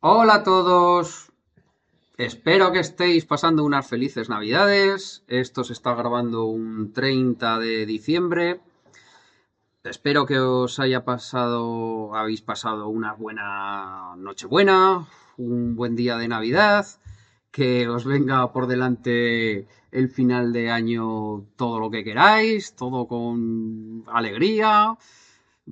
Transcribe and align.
Hola 0.00 0.34
a 0.34 0.42
todos. 0.44 1.32
Espero 2.18 2.70
que 2.70 2.78
estéis 2.78 3.24
pasando 3.24 3.64
unas 3.64 3.88
felices 3.88 4.28
navidades. 4.28 5.24
Esto 5.26 5.64
se 5.64 5.72
está 5.72 5.92
grabando 5.92 6.44
un 6.44 6.92
30 6.92 7.58
de 7.58 7.84
diciembre. 7.84 8.60
Espero 9.82 10.24
que 10.24 10.38
os 10.38 10.78
haya 10.78 11.04
pasado, 11.04 12.14
habéis 12.14 12.42
pasado 12.42 12.86
una 12.86 13.14
buena 13.14 14.14
Nochebuena, 14.16 15.04
un 15.36 15.74
buen 15.74 15.96
día 15.96 16.16
de 16.16 16.28
Navidad, 16.28 16.86
que 17.50 17.88
os 17.88 18.04
venga 18.04 18.52
por 18.52 18.68
delante 18.68 19.66
el 19.90 20.10
final 20.10 20.52
de 20.52 20.70
año 20.70 21.44
todo 21.56 21.80
lo 21.80 21.90
que 21.90 22.04
queráis, 22.04 22.76
todo 22.76 23.08
con 23.08 24.04
alegría, 24.06 24.96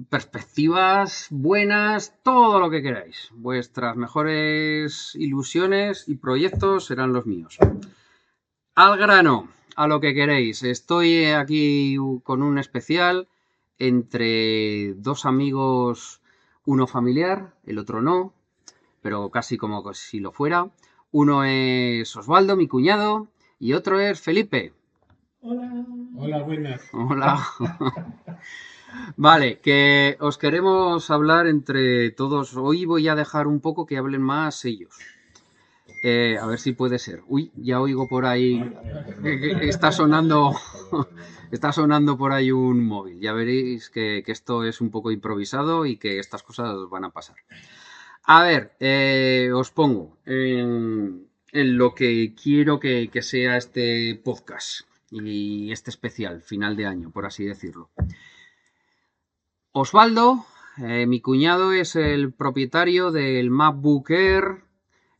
perspectivas 0.08 1.28
buenas, 1.30 2.14
todo 2.22 2.60
lo 2.60 2.70
que 2.70 2.82
queráis. 2.82 3.30
Vuestras 3.34 3.96
mejores 3.96 5.14
ilusiones 5.14 6.04
y 6.08 6.16
proyectos 6.16 6.86
serán 6.86 7.12
los 7.12 7.26
míos. 7.26 7.58
Al 8.74 8.98
grano, 8.98 9.48
a 9.76 9.86
lo 9.86 10.00
que 10.00 10.14
queréis. 10.14 10.62
Estoy 10.62 11.26
aquí 11.26 11.96
con 12.24 12.42
un 12.42 12.58
especial 12.58 13.28
entre 13.78 14.94
dos 14.94 15.26
amigos, 15.26 16.20
uno 16.64 16.86
familiar, 16.86 17.54
el 17.64 17.78
otro 17.78 18.02
no, 18.02 18.32
pero 19.02 19.30
casi 19.30 19.56
como 19.56 19.92
si 19.94 20.20
lo 20.20 20.32
fuera. 20.32 20.70
Uno 21.12 21.44
es 21.44 22.14
Osvaldo, 22.16 22.56
mi 22.56 22.68
cuñado, 22.68 23.28
y 23.58 23.72
otro 23.72 24.00
es 24.00 24.20
Felipe. 24.20 24.72
Hola. 25.40 25.86
Hola, 26.16 26.42
buenas. 26.42 26.82
Hola. 26.92 27.46
Vale, 29.16 29.60
que 29.60 30.16
os 30.20 30.38
queremos 30.38 31.10
hablar 31.10 31.46
entre 31.46 32.10
todos. 32.10 32.56
Hoy 32.56 32.84
voy 32.84 33.08
a 33.08 33.14
dejar 33.14 33.46
un 33.46 33.60
poco 33.60 33.86
que 33.86 33.96
hablen 33.96 34.22
más 34.22 34.64
ellos. 34.64 34.94
Eh, 36.02 36.38
a 36.40 36.46
ver 36.46 36.58
si 36.58 36.72
puede 36.72 36.98
ser. 36.98 37.22
Uy, 37.26 37.50
ya 37.56 37.80
oigo 37.80 38.08
por 38.08 38.26
ahí. 38.26 38.62
está 39.62 39.92
sonando. 39.92 40.54
está 41.50 41.72
sonando 41.72 42.16
por 42.16 42.32
ahí 42.32 42.52
un 42.52 42.84
móvil. 42.84 43.18
Ya 43.20 43.32
veréis 43.32 43.90
que, 43.90 44.22
esto 44.26 44.64
es 44.64 44.80
un 44.80 44.90
poco 44.90 45.10
improvisado 45.10 45.86
y 45.86 45.96
que 45.96 46.18
estas 46.18 46.42
cosas 46.42 46.76
van 46.90 47.04
a 47.04 47.10
pasar. 47.10 47.36
A 48.24 48.42
ver, 48.44 48.72
eh, 48.80 49.50
os 49.54 49.70
pongo 49.70 50.18
en, 50.26 51.28
lo 51.52 51.94
que 51.94 52.34
quiero 52.34 52.78
que, 52.80 53.08
que 53.08 53.22
sea 53.22 53.56
este 53.56 54.20
podcast 54.22 54.80
y 55.10 55.72
este 55.72 55.90
especial, 55.90 56.42
final 56.42 56.76
de 56.76 56.86
año, 56.86 57.10
por 57.10 57.24
así 57.26 57.44
decirlo. 57.44 57.90
Osvaldo, 59.78 60.46
eh, 60.78 61.04
mi 61.04 61.20
cuñado 61.20 61.74
es 61.74 61.96
el 61.96 62.32
propietario 62.32 63.10
del 63.10 63.50
MacBook 63.50 64.08
Air, 64.08 64.62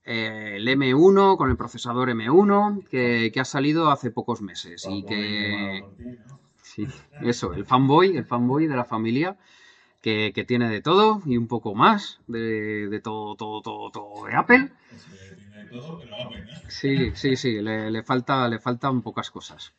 eh, 0.03 0.55
el 0.57 0.67
M1 0.67 1.37
con 1.37 1.51
el 1.51 1.59
procesador 1.59 2.09
M1 2.09 2.89
que, 2.89 3.31
ha 3.39 3.45
salido 3.45 3.91
hace 3.91 4.11
pocos 4.11 4.41
meses 4.41 4.87
y 4.89 5.05
que 5.05 5.85
sí, 6.63 6.87
eso, 7.21 7.53
el 7.53 7.67
fanboy, 7.67 8.17
el 8.17 8.25
fanboy 8.25 8.67
de 8.67 8.77
la 8.77 8.87
familia 8.87 9.37
que, 10.01 10.33
tiene 10.49 10.71
de 10.71 10.81
todo 10.81 11.21
y 11.27 11.37
un 11.37 11.49
poco 11.49 11.75
más 11.75 12.21
de, 12.27 12.99
todo, 13.05 13.37
todo, 13.37 13.61
todo, 13.61 13.91
todo 13.91 14.25
de 14.25 14.37
Apple. 14.37 14.71
Sí, 16.69 17.11
sí, 17.15 17.37
sí, 17.37 17.61
le, 17.61 18.03
falta, 18.03 18.49
le 18.49 18.59
faltan 18.59 19.03
pocas 19.03 19.31
cosas. 19.31 19.75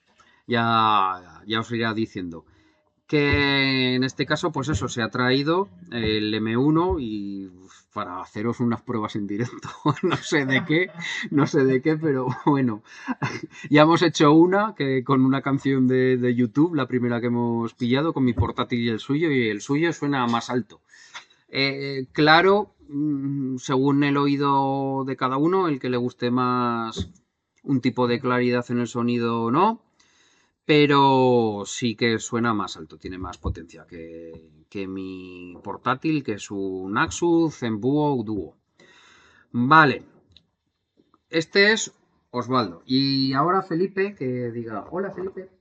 Ya, 0.46 1.42
ya 1.48 1.62
os 1.62 1.72
iré 1.72 1.92
diciendo 1.96 2.46
que 3.08 3.96
en 3.96 4.04
este 4.04 4.26
caso, 4.26 4.52
pues 4.52 4.68
eso, 4.68 4.90
se 4.90 5.02
ha 5.02 5.10
traído 5.10 5.70
el 5.92 6.34
M1 6.34 6.98
y 7.00 7.50
para 7.94 8.22
haceros 8.22 8.60
unas 8.60 8.82
pruebas 8.82 9.16
en 9.16 9.26
directo, 9.26 9.70
no 10.04 10.18
sé 10.18 10.46
de 10.46 10.64
qué, 10.66 10.92
no 11.32 11.48
sé 11.48 11.64
de 11.64 11.82
qué, 11.82 11.98
pero 11.98 12.28
bueno, 12.46 12.84
ya 13.70 13.84
hemos 13.84 14.02
hecho 14.02 14.34
una 14.34 14.76
que 14.76 15.04
con 15.04 15.26
una 15.26 15.42
canción 15.42 15.88
de, 15.88 16.36
YouTube, 16.36 16.76
la 16.76 16.88
primera 16.88 17.22
que 17.22 17.28
hemos 17.28 17.74
pillado 17.74 18.14
con 18.14 18.26
mi 18.26 18.34
portátil 18.34 18.82
y 18.82 18.90
el 18.90 19.00
suyo, 19.00 19.32
y 19.32 19.50
el 19.50 19.62
suyo 19.62 19.92
suena 19.94 20.28
más 20.28 20.50
alto. 20.50 20.82
Eh, 21.48 22.08
claro, 22.12 22.76
mm, 22.90 23.58
según 23.58 24.04
el 24.04 24.18
oído 24.18 25.06
de 25.06 25.16
cada 25.16 25.38
uno, 25.38 25.70
el 25.70 25.80
que 25.80 25.90
le 25.90 25.98
guste 25.98 26.30
más 26.30 27.10
un 27.64 27.82
tipo 27.82 28.08
de 28.08 28.20
claridad 28.20 28.66
en 28.70 28.80
el 28.80 28.88
sonido 28.88 29.44
o 29.44 29.52
no, 29.52 29.87
pero 30.68 31.64
sí 31.66 31.96
que 31.96 32.20
suena 32.20 32.54
más 32.54 32.76
alto, 32.76 32.98
tiene 32.98 33.18
más 33.18 33.38
potencia 33.38 33.88
que, 33.88 34.52
mi 34.86 35.56
portátil, 35.64 36.26
que 36.26 36.34
es 36.34 36.52
un 36.52 36.98
Asus 36.98 37.60
Zenbuo 37.60 38.22
Duo. 38.22 38.58
Vale, 39.54 40.04
este 41.30 41.72
es 41.72 41.94
Osvaldo. 42.32 42.84
Y 42.86 43.32
ahora 43.32 43.62
Felipe, 43.62 44.14
que 44.14 44.52
diga, 44.52 44.86
hola 44.92 45.12
Felipe. 45.12 45.57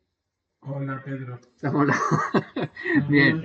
Hola, 0.68 1.00
Pedro. 1.04 1.38
Hola. 1.72 1.96
Bien. 3.08 3.40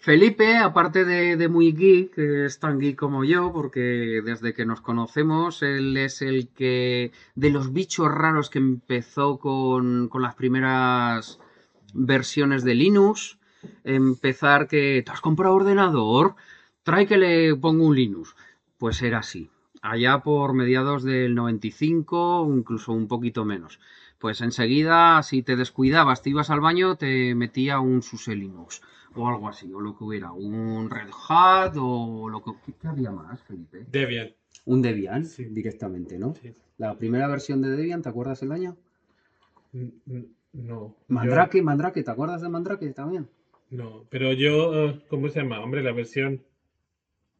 Felipe, 0.00 0.56
aparte 0.56 1.04
de, 1.04 1.48
muy 1.48 1.72
geek, 1.72 2.18
es 2.18 2.58
tan 2.58 2.80
geek 2.80 2.98
como 2.98 3.22
yo, 3.22 3.52
porque 3.52 4.20
desde 4.24 4.52
que 4.52 4.66
nos 4.66 4.80
conocemos, 4.80 5.62
él 5.62 5.96
es 5.96 6.22
el 6.22 6.48
que, 6.48 7.12
de 7.36 7.50
los 7.50 7.72
bichos 7.72 8.12
raros 8.12 8.50
que 8.50 8.58
empezó 8.58 9.38
con, 9.38 10.08
con 10.08 10.22
las 10.22 10.34
primeras 10.34 11.38
versiones 11.94 12.64
de 12.64 12.74
Linux, 12.74 13.38
empezar 13.84 14.66
que, 14.66 15.04
¿te 15.06 15.12
has 15.12 15.20
comprado 15.20 15.54
ordenador? 15.54 16.34
Trae 16.82 17.06
que 17.06 17.16
le 17.16 17.54
pongo 17.54 17.86
un 17.86 17.94
Linux. 17.94 18.34
Pues 18.76 19.00
era 19.02 19.18
así 19.18 19.48
allá 19.82 20.22
por 20.22 20.54
mediados 20.54 21.02
del 21.02 21.34
95, 21.34 22.48
incluso 22.56 22.92
un 22.92 23.08
poquito 23.08 23.44
menos. 23.44 23.80
Pues 24.18 24.40
enseguida, 24.40 25.22
si 25.22 25.42
te 25.42 25.56
descuidabas, 25.56 26.22
te 26.22 26.30
ibas 26.30 26.48
al 26.50 26.60
baño, 26.60 26.96
te 26.96 27.34
metía 27.34 27.80
un 27.80 28.02
SUSE 28.02 28.36
Linux 28.36 28.80
o 29.14 29.28
algo 29.28 29.48
así, 29.48 29.70
o 29.72 29.80
lo 29.80 29.96
que 29.98 30.04
hubiera, 30.04 30.32
un 30.32 30.88
Red 30.88 31.10
Hat 31.28 31.74
o 31.76 32.28
lo 32.30 32.42
que... 32.42 32.52
¿Qué 32.80 32.88
había 32.88 33.10
más, 33.10 33.42
Felipe? 33.42 33.84
Debian. 33.90 34.30
Un 34.64 34.80
Debian, 34.80 35.26
directamente, 35.50 36.18
¿no? 36.18 36.34
Sí. 36.34 36.54
La 36.78 36.96
primera 36.96 37.26
versión 37.26 37.60
de 37.60 37.70
Debian, 37.70 38.00
¿te 38.00 38.08
acuerdas 38.08 38.42
el 38.42 38.52
año? 38.52 38.76
No. 40.52 40.94
Mandrake, 41.08 41.62
Mandrake, 41.62 42.02
¿te 42.02 42.10
acuerdas 42.10 42.42
de 42.42 42.48
Mandrake 42.48 42.92
también? 42.92 43.28
No, 43.70 44.04
pero 44.10 44.32
yo, 44.32 44.74
eh, 44.74 45.02
¿cómo 45.08 45.28
se 45.28 45.40
llama? 45.40 45.60
Hombre, 45.60 45.82
la 45.82 45.92
versión 45.92 46.42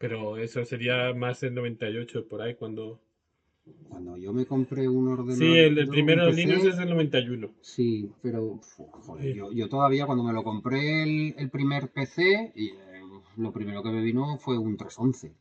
pero 0.02 0.36
eso 0.36 0.64
sería 0.64 1.14
más 1.14 1.44
el 1.44 1.54
98, 1.54 2.26
por 2.28 2.42
ahí, 2.42 2.56
cuando... 2.56 3.00
Cuando 3.88 4.16
yo 4.16 4.32
me 4.32 4.44
compré 4.44 4.88
un 4.88 5.06
ordenador... 5.06 5.38
Sí, 5.38 5.56
el, 5.56 5.86
primero 5.86 6.28
Linux 6.28 6.64
es 6.64 6.78
el 6.80 6.90
91. 6.90 7.48
Sí, 7.60 8.10
pero 8.20 8.58
joder, 8.80 9.32
Yo, 9.32 9.68
todavía 9.68 10.04
cuando 10.04 10.24
me 10.24 10.32
lo 10.32 10.42
compré 10.42 11.04
el, 11.38 11.50
primer 11.50 11.92
PC, 11.92 12.52
y, 12.56 12.70
eh, 12.70 12.74
lo 13.36 13.52
primero 13.52 13.84
que 13.84 13.90
me 13.90 14.02
vino 14.02 14.38
fue 14.38 14.58
un 14.58 14.76
311 14.76 15.36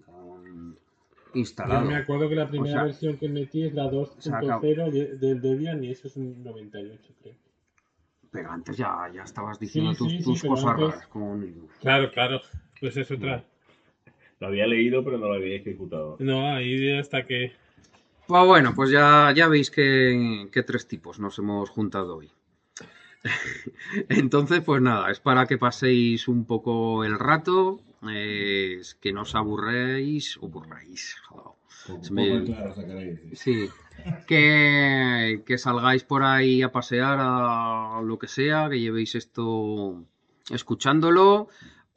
instalado. 1.33 1.85
Yo 1.85 1.89
me 1.89 1.95
acuerdo 1.95 2.29
que 2.29 2.35
la 2.35 2.47
primera 2.47 2.83
versión 2.83 3.17
que 3.17 3.29
metí 3.29 3.63
es 3.63 3.73
la 3.73 3.89
2.0 3.89 5.17
del 5.17 5.41
Debian 5.41 5.83
y 5.83 5.89
eso 5.89 6.07
es 6.07 6.15
un 6.17 6.43
98, 6.43 7.13
creo. 7.19 7.35
Pero 8.29 8.51
antes 8.51 8.77
ya, 8.77 9.11
ya 9.11 9.23
estabas 9.23 9.57
diciendo 9.57 9.95
tus, 9.95 10.43
cosas 10.43 10.77
raras 10.77 11.07
con. 11.07 11.67
Claro, 11.79 12.11
claro. 12.11 12.41
Pues 12.79 12.95
es 12.95 13.09
otra. 13.09 13.43
Lo 14.41 14.47
había 14.47 14.65
leído, 14.65 15.03
pero 15.03 15.19
no 15.19 15.27
lo 15.27 15.35
había 15.35 15.55
ejecutado. 15.55 16.17
No, 16.19 16.47
ahí 16.47 16.91
hasta 16.97 17.27
que. 17.27 17.53
Pues 18.25 18.47
bueno, 18.47 18.73
pues 18.75 18.89
ya, 18.89 19.31
ya 19.35 19.47
veis 19.47 19.69
que, 19.69 20.49
tres 20.65 20.87
tipos 20.87 21.19
nos 21.19 21.37
hemos 21.37 21.69
juntado 21.69 22.17
hoy. 22.17 22.31
Entonces, 24.09 24.61
pues 24.61 24.81
nada, 24.81 25.11
es 25.11 25.19
para 25.19 25.45
que 25.45 25.59
paséis 25.59 26.27
un 26.27 26.45
poco 26.45 27.03
el 27.03 27.19
rato, 27.19 27.81
que 28.01 29.13
no 29.13 29.21
os 29.21 29.35
aburréis, 29.35 30.37
o 30.41 30.47
burréis. 30.47 31.17
Sí, 33.33 33.69
que, 34.25 35.43
que 35.45 35.57
salgáis 35.59 36.03
por 36.03 36.23
ahí 36.23 36.63
a 36.63 36.71
pasear 36.71 37.19
a 37.21 38.01
lo 38.03 38.17
que 38.17 38.27
sea, 38.27 38.69
que 38.71 38.79
llevéis 38.79 39.13
esto 39.13 40.03
escuchándolo, 40.49 41.47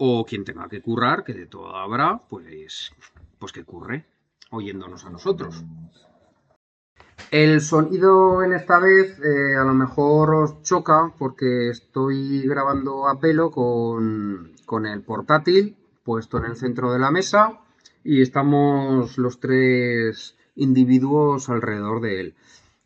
o 0.07 0.25
quien 0.27 0.45
tenga 0.45 0.69
que 0.69 0.83
currar, 0.83 1.25
que 1.25 1.33
de 1.33 1.47
todo 1.47 1.75
habrá, 1.77 2.21
pues, 2.29 2.93
pues 3.39 3.53
que 3.53 3.65
curre, 3.65 4.05
oyéndonos 4.51 5.05
a 5.07 5.11
nosotros. 5.11 5.65
El 7.31 7.63
sonido 7.63 8.43
en 8.43 8.53
esta 8.53 8.79
vez 8.79 9.19
eh, 9.21 9.57
a 9.57 9.65
lo 9.65 9.73
mejor 9.73 10.35
os 10.35 10.63
choca 10.63 11.15
porque 11.19 11.71
estoy 11.71 12.47
grabando 12.47 13.09
a 13.09 13.19
pelo 13.19 13.51
con, 13.51 14.53
con 14.67 14.85
el 14.85 15.01
portátil 15.03 15.77
puesto 16.03 16.37
en 16.37 16.45
el 16.45 16.57
centro 16.57 16.93
de 16.93 16.99
la 16.99 17.11
mesa 17.11 17.61
y 18.05 18.21
estamos 18.21 19.17
los 19.17 19.41
tres 19.41 20.37
individuos 20.55 21.49
alrededor 21.49 22.03
de 22.03 22.21
él. 22.21 22.35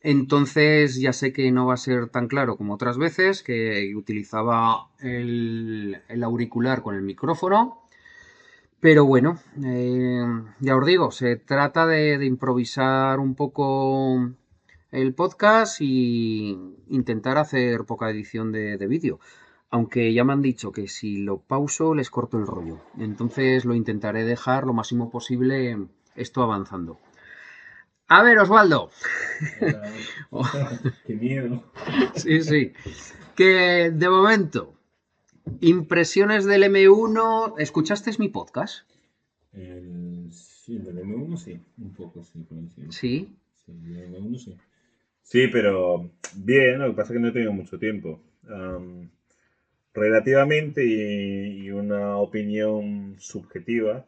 Entonces 0.00 1.00
ya 1.00 1.12
sé 1.12 1.33
que 1.33 1.50
no 1.50 1.67
va 1.67 1.75
a 1.75 1.77
ser 1.77 2.09
tan 2.09 2.29
claro 2.29 2.56
como 2.56 2.75
otras 2.75 2.99
veces, 2.99 3.43
que 3.43 3.95
utilizaba 3.97 4.89
el, 5.00 6.03
auricular 6.23 6.83
con 6.83 6.95
el 6.95 7.03
micrófono, 7.03 7.83
Pero 8.81 9.05
bueno, 9.05 9.39
eh, 9.65 10.25
ya 10.61 10.77
os 10.77 10.87
digo, 10.87 11.11
se 11.11 11.37
trata 11.37 11.87
de, 11.87 12.25
improvisar 12.25 13.19
un 13.19 13.35
poco 13.35 14.31
el 14.93 15.15
podcast 15.15 15.81
y 15.81 16.56
intentar 16.89 17.39
hacer 17.39 17.85
poca 17.85 18.11
edición 18.11 18.53
de, 18.53 18.79
de 18.79 18.87
vídeo. 18.87 19.19
Aunque 19.71 20.12
ya 20.15 20.25
me 20.25 20.33
han 20.33 20.43
dicho 20.43 20.73
que 20.73 20.89
si 20.89 21.19
lo 21.19 21.41
pauso 21.41 21.94
les 21.94 22.11
corto 22.11 22.39
el 22.39 22.47
rollo. 22.47 22.79
Entonces 22.99 23.65
lo 23.65 23.75
intentaré 23.75 24.25
dejar 24.25 24.65
lo 24.65 24.73
máximo 24.75 25.11
posible 25.11 25.77
esto 26.17 26.43
avanzando. 26.43 26.99
A 28.08 28.22
ver, 28.22 28.38
Osvaldo. 28.38 28.90
Qué 31.06 31.14
miedo. 31.14 31.62
Sí, 32.14 32.40
sí. 32.40 32.72
Que 33.37 33.90
de 33.93 34.08
momento, 34.08 34.75
impresiones 35.60 36.46
del 36.46 36.62
M1. 36.62 37.56
¿Escuchaste 37.58 38.10
mi 38.19 38.28
podcast? 38.28 38.88
El, 39.52 40.28
sí, 40.32 40.76
el 40.76 40.84
del 40.84 41.05
M1 41.05 41.37
sí, 41.37 41.60
un 41.76 41.93
poco 41.93 42.25
sí, 42.25 42.38
por 42.49 42.56
encima. 42.56 42.90
Sí. 42.93 43.37
Sí, 43.66 43.72
el 43.72 43.94
del 43.94 44.14
M1 44.14 44.38
sí. 44.38 44.56
Sí, 45.22 45.49
pero 45.49 46.10
bien, 46.34 46.78
lo 46.78 46.87
que 46.88 46.94
pasa 46.94 47.12
es 47.12 47.19
que 47.19 47.20
no 47.20 47.28
he 47.28 47.32
tenido 47.32 47.52
mucho 47.52 47.78
tiempo. 47.78 48.22
Am, 48.49 49.10
relativamente 49.93 50.82
y, 50.82 51.66
y 51.66 51.70
una 51.70 52.16
opinión 52.16 53.16
subjetiva, 53.19 54.06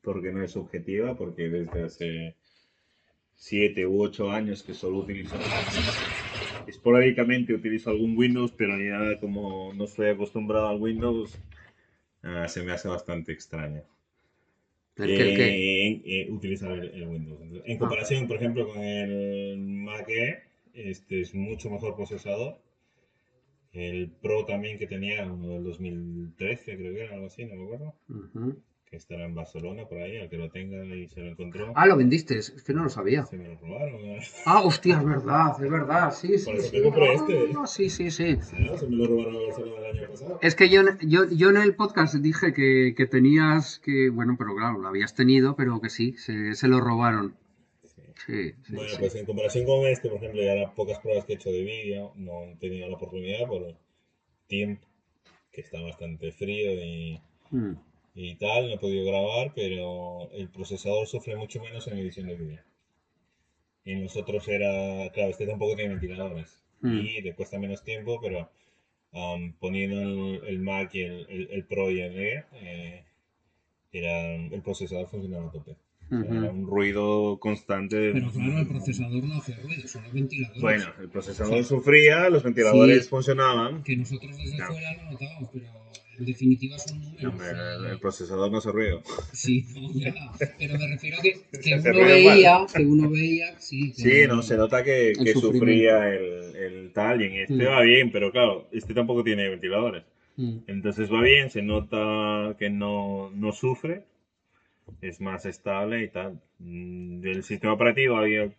porque 0.00 0.32
no 0.32 0.42
es 0.42 0.52
subjetiva, 0.52 1.14
porque 1.16 1.50
desde 1.50 1.82
hace 1.82 2.39
siete 3.40 3.86
u 3.86 4.02
ocho 4.02 4.30
años 4.30 4.62
que 4.62 4.74
solo 4.74 4.98
utilizo, 4.98 5.34
esporádicamente 6.66 7.54
utilizo 7.54 7.88
algún 7.88 8.16
Windows, 8.16 8.52
pero 8.52 8.78
ya 8.78 9.18
como 9.18 9.72
no 9.72 9.84
estoy 9.84 10.08
acostumbrado 10.08 10.68
al 10.68 10.78
Windows, 10.78 11.38
ah, 12.22 12.46
se 12.48 12.62
me 12.62 12.72
hace 12.72 12.86
bastante 12.88 13.32
extraño. 13.32 13.82
¿El 14.96 15.06
qué, 15.06 15.22
el 15.22 15.36
qué? 15.36 15.48
Eh, 15.48 16.02
eh, 16.04 16.30
utilizar 16.30 16.72
el, 16.72 16.90
el 16.90 17.06
Windows. 17.06 17.40
En 17.64 17.78
comparación, 17.78 18.28
por 18.28 18.36
ejemplo, 18.36 18.68
con 18.68 18.78
el 18.82 19.56
Mac 19.56 20.06
Air, 20.10 20.42
este 20.74 21.22
es 21.22 21.34
mucho 21.34 21.70
mejor 21.70 21.96
procesador. 21.96 22.58
El 23.72 24.10
Pro 24.10 24.44
también 24.44 24.78
que 24.78 24.86
tenía, 24.86 25.24
uno 25.24 25.54
del 25.54 25.64
2013, 25.64 26.76
creo 26.76 26.92
que 26.92 27.00
era 27.04 27.14
algo 27.14 27.26
así, 27.28 27.46
no 27.46 27.56
me 27.56 27.62
acuerdo. 27.62 27.94
Ujú. 28.10 28.60
Que 28.90 28.96
estará 28.96 29.24
en 29.24 29.36
Barcelona, 29.36 29.86
por 29.86 29.98
ahí, 29.98 30.16
al 30.18 30.28
que 30.28 30.36
lo 30.36 30.50
tenga 30.50 30.84
y 30.84 31.06
se 31.06 31.20
lo 31.20 31.28
encontró. 31.28 31.72
Ah, 31.76 31.86
lo 31.86 31.96
vendiste, 31.96 32.38
es 32.38 32.50
que 32.50 32.72
no 32.72 32.82
lo 32.82 32.88
sabía. 32.88 33.24
Se 33.24 33.36
me 33.36 33.46
lo 33.46 33.56
robaron. 33.56 34.04
¿no? 34.04 34.20
Ah, 34.46 34.62
hostia, 34.62 34.98
es 34.98 35.04
verdad, 35.04 35.62
es 35.62 35.70
verdad, 35.70 36.10
sí, 36.10 36.36
sí. 36.38 36.44
Por 36.46 36.54
eso 36.56 36.64
sí. 36.64 36.72
te 36.72 36.82
compré 36.82 37.14
este. 37.14 37.52
Ah, 37.56 37.66
sí, 37.68 37.88
sí, 37.88 38.10
sí. 38.10 38.36
Se 38.42 38.56
me 38.56 38.96
lo 38.96 39.06
robaron 39.06 39.36
en 39.36 39.46
Barcelona 39.46 39.88
el 39.88 39.98
año 39.98 40.10
pasado. 40.10 40.38
Es 40.42 40.54
que 40.56 40.68
yo, 40.68 40.82
yo, 41.02 41.30
yo 41.30 41.50
en 41.50 41.58
el 41.58 41.76
podcast 41.76 42.16
dije 42.16 42.52
que, 42.52 42.94
que 42.96 43.06
tenías 43.06 43.78
que, 43.78 44.10
bueno, 44.10 44.34
pero 44.36 44.56
claro, 44.56 44.78
lo 44.78 44.88
habías 44.88 45.14
tenido, 45.14 45.54
pero 45.54 45.80
que 45.80 45.88
sí, 45.88 46.14
se, 46.14 46.54
se 46.56 46.66
lo 46.66 46.80
robaron. 46.80 47.36
Sí. 47.84 47.92
Sí, 48.26 48.54
sí, 48.64 48.74
Bueno, 48.74 48.92
pues 48.98 49.14
en 49.14 49.24
comparación 49.24 49.64
con 49.66 49.86
este, 49.86 50.08
por 50.08 50.18
ejemplo, 50.18 50.42
ya 50.42 50.54
las 50.56 50.72
pocas 50.72 50.98
pruebas 50.98 51.24
que 51.24 51.34
he 51.34 51.36
hecho 51.36 51.50
de 51.50 51.62
vídeo, 51.62 52.12
no 52.16 52.42
he 52.42 52.56
tenido 52.56 52.88
la 52.88 52.96
oportunidad 52.96 53.46
por 53.46 53.76
tiempo, 54.48 54.86
que 55.52 55.60
está 55.60 55.80
bastante 55.80 56.32
frío 56.32 56.72
y, 56.72 57.20
Mm, 57.52 57.72
y 58.14 58.34
tal, 58.36 58.68
no 58.68 58.74
he 58.74 58.78
podido 58.78 59.04
grabar, 59.04 59.52
pero 59.54 60.30
el 60.32 60.48
procesador 60.48 61.06
sufre 61.06 61.36
mucho 61.36 61.60
menos 61.60 61.86
en 61.86 61.98
edición 61.98 62.26
de 62.26 62.34
vídeo. 62.36 62.60
Y 63.84 63.92
en 63.92 64.02
los 64.02 64.16
otros 64.16 64.46
era, 64.48 65.10
claro, 65.12 65.30
este 65.30 65.46
tampoco 65.46 65.74
tiene 65.76 65.90
ventiladores 65.94 66.62
Mm. 66.82 66.98
y 66.98 67.20
le 67.22 67.34
cuesta 67.34 67.58
menos 67.58 67.82
tiempo, 67.84 68.18
pero 68.22 68.50
am, 69.12 69.52
poniendo 69.58 70.00
el, 70.00 70.44
el 70.46 70.58
Mac 70.60 70.94
y 70.94 71.00
el, 71.02 71.26
el- 71.28 71.48
el 71.50 71.64
Pro 71.64 71.90
y 71.90 72.00
el 72.00 72.16
Air, 72.18 72.44
eh, 72.54 73.04
era, 73.92 74.34
el 74.36 74.62
procesador 74.62 75.08
funcionaba 75.08 75.48
a 75.48 75.52
tope. 75.52 75.76
Sea, 76.08 76.18
Ujú. 76.18 76.34
Era 76.34 76.50
un 76.50 76.66
ruido 76.66 77.38
constante. 77.38 77.96
de- 77.96 78.12
Pero 78.12 78.30
claro, 78.32 78.58
el 78.60 78.66
procesador 78.68 79.22
no 79.24 79.34
hace 79.36 79.54
ruido, 79.56 79.86
son 79.88 80.02
los 80.04 80.12
ventiladores. 80.12 80.60
Bueno, 80.62 80.84
el 81.00 81.08
procesador 81.08 81.64
sufría, 81.64 82.28
los 82.30 82.42
ventiladores 82.42 83.04
Sí. 83.04 83.08
funcionaban. 83.10 83.82
Que 83.84 83.96
nosotros 83.96 84.36
desde 84.36 84.56
Claro. 84.56 84.72
fuera 84.72 84.96
lo 85.04 85.10
notamos, 85.12 85.50
pero 85.52 85.66
en 86.20 86.26
definitiva 86.26 86.78
son 86.78 87.00
números. 87.00 87.24
Hombre, 87.32 87.48
o 87.50 87.54
sea, 87.54 87.74
el, 87.74 87.86
el 87.86 87.98
procesador 87.98 88.50
no 88.52 88.58
hace 88.58 88.70
ruido. 88.70 89.02
Sí, 89.32 89.64
no, 89.74 89.90
ya. 89.92 90.14
Pero 90.58 90.78
me 90.78 90.86
refiero 90.86 91.18
a 91.18 91.22
que, 91.22 91.32
que 91.62 91.80
Se 91.80 91.90
uno 91.90 92.00
veía, 92.06 92.66
que 92.74 92.82
uno 92.84 93.10
veía, 93.10 93.58
sí. 93.58 93.92
Sí, 93.94 94.26
no, 94.28 94.42
se 94.42 94.56
nota 94.56 94.84
que, 94.84 95.10
El 95.10 95.24
que 95.24 95.32
sufrimiento. 95.32 95.58
sufría 95.58 96.08
el, 96.14 96.56
el 96.56 96.92
tal 96.92 97.20
y 97.22 97.24
en 97.26 97.32
este 97.34 97.54
Mm. 97.54 97.66
va 97.68 97.80
bien, 97.82 98.10
pero 98.12 98.30
claro, 98.30 98.68
este 98.72 98.94
tampoco 98.94 99.24
tiene 99.24 99.48
ventiladores. 99.48 100.04
mm. 100.36 100.58
Entonces 100.68 101.10
va 101.12 101.22
bien, 101.22 101.50
se 101.50 101.62
nota 101.62 102.54
que 102.58 102.70
no, 102.70 103.30
no 103.34 103.52
sufre, 103.52 104.04
es 105.00 105.20
más 105.20 105.46
estable 105.46 106.02
y 106.04 106.08
tal. 106.08 106.40
Mm, 106.58 107.20
Del 107.20 107.42
sistema 107.44 107.72
operativo 107.72 108.16
había... 108.16 108.50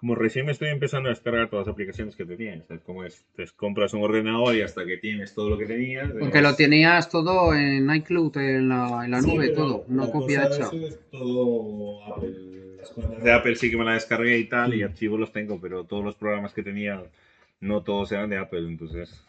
Como 0.00 0.14
recién 0.14 0.46
me 0.46 0.52
estoy 0.52 0.70
empezando 0.70 1.08
a 1.08 1.12
descargar 1.12 1.50
todas 1.50 1.66
las 1.66 1.74
aplicaciones 1.74 2.16
que 2.16 2.24
tenía, 2.24 2.62
¿sabes 2.66 2.82
cómo 2.84 3.04
es? 3.04 3.22
Te 3.36 3.44
compras 3.54 3.92
un 3.92 4.02
ordenador 4.02 4.54
y 4.54 4.62
hasta 4.62 4.86
que 4.86 4.96
tienes 4.96 5.34
todo 5.34 5.50
lo 5.50 5.58
que 5.58 5.66
tenías... 5.66 6.10
Porque 6.18 6.40
lo 6.40 6.56
tenías 6.56 7.10
todo 7.10 7.54
en 7.54 7.94
iCloud, 7.94 8.34
en 8.38 8.70
la, 8.70 9.04
en 9.04 9.10
la 9.10 9.20
Sí, 9.20 9.34
nube, 9.34 9.50
todo, 9.50 9.84
una 9.88 10.10
copia 10.10 10.44
hecha. 10.46 10.70
de 10.70 10.76
eso 10.78 10.86
es 10.86 11.10
todo 11.10 12.02
Apple. 12.14 12.76
Las 12.78 12.88
cuentas 12.92 13.22
de 13.22 13.30
Apple 13.32 13.56
sí 13.56 13.70
que 13.70 13.76
me 13.76 13.84
la 13.84 13.92
descargué 13.92 14.38
y 14.38 14.44
tal, 14.48 14.72
y 14.72 14.82
archivos 14.82 15.20
los 15.20 15.32
tengo, 15.32 15.60
pero 15.60 15.84
todos 15.84 16.02
los 16.02 16.14
programas 16.16 16.54
que 16.54 16.62
tenía, 16.62 17.02
no 17.60 17.82
todos 17.82 18.10
eran 18.12 18.30
de 18.30 18.38
Apple, 18.38 18.60
entonces 18.66 19.22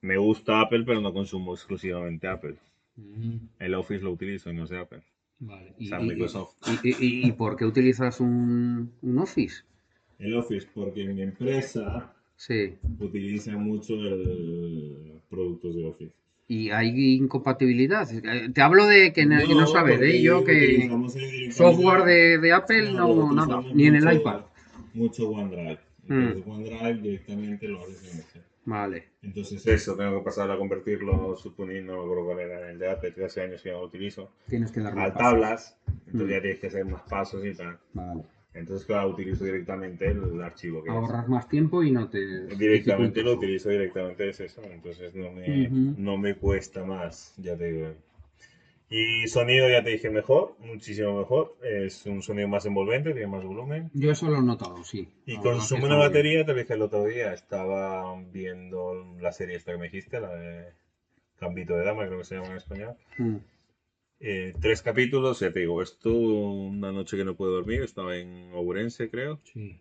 me 0.00 0.16
gusta 0.16 0.60
Apple, 0.60 0.84
pero 0.86 1.00
no 1.00 1.12
consumo 1.12 1.54
exclusivamente 1.54 2.28
Apple. 2.28 2.54
Mm, 2.94 3.36
El 3.58 3.74
Office 3.74 4.04
lo 4.04 4.12
utilizo 4.12 4.48
y 4.50 4.54
no 4.54 4.62
es 4.62 4.70
de 4.70 4.78
Apple. 4.78 5.00
Vale. 5.40 5.70
O 5.70 5.74
Y, 5.78 5.86
sea, 5.88 6.00
y- 6.00 6.06
Microsoft. 6.06 6.54
¿Y, 6.84 6.88
y, 6.88 7.26
y 7.28 7.32
por 7.32 7.56
qué 7.56 7.64
utilizas 7.64 8.20
un, 8.20 8.92
un 9.02 9.18
Office? 9.18 9.62
El 10.18 10.34
Office, 10.36 10.68
porque 10.74 11.04
mi 11.06 11.22
empresa 11.22 12.12
Sí. 12.36 12.74
utiliza 12.98 13.56
mucho 13.56 13.94
el 13.94 15.20
productos 15.30 15.76
de 15.76 15.84
Office. 15.86 16.12
¿Y 16.48 16.70
hay 16.70 17.14
incompatibilidad? 17.14 18.08
Eh, 18.12 18.48
Te 18.52 18.60
hablo 18.60 18.86
de 18.86 19.12
que, 19.12 19.24
na- 19.24 19.40
que 19.44 19.54
no 19.54 19.66
sabes, 19.66 20.00
de 20.00 20.16
ello 20.18 20.42
que 20.44 20.90
software 21.52 22.02
de, 22.04 22.38
de 22.38 22.52
Apple 22.52 22.92
no, 22.92 23.32
nada, 23.32 23.62
ni 23.72 23.86
en 23.86 23.94
el 23.96 24.04
mucho- 24.04 24.16
iPad. 24.16 24.40
Mucho 24.92 25.30
OneDrive. 25.30 25.78
Mm. 26.08 26.12
Entonces, 26.12 26.42
OneDrive 26.46 27.02
directamente 27.02 27.68
lo 27.68 27.80
haces 27.82 28.14
en. 28.34 28.49
Vale. 28.70 29.08
Entonces 29.22 29.66
eso, 29.66 29.96
tengo 29.96 30.18
que 30.20 30.24
pasar 30.24 30.48
a 30.50 30.56
convertirlo, 30.56 31.36
suponiendo, 31.36 32.06
cuál 32.24 32.38
era 32.38 32.70
el 32.70 32.78
de 32.78 32.88
Apple, 32.88 33.12
que 33.12 33.24
hace 33.24 33.42
años 33.42 33.60
que 33.62 33.70
no 33.72 33.80
lo 33.80 33.86
utilizo, 33.86 34.30
Tienes 34.48 34.70
que 34.70 34.80
darle 34.80 35.00
a 35.02 35.04
pasos. 35.12 35.18
tablas, 35.18 35.76
entonces 36.06 36.28
Mm. 36.28 36.30
ya 36.30 36.40
tienes 36.40 36.58
que 36.60 36.66
hacer 36.68 36.84
más 36.84 37.02
pasos 37.02 37.44
y 37.44 37.52
tal. 37.52 37.78
Vale. 37.94 38.22
Entonces, 38.54 38.86
claro, 38.86 39.08
utilizo 39.10 39.44
directamente 39.44 40.08
el 40.08 40.40
archivo 40.40 40.82
que 40.82 40.90
es. 40.90 40.94
Ahorras 40.94 41.28
más 41.28 41.48
tiempo 41.48 41.82
y 41.82 41.90
no 41.90 42.08
te... 42.08 42.46
Directamente 42.56 43.22
lo 43.22 43.32
utilizo 43.34 43.68
directamente 43.70 44.28
es 44.28 44.40
eso, 44.40 44.62
entonces 44.72 45.14
no 45.14 45.30
me, 45.32 45.68
no 45.68 46.16
me 46.16 46.34
cuesta 46.36 46.84
más, 46.84 47.34
ya 47.38 47.56
te 47.56 47.72
digo. 47.72 47.88
Y 48.92 49.28
sonido, 49.28 49.70
ya 49.70 49.84
te 49.84 49.90
dije, 49.90 50.10
mejor, 50.10 50.56
muchísimo 50.58 51.16
mejor. 51.16 51.56
Es 51.62 52.04
un 52.06 52.22
sonido 52.22 52.48
más 52.48 52.66
envolvente, 52.66 53.12
tiene 53.12 53.28
más 53.28 53.44
volumen. 53.44 53.88
Yo 53.94 54.10
eso 54.10 54.28
lo 54.28 54.38
he 54.38 54.42
notado, 54.42 54.82
sí. 54.82 55.08
Y 55.26 55.36
La 55.36 55.42
consume 55.42 55.84
una 55.84 55.96
batería, 55.96 56.44
te 56.44 56.52
lo 56.52 56.58
dije 56.58 56.74
el 56.74 56.82
otro 56.82 57.04
día. 57.04 57.32
Estaba 57.32 58.20
viendo 58.32 59.16
la 59.20 59.30
serie 59.30 59.56
esta 59.56 59.70
que 59.70 59.78
me 59.78 59.84
dijiste, 59.84 60.20
la 60.20 60.34
de 60.34 60.72
Gambito 61.40 61.76
de 61.76 61.84
Dama, 61.84 62.06
creo 62.06 62.18
que 62.18 62.24
se 62.24 62.34
llama 62.34 62.48
en 62.48 62.56
español. 62.56 62.96
Mm. 63.16 63.36
Eh, 64.18 64.54
tres 64.60 64.82
capítulos, 64.82 65.38
ya 65.38 65.52
te 65.52 65.60
digo, 65.60 65.80
esto 65.80 66.12
una 66.12 66.92
noche 66.92 67.16
que 67.16 67.24
no 67.24 67.36
puedo 67.36 67.52
dormir, 67.52 67.82
estaba 67.82 68.16
en 68.16 68.50
Ourense, 68.52 69.08
creo. 69.08 69.40
Sí. 69.44 69.78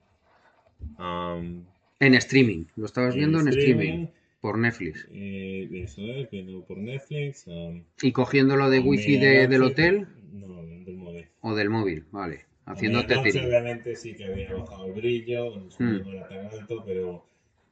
Am, 0.97 1.65
En 1.99 2.13
streaming, 2.13 2.65
lo 2.77 2.85
estabas 2.85 3.15
viendo 3.15 3.39
en 3.39 3.49
streaming, 3.49 3.73
streaming, 3.73 4.07
por 4.41 4.57
Netflix. 4.57 5.07
eh, 5.11 5.69
eso 5.73 6.01
es, 6.01 6.29
viendo 6.29 6.63
por 6.65 6.77
Netflix. 6.77 7.47
am, 7.47 7.83
Y 8.01 8.11
cogiéndolo 8.11 8.69
de 8.69 8.79
wifi 8.79 9.17
de- 9.17 9.47
del 9.47 9.63
hotel 9.63 10.07
No, 10.31 10.63
del 10.63 10.95
móvil. 10.97 11.27
o 11.41 11.55
del 11.55 11.69
móvil, 11.69 12.05
vale. 12.11 12.45
Haciendo 12.65 13.05
tethering. 13.05 13.45
Obviamente 13.45 13.95
sí 13.95 14.15
que 14.15 14.25
había 14.25 14.53
bajado 14.53 14.85
el 14.85 14.93
brillo, 14.93 15.55
Mm. 15.79 16.01
no 16.03 16.11
era 16.11 16.27
tan 16.27 16.45
alto, 16.47 16.83
pero 16.85 17.25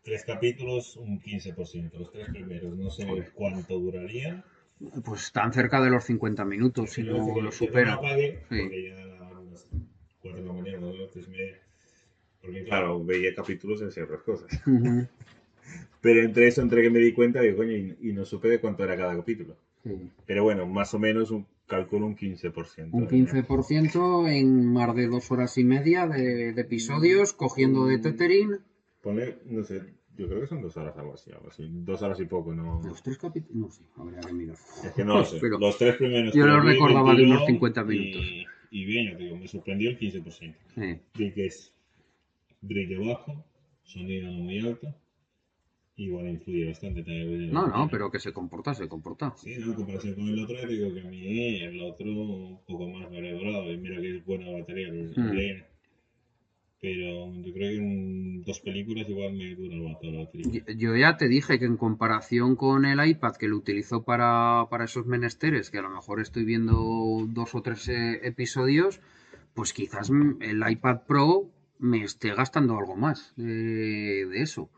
tres 0.03 0.23
capítulos, 0.25 0.95
un 0.97 1.19
15%. 1.21 1.99
Los 1.99 2.11
tres 2.11 2.27
primeros, 2.29 2.75
no 2.75 2.89
sé 2.89 3.05
Joder. 3.05 3.31
cuánto 3.33 3.79
durarían. 3.79 4.43
Pues 5.05 5.23
están 5.25 5.53
cerca 5.53 5.81
de 5.81 5.89
los 5.89 6.03
50 6.03 6.45
minutos, 6.45 6.91
si 6.91 7.03
no 7.03 7.41
lo 7.41 7.51
supera. 7.51 7.91
No 7.93 7.97
apague, 7.99 8.39
Sí. 8.49 8.59
porque 8.61 8.83
ya 8.89 8.93
eran 8.95 9.51
las 9.51 9.69
4 10.21 10.41
de 10.41 10.47
la 10.47 10.53
mañana, 10.53 10.79
¿no? 10.79 11.07
Tres 11.07 11.27
y 11.27 11.31
media. 11.31 11.59
Porque 12.41 12.63
claro, 12.63 13.03
veía 13.03 13.33
capítulos 13.35 13.81
hacía 13.81 14.03
otras 14.05 14.21
cosas. 14.21 14.51
Ujú, 14.67 15.05
Pero 16.07 16.21
entre 16.23 16.47
eso, 16.47 16.61
entre 16.61 16.81
que 16.83 16.89
me 16.89 16.99
di 16.99 17.11
cuenta, 17.11 17.41
digo, 17.41 17.57
coño, 17.57 17.71
y, 17.73 17.97
y 18.01 18.13
no 18.13 18.23
supe 18.23 18.47
de 18.47 18.59
cuánto 18.61 18.83
era 18.85 18.95
cada 18.95 19.13
capítulo. 19.15 19.57
sí. 19.83 20.09
Pero 20.25 20.43
bueno, 20.43 20.65
más 20.65 20.93
o 20.93 20.99
menos 20.99 21.31
un, 21.31 21.45
calculo 21.65 22.05
un 22.05 22.15
15%. 22.15 22.89
Un 22.93 23.07
15% 23.09 24.27
en 24.29 24.65
más 24.71 24.95
de 24.95 25.07
dos 25.07 25.29
horas 25.31 25.57
y 25.57 25.65
media 25.65 26.07
de, 26.07 26.53
de 26.53 26.61
episodios, 26.61 27.33
cogiendo 27.33 27.85
de 27.87 27.97
tethering. 27.97 28.57
Pone, 29.01 29.35
no 29.47 29.63
sé, 29.65 29.81
Yo 30.17 30.27
creo 30.29 30.39
que 30.41 30.47
son 30.47 30.61
dos 30.61 30.75
horas, 30.77 30.97
algo 30.97 31.13
así, 31.15 31.29
algo 31.31 31.49
así. 31.49 31.67
Dos 31.69 32.01
horas 32.01 32.19
y 32.21 32.25
poco, 32.25 32.53
no. 32.53 32.81
Los 32.85 33.03
tres 33.03 33.17
capítulos. 33.17 33.55
No 33.55 33.69
sé, 33.69 33.83
habría 33.97 34.21
que 34.21 34.31
mirar. 34.33 34.55
Es 34.85 34.91
que 34.93 35.03
no 35.03 35.17
lo 35.19 35.25
sé. 35.31 35.39
Pero 35.41 35.59
los 35.59 35.77
tres 35.77 35.95
primeros. 35.97 36.33
yo 36.33 36.45
vi, 36.45 36.67
recordaba 36.69 37.13
de 37.15 37.23
unos 37.23 37.39
tiró 37.45 37.47
50 37.47 37.81
y- 37.81 37.85
minutos. 37.85 38.21
Y, 38.71 38.85
bien, 38.85 39.11
yo 39.11 39.17
te 39.17 39.23
digo, 39.23 39.37
me 39.37 39.47
sorprendió 39.47 39.89
el 39.89 39.99
15%. 39.99 40.55
Eh, 40.77 40.99
Vi 41.17 41.31
que 41.33 41.45
es 41.47 41.73
brillo 42.61 43.05
bajo, 43.05 43.43
sonido 43.83 44.31
muy 44.31 44.59
alto. 44.59 44.93
Igual 45.97 46.29
influye 46.29 46.65
bastante 46.67 47.03
también. 47.03 47.51
No, 47.51 47.67
no, 47.67 47.89
pero 47.89 48.09
que 48.11 48.19
se 48.19 48.31
comporta, 48.31 48.73
se 48.73 48.87
comporta. 48.87 49.33
Sí, 49.35 49.55
no, 49.59 49.67
en 49.67 49.73
comparación 49.73 50.13
con 50.15 50.27
el 50.27 50.39
otro, 50.39 50.55
te 50.61 50.67
digo 50.67 50.93
que 50.93 51.01
a 51.01 51.09
mí 51.09 51.55
el 51.59 51.81
otro 51.81 52.11
un 52.11 52.59
poco 52.65 52.87
más 52.87 53.09
valorado. 53.11 53.71
Y 53.73 53.77
mira 53.77 53.99
que 53.99 54.17
es 54.17 54.25
buena 54.25 54.51
batería, 54.51 54.87
el 54.89 55.13
Hmm. 55.15 55.31
Blaine. 55.31 55.63
Pero 56.79 57.33
yo 57.43 57.53
creo 57.53 57.69
que 57.71 57.77
en 57.77 58.43
dos 58.43 58.59
películas 58.59 59.09
igual 59.09 59.33
me 59.33 59.55
dura 59.55 59.75
el 59.75 59.97
toda 59.99 60.13
la 60.13 60.19
batería. 60.25 60.63
Yo- 60.77 60.95
ya 60.95 61.17
te 61.17 61.27
dije 61.27 61.57
que 61.57 61.65
en 61.65 61.77
comparación 61.77 62.55
con 62.55 62.85
el 62.85 63.03
iPad 63.05 63.35
que 63.35 63.47
lo 63.47 63.57
utilizo 63.57 64.03
para, 64.03 64.67
para 64.69 64.85
esos 64.85 65.07
menesteres, 65.07 65.71
que 65.71 65.79
a 65.79 65.81
lo 65.81 65.89
mejor 65.89 66.19
estoy 66.21 66.45
viendo 66.45 67.25
dos 67.29 67.55
o 67.55 67.61
tres 67.63 67.87
eh, 67.89 68.19
episodios, 68.23 68.99
pues 69.55 69.73
quizás 69.73 70.11
el 70.39 70.63
iPad 70.69 71.01
Pro 71.07 71.49
me 71.79 72.03
esté 72.03 72.33
gastando 72.35 72.77
algo 72.77 72.95
más 72.95 73.33
de, 73.35 74.27
de 74.27 74.41
eso. 74.43 74.69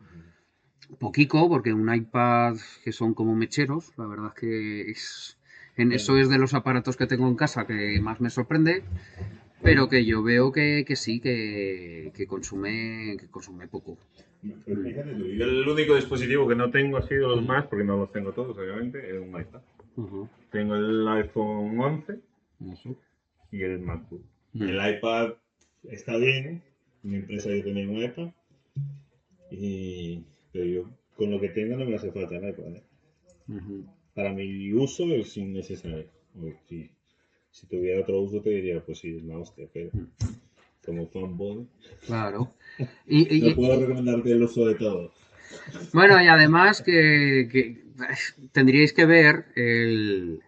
Poquico, 0.98 1.48
porque 1.48 1.72
un 1.72 1.92
iPad 1.92 2.56
que 2.84 2.92
son 2.92 3.14
como 3.14 3.34
mecheros, 3.34 3.92
la 3.96 4.06
verdad 4.06 4.32
es 4.34 4.40
que 4.40 4.90
es, 4.90 5.38
en 5.76 5.92
eso 5.92 6.18
es 6.18 6.28
de 6.28 6.38
los 6.38 6.54
aparatos 6.54 6.96
que 6.96 7.06
tengo 7.06 7.28
en 7.28 7.36
casa 7.36 7.66
que 7.66 8.00
más 8.00 8.20
me 8.20 8.30
sorprende, 8.30 8.82
pero 9.62 9.88
que 9.88 10.04
yo 10.04 10.22
veo 10.22 10.52
que, 10.52 10.84
que 10.86 10.96
sí, 10.96 11.20
que, 11.20 12.12
que 12.14 12.26
consume, 12.26 13.16
que 13.18 13.28
consume 13.28 13.68
poco. 13.68 13.98
Fíjate 14.42 15.14
tú, 15.14 15.26
yo 15.26 15.44
el 15.44 15.68
único 15.68 15.94
dispositivo 15.94 16.48
que 16.48 16.54
no 16.54 16.70
tengo 16.70 16.96
así 16.96 17.14
de 17.14 17.20
los 17.20 17.44
más, 17.46 17.66
porque 17.66 17.84
no 17.84 17.96
los 17.96 18.12
tengo 18.12 18.32
todos, 18.32 18.56
obviamente, 18.56 18.98
es 19.08 19.20
un 19.20 19.28
iPad. 19.28 19.60
Tengo 20.50 20.76
el 20.76 21.06
iPhone 21.08 21.78
11 21.78 22.18
Eso. 22.72 22.96
y 23.52 23.62
el 23.62 23.80
MacBook. 23.80 24.22
Mm. 24.54 24.62
El 24.62 24.96
iPad 24.96 25.34
está 25.84 26.16
bien, 26.16 26.62
mi 27.02 27.16
empresa 27.16 27.50
yo 27.50 27.62
tenía 27.62 27.88
un 27.88 27.96
iPad, 27.96 28.28
y, 29.50 30.24
pero 30.52 30.64
yo 30.64 30.84
con 31.16 31.30
lo 31.30 31.40
que 31.40 31.48
tengo 31.50 31.76
no 31.76 31.84
me 31.84 31.96
hace 31.96 32.10
falta 32.12 32.36
el 32.36 32.48
iPad. 32.48 32.76
¿eh? 32.76 32.82
Ujú. 33.48 33.84
Para 34.14 34.32
mi 34.32 34.72
uso 34.72 35.04
es 35.14 35.36
innecesario. 35.36 36.06
Si, 36.68 36.90
si 37.50 37.66
tuviera 37.66 38.00
otro 38.00 38.20
uso 38.20 38.40
te 38.40 38.50
diría, 38.50 38.80
pues 38.84 38.98
sí, 38.98 39.16
es 39.16 39.22
la 39.24 39.38
hostia, 39.38 39.66
pero 39.72 39.90
como 40.84 41.06
fanboy 41.08 41.66
Claro. 42.06 42.54
Y, 43.06 43.36
y- 43.36 43.40
no 43.50 43.54
puedo 43.54 43.78
recomendarte 43.80 44.32
el 44.32 44.42
uso 44.42 44.64
de 44.66 44.74
todo. 44.76 45.12
bueno, 45.92 46.22
y 46.22 46.26
además 46.28 46.80
que, 46.82 47.48
que, 47.50 47.60
eh, 47.66 48.46
tendríais 48.52 48.92
que 48.92 49.04
ver 49.04 49.46
el, 49.56 50.40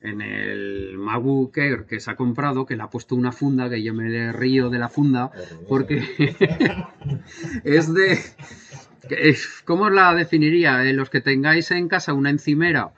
en 0.00 0.20
el 0.20 0.96
MacBook 0.98 1.56
Air 1.58 1.86
que 1.86 1.98
se 1.98 2.10
ha 2.10 2.16
comprado, 2.16 2.66
que 2.66 2.76
le 2.76 2.82
ha 2.82 2.90
puesto 2.90 3.16
una 3.16 3.32
funda, 3.32 3.68
que 3.70 3.82
yo 3.82 3.92
me 3.94 4.32
río 4.32 4.68
de 4.70 4.78
la 4.78 4.88
funda, 4.88 5.32
porque 5.66 6.02
es 7.64 7.92
de... 7.92 8.18
¿Cómo 9.64 9.84
os 9.84 9.92
la 9.92 10.14
definiría? 10.14 10.84
Eh, 10.84 10.92
Los 10.92 11.10
que 11.10 11.20
tengáis 11.20 11.70
en 11.70 11.88
casa 11.88 12.12
una 12.14 12.30
encimera 12.30 12.92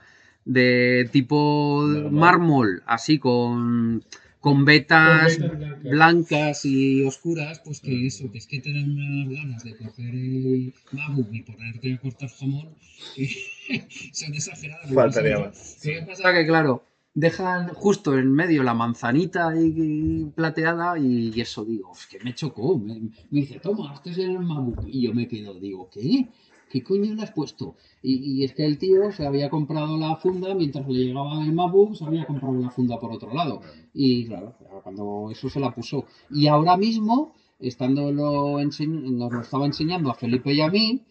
de 0.45 1.09
tipo 1.13 1.83
mármol, 2.11 2.83
así 2.87 3.19
con, 3.19 4.05
con 4.41 4.65
vetas 4.65 5.39
blancas. 5.39 5.83
blancas 5.83 6.65
y 6.65 7.03
oscuras, 7.05 7.61
pues 7.65 7.81
que 7.81 8.07
eso, 8.07 8.31
que 8.31 8.39
es 8.39 8.47
que 8.47 8.61
te 8.61 8.73
dan 8.73 8.91
unas 8.93 9.29
ganas 9.41 9.65
de 9.65 9.77
coger 9.77 10.15
el 10.15 10.73
MacBook 10.93 11.29
y 11.33 11.43
ponerte 11.43 11.93
a 11.95 11.99
cortar 11.99 12.29
jamón, 12.31 12.69
son 14.13 14.35
exageradas. 14.35 14.93
Faltaría 14.93 15.39
más. 15.41 15.79
¿Qué 15.83 16.03
pasa? 16.07 16.33
que 16.33 16.47
claro, 16.47 16.85
dejan 17.17 17.69
justo 17.69 18.19
en 18.19 18.31
medio 18.31 18.63
la 18.63 18.75
manzanita 18.75 19.51
y 19.59 20.27
plateada 20.35 20.99
y 20.99 21.41
eso 21.41 21.65
digo, 21.65 21.93
"Es 21.93 22.07
que 22.07 22.23
me 22.23 22.35
chocó. 22.35 22.79
Me, 22.79 22.95
dice, 23.31 23.59
toma, 23.59 23.95
este 23.95 24.11
es 24.11 24.19
el 24.19 24.39
MacBook. 24.39 24.85
Y 24.87 25.01
yo 25.07 25.15
me 25.15 25.27
quedo, 25.27 25.55
digo, 25.59 25.89
¿qué? 25.91 26.29
¿Qué 26.71 26.83
coño 26.83 27.15
le 27.15 27.23
has 27.23 27.33
puesto? 27.33 27.77
Y, 28.03 28.45
es 28.45 28.53
que 28.53 28.67
el 28.67 28.77
tío 28.77 29.11
se 29.13 29.27
había 29.27 29.49
comprado 29.49 29.97
la 29.97 30.17
funda, 30.17 30.55
mientras 30.55 30.87
le 30.89 31.05
llegaba 31.05 31.43
el 31.43 31.55
MacBook, 31.55 31.97
se 31.97 32.05
había 32.05 32.27
comprado 32.27 32.55
la 32.61 32.71
funda 32.71 32.99
por 33.01 33.11
otro 33.13 33.33
lado. 33.33 33.63
Y 33.95 34.27
claro, 34.27 34.55
cuando 34.83 35.31
eso 35.31 35.49
se 35.49 35.61
la 35.61 35.75
puso. 35.75 36.05
Y 36.31 36.49
ahora 36.49 36.77
mismo, 36.77 37.33
estando 37.59 38.13
lo 38.13 38.59
nos 38.63 39.33
lo 39.33 39.41
estaba 39.41 39.65
enseñando 39.65 40.11
a 40.11 40.15
Felipe 40.15 40.53
y 40.53 40.61
a 40.61 40.69
mí, 40.69 41.03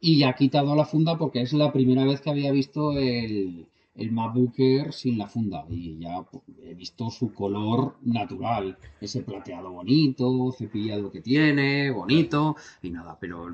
y 0.00 0.22
ha 0.22 0.34
quitado 0.34 0.76
la 0.76 0.84
funda 0.84 1.18
porque 1.18 1.40
es 1.42 1.52
la 1.52 1.72
primera 1.72 2.04
vez 2.04 2.20
que 2.20 2.30
había 2.30 2.52
visto 2.52 2.92
el, 2.92 3.66
el 3.94 4.12
MacBook 4.12 4.54
Air 4.58 4.92
sin 4.92 5.18
la 5.18 5.26
funda. 5.26 5.64
Y 5.68 5.98
ya 5.98 6.22
pues, 6.22 6.42
he 6.62 6.74
visto 6.74 7.10
su 7.10 7.32
color 7.32 7.96
natural, 8.02 8.76
ese 9.00 9.22
plateado 9.22 9.70
bonito, 9.72 10.52
cepillado 10.56 11.10
que 11.10 11.20
tiene, 11.20 11.90
bonito, 11.90 12.56
y 12.82 12.90
nada, 12.90 13.18
pero 13.20 13.48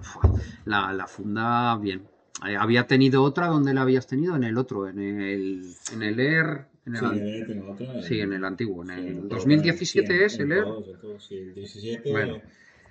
la, 0.64 0.92
la 0.92 1.06
funda, 1.06 1.76
bien. 1.78 2.06
Eh, 2.46 2.56
había 2.56 2.86
tenido 2.86 3.22
otra, 3.22 3.46
¿dónde 3.46 3.72
la 3.72 3.82
habías 3.82 4.06
tenido? 4.06 4.36
En 4.36 4.44
el 4.44 4.58
otro, 4.58 4.88
en 4.88 4.98
el, 4.98 5.64
en 5.92 6.02
el 6.02 6.20
Air. 6.20 6.66
En 6.84 6.96
el, 6.96 7.00
Sí, 7.00 7.06
an- 7.06 7.18
eh, 7.22 7.44
tengo 7.46 7.72
otra. 7.72 8.02
sí, 8.02 8.20
en 8.20 8.32
el 8.34 8.44
antiguo, 8.44 8.82
en 8.82 8.88
Sí, 8.90 8.94
el 9.06 9.06
en 9.16 9.28
2017 9.30 10.06
todo, 10.14 10.26
es 10.26 10.34
en 10.38 10.52
el 10.52 10.58
Air. 10.58 10.64
en 11.02 11.20
sí, 11.20 11.34
el 11.38 11.54
17, 11.54 12.10
Bueno. 12.10 12.40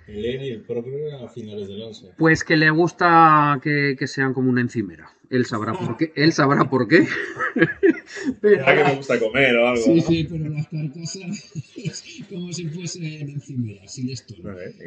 El 0.06 0.60
Pro 0.62 0.82
creo 0.82 1.18
que 1.18 1.24
a 1.24 1.28
finales 1.28 1.68
del 1.68 1.82
11. 1.82 2.12
Pues 2.18 2.44
que 2.44 2.56
le 2.56 2.70
gusta 2.70 3.58
que, 3.62 3.96
que 3.98 4.06
sean 4.06 4.34
como 4.34 4.50
una 4.50 4.60
encimera. 4.60 5.10
Él 5.30 5.46
sabrá 5.46 5.72
por 5.72 5.96
qué. 5.96 6.12
Él 6.14 6.32
sabrá 6.32 6.64
por 6.68 6.86
qué. 6.86 7.06
Pero- 8.40 8.64
que 8.64 8.74
me 8.84 8.94
gusta 8.96 9.18
comer 9.18 9.56
o 9.56 9.68
algo, 9.68 9.82
Sí, 9.82 9.94
¿no? 9.96 10.02
sí, 10.02 10.28
pero 10.30 10.48
las 10.50 10.68
carcasas 10.68 12.26
como 12.30 12.52
si 12.52 12.68
fuesen 12.68 13.28
encimeras, 13.30 13.92
sin 13.92 14.10
esto. 14.10 14.34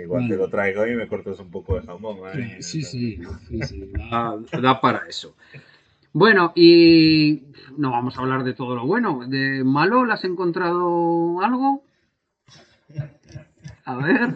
Igual 0.02 0.28
te 0.30 0.38
lo 0.38 0.48
traigo 0.50 0.86
y 0.88 0.96
me 0.96 1.08
cortas 1.08 1.40
un 1.40 1.50
poco 1.52 1.76
de 1.80 1.82
jamón. 1.86 2.22
¿vale? 2.22 2.62
Sí, 2.62 2.84
sí, 2.84 3.20
sí, 3.50 3.60
sí. 3.64 3.84
da, 4.10 4.38
da 4.62 4.80
para 4.80 5.08
eso. 5.10 5.36
Bueno, 6.14 6.54
y 6.56 7.44
no 7.78 7.92
vamos 7.92 8.18
a 8.18 8.22
hablar 8.22 8.44
de 8.44 8.54
todo 8.54 8.76
lo 8.76 8.86
bueno. 8.86 9.26
¿De 9.28 9.64
malo 9.64 10.06
le 10.06 10.14
has 10.14 10.24
encontrado 10.24 11.42
algo? 11.42 11.84
A 13.86 13.96
ver. 13.98 14.36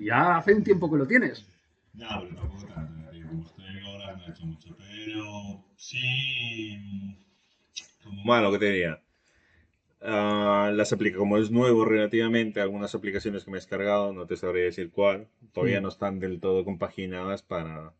Ya 0.00 0.36
hace 0.38 0.54
un 0.54 0.64
tiempo 0.64 0.90
que 0.90 0.96
lo 0.98 1.06
tienes. 1.06 1.46
No, 1.94 2.06
pero 2.22 2.34
tampoco 2.36 2.66
ya 2.68 2.74
Como 3.28 3.44
estoy 3.44 3.64
ahora 3.84 4.16
no 4.16 4.26
he 4.26 4.30
hecho 4.30 4.46
mucho, 4.46 4.76
pero 4.78 5.64
sí. 5.76 7.16
Como 8.02 8.24
malo, 8.24 8.50
¿qué 8.52 8.58
te 8.58 8.64
diría? 8.70 9.00
Ah, 10.02 10.70
las 10.74 10.92
aplica 10.94 11.18
como 11.18 11.36
es 11.36 11.50
nuevo 11.50 11.84
relativamente, 11.84 12.60
algunas 12.60 12.94
aplicaciones 12.94 13.44
que 13.44 13.50
me 13.50 13.58
he 13.58 13.60
descargado, 13.60 14.14
no 14.14 14.26
te 14.26 14.36
sabría 14.36 14.64
decir 14.64 14.90
cuál, 14.90 15.28
todavía 15.52 15.80
Mm. 15.80 15.82
no 15.82 15.88
están 15.90 16.18
del 16.20 16.40
todo 16.40 16.64
compaginadas 16.64 17.42
para 17.42 17.92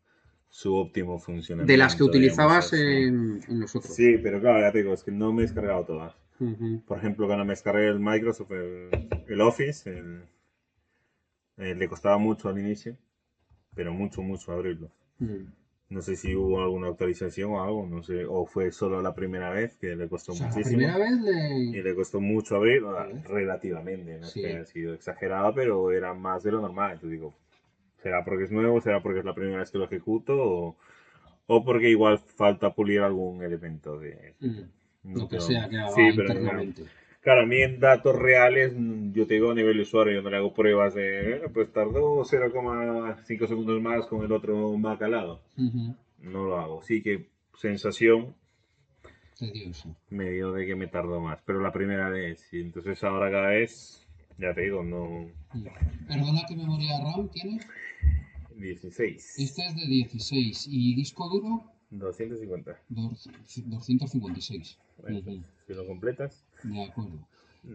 su 0.49 0.75
óptimo 0.75 1.19
funcionamiento. 1.19 1.71
De 1.71 1.77
las 1.77 1.95
que 1.95 2.03
utilizabas 2.03 2.73
en, 2.73 3.41
en 3.47 3.59
los 3.59 3.75
otros. 3.75 3.93
Sí, 3.93 4.17
pero 4.21 4.41
claro, 4.41 4.61
ya 4.61 4.71
te 4.71 4.79
digo, 4.79 4.93
es 4.93 5.03
que 5.03 5.11
no 5.11 5.31
me 5.31 5.43
he 5.43 5.45
descargado 5.45 5.85
todas. 5.85 6.15
Ujú. 6.39 6.81
Por 6.87 6.97
ejemplo, 6.97 7.27
cuando 7.27 7.45
me 7.45 7.51
descargué 7.51 7.87
el 7.87 7.99
Microsoft, 7.99 8.51
el, 8.51 8.89
el 9.27 9.41
Office, 9.41 9.87
el- 9.89 10.23
eh, 11.61 11.75
le 11.75 11.87
costaba 11.87 12.17
mucho 12.17 12.49
al 12.49 12.59
inicio, 12.59 12.97
pero 13.75 13.93
mucho, 13.93 14.21
mucho 14.21 14.51
abrirlo. 14.53 14.89
Mm. 15.19 15.47
No 15.89 16.01
sé 16.01 16.15
si 16.15 16.35
hubo 16.35 16.61
alguna 16.61 16.87
actualización 16.87 17.51
o 17.51 17.63
algo, 17.63 17.85
no 17.85 18.01
sé, 18.01 18.25
o 18.25 18.45
fue 18.45 18.71
solo 18.71 19.01
la 19.01 19.13
primera 19.13 19.51
vez 19.51 19.75
que 19.77 19.95
le 19.95 20.07
costó 20.09 20.31
O 20.31 20.35
sea, 20.35 20.47
la 20.47 20.53
muchísimo. 20.55 20.77
primera 20.77 20.97
vez 20.97 21.11
Y 21.71 21.77
le... 21.77 21.83
le 21.83 21.95
costó 21.95 22.19
mucho 22.21 22.55
abrir, 22.55 22.81
Vale. 22.81 23.21
relativamente, 23.27 24.17
no 24.17 24.25
es 24.25 24.31
Sí. 24.31 24.41
que 24.41 24.47
haya 24.47 24.65
sido 24.65 24.93
exagerado, 24.93 25.53
pero 25.53 25.91
era 25.91 26.13
más 26.13 26.43
de 26.43 26.51
lo 26.51 26.61
normal. 26.61 26.93
Entonces 26.93 27.11
digo, 27.19 27.33
¿será 28.03 28.23
porque 28.25 28.45
es 28.45 28.51
nuevo? 28.51 28.81
¿Será 28.81 29.01
porque 29.01 29.19
es 29.19 29.25
la 29.25 29.33
primera 29.35 29.59
vez 29.59 29.71
que 29.71 29.77
lo 29.79 29.85
ejecuto? 29.85 30.35
¿O, 30.37 30.75
o 31.47 31.63
porque 31.65 31.89
igual 31.89 32.19
falta 32.19 32.71
pulir 32.71 33.01
algún 33.01 33.43
elemento 33.43 33.99
de... 33.99 34.33
Mm. 34.39 35.15
Lo 35.17 35.27
que 35.27 35.39
sea 35.41 35.67
que 35.69 35.77
haga 35.77 35.91
Sí, 35.95 36.01
pero 36.15 36.29
internamente. 36.29 36.83
Claro, 37.21 37.43
a 37.43 37.45
mí 37.45 37.61
en 37.61 37.79
datos 37.79 38.15
reales, 38.15 38.73
mm, 38.75 39.13
yo 39.13 39.27
te 39.27 39.35
digo 39.35 39.51
a 39.51 39.55
nivel 39.55 39.79
usuario, 39.79 40.13
yo 40.15 40.21
no 40.23 40.29
le 40.31 40.37
hago 40.37 40.53
pruebas 40.53 40.95
de, 40.95 41.35
eh, 41.35 41.41
pues 41.53 41.71
tardó 41.71 42.23
0,5 42.25 43.47
segundos 43.47 43.79
más 43.79 44.07
con 44.07 44.23
el 44.25 44.31
otro 44.31 44.75
Mac 44.77 45.01
al 45.03 45.11
lado. 45.11 45.41
Ujú. 45.57 45.95
No 46.23 46.45
lo 46.45 46.57
hago. 46.57 46.83
Sí 46.83 47.01
que 47.03 47.27
sensación 47.55 48.33
Tedioso. 49.37 49.95
medio 50.09 50.51
de 50.51 50.65
que 50.65 50.75
me 50.75 50.87
tardó 50.87 51.19
más, 51.19 51.39
pero 51.45 51.61
la 51.61 51.71
primera 51.71 52.09
vez. 52.09 52.51
Y 52.53 52.61
entonces 52.61 53.03
ahora 53.03 53.29
cada 53.29 53.49
vez, 53.49 54.03
ya 54.39 54.53
te 54.55 54.61
digo, 54.61 54.83
no... 54.83 55.27
Perdona, 56.07 56.41
¿qué 56.47 56.55
memoria 56.55 56.99
RAM 57.03 57.29
tiene? 57.29 57.59
16. 58.55 59.37
Esta 59.39 59.65
es 59.67 59.75
de 59.75 59.85
16 59.87 60.67
y 60.69 60.95
disco 60.95 61.29
duro 61.29 61.65
250. 61.91 62.79
dos- 62.89 63.29
256. 63.65 64.79
Bueno, 64.97 65.19
Ujú, 65.19 65.43
Si 65.67 65.73
lo 65.73 65.85
completas... 65.85 66.43
De 66.63 66.83
acuerdo. 66.83 67.27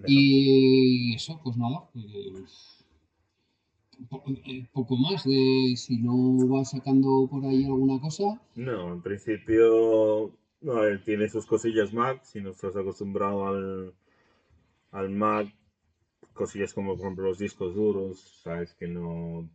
Y 0.04 1.14
eso, 1.14 1.40
pues 1.44 1.56
nada. 1.56 1.88
eh, 1.94 2.32
po- 4.08 4.24
eh, 4.50 4.66
poco 4.72 4.96
más 4.96 5.22
de 5.24 5.74
si 5.76 5.98
no 5.98 6.14
vas 6.48 6.70
sacando 6.70 7.26
por 7.30 7.44
ahí 7.44 7.64
alguna 7.64 8.00
cosa. 8.00 8.24
No, 8.56 8.92
en 8.92 9.02
principio, 9.02 10.32
no, 10.60 10.84
él 10.84 11.02
tiene 11.04 11.28
sus 11.28 11.46
cosillas 11.46 11.92
Mac, 11.92 12.22
si 12.24 12.40
no 12.40 12.50
estás 12.50 12.74
acostumbrado 12.76 13.46
al, 13.46 13.94
al 14.92 15.10
Mac, 15.10 15.48
cosillas 16.34 16.74
como 16.74 16.96
por 16.96 17.06
ejemplo 17.06 17.26
los 17.26 17.38
discos 17.38 17.74
duros, 17.74 18.20
sabes 18.44 18.74
que 18.74 18.88
no, 18.88 19.48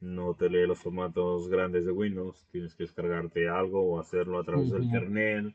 no 0.00 0.34
te 0.34 0.50
lee 0.50 0.66
los 0.66 0.80
formatos 0.80 1.48
grandes 1.48 1.86
de 1.86 1.92
Windows, 1.92 2.46
tienes 2.52 2.74
que 2.76 2.84
descargarte 2.84 3.48
algo 3.48 3.82
o 3.82 4.00
hacerlo 4.00 4.38
a 4.40 4.44
través 4.44 4.70
del 4.70 4.88
kernel, 4.88 5.54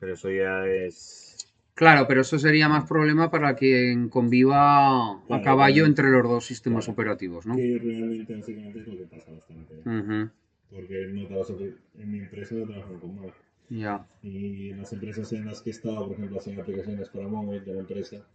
pero 0.00 0.14
eso 0.14 0.30
ya 0.30 0.66
es... 0.68 1.37
Claro, 1.78 2.08
pero 2.08 2.22
eso 2.22 2.40
sería 2.40 2.68
más 2.68 2.88
problema 2.88 3.30
para 3.30 3.54
quien 3.54 4.08
conviva 4.08 5.12
a 5.12 5.42
caballo 5.44 5.74
claro. 5.84 5.86
entre 5.86 6.10
los 6.10 6.24
dos 6.24 6.44
sistemas 6.44 6.86
Claro. 6.86 6.94
operativos, 6.94 7.46
¿no? 7.46 7.54
Que 7.54 7.78
realmente 7.80 8.34
básicamente 8.34 8.80
es 8.80 8.86
lo 8.88 8.96
que 8.96 9.04
pasa 9.04 9.30
bastante, 9.30 9.74
Ujú, 9.74 10.28
porque 10.72 11.06
no 11.06 12.02
en 12.02 12.10
mi 12.10 12.18
empresa 12.18 12.56
no 12.56 12.66
trabajan 12.66 12.98
con 12.98 13.20
Mac. 13.20 13.32
Ya. 13.70 14.04
Y 14.24 14.70
en 14.70 14.78
las 14.78 14.92
empresas 14.92 15.32
en 15.32 15.46
las 15.46 15.60
que 15.62 15.70
he 15.70 15.72
estado, 15.72 16.04
por 16.08 16.16
ejemplo, 16.16 16.40
hacían 16.40 16.60
aplicaciones 16.60 17.08
para 17.10 17.28
móvil 17.28 17.64
de 17.64 17.72
la 17.72 17.78
empresa, 17.80 18.26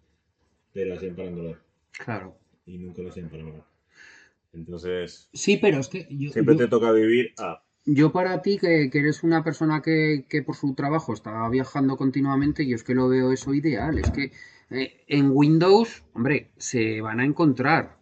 pero 0.74 0.96
hacían 0.96 1.14
para 1.14 1.28
Android 1.28 1.56
Claro. 1.92 2.38
y 2.66 2.78
nunca 2.78 3.02
lo 3.02 3.10
hacían 3.10 3.28
para 3.28 3.44
Mac. 3.44 3.64
Entonces, 4.54 5.28
Sí, 5.34 5.58
pero 5.58 5.80
es 5.80 5.90
que 5.90 6.08
yo, 6.10 6.32
siempre 6.32 6.56
yo- 6.56 6.60
te 6.62 6.68
toca 6.70 6.94
vivir 6.94 7.34
a... 7.40 7.62
Yo 7.86 8.12
para 8.12 8.42
ti, 8.42 8.58
que, 8.58 8.90
eres 8.94 9.24
una 9.24 9.44
persona 9.44 9.82
que, 9.82 10.26
que 10.30 10.42
por 10.42 10.56
su 10.56 10.74
trabajo 10.74 11.14
está 11.14 11.48
viajando 11.50 11.98
continuamente, 11.98 12.66
yo 12.66 12.76
es 12.76 12.84
que 12.84 12.96
lo 12.96 13.10
veo 13.10 13.32
eso 13.32 13.54
ideal. 13.54 13.98
Es 14.00 14.10
que 14.12 14.32
eh, 14.70 15.04
en 15.08 15.30
Windows, 15.32 16.04
hombre, 16.14 16.52
se 16.58 17.02
van 17.02 17.20
a 17.20 17.26
encontrar, 17.26 17.98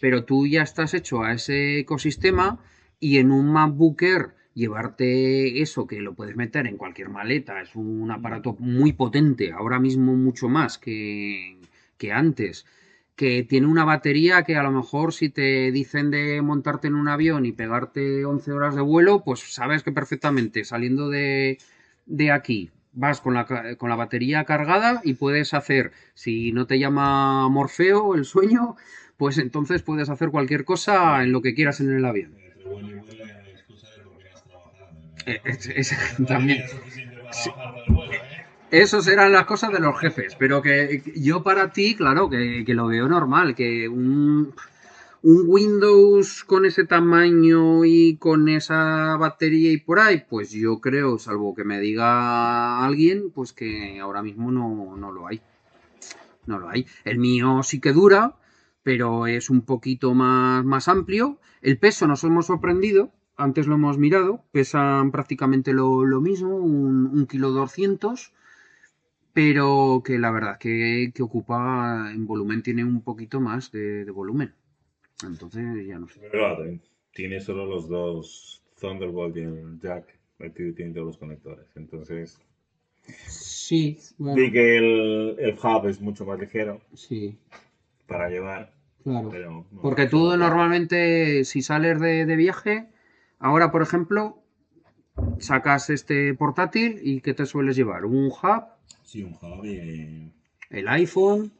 pero 0.00 0.24
tú 0.24 0.46
ya 0.46 0.62
estás 0.62 0.94
hecho 0.94 1.22
a 1.22 1.34
ese 1.34 1.80
ecosistema 1.80 2.58
y 2.98 3.18
en 3.18 3.30
un 3.30 3.52
MacBook 3.52 4.02
Air 4.02 4.34
llevarte 4.54 5.60
eso 5.60 5.86
que 5.86 6.00
lo 6.00 6.14
puedes 6.14 6.34
meter 6.34 6.66
en 6.66 6.78
cualquier 6.78 7.10
maleta, 7.10 7.60
es 7.60 7.76
un 7.76 8.10
aparato 8.10 8.56
muy 8.58 8.94
potente, 8.94 9.52
ahora 9.52 9.78
mismo 9.78 10.16
mucho 10.16 10.48
más 10.48 10.78
que, 10.78 11.58
que 11.98 12.10
antes 12.10 12.64
que 13.16 13.42
tiene 13.42 13.66
una 13.66 13.84
batería 13.84 14.42
que 14.44 14.56
a 14.56 14.62
lo 14.62 14.70
mejor 14.70 15.12
si 15.14 15.30
te 15.30 15.72
dicen 15.72 16.10
de 16.10 16.42
montarte 16.42 16.88
en 16.88 16.94
un 16.94 17.08
avión 17.08 17.46
y 17.46 17.52
pegarte 17.52 18.24
11 18.26 18.52
horas 18.52 18.74
de 18.74 18.82
vuelo, 18.82 19.22
pues 19.24 19.40
sabes 19.54 19.82
que 19.82 19.92
perfectamente 19.92 20.64
saliendo 20.64 21.08
de, 21.08 21.58
de 22.06 22.30
aquí 22.30 22.70
vas 22.92 23.20
con 23.20 23.34
la, 23.34 23.46
con 23.76 23.88
la 23.90 23.96
batería 23.96 24.44
cargada 24.44 25.00
y 25.04 25.14
puedes 25.14 25.54
hacer, 25.54 25.92
si 26.14 26.52
no 26.52 26.66
te 26.66 26.78
llama 26.78 27.48
Morfeo 27.48 28.14
el 28.14 28.24
sueño, 28.24 28.76
pues 29.16 29.38
entonces 29.38 29.82
puedes 29.82 30.08
hacer 30.10 30.30
cualquier 30.30 30.64
cosa 30.64 31.22
en 31.22 31.32
lo 31.32 31.40
que 31.42 31.54
quieras 31.54 31.80
en 31.80 31.90
el 31.94 32.04
avión. 32.04 32.34
Eh, 35.26 35.40
es- 35.44 35.66
es- 35.68 35.96
también. 36.28 36.62
Esos 38.70 39.06
eran 39.06 39.32
las 39.32 39.46
cosas 39.46 39.70
de 39.72 39.78
los 39.78 39.98
jefes, 39.98 40.34
pero 40.36 40.60
que 40.60 41.00
que 41.04 41.20
yo 41.20 41.42
para 41.44 41.70
ti, 41.70 41.94
claro, 41.94 42.28
que, 42.28 42.64
que 42.64 42.74
lo 42.74 42.88
veo 42.88 43.08
normal, 43.08 43.54
que 43.54 43.88
un, 43.88 44.52
un 45.22 45.44
Windows 45.46 46.42
con 46.44 46.66
ese 46.66 46.84
tamaño 46.84 47.84
y 47.84 48.16
con 48.16 48.48
esa 48.48 49.16
batería 49.18 49.70
y 49.72 49.78
por 49.78 50.00
ahí, 50.00 50.24
pues 50.28 50.50
yo 50.50 50.80
creo, 50.80 51.18
salvo 51.18 51.54
que 51.54 51.64
me 51.64 51.78
diga 51.78 52.84
alguien, 52.84 53.30
pues 53.30 53.52
que 53.52 54.00
ahora 54.00 54.22
mismo 54.22 54.50
no, 54.50 54.96
no 54.96 55.12
lo 55.12 55.28
hay. 55.28 55.40
No 56.46 56.58
lo 56.58 56.68
hay. 56.68 56.86
El 57.04 57.18
mío 57.18 57.62
sí 57.62 57.80
que 57.80 57.92
dura, 57.92 58.36
pero 58.82 59.26
es 59.28 59.48
un 59.48 59.62
poquito 59.62 60.12
más, 60.14 60.64
más 60.64 60.88
amplio. 60.88 61.38
El 61.62 61.78
peso 61.78 62.06
nos 62.08 62.24
hemos 62.24 62.46
sorprendido, 62.46 63.12
antes 63.36 63.68
lo 63.68 63.76
hemos 63.76 63.98
mirado, 63.98 64.42
pesan 64.52 65.12
prácticamente 65.12 65.72
lo, 65.72 66.04
lo 66.04 66.20
mismo, 66.20 66.56
un, 66.56 67.06
un 67.06 67.26
kilo 67.26 67.50
doscientos 67.52 68.32
pero 69.36 70.02
que 70.02 70.18
la 70.18 70.30
verdad 70.30 70.56
que, 70.56 71.12
que 71.14 71.22
ocupa 71.22 72.10
en 72.10 72.26
volumen 72.26 72.62
tiene 72.62 72.82
un 72.84 73.02
poquito 73.02 73.38
más 73.38 73.70
de, 73.70 74.06
de 74.06 74.10
volumen. 74.10 74.54
Entonces 75.22 75.86
ya 75.86 75.98
no 75.98 76.08
sé. 76.08 76.20
Pero 76.32 76.56
tiene 77.12 77.38
solo 77.40 77.66
los 77.66 77.86
dos 77.86 78.62
Thunderbolt 78.80 79.36
y 79.36 79.40
el 79.40 79.78
jack 79.78 80.06
tiene 80.54 80.94
todos 80.94 81.08
los 81.08 81.18
conectores. 81.18 81.66
Entonces, 81.76 82.40
sí, 83.26 83.98
bueno, 84.16 84.36
vi 84.36 84.50
que 84.50 84.78
el, 84.78 85.36
el 85.38 85.58
hub 85.62 85.86
es 85.86 86.00
mucho 86.00 86.24
más 86.24 86.40
ligero 86.40 86.80
sí, 86.94 87.36
para 88.06 88.30
llevar, 88.30 88.72
claro. 89.04 89.28
pero... 89.30 89.66
no. 89.70 89.82
Porque 89.82 90.06
tú 90.06 90.34
normalmente 90.38 91.44
si 91.44 91.60
sales 91.60 92.00
de, 92.00 92.24
de 92.24 92.36
viaje, 92.36 92.88
ahora 93.38 93.70
por 93.70 93.82
ejemplo, 93.82 94.42
sacas 95.38 95.90
este 95.90 96.34
portátil 96.34 97.00
y 97.02 97.20
¿qué 97.20 97.34
te 97.34 97.46
sueles 97.46 97.76
llevar? 97.76 98.04
¿Un 98.04 98.26
hub? 98.26 98.64
Sí, 99.04 99.22
un 99.22 99.34
hub 99.34 99.64
y 99.64 99.76
eh, 99.76 100.30
¿El 100.70 100.88
iPhone? 100.88 101.52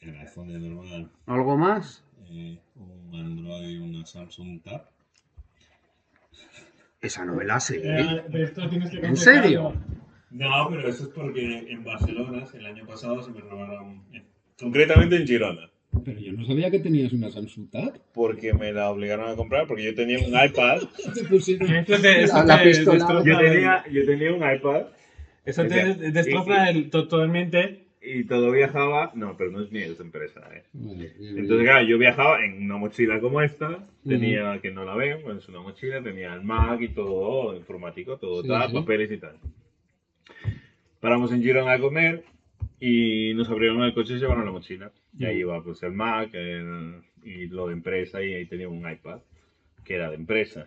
el 0.00 0.16
iPhone 0.16 0.48
de 0.48 0.58
normal, 0.58 1.10
¿Algo 1.26 1.56
más? 1.56 2.04
eh, 2.30 2.58
un 2.76 3.14
Android 3.14 3.68
y 3.68 3.78
una 3.78 4.06
Samsung 4.06 4.62
Tab. 4.62 4.86
Esa 7.00 7.24
no 7.24 7.34
me 7.34 7.44
la 7.44 7.58
sé. 7.60 7.80
¿eh? 7.82 8.24
Pero 8.30 8.44
esto 8.44 8.68
tienes 8.68 8.90
que 8.90 8.98
¿En 8.98 9.16
serio? 9.16 9.74
No, 10.30 10.68
pero 10.68 10.88
eso 10.88 11.04
es 11.04 11.08
porque 11.08 11.70
en 11.72 11.82
Barcelona 11.82 12.44
el 12.52 12.66
año 12.66 12.86
pasado 12.86 13.22
se 13.22 13.30
me 13.32 13.40
robaron... 13.40 14.04
eh, 14.12 14.22
Concretamente 14.58 15.16
en 15.16 15.26
Girona. 15.26 15.70
Pero 16.04 16.20
yo 16.20 16.32
no 16.32 16.44
sabía 16.46 16.70
que 16.70 16.78
tenías 16.78 17.12
una 17.12 17.30
Samsung 17.30 17.68
Tab. 17.70 17.98
Porque 18.14 18.52
me 18.54 18.72
la 18.72 18.90
obligaron 18.90 19.28
a 19.30 19.34
comprar, 19.36 19.66
porque 19.66 19.82
yo 19.84 19.94
tenía 19.94 20.18
un 20.18 20.26
iPad. 20.26 20.82
Te 21.14 21.24
pusieron- 21.24 21.68
Esto 21.74 22.00
te, 22.00 22.22
esto 22.22 22.36
La- 22.38 22.44
la 22.44 22.58
te 22.62 22.68
pistola. 22.68 22.98
destroza 22.98 23.24
Yo 23.28 23.38
tenía, 23.38 23.84
yo 23.90 24.06
tenía 24.06 24.32
un 24.32 24.36
iPad 24.56 24.82
Eso 25.44 25.62
O 25.62 25.66
te 25.66 25.94
destroza 26.12 26.70
y- 26.70 26.84
totalmente. 26.84 27.84
y 28.00 28.24
todo 28.24 28.52
viajaba. 28.52 29.10
No, 29.14 29.36
pero 29.36 29.50
no 29.50 29.60
es 29.62 29.72
mío, 29.72 29.86
es 29.86 29.98
de 29.98 30.04
empresa. 30.04 30.40
¿eh? 30.54 30.62
Vale, 30.74 31.12
bien, 31.18 31.30
Entonces, 31.38 31.48
bien. 31.48 31.64
claro, 31.64 31.86
yo 31.86 31.98
viajaba 31.98 32.44
en 32.44 32.62
una 32.62 32.76
mochila 32.76 33.20
como 33.20 33.42
esta. 33.42 33.84
Tenía, 34.06 34.58
que 34.62 34.70
no 34.70 34.84
la 34.84 34.94
ven, 34.94 35.18
pues 35.22 35.38
es 35.38 35.48
una 35.48 35.60
mochila. 35.60 36.00
Tenía 36.02 36.32
el 36.34 36.42
Mac 36.42 36.80
y 36.80 36.88
todo 36.88 37.54
informático, 37.56 38.16
todo 38.16 38.42
Sí, 38.42 38.48
tal, 38.48 38.68
sí. 38.68 38.74
papeles 38.74 39.10
y 39.10 39.16
tal. 39.18 39.34
Paramos 41.00 41.32
en 41.32 41.42
Girona 41.42 41.72
a 41.72 41.78
comer 41.80 42.22
y 42.80 43.32
nos 43.34 43.48
abrieron 43.50 43.82
el 43.82 43.94
coche 43.94 44.14
y 44.14 44.18
llevaron 44.18 44.44
la 44.44 44.52
mochila. 44.52 44.90
Y 45.18 45.24
ahí 45.24 45.38
iba 45.38 45.62
pues 45.62 45.82
el 45.82 45.92
Mac 45.92 46.30
el- 46.32 47.02
y 47.22 47.46
lo 47.48 47.66
de 47.66 47.74
empresa 47.74 48.22
y 48.22 48.32
ahí 48.34 48.46
tenía 48.46 48.68
un 48.68 48.88
iPad 48.90 49.20
que 49.84 49.94
era 49.94 50.08
de 50.08 50.16
empresa. 50.16 50.66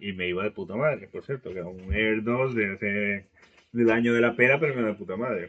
Y 0.00 0.12
me 0.12 0.28
iba 0.28 0.42
de 0.44 0.50
puta 0.50 0.74
madre, 0.74 1.06
por 1.08 1.22
cierto, 1.24 1.52
que 1.52 1.58
era 1.58 1.68
un 1.68 1.92
Air 1.94 2.22
2 2.22 2.54
de 2.54 2.72
hace- 2.72 3.24
del 3.72 3.90
año 3.90 4.12
de 4.14 4.20
la 4.20 4.34
pera, 4.34 4.58
pero 4.58 4.74
me 4.74 4.80
iba 4.80 4.90
de 4.90 4.96
puta 4.96 5.16
madre. 5.16 5.48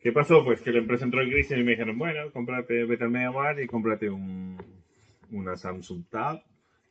¿Qué 0.00 0.12
pasó? 0.12 0.44
Pues 0.44 0.60
que 0.60 0.72
la 0.72 0.78
empresa 0.80 1.04
entró 1.04 1.22
en 1.22 1.30
crisis 1.30 1.56
y 1.56 1.62
me 1.62 1.70
dijeron, 1.72 1.96
bueno, 1.98 2.30
cómprate, 2.32 2.84
vete 2.84 3.04
al 3.04 3.10
MediaMarkt 3.10 3.60
y 3.62 3.66
cómprate 3.66 4.10
un, 4.10 4.58
una 5.30 5.56
Samsung 5.56 6.04
Tab 6.10 6.42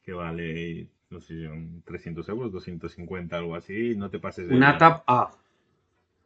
que 0.03 0.13
vale, 0.13 0.87
no 1.11 1.19
sé, 1.19 1.45
son 1.45 1.81
300 1.85 2.27
euros, 2.29 2.51
250, 2.51 3.37
algo 3.37 3.55
así, 3.55 3.91
y 3.91 3.95
no 3.95 4.09
te 4.09 4.19
pases 4.19 4.47
de... 4.47 4.55
Una. 4.55 4.77
Tab 4.77 5.03
A. 5.07 5.31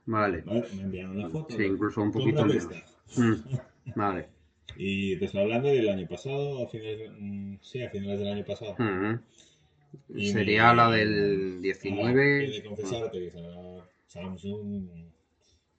Vale. 0.08 0.42
Vale, 0.42 0.66
me 0.76 0.82
enviaron 0.84 1.20
la 1.20 1.30
foto. 1.30 1.56
Sí, 1.56 1.64
incluso 1.64 2.02
un 2.02 2.12
poquito 2.12 2.46
menos. 2.46 2.68
Mm, 3.18 3.34
Vale. 3.96 4.28
Y 4.76 5.16
te 5.18 5.26
estoy 5.26 5.42
hablando 5.42 5.70
del 5.70 5.88
año 5.90 6.08
pasado, 6.08 6.64
a 6.66 6.70
finales, 6.70 7.12
mm, 7.18 7.56
sí, 7.62 7.82
a 7.84 7.90
finales 7.90 8.20
del 8.20 8.28
año 8.30 8.46
pasado. 8.46 8.76
Mm. 8.80 9.20
Y 10.16 10.28
Sería 10.32 10.70
me- 10.72 10.76
la 10.78 10.90
del 10.90 11.54
Ah, 11.56 11.58
he 11.58 11.62
19. 11.62 12.50
de 12.50 12.64
confesarte 12.64 13.20
que 13.20 13.32
Samsung 14.08 14.88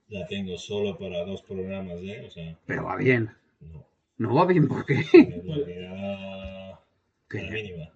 la 0.08 0.26
tengo 0.26 0.56
solo 0.56 0.96
para 0.98 1.24
dos 1.24 1.42
programas, 1.42 1.98
¿eh? 2.02 2.24
O 2.26 2.30
sea, 2.30 2.58
Pero 2.66 2.84
va 2.84 2.96
bien. 2.96 3.30
no. 3.60 3.84
No 4.18 4.34
va 4.34 4.46
bien 4.46 4.66
porque. 4.68 4.94
Es 5.12 5.44
la 5.44 6.80
¿Qué? 7.28 7.42
la 7.42 7.50
mínima. 7.50 7.90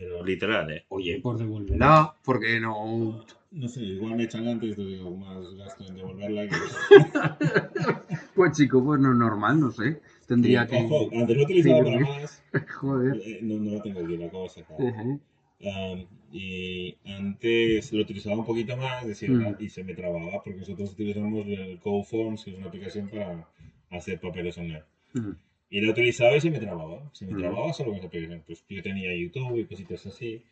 Pero 0.00 0.24
literal, 0.24 0.70
¿eh? 0.70 0.84
Oye, 0.88 1.20
por 1.20 1.36
devolverla. 1.36 1.86
No, 1.86 2.14
porque 2.24 2.58
no. 2.58 3.22
No 3.52 3.68
sé, 3.68 3.82
igual 3.82 4.14
me 4.16 4.22
echan 4.24 4.46
antes, 4.48 4.76
te 4.76 4.82
digo, 4.82 5.10
más 5.14 5.54
gasto 5.56 5.84
en 5.86 5.96
devolverla 5.96 6.48
que... 6.48 6.56
Pues 8.34 8.56
chico, 8.56 8.82
pues 8.84 9.00
no 9.00 9.10
es 9.12 9.18
normal, 9.18 9.60
no 9.60 9.70
sé. 9.72 10.00
Tendría 10.26 10.66
que. 10.66 10.76
Ojo, 10.76 11.08
antes 11.12 11.36
lo 11.36 11.42
utilizaba 11.42 11.78
Sí, 11.78 11.84
para 11.84 11.98
porque- 12.06 12.20
más. 12.22 12.42
Joder. 12.80 13.20
eh, 13.24 13.38
No, 13.42 13.58
no 13.58 13.74
la 13.76 13.82
tengo 13.82 14.00
aquí, 14.00 14.16
la 14.16 14.26
acabo 14.26 14.44
de 14.44 14.48
sacar. 14.50 14.76
Ujú. 14.80 15.20
Um, 15.62 16.06
y 16.32 16.96
antes 17.04 17.92
lo 17.92 18.00
utilizaba 18.02 18.36
un 18.36 18.46
poquito 18.46 18.76
más 18.78 19.04
decía, 19.06 19.28
Mm. 19.28 19.56
y 19.58 19.68
se 19.68 19.84
me 19.84 19.94
trababa 19.94 20.42
porque 20.42 20.58
nosotros 20.60 20.92
utilizamos 20.92 21.44
el 21.46 21.78
CoForms, 21.80 22.44
que 22.44 22.52
es 22.52 22.56
una 22.56 22.68
aplicación 22.68 23.08
para 23.08 23.46
hacer 23.90 24.18
papeles 24.20 24.56
online. 24.56 24.84
Mm. 25.12 25.32
Y 25.70 25.80
la 25.80 25.92
utilizaba 25.92 26.36
y 26.36 26.40
se 26.40 26.50
me 26.50 26.58
trababa. 26.58 27.08
Se 27.14 27.24
me 27.26 27.34
Mm. 27.34 27.38
trababa 27.38 27.72
solo 27.72 27.90
con 27.90 27.98
esa 27.98 28.08
aplicación. 28.08 28.42
Pues 28.46 28.64
yo 28.68 28.82
tenía 28.82 29.14
YouTube 29.16 29.58
y 29.58 29.64
cositas 29.66 30.04
así. 30.06 30.42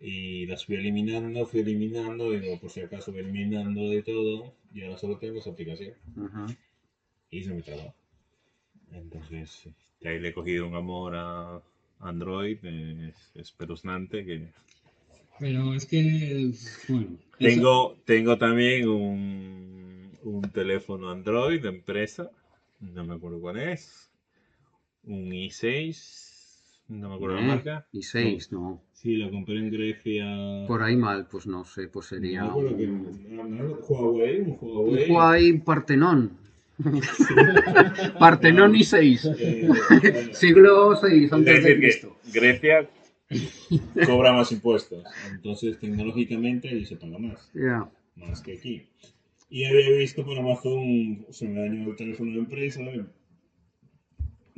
Y 0.00 0.46
las 0.46 0.64
fui 0.64 0.76
eliminando, 0.76 1.46
fui 1.46 1.60
eliminando, 1.60 2.30
digo, 2.32 2.58
por 2.60 2.70
si 2.70 2.80
acaso 2.80 3.10
voy 3.12 3.20
eliminando 3.20 3.88
de 3.90 4.02
todo. 4.02 4.52
Y 4.74 4.82
ahora 4.82 4.98
solo 4.98 5.18
tengo 5.18 5.38
esa 5.38 5.50
aplicación. 5.50 5.94
Ujú. 6.16 6.46
Y 7.30 7.42
se 7.44 7.54
me 7.54 7.62
trababa. 7.62 7.94
Entonces, 8.92 9.68
de 10.00 10.08
ahí 10.08 10.18
le 10.18 10.28
he 10.28 10.32
cogido 10.32 10.66
un 10.66 10.74
amor 10.74 11.14
a 11.14 11.60
Android, 12.00 12.58
es 12.64 13.30
espeluznante 13.34 14.24
que... 14.24 14.48
Pero 15.38 15.74
es 15.74 15.86
que, 15.86 16.50
bueno. 16.88 17.16
eso- 17.38 17.38
Tengo, 17.38 17.96
tengo 18.04 18.38
también 18.38 18.88
un, 18.88 20.18
un 20.24 20.42
teléfono 20.50 21.10
Android 21.10 21.60
de 21.62 21.68
empresa, 21.68 22.30
no 22.80 23.04
me 23.04 23.14
acuerdo 23.14 23.40
cuál 23.40 23.58
es, 23.58 24.07
un 25.08 25.30
i6, 25.32 26.84
no 26.88 27.08
me 27.08 27.14
acuerdo 27.16 27.36
la 27.36 27.42
Eh, 27.42 27.46
marca. 27.46 27.86
Y 27.92 28.02
6, 28.02 28.52
no. 28.52 28.82
Sí, 28.92 29.16
lo 29.16 29.30
compré 29.30 29.58
en 29.58 29.70
Grecia. 29.70 30.26
Por 30.66 30.82
ahí 30.82 30.96
mal, 30.96 31.26
pues 31.30 31.46
no 31.46 31.64
sé, 31.64 31.88
pues 31.88 32.06
sería 32.06 32.42
No 32.44 32.54
que- 32.76 32.84
un, 32.86 33.36
no, 33.36 33.44
no, 33.44 33.74
Huawei, 33.88 34.40
un 34.40 34.50
un 34.50 34.58
Huawei. 34.60 35.10
Huawei 35.10 35.52
Partenón. 35.60 36.32
Partenón 38.18 38.74
y 38.76 38.84
6. 38.84 39.24
Eh, 39.38 39.68
Siglo 40.32 40.96
6 40.96 41.24
Es 41.24 41.32
antes 41.32 41.54
de 41.54 41.60
decir, 41.60 41.74
que 41.74 41.80
Cristo. 41.80 42.16
Grecia 42.32 42.88
cobra 44.06 44.32
más 44.32 44.50
impuestos. 44.52 45.04
Entonces, 45.30 45.78
tecnológicamente, 45.78 46.68
ahí 46.68 46.84
se 46.84 46.96
paga 46.96 47.18
más. 47.18 47.50
Más 48.16 48.40
que 48.40 48.54
aquí. 48.54 48.86
Y 49.50 49.64
había 49.64 49.90
visto 49.96 50.24
por 50.24 50.38
Amazon, 50.38 51.24
se 51.30 51.48
me 51.48 51.60
dañó 51.60 51.90
el 51.90 51.96
teléfono 51.96 52.32
de 52.32 52.38
empresa. 52.38 52.80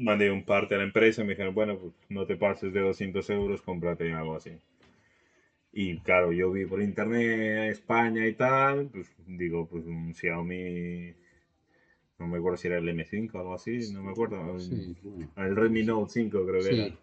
Mandé 0.02 0.30
un 0.30 0.44
parte 0.44 0.74
a 0.74 0.78
la 0.78 0.84
empresa 0.84 1.22
y 1.22 1.24
me 1.24 1.32
dijeron, 1.32 1.54
bueno, 1.54 1.78
pues 1.78 1.92
no 2.08 2.24
te 2.26 2.36
pases 2.36 2.72
de 2.72 2.80
200 2.80 3.28
euros, 3.30 3.62
cómprate 3.62 4.12
algo 4.12 4.36
así. 4.36 4.52
Y 5.72 5.98
claro, 5.98 6.32
yo 6.32 6.50
vi 6.50 6.64
por 6.66 6.82
internet 6.82 7.70
España 7.70 8.26
y 8.26 8.32
tal, 8.34 8.88
pues 8.88 9.12
digo, 9.26 9.68
pues 9.68 9.84
un 9.86 10.14
Xiaomi, 10.14 11.14
no 12.18 12.26
me 12.26 12.38
acuerdo 12.38 12.56
si 12.56 12.68
era 12.68 12.78
el 12.78 12.88
M5 12.88 13.30
o 13.34 13.38
algo 13.38 13.54
así, 13.54 13.92
no 13.92 14.02
me 14.02 14.10
acuerdo. 14.10 14.58
Sí, 14.58 14.96
bueno. 15.02 15.30
el 15.36 15.54
Redmi 15.56 15.84
Note 15.84 16.10
5 16.12 16.46
creo 16.46 16.60
que 16.60 16.74
Sí. 16.74 16.80
era. 16.80 16.96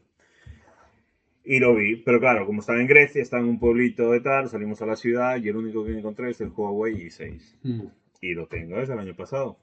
Y 1.49 1.59
lo 1.59 1.75
vi, 1.75 1.95
pero 1.95 2.19
claro, 2.19 2.45
como 2.45 2.59
estaba 2.59 2.81
en 2.81 2.87
Grecia, 2.87 3.21
estaba 3.21 3.41
en 3.41 3.47
un 3.49 3.59
pueblito 3.59 4.11
de 4.11 4.19
tal, 4.19 4.49
salimos 4.49 4.81
a 4.81 4.85
la 4.85 4.97
ciudad 4.97 5.37
y 5.41 5.47
el 5.47 5.55
único 5.55 5.85
que 5.85 5.97
encontré 5.97 6.31
es 6.31 6.41
el 6.41 6.49
Huawei 6.49 7.05
i6. 7.07 7.55
Mm. 7.63 7.83
Y 8.21 8.33
lo 8.33 8.47
tengo 8.47 8.75
desde 8.77 8.93
el 8.93 8.99
año 8.99 9.15
pasado. 9.15 9.57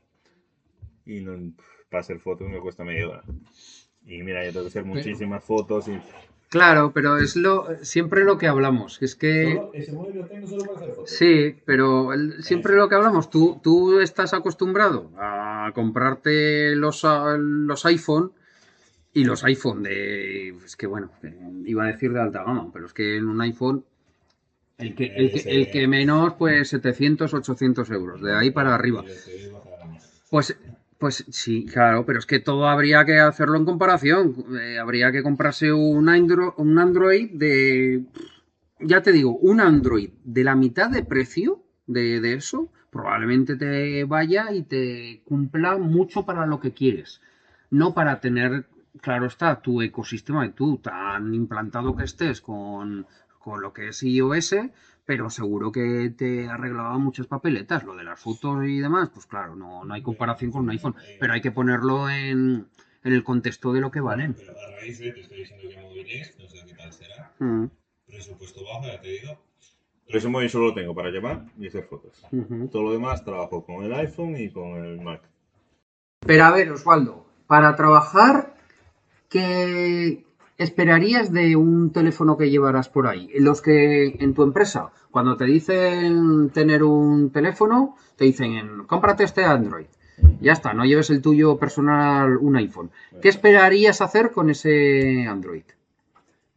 Y 1.04 1.20
no, 1.20 1.36
para 1.94 2.00
hacer 2.00 2.18
fotos 2.18 2.48
me 2.48 2.59
cuesta 2.59 2.83
media 2.85 3.09
hora. 3.09 3.22
Y 4.04 4.22
mira, 4.24 4.44
yo 4.44 4.50
tengo 4.52 4.64
que 4.64 4.68
hacer 4.70 4.85
muchísimas 4.85 5.44
fotos 5.44 5.87
y... 5.88 5.92
Claro, 6.48 6.90
pero 6.92 7.18
es 7.18 7.37
lo 7.37 7.68
siempre 7.83 8.24
lo 8.24 8.37
que 8.37 8.48
hablamos. 8.48 9.00
Es 9.00 9.14
que 9.14 9.61
ese 9.72 9.92
móvil 9.92 10.16
lo 10.18 10.26
tengo 10.26 10.46
solo 10.48 10.64
para 10.64 10.78
hacer 10.80 10.90
fotos. 10.94 11.11
sí, 11.11 11.57
pero 11.64 12.12
el- 12.12 12.42
siempre 12.42 12.74
lo 12.74 12.88
que 12.88 12.96
hablamos. 12.96 13.30
Tú, 13.30 13.61
tú 13.62 14.00
estás 14.00 14.35
acostumbrado 14.35 15.11
a 15.18 15.70
comprarte 15.74 16.74
los, 16.76 17.04
los 17.38 17.87
iPhone 17.87 18.33
y 19.12 19.24
los 19.24 19.44
iPhone 19.44 19.83
de. 19.85 20.48
Es 20.64 20.76
que 20.76 20.87
bueno, 20.87 21.11
iba 21.64 21.85
a 21.85 21.88
decir 21.88 22.12
de 22.12 22.20
alta 22.20 22.42
gama, 22.44 22.70
pero 22.72 22.87
es 22.87 22.92
que 22.92 23.16
en 23.16 23.28
un 23.28 23.40
iPhone. 23.40 23.85
El 24.78 24.94
que, 24.96 25.07
el 25.07 25.30
que, 25.33 25.40
el 25.50 25.70
que 25.70 25.87
menos, 25.88 26.35
pues 26.35 26.68
700, 26.68 27.33
800 27.35 27.90
euros, 27.90 28.20
de 28.20 28.35
ahí 28.35 28.50
para 28.50 28.74
arriba. 28.74 29.04
Pues, 30.30 30.57
pues 31.04 31.22
sí, 31.30 31.66
claro, 31.66 32.06
pero 32.06 32.18
es 32.18 32.24
que 32.24 32.38
todo 32.40 32.66
habría 32.66 33.04
que 33.04 33.18
hacerlo 33.20 33.58
en 33.58 33.66
comparación. 33.66 34.34
Eh, 34.58 34.78
habría 34.78 35.12
que 35.12 35.22
comprarse 35.22 35.70
un, 35.70 36.06
Andro- 36.08 36.54
un 36.56 36.78
Android 36.78 37.28
de, 37.32 38.04
ya 38.80 39.02
te 39.02 39.12
digo, 39.12 39.36
un 39.38 39.60
Android 39.60 40.10
de 40.24 40.44
la 40.44 40.54
mitad 40.54 40.90
de 40.90 41.02
precio 41.04 41.62
de, 41.86 42.20
de 42.20 42.34
eso, 42.34 42.70
probablemente 42.90 43.56
te 43.56 44.04
vaya 44.04 44.52
y 44.52 44.62
te 44.64 45.22
cumpla 45.26 45.78
mucho 45.78 46.24
para 46.24 46.46
lo 46.46 46.60
que 46.60 46.72
quieres. 46.72 47.20
No 47.70 47.92
para 47.94 48.20
tener, 48.20 48.66
claro 49.02 49.26
está, 49.26 49.60
tu 49.60 49.82
ecosistema, 49.82 50.50
tú 50.52 50.78
tan 50.78 51.34
implantado 51.34 51.96
que 51.96 52.04
estés 52.04 52.40
con, 52.40 53.06
con 53.38 53.60
lo 53.60 53.72
que 53.74 53.88
es 53.88 54.02
iOS, 54.02 54.54
pero 55.04 55.30
seguro 55.30 55.70
que 55.70 56.10
te 56.16 56.48
arreglaba 56.48 56.96
muchas 56.98 57.26
papeletas. 57.26 57.84
Lo 57.84 57.94
de 57.94 58.04
las 58.04 58.20
fotos 58.20 58.64
y 58.66 58.78
demás, 58.80 59.10
pues 59.12 59.26
claro, 59.26 59.54
no, 59.54 59.84
no 59.84 59.94
hay 59.94 60.02
comparación 60.02 60.50
con 60.50 60.62
un 60.62 60.70
iPhone, 60.70 60.94
pero 61.20 61.32
hay 61.32 61.40
que 61.40 61.52
ponerlo 61.52 62.08
en, 62.08 62.66
en 63.02 63.12
el 63.12 63.22
contexto 63.22 63.72
de 63.72 63.80
lo 63.80 63.90
que 63.90 64.00
valen. 64.00 64.34
Pero 64.34 64.52
a 64.52 64.80
raíz 64.80 64.98
de, 64.98 65.12
te 65.12 65.20
estoy 65.20 65.38
diciendo 65.38 65.68
que 65.68 65.82
móvil 65.82 66.06
es, 66.10 66.38
no 66.38 66.48
sé 66.48 66.58
qué 66.66 66.74
tal 66.74 66.92
será. 66.92 67.32
Mm, 67.38 67.66
Presupuesto 68.06 68.60
bajo, 68.64 68.86
ya 68.86 69.00
te 69.00 69.08
digo. 69.08 69.38
Pero 70.06 70.18
ese 70.18 70.28
móvil 70.28 70.50
solo 70.50 70.66
lo 70.66 70.74
tengo 70.74 70.94
para 70.94 71.10
llamar 71.10 71.46
y 71.58 71.66
hacer 71.68 71.84
fotos. 71.84 72.22
Todo 72.70 72.82
lo 72.82 72.92
demás 72.92 73.24
trabajo 73.24 73.64
con 73.64 73.84
el 73.84 73.92
iPhone 73.94 74.36
y 74.36 74.50
con 74.50 74.84
el 74.84 75.00
Mac. 75.00 75.22
Pero 76.20 76.44
a 76.44 76.50
ver, 76.50 76.70
Osvaldo, 76.70 77.26
para 77.46 77.74
trabajar, 77.74 78.54
¿qué 79.30 80.24
esperarías 80.58 81.32
de 81.32 81.56
un 81.56 81.92
teléfono 81.92 82.36
que 82.36 82.50
llevarás 82.50 82.88
por 82.88 83.06
ahí? 83.06 83.30
Los 83.38 83.60
que 83.60 84.16
en 84.18 84.34
tu 84.34 84.42
empresa, 84.42 84.90
cuando 85.10 85.36
te 85.36 85.44
dicen 85.44 86.50
tener 86.50 86.82
un 86.82 87.30
teléfono, 87.30 87.96
te 88.16 88.24
dicen, 88.24 88.84
cómprate 88.86 89.24
este 89.24 89.44
Android. 89.44 89.86
Ya 90.40 90.52
está, 90.52 90.74
no 90.74 90.84
lleves 90.84 91.10
el 91.10 91.22
tuyo 91.22 91.58
personal, 91.58 92.36
un 92.36 92.56
iPhone. 92.56 92.90
¿Qué 93.20 93.28
esperarías 93.28 94.00
hacer 94.00 94.30
con 94.30 94.50
ese 94.50 95.26
Android? 95.26 95.64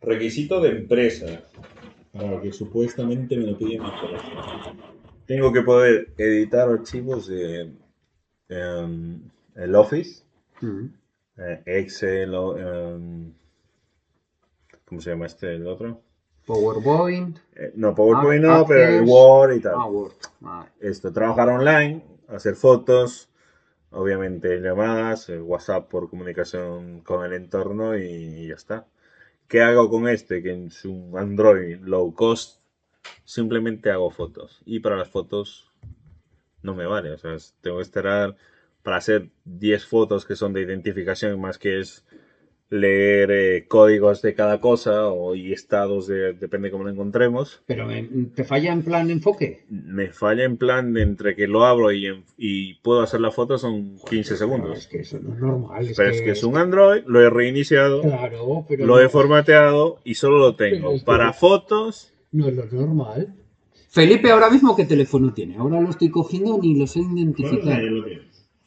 Requisito 0.02 0.62
de 0.62 0.70
empresa. 0.70 1.44
Para 2.12 2.32
lo 2.32 2.42
que 2.42 2.52
supuestamente 2.52 3.38
me 3.38 3.48
lo 3.48 3.58
piden 3.58 3.84
mi. 3.84 3.90
Tengo 5.26 5.52
que 5.52 5.62
poder 5.62 6.14
editar 6.18 6.70
archivos 6.70 7.28
de 7.28 7.72
em, 8.50 9.20
el 9.56 9.76
Office, 9.76 10.24
eh, 10.62 11.62
Excel, 11.66 12.34
em, 12.58 13.34
¿cómo 14.88 15.02
se 15.02 15.12
llama 15.12 15.26
este 15.26 15.56
el 15.56 15.68
otro? 15.68 16.02
PowerPoint. 16.46 17.38
Eh, 17.56 17.74
no, 17.76 17.94
PowerPoint 17.94 18.46
Ah, 18.46 18.60
no, 18.60 18.66
pero 18.66 19.00
el. 19.00 19.04
Word 19.06 19.56
y 19.56 19.60
tal. 19.60 19.76
Ah, 19.76 19.86
Word. 19.86 20.14
Vale. 20.40 20.70
Esto, 20.80 21.12
trabajar 21.12 21.50
online, 21.50 22.04
hacer 22.30 22.56
fotos, 22.56 23.30
obviamente 23.92 24.60
llamadas, 24.60 25.30
eh, 25.30 25.40
WhatsApp 25.40 25.90
por 25.90 26.10
comunicación 26.10 27.02
con 27.02 27.26
el 27.26 27.34
entorno 27.34 27.98
y, 27.98 28.48
ya 28.48 28.56
está. 28.56 28.88
¿Qué 29.48 29.62
hago 29.62 29.90
con 29.90 30.08
este? 30.08 30.42
Que 30.42 30.66
es 30.66 30.86
un 30.86 31.18
Android 31.18 31.80
low 31.82 32.14
cost, 32.14 32.62
simplemente 33.26 33.92
hago 33.92 34.10
fotos. 34.10 34.62
Y 34.66 34.80
para 34.80 34.96
las 34.96 35.10
fotos 35.10 35.70
no 36.64 36.76
me 36.76 36.86
vale, 36.86 37.12
o 37.12 37.18
sea, 37.18 37.36
tengo 37.62 37.78
que 37.78 37.84
esperar 37.84 38.36
para 38.84 38.98
hacer 38.98 39.30
10 39.44 39.86
fotos 39.86 40.26
que 40.26 40.36
son 40.36 40.54
de 40.54 40.62
identificación, 40.62 41.40
más 41.42 41.58
que 41.58 41.80
es 41.80 42.06
leer 42.70 43.32
eh, 43.32 43.66
códigos 43.68 44.22
de 44.22 44.34
cada 44.34 44.60
cosa 44.60 45.08
o, 45.08 45.36
y 45.36 45.54
estados, 45.54 46.08
de, 46.08 46.34
depende 46.34 46.70
cómo 46.70 46.84
lo 46.84 46.90
encontremos. 46.90 47.62
Pero 47.66 47.90
eh, 47.92 48.10
¿te 48.36 48.44
falla 48.44 48.74
en 48.74 48.84
plan 48.84 49.10
enfoque? 49.10 49.64
Me 49.70 50.10
falla 50.10 50.44
en 50.44 50.58
plan 50.58 50.94
de 50.94 51.02
entre 51.04 51.36
que 51.36 51.48
lo 51.48 51.66
abro 51.66 51.92
y, 51.94 52.08
en- 52.08 52.24
y 52.38 52.74
puedo 52.76 53.02
hacer 53.02 53.22
la 53.22 53.32
foto 53.32 53.58
son 53.58 53.98
15 54.10 54.34
Es 54.34 54.40
segundos. 54.40 54.88
que 54.88 55.00
eso 55.00 55.18
no 55.20 55.34
es 55.34 55.40
normal. 55.40 55.88
Pero 55.96 56.10
es 56.10 56.22
que 56.22 56.32
es 56.32 56.44
un 56.44 56.58
Android, 56.58 57.04
lo 57.08 57.22
he 57.22 57.30
reiniciado, 57.30 58.02
Claro, 58.02 58.66
pero 58.68 58.86
lo 58.86 59.00
he 59.00 59.08
formateado 59.08 60.00
y 60.04 60.16
solo 60.16 60.38
lo 60.40 60.56
tengo 60.56 60.92
es 60.92 61.02
que- 61.02 61.06
para 61.06 61.32
fotos. 61.34 62.12
no 62.34 62.48
es 62.50 62.56
lo 62.56 62.66
normal. 62.66 63.34
Felipe 63.90 64.30
ahora 64.30 64.50
mismo 64.50 64.76
qué 64.76 64.84
teléfono 64.86 65.34
tiene. 65.34 65.56
Ahora 65.56 65.80
lo 65.80 65.90
estoy 65.90 66.10
cogiendo 66.10 66.60
ni 66.62 66.76
lo 66.78 66.86
sé 66.86 67.00
identificar. 67.00 67.82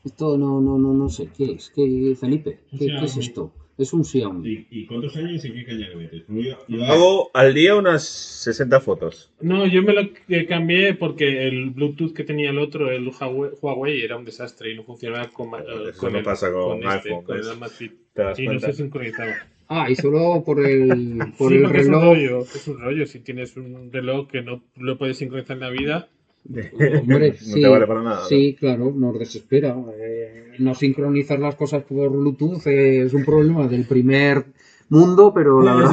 Esto 0.03 0.39
no, 0.39 0.61
no, 0.63 0.79
no, 0.79 0.95
no 0.95 1.09
sé 1.11 1.29
qué 1.37 1.53
es. 1.53 1.71
¿Qué, 1.75 2.17
Felipe? 2.19 2.61
¿Qué, 2.71 2.87
qué 2.87 3.05
es 3.05 3.17
esto? 3.19 3.53
Es 3.81 3.95
un 3.95 4.05
Xiaomi. 4.05 4.67
¿Y, 4.71 4.85
cuántos 4.87 5.17
años 5.17 5.43
y 5.43 5.53
qué 5.53 5.65
caña 5.65 5.89
le 5.89 5.97
metes? 5.97 6.23
Yo 6.69 6.85
hago 6.85 7.31
al 7.33 7.55
día 7.55 7.77
unas 7.77 8.05
60 8.05 8.79
fotos. 8.81 9.31
No, 9.41 9.67
yo 9.67 9.83
me 9.83 9.95
lo 9.95 10.03
cambié 10.47 10.93
porque 10.95 11.49
el 11.49 11.71
Bluetooth 11.71 12.13
que 12.13 12.25
tenía 12.25 12.51
el 12.51 12.59
otro, 12.59 12.91
el 12.91 13.09
Huawei, 13.09 14.03
era 14.03 14.17
un 14.19 14.27
desastre 14.27 14.73
y 14.73 14.77
no 14.77 14.85
funcionaba 14.85 15.29
con, 15.31 15.49
eso 15.61 15.99
con 15.99 16.13
no 16.13 16.19
el, 16.19 16.25
pasa 16.25 16.53
con 16.53 16.79
este, 16.83 16.89
iPhone, 17.09 17.25
con 17.25 17.37
el 17.37 17.43
¿ves? 17.43 17.51
Amazfit. 17.51 17.93
¿Te 18.13 18.23
das 18.23 18.39
Y 18.39 18.43
no 18.43 18.49
cuenta? 18.51 18.67
se 18.67 18.73
sincronizaba. 18.75 19.33
Ah, 19.69 19.91
y 19.91 19.95
solo 19.97 20.43
por 20.45 20.67
el, 20.67 21.17
por 21.39 21.51
Sí, 21.51 21.57
el 21.57 21.63
porque 21.63 21.79
es 21.81 21.87
un 21.87 21.93
reloj. 21.95 22.05
rollo, 22.05 22.41
es 22.43 22.69
un 22.69 22.81
rollo. 22.81 23.07
Si 23.07 23.21
tienes 23.21 23.57
un 23.57 23.91
reloj 23.91 24.29
que 24.29 24.43
no 24.43 24.63
lo 24.77 24.99
puedes 24.99 25.17
sincronizar 25.17 25.57
en 25.57 25.61
la 25.63 25.71
vida, 25.71 26.09
Hombre, 27.01 27.31
no 27.31 27.35
sí, 27.39 27.63
te 27.63 27.69
vale 27.69 27.87
para 27.87 28.03
nada. 28.03 28.21
¿no? 28.21 28.27
Sí, 28.27 28.57
claro, 28.59 28.93
nos 28.95 29.19
desespera. 29.19 29.77
Eh, 29.97 30.53
no 30.59 30.75
sincronizar 30.75 31.39
las 31.39 31.55
cosas 31.55 31.83
por 31.85 32.11
Bluetooth 32.11 32.67
es 32.67 33.13
un 33.15 33.25
problema 33.25 33.67
del 33.69 33.85
primer 33.85 34.45
mundo, 34.89 35.33
pero 35.35 35.63
la 35.63 35.75
verdad, 35.77 35.93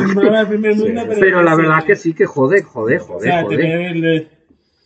que, 0.49 0.69
mundo, 0.73 1.01
Sí. 1.13 1.17
pero, 1.19 1.43
la 1.43 1.51
es- 1.51 1.57
verdad 1.57 1.83
que 1.85 1.95
sí 1.95 2.13
que 2.13 2.25
jode, 2.25 2.63
jode, 2.63 2.97
O 2.97 2.99
jode, 3.01 3.23
sea, 3.23 3.43
jode. 3.43 3.87
el. 3.87 4.27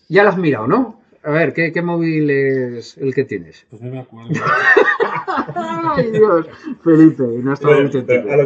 Ya 0.10 0.24
lo 0.24 0.30
has 0.30 0.38
mirado, 0.38 0.68
¿no? 0.68 1.00
A 1.24 1.32
ver, 1.32 1.54
¿qué, 1.54 1.72
qué 1.72 1.82
móvil 1.84 2.30
es 2.32 2.98
el 2.98 3.14
que 3.14 3.24
tienes? 3.24 3.66
Pues 3.70 3.82
no 3.82 3.92
me 3.92 4.00
acuerdo. 4.00 4.32
Ay, 5.56 6.12
Dios, 6.12 6.48
Felipe, 6.84 7.24
no 7.24 7.54
está 7.54 7.68
a 7.70 7.80
lo 7.80 7.90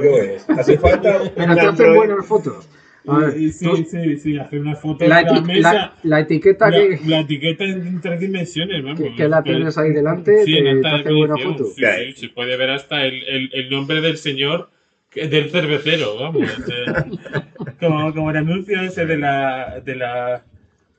que 0.02 0.10
voy 0.10 0.20
es, 0.20 0.50
hace 0.50 0.78
falta 0.78 1.22
Pero 1.36 1.56
te 1.56 1.62
hacen 1.62 1.96
buenas 1.96 2.26
fotos. 2.26 2.68
A 3.08 3.18
ver, 3.20 3.38
Y- 3.38 3.46
y 3.46 3.52
sí, 3.52 3.66
tú- 3.66 3.78
sí, 3.78 4.18
sí, 4.18 4.38
hacer 4.38 4.60
una 4.60 4.76
foto 4.76 5.06
la, 5.08 5.24
de 5.24 5.32
la 5.32 5.42
mesa. 5.42 5.74
la- 5.74 5.94
la 6.04 6.20
etiqueta 6.22 6.70
La, 6.70 6.78
que, 6.78 7.00
la 7.06 7.20
etiqueta 7.20 7.64
en 7.64 8.02
tres 8.02 8.20
dimensiones, 8.20 8.84
vamos. 8.84 9.00
que- 9.00 9.16
que 9.16 9.28
la 9.28 9.44
Pero- 9.44 9.58
tienes 9.58 9.78
ahí 9.78 9.92
delante 9.92 10.44
Sí, 10.46 10.54
te, 10.54 10.70
en 10.70 10.82
te 10.82 10.88
hace 10.88 11.14
buena 11.14 11.38
foto. 11.38 11.66
Sí, 11.66 11.84
sí, 12.08 12.14
se 12.14 12.30
puede 12.30 12.58
ver 12.58 12.70
hasta 12.72 13.06
el, 13.06 13.24
el, 13.24 13.50
el 13.54 13.70
nombre 13.70 14.02
del 14.02 14.18
señor, 14.18 14.70
del 15.14 15.50
cervecero, 15.50 16.18
vamos. 16.20 16.44
como, 17.80 18.14
como 18.14 18.32
el 18.32 18.38
anuncio 18.38 18.82
ese 18.82 19.06
de 19.06 19.18
la. 19.18 19.80
De 19.84 19.96
la 19.96 20.44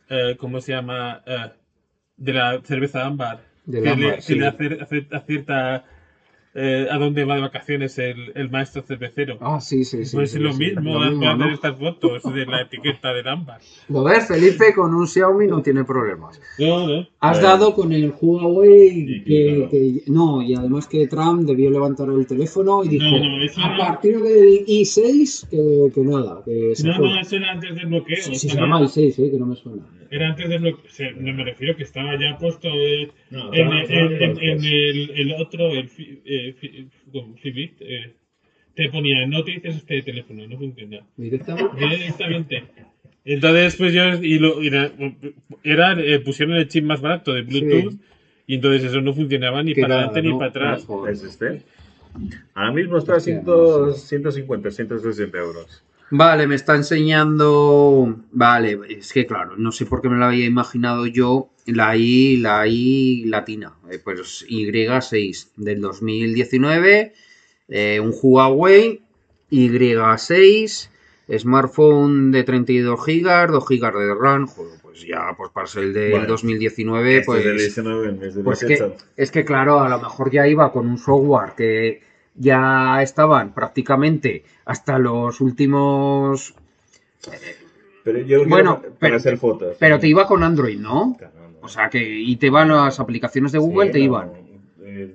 eh, 0.09 0.37
¿Cómo 0.39 0.61
se 0.61 0.73
llama? 0.73 1.23
Eh, 1.27 1.51
de 2.17 2.33
la 2.33 2.61
cerveza 2.63 3.05
ámbar. 3.05 3.41
Del 3.65 3.83
que 3.83 3.89
ámbar, 3.91 4.11
le, 4.17 4.25
que 4.25 4.35
le 4.37 4.47
acer- 4.47 4.81
acer- 4.81 5.07
acierta 5.15 5.85
eh, 6.59 6.89
a 6.91 6.97
dónde 6.99 7.25
va 7.25 7.35
de 7.37 7.43
vacaciones 7.43 7.99
el, 7.99 8.33
el 8.35 8.49
maestro 8.51 8.81
cervecero. 8.83 9.37
Ah, 9.41 9.61
sí, 9.61 9.85
sí, 9.85 10.05
sí. 10.07 10.17
pues 10.17 10.31
sí, 10.31 10.39
es 10.39 10.43
lo 10.43 10.53
sí. 10.53 10.59
mismo, 10.59 10.99
Lo 11.05 11.45
estas 11.53 11.77
fotos 11.77 12.23
de 12.35 12.47
la 12.47 12.63
etiqueta 12.63 13.13
del 13.13 13.29
ámbar. 13.29 13.61
Lo 13.91 14.03
ves, 14.05 14.27
Felipe 14.27 14.73
con 14.75 14.95
un 14.95 15.07
Xiaomi 15.07 15.47
no 15.47 15.63
tiene 15.63 15.85
problemas. 15.85 16.41
No, 16.59 16.87
no. 16.89 17.07
Has 17.21 17.39
Eh, 17.39 17.43
dado 17.43 17.75
con 17.75 17.93
el 17.93 18.13
Huawei 18.21 19.23
que, 19.25 19.55
claro. 19.55 19.71
que- 19.71 20.03
no, 20.07 20.43
y 20.43 20.55
además 20.55 20.87
que 20.87 21.07
Trump 21.07 21.43
debió 21.47 21.71
levantar 21.71 22.09
el 22.09 22.27
teléfono 22.27 22.83
y 22.85 22.89
dijo 22.89 23.05
a 23.63 23.77
partir 23.77 24.19
del 24.21 24.65
i6 24.67 25.49
que, 25.51 25.93
que 25.95 26.01
nada, 26.01 26.43
que 26.45 26.75
se 26.75 26.87
No, 26.89 26.97
fue. 26.97 27.09
no, 27.11 27.21
eso 27.21 27.37
era 27.37 27.53
antes 27.53 27.75
del 27.75 27.87
bloqueo. 27.87 28.17
Sí, 28.17 28.35
se 28.35 28.47
estaba- 28.49 28.67
llama 28.67 28.81
i6, 28.83 29.19
eh, 29.19 29.31
que 29.31 29.39
no 29.39 29.47
me 29.47 29.57
suena. 29.57 29.83
Era 30.11 30.29
antes 30.29 30.49
del 30.49 30.61
bloqueo. 30.61 30.85
o 30.87 30.89
sea, 30.95 31.11
no 31.19 31.33
me 31.33 31.45
refiero 31.45 31.77
que 31.77 31.83
estaba 31.83 32.13
ya 32.19 32.39
puesto 32.39 32.69
eh, 32.69 33.11
No, 33.31 33.53
en, 33.53 33.69
el- 33.73 33.83
estaba 33.83 34.01
en- 34.01 34.13
en- 34.13 34.19
después. 34.19 34.39
en 34.45 34.65
el, 34.65 35.11
el 35.11 35.33
otro, 35.41 35.71
el 35.73 35.89
fi- 35.89 36.21
eh, 36.49 36.87
como 37.13 37.37
Fitbit, 37.37 37.75
eh, 37.81 38.15
te 38.75 38.89
ponía 38.91 39.27
no 39.27 39.41
utilices 39.41 39.77
este 39.77 40.03
teléfono, 40.03 40.47
no 40.47 40.57
funciona. 40.59 41.01
Directamente. 41.17 41.77
Directamente. 41.79 42.65
Entonces, 43.25 43.77
pues 43.77 43.93
yo, 43.93 44.05
y 44.23 44.39
lo, 44.39 44.63
era, 44.63 44.93
era, 45.65 45.93
eh, 46.01 46.21
pusieron 46.21 46.57
el 46.57 46.69
chip 46.69 46.85
más 46.85 47.01
barato 47.01 47.33
de 47.33 47.43
Bluetooth, 47.43 47.93
Sí. 47.93 48.01
y 48.47 48.55
entonces 48.55 48.85
eso 48.85 49.01
no 49.01 49.13
funcionaba 49.15 49.63
ni 49.63 49.75
Que 49.75 49.81
para 49.83 49.95
adelante 49.97 50.23
ni 50.23 50.33
para 50.33 50.47
atrás. 50.47 50.85
Joder. 50.85 51.15
¿Es 51.15 51.25
este? 51.25 51.63
Ahora 52.55 52.73
mismo 52.73 52.97
está 52.99 53.15
a 53.15 53.17
Hostia, 53.17 53.43
100, 53.43 53.47
no 53.47 53.93
sé. 53.93 54.07
150, 54.09 54.71
160 54.71 55.39
euros. 55.39 55.83
Vale, 56.11 56.47
me 56.47 56.55
está 56.55 56.77
enseñando. 56.77 58.17
Vale, 58.31 58.79
es 58.89 59.13
que 59.13 59.27
claro, 59.27 59.57
no 59.57 59.73
sé 59.73 59.87
por 59.87 60.01
qué 60.01 60.09
me 60.09 60.17
lo 60.17 60.27
había 60.27 60.47
imaginado 60.47 61.07
yo. 61.07 61.51
La 61.67 61.97
I, 61.97 62.37
la 62.39 62.67
I 62.67 63.25
latina. 63.27 63.75
Eh, 63.91 63.99
pues 64.03 64.47
Y6 64.49 65.49
del 65.57 65.81
2019. 65.81 67.13
eh, 67.69 68.01
un 68.01 68.15
Huawei 68.21 69.01
Y6. 69.51 70.91
Smartphone 71.39 72.31
de 72.31 72.45
32 72.45 73.01
GB, 73.05 73.51
2 73.51 73.65
GB 73.69 73.99
de 73.99 74.15
RAM. 74.15 74.47
Joder, 74.47 74.79
pues 74.81 75.05
ya, 75.05 75.35
pues 75.37 75.51
para 75.51 75.67
ser 75.67 75.83
el 75.85 75.93
del 75.93 76.11
Bueno, 76.13 76.27
2019, 76.29 77.19
Este 77.19 77.33
del 77.33 77.43
pues. 77.43 77.57
19, 77.59 78.09
en 78.11 78.19
vez 78.21 78.35
del 78.37 78.45
Pues 78.45 78.61
que, 78.61 78.67
18. 78.69 78.97
es 79.17 79.31
que 79.33 79.45
claro, 79.45 79.81
a 79.81 79.89
lo 79.89 79.99
mejor 79.99 80.31
ya 80.31 80.47
iba 80.47 80.71
con 80.71 80.87
un 80.89 80.99
software 80.99 81.55
que 81.57 82.01
ya 82.37 83.03
estaban 83.03 83.53
prácticamente 83.55 84.45
hasta 84.67 85.01
los 85.01 85.41
últimos... 85.41 86.55
Pero 88.05 88.21
yo 88.21 88.47
Bueno, 88.47 88.81
para 88.81 88.95
pero- 89.01 89.17
hacer 89.17 89.37
fotos. 89.37 89.77
Pero 89.81 89.99
te 89.99 90.07
iba 90.07 90.29
con 90.29 90.45
Android, 90.45 90.79
¿no? 90.79 91.17
Claro, 91.19 91.35
no. 91.35 91.36
O 91.67 91.69
sea 91.69 91.91
que 91.91 92.03
y 92.03 92.37
te 92.37 92.47
iban 92.47 92.69
las 92.69 92.99
aplicaciones 93.01 93.53
de 93.53 93.59
Google, 93.59 93.87
Sí, 93.89 93.93
te 93.93 93.99
no, 93.99 94.05
iban. 94.05 94.31
eh, 94.83 95.15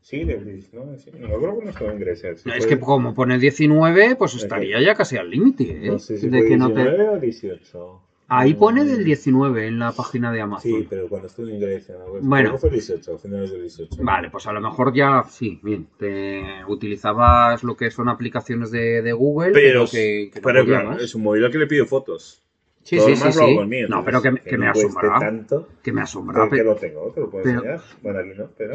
sí, 0.00 0.24
de, 0.24 0.36
no, 0.72 0.96
sí, 0.96 1.10
no, 1.18 1.28
creo 1.38 1.58
que 1.58 1.64
no 1.64 1.70
estaba 1.70 1.92
en 1.92 1.98
Grecia. 2.00 2.30
No, 2.44 2.54
es 2.54 2.58
fue- 2.64 2.68
que 2.68 2.80
como 2.80 3.14
pone 3.14 3.38
19, 3.38 4.16
pues 4.16 4.34
Es 4.34 4.42
estaría 4.44 4.80
ya 4.80 4.94
casi 4.94 5.16
al 5.16 5.28
límite, 5.30 5.64
¿eh? 5.86 5.90
no 5.90 5.98
sé 5.98 6.18
si 6.18 6.28
de 6.28 6.44
que 6.46 6.56
no 6.56 6.72
te... 6.72 6.80
19 6.82 7.08
o 7.08 7.18
18. 7.18 8.00
Ahí 8.28 8.54
pone 8.54 8.84
del 8.86 9.04
19 9.04 9.66
en 9.66 9.78
la 9.78 9.92
página 9.92 10.32
de 10.32 10.40
Amazon. 10.40 10.70
Sí, 10.70 10.86
pero 10.88 11.06
cuando 11.06 11.26
estuve 11.28 11.52
en 11.52 11.60
Grecia, 11.60 11.96
¿no? 11.98 12.06
Pues 12.12 12.24
Bueno. 12.24 12.56
fue 12.56 12.70
18, 12.70 13.18
finales 13.18 13.50
del 13.50 13.60
18. 13.60 13.96
Vale, 14.02 14.30
pues 14.30 14.46
a 14.46 14.52
lo 14.52 14.60
mejor 14.62 14.94
ya, 14.94 15.22
sí, 15.28 15.60
bien, 15.62 15.86
te 15.98 16.42
utilizabas 16.66 17.62
lo 17.62 17.76
que 17.76 17.90
son 17.90 18.08
aplicaciones 18.08 18.70
de, 18.70 19.02
de 19.02 19.12
Google, 19.12 19.52
Pero, 19.52 19.80
pero 19.80 19.90
que, 19.90 20.30
que 20.32 20.40
pero 20.40 20.64
claro, 20.64 20.98
es 20.98 21.14
un 21.14 21.24
móvil 21.24 21.44
al 21.44 21.50
que 21.52 21.58
le 21.58 21.66
pido 21.66 21.84
fotos. 21.84 22.40
Sí, 22.84 22.96
Todo 22.96 23.06
sí, 23.06 23.10
lo 23.12 23.16
sí, 23.18 23.24
lo 23.24 23.32
sí. 23.32 23.40
hago 23.52 23.66
mío, 23.66 23.88
No, 23.88 24.04
pero 24.04 24.20
que, 24.20 24.28
entonces, 24.28 24.50
que 24.50 24.58
me 24.58 24.66
no 24.66 24.72
cueste 24.72 24.88
asombra. 24.98 25.18
tanto. 25.20 25.68
Que 25.82 25.92
me 25.92 26.00
asombra. 26.02 26.48
Que, 26.50 26.56
que 26.56 26.64
lo 26.64 26.74
tengo, 26.74 27.12
te 27.14 27.20
lo 27.20 27.30
puedo 27.30 27.44
pero- 27.44 27.56
enseñar. 27.58 27.80
Bueno, 28.02 28.18
aquí 28.18 28.30
no, 28.36 28.46
pero... 28.58 28.72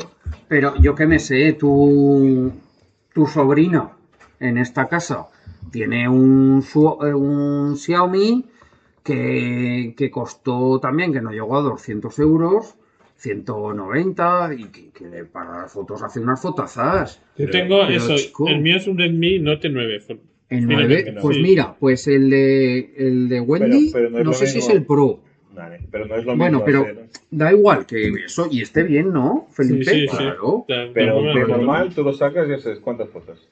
Pero 0.48 0.76
yo 0.78 0.96
que 0.96 1.06
me 1.08 1.20
sé, 1.20 1.54
tu, 1.54 2.52
tu 3.14 3.28
sobrina 3.28 3.90
en 4.40 4.58
esta 4.58 4.88
casa 4.88 5.28
tiene 5.72 6.08
un, 6.08 6.64
eh, 7.04 7.14
un 7.14 7.76
Xiaomi 7.76 8.46
que, 9.04 9.94
que 9.98 10.10
costó 10.10 10.80
también, 10.80 11.12
que 11.12 11.22
no 11.22 11.32
llegó 11.32 11.58
a 11.58 11.62
200 11.62 12.18
euros, 12.20 12.76
190, 13.18 14.54
y 14.58 14.64
que, 14.66 14.90
que 14.92 15.26
para 15.26 15.62
las 15.64 15.72
fotos 15.72 16.02
hace 16.04 16.20
unas 16.20 16.42
fotazas. 16.42 17.22
Yo 17.38 17.50
tengo 17.50 17.80
pero, 17.88 17.90
eso, 17.98 18.16
chico. 18.16 18.48
el 18.48 18.62
mío 18.62 18.78
es 18.78 18.88
un 18.88 18.98
Redmi 18.98 19.40
Note 19.40 19.70
9. 19.70 20.00
El 20.50 20.66
Mira, 20.68 20.80
9, 20.82 21.04
que 21.04 21.12
no. 21.12 21.22
pues 21.22 21.36
Sí. 21.38 21.44
mira, 21.44 21.76
pues 21.80 22.08
el 22.08 22.30
de, 22.30 22.94
el 22.98 23.28
de 23.30 23.40
Wendy, 23.42 23.90
pero 23.92 24.10
no 24.10 24.34
sé 24.34 24.48
si 24.48 24.60
es 24.60 24.70
el 24.70 24.86
Pro. 24.86 25.20
Vale, 25.54 25.80
pero 25.92 26.06
no 26.06 26.16
es 26.16 26.24
lo 26.26 26.38
Bueno, 26.38 26.60
mismo 26.60 26.66
pero 26.66 26.82
hacer- 26.84 27.10
da 27.32 27.52
igual 27.52 27.86
que 27.86 28.08
eso, 28.26 28.48
y 28.50 28.62
esté 28.62 28.84
bien, 28.84 29.12
¿no, 29.12 29.48
Felipe? 29.52 29.84
Sí, 29.86 30.02
sí, 30.02 30.08
sí. 30.08 30.18
claro. 30.18 30.66
Pero 30.94 31.20
acuerdo. 31.20 31.48
normal 31.58 31.94
tú 31.94 32.04
lo 32.04 32.14
sacas 32.14 32.48
y 32.48 32.54
haces 32.54 32.80
cuántas 32.80 33.10
fotos. 33.10 33.46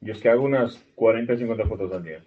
Yo 0.00 0.12
es 0.12 0.18
que 0.20 0.28
hago 0.28 0.42
unas 0.44 0.78
40 0.94 1.36
50 1.38 1.64
fotos 1.66 1.92
al 1.92 2.02
día. 2.04 2.20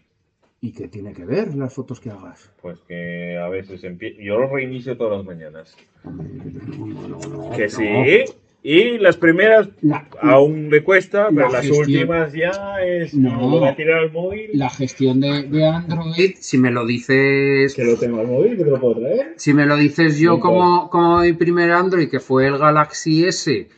¿Y 0.62 0.72
qué 0.72 0.88
tiene 0.88 1.13
que 1.13 1.24
ver 1.26 1.54
las 1.56 1.74
fotos 1.74 2.00
que 2.00 2.10
hagas? 2.10 2.50
Pues 2.62 2.80
que 2.88 3.38
a 3.38 3.48
veces 3.48 3.84
empie- 3.84 4.15
yo 4.22 4.39
lo 4.39 4.48
reinicio 4.54 4.98
todas 4.98 5.17
las 5.17 5.26
mañanas. 5.26 5.76
No, 6.04 6.12
no, 6.13 7.19
no, 7.19 7.50
Que 7.52 7.63
no. 7.63 7.69
sí. 7.69 8.24
Y 8.62 8.98
las 8.98 9.15
primeras 9.15 9.69
La, 9.82 10.06
aún 10.22 10.69
le 10.69 10.84
cuesta, 10.84 11.28
pero 11.30 11.48
La 11.48 11.54
las 11.54 11.62
gestión- 11.65 11.80
últimas 11.80 12.34
ya 12.34 12.76
es 12.86 13.13
No. 13.13 13.30
como 13.39 13.52
lo 13.56 13.60
voy 13.62 13.69
a 13.69 13.76
tirar 13.76 14.00
al 14.00 14.12
móvil. 14.12 14.50
la 14.54 14.69
gestión 14.69 15.22
de, 15.22 15.43
de 15.43 15.65
Android, 15.65 16.32
si 16.39 16.58
me 16.58 16.69
lo 16.69 16.86
dices, 16.86 17.74
Que 17.74 17.86
lo 17.86 17.95
tengo 17.98 18.19
al 18.19 18.28
móvil, 18.28 18.58
que 18.58 18.63
te 18.65 18.69
lo 18.72 18.80
puedo 18.80 19.00
traer. 19.00 19.34
si 19.38 19.54
me 19.54 19.65
lo 19.65 19.78
dices 19.78 20.19
yo 20.19 20.39
como, 20.41 20.89
como 20.89 21.19
mi 21.22 21.32
primer 21.34 21.72
Android, 21.72 22.10
que 22.10 22.19
fue 22.19 22.48
el 22.48 22.58
Galaxy 22.58 23.26
S, 23.26 23.69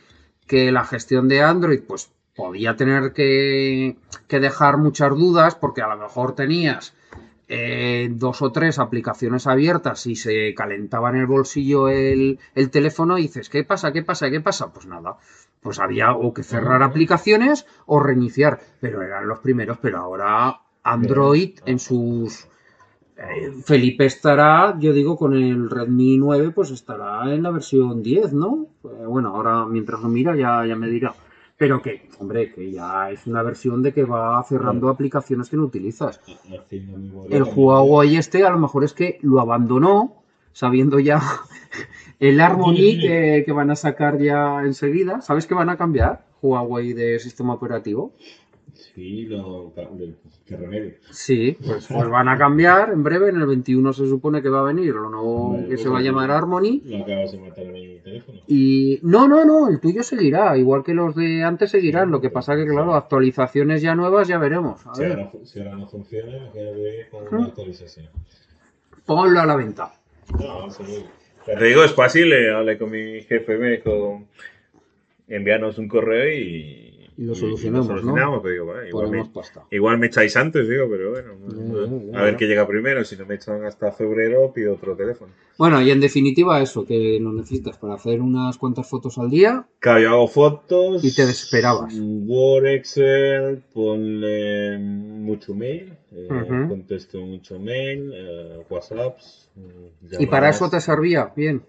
que 0.48 0.72
la 0.72 0.84
gestión 0.84 1.28
de 1.28 1.42
Android, 1.42 1.80
pues 1.86 2.10
podía 2.34 2.74
tener 2.74 3.12
que, 3.12 3.94
que 4.26 4.40
dejar 4.40 4.78
muchas 4.78 5.10
dudas, 5.10 5.54
porque 5.54 5.82
a 5.82 5.88
lo 5.94 5.96
mejor 5.96 6.34
tenías 6.34 6.92
eh, 7.54 8.08
dos 8.10 8.42
o 8.42 8.50
tres 8.52 8.78
aplicaciones 8.78 9.46
abiertas 9.46 10.06
y 10.06 10.16
se 10.16 10.54
calentaba 10.54 11.10
en 11.10 11.16
el 11.16 11.26
bolsillo 11.26 11.88
el, 11.88 12.38
el 12.54 12.70
teléfono 12.70 13.18
y 13.18 13.22
dices, 13.22 13.48
¿qué 13.50 13.62
pasa? 13.64 13.92
¿Qué 13.92 14.02
pasa? 14.02 14.30
¿Qué 14.30 14.40
pasa? 14.40 14.72
Pues 14.72 14.86
nada, 14.86 15.16
pues 15.60 15.78
había 15.78 16.12
o 16.14 16.32
que 16.34 16.42
cerrar 16.42 16.82
aplicaciones 16.82 17.66
o 17.86 18.00
reiniciar, 18.00 18.60
pero 18.80 19.02
eran 19.02 19.28
los 19.28 19.40
primeros, 19.40 19.78
pero 19.78 19.98
ahora 19.98 20.60
Android 20.82 21.58
en 21.66 21.78
sus... 21.78 22.48
eh, 23.16 23.52
Felipe 23.64 24.04
estará, 24.06 24.76
yo 24.78 24.92
digo, 24.92 25.16
con 25.16 25.34
el 25.34 25.70
Redmi 25.70 26.18
9, 26.18 26.50
pues 26.52 26.70
estará 26.70 27.32
en 27.34 27.42
la 27.42 27.50
versión 27.50 28.02
10, 28.02 28.32
¿no? 28.32 28.66
Eh, 28.84 29.06
bueno, 29.06 29.30
ahora 29.36 29.66
mientras 29.66 30.00
lo 30.00 30.08
mira 30.08 30.34
ya, 30.36 30.64
ya 30.66 30.76
me 30.76 30.88
dirá. 30.88 31.14
Pero 31.62 31.80
que, 31.80 32.08
hombre, 32.18 32.52
que 32.52 32.72
ya 32.72 33.08
es 33.12 33.24
una 33.28 33.40
versión 33.40 33.84
de 33.84 33.92
que 33.92 34.02
va 34.02 34.42
cerrando 34.42 34.88
aplicaciones 34.88 35.48
que 35.48 35.56
no 35.56 35.62
utilizas. 35.62 36.20
El 37.30 37.44
Huawei 37.44 38.16
este 38.16 38.44
a 38.44 38.50
lo 38.50 38.58
mejor 38.58 38.82
es 38.82 38.92
que 38.92 39.20
lo 39.22 39.38
abandonó, 39.38 40.24
sabiendo 40.52 40.98
ya 40.98 41.22
el 42.18 42.40
Harmony 42.40 42.98
que, 43.00 43.44
que 43.46 43.52
van 43.52 43.70
a 43.70 43.76
sacar 43.76 44.18
ya 44.18 44.62
enseguida. 44.64 45.20
¿Sabes 45.20 45.46
que 45.46 45.54
van 45.54 45.68
a 45.68 45.76
cambiar 45.76 46.24
Huawei 46.42 46.94
de 46.94 47.20
sistema 47.20 47.54
operativo? 47.54 48.12
Sí, 48.74 49.26
lo 49.26 49.72
que 50.46 50.56
remedio. 50.56 50.94
Sí, 51.10 51.56
pues, 51.64 51.86
pues 51.92 52.08
van 52.08 52.28
a 52.28 52.36
cambiar 52.38 52.90
en 52.90 53.02
breve. 53.02 53.28
En 53.30 53.36
el 53.36 53.46
21 53.46 53.92
se 53.92 54.06
supone 54.08 54.42
que 54.42 54.48
va 54.48 54.60
a 54.60 54.64
venir 54.64 54.94
lo 54.94 55.08
nuevo 55.10 55.52
Vale, 55.54 55.68
que 55.68 55.76
se 55.78 55.88
va 55.88 55.98
a 55.98 56.02
llamar 56.02 56.30
Harmony. 56.30 56.80
Lo 56.84 56.98
acabas 57.04 57.32
de 57.32 57.38
matar 57.38 57.64
en 57.64 57.72
mi 57.72 57.98
teléfono. 58.00 58.40
Y 58.46 58.98
no, 59.02 59.28
no, 59.28 59.44
no, 59.44 59.68
el 59.68 59.80
tuyo 59.80 60.02
seguirá, 60.02 60.56
igual 60.56 60.82
que 60.82 60.94
los 60.94 61.14
de 61.14 61.42
antes 61.42 61.70
seguirán. 61.70 62.10
Lo 62.10 62.20
que 62.20 62.30
pasa 62.30 62.56
que, 62.56 62.66
claro, 62.66 62.94
actualizaciones 62.94 63.82
ya 63.82 63.94
nuevas 63.94 64.28
ya 64.28 64.38
veremos. 64.38 64.86
A 64.86 64.94
Si 64.94 65.02
ver, 65.02 65.12
ahora, 65.12 65.30
si 65.44 65.58
ahora 65.60 65.76
no 65.76 65.88
funciona, 65.88 66.50
quedaré 66.52 67.08
con 67.10 67.34
una 67.34 67.46
actualización. 67.46 68.08
ponlo 69.06 69.40
a 69.40 69.46
la 69.46 69.56
venta. 69.56 69.92
No, 70.38 70.70
sí. 70.70 71.04
Te 71.44 71.64
digo, 71.64 71.82
es 71.84 71.92
fácil. 71.92 72.32
eh, 72.32 72.52
hablé 72.52 72.78
con 72.78 72.90
mi 72.90 73.20
jefe, 73.22 73.58
me 73.58 73.70
dijo, 73.72 74.22
envíanos 75.28 75.78
un 75.78 75.88
correo 75.88 76.32
y, 76.32 76.91
Y 77.22 77.24
lo 77.24 77.32
y 77.34 77.36
solucionamos, 77.36 77.86
¿no? 77.88 77.98
solucionamos, 78.00 78.40
pero 78.42 78.52
digo, 78.52 78.64
bueno, 78.66 78.88
igual, 78.88 79.10
me, 79.10 79.24
igual 79.70 79.98
me 79.98 80.06
echáis 80.08 80.36
antes, 80.36 80.68
digo, 80.68 80.88
pero 80.90 81.10
bueno. 81.12 82.18
A 82.18 82.22
ver 82.24 82.36
qué 82.36 82.46
llega 82.48 82.66
primero. 82.66 83.04
Si 83.04 83.16
no 83.16 83.24
me 83.26 83.36
echan 83.36 83.64
hasta 83.64 83.92
febrero, 83.92 84.52
pido 84.52 84.74
otro 84.74 84.96
teléfono. 84.96 85.30
Bueno, 85.56 85.80
y 85.80 85.92
en 85.92 86.00
definitiva 86.00 86.60
eso, 86.60 86.84
que 86.84 87.18
lo 87.20 87.32
necesitas 87.32 87.78
para 87.78 87.94
hacer 87.94 88.20
unas 88.20 88.58
cuantas 88.58 88.88
fotos 88.88 89.18
al 89.18 89.30
día. 89.30 89.64
Claro, 89.78 90.00
yo 90.00 90.08
hago 90.08 90.26
fotos. 90.26 91.04
Y 91.04 91.14
te 91.14 91.24
desesperabas. 91.24 91.94
Word, 91.96 92.66
Excel, 92.66 93.62
ponle 93.72 94.78
mucho 94.78 95.54
mail. 95.54 95.92
eh. 96.10 96.66
Contesto 96.68 97.20
mucho 97.20 97.60
mail, 97.60 98.10
eh, 98.12 98.64
WhatsApps. 98.68 99.48
¿Y 100.18 100.26
para 100.26 100.48
eso 100.48 100.68
te 100.68 100.80
servía? 100.80 101.32
Bien, 101.36 101.62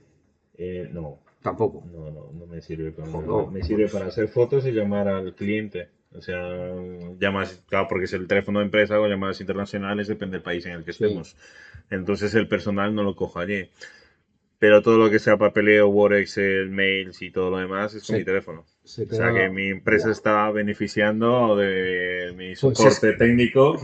Eh, 0.57 0.89
no, 0.91 1.19
tampoco. 1.43 1.83
no, 1.91 2.09
no, 2.09 2.31
no 2.33 2.45
me 2.47 2.61
sirve 2.61 2.91
para. 2.91 3.07
Joder. 3.09 3.51
Me 3.51 3.63
sirve 3.63 3.87
para 3.87 4.07
hacer 4.07 4.27
fotos 4.29 4.65
y 4.65 4.71
llamar 4.71 5.07
al 5.07 5.35
cliente. 5.35 5.89
O 6.15 6.21
sea, 6.21 6.39
llamas, 7.19 7.63
claro, 7.67 7.87
porque 7.89 8.05
es 8.05 8.13
el 8.13 8.27
teléfono 8.27 8.59
de 8.59 8.65
empresa 8.65 8.99
o 8.99 9.07
llamadas 9.07 9.41
internacionales, 9.41 10.07
depende 10.07 10.37
del 10.37 10.43
país 10.43 10.65
en 10.65 10.73
el 10.73 10.83
que 10.83 10.93
Sí. 10.93 11.03
estemos. 11.03 11.35
Entonces 11.89 12.33
el 12.35 12.47
personal 12.47 12.93
no 12.93 13.03
lo 13.03 13.15
cojo 13.15 13.39
allí. 13.39 13.69
Pero 14.59 14.81
todo 14.81 14.97
lo 14.97 15.09
que 15.09 15.19
sea 15.19 15.37
papeleo, 15.37 15.89
Word, 15.89 16.13
Excel, 16.19 16.69
mails 16.69 17.21
y 17.21 17.31
todo 17.31 17.49
lo 17.49 17.57
demás 17.57 17.95
es 17.95 18.05
con 18.05 18.15
Sí. 18.15 18.19
mi 18.21 18.25
teléfono. 18.25 18.63
Se 18.83 19.03
O 19.03 19.09
sea 19.09 19.33
que 19.33 19.49
mi 19.49 19.67
empresa 19.69 20.09
está 20.11 20.49
beneficiando 20.51 21.55
de 21.57 22.33
mi 22.37 22.53
Pues 22.55 22.59
soporte 22.77 23.13
técnico 23.13 23.75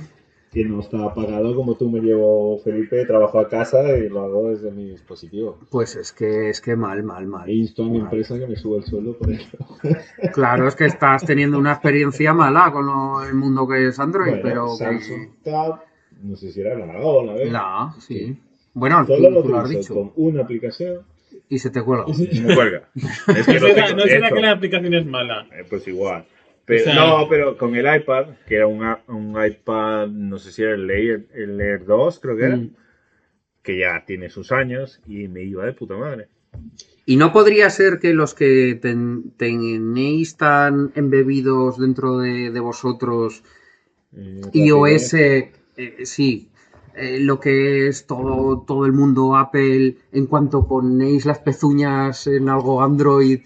que 0.51 0.65
no 0.65 0.79
está 0.79 1.13
pagado 1.13 1.55
como 1.55 1.75
tú 1.75 1.89
me 1.91 1.99
llevo, 1.99 2.57
Felipe, 2.63 3.05
trabajo 3.05 3.39
a 3.39 3.47
casa 3.47 3.95
y 3.97 4.09
lo 4.09 4.21
hago 4.23 4.49
desde 4.49 4.71
mi 4.71 4.89
dispositivo. 4.89 5.59
Pues 5.69 5.95
es 5.95 6.11
que 6.11 6.49
es 6.49 6.59
que 6.59 6.75
mal, 6.75 7.03
mal, 7.03 7.27
mal. 7.27 7.49
Insto 7.49 7.83
a 7.83 7.85
mi 7.85 7.93
Mal. 7.99 8.01
empresa 8.05 8.39
que 8.39 8.47
me 8.47 8.55
suba 8.55 8.77
el 8.77 8.83
sueldo 8.83 9.15
por 9.17 9.29
eso. 9.31 9.57
Claro, 10.33 10.67
es 10.67 10.75
que 10.75 10.85
estás 10.85 11.23
teniendo 11.25 11.59
una 11.59 11.73
experiencia 11.73 12.33
mala 12.33 12.71
con 12.71 12.85
lo- 12.85 13.23
el 13.23 13.35
mundo 13.35 13.67
que 13.67 13.87
es 13.87 13.99
Android, 13.99 14.29
Bueno, 14.29 14.43
pero 14.43 14.67
Samsung 14.75 15.27
Tab, 15.43 15.81
no 16.23 16.35
sé 16.35 16.51
si 16.51 16.61
era 16.61 16.75
la 16.75 16.99
o 16.99 17.23
la 17.23 17.33
vez. 17.33 17.51
la, 17.51 17.93
sí. 17.99 18.37
Bueno, 18.73 19.05
tú, 19.05 19.13
Solo 19.15 19.29
lo 19.29 19.43
tú 19.43 19.49
lo 19.49 19.59
has 19.59 19.69
dicho. 19.69 19.93
con 19.93 20.11
una 20.15 20.41
aplicación 20.43 21.03
Y 21.47 21.59
se 21.59 21.69
te 21.69 21.81
cuelga. 21.83 22.05
y 22.07 22.39
me 22.41 22.55
cuelga. 22.55 22.89
Es 22.95 23.45
que 23.45 23.53
No 23.59 23.67
será, 23.67 23.93
no 23.93 24.03
que 24.35 24.41
la 24.41 24.51
aplicación 24.51 24.93
es 24.95 25.05
mala. 25.05 25.47
Eh, 25.51 25.63
pues 25.69 25.87
igual. 25.87 26.25
Pero, 26.69 26.81
O 26.81 26.83
sea- 26.83 26.95
no, 26.95 27.27
pero 27.27 27.57
con 27.57 27.75
el 27.75 27.95
iPad, 27.95 28.27
que 28.47 28.55
era 28.57 28.67
un, 28.67 28.83
a- 28.83 29.01
un 29.07 29.35
iPad, 29.43 30.07
no 30.09 30.37
sé 30.37 30.51
si 30.51 30.61
era 30.61 30.75
el 30.75 30.87
Air, 30.89 31.25
el 31.33 31.59
Air 31.59 31.83
2, 31.83 32.19
creo 32.19 32.37
que 32.37 32.43
era, 32.45 32.57
Mm. 32.57 32.69
que 33.63 33.79
ya 33.79 34.03
tiene 34.05 34.29
sus 34.29 34.51
años 34.51 35.01
y 35.07 35.27
me 35.27 35.41
iba 35.41 35.65
de 35.65 35.73
puta 35.73 35.95
madre. 35.97 36.27
Y 37.07 37.17
no 37.17 37.33
podría 37.33 37.71
ser 37.71 37.97
que 37.99 38.13
los 38.13 38.35
que 38.35 38.77
ten- 38.79 39.31
tenéis 39.35 40.37
tan 40.37 40.91
embebidos 40.93 41.79
dentro 41.79 42.19
de, 42.19 42.51
de 42.51 42.59
vosotros 42.59 43.43
Eh, 44.15 44.41
iOS, 44.53 45.13
eh, 45.15 45.51
sí, 46.03 46.49
eh, 46.95 47.19
lo 47.19 47.39
que 47.39 47.87
es 47.87 48.05
todo, 48.05 48.63
todo 48.67 48.85
el 48.85 48.91
mundo 48.93 49.35
Apple, 49.37 49.95
en 50.11 50.25
cuanto 50.27 50.67
ponéis 50.67 51.25
las 51.25 51.39
pezuñas 51.39 52.27
en 52.27 52.47
algo 52.49 52.81
Android, 52.83 53.39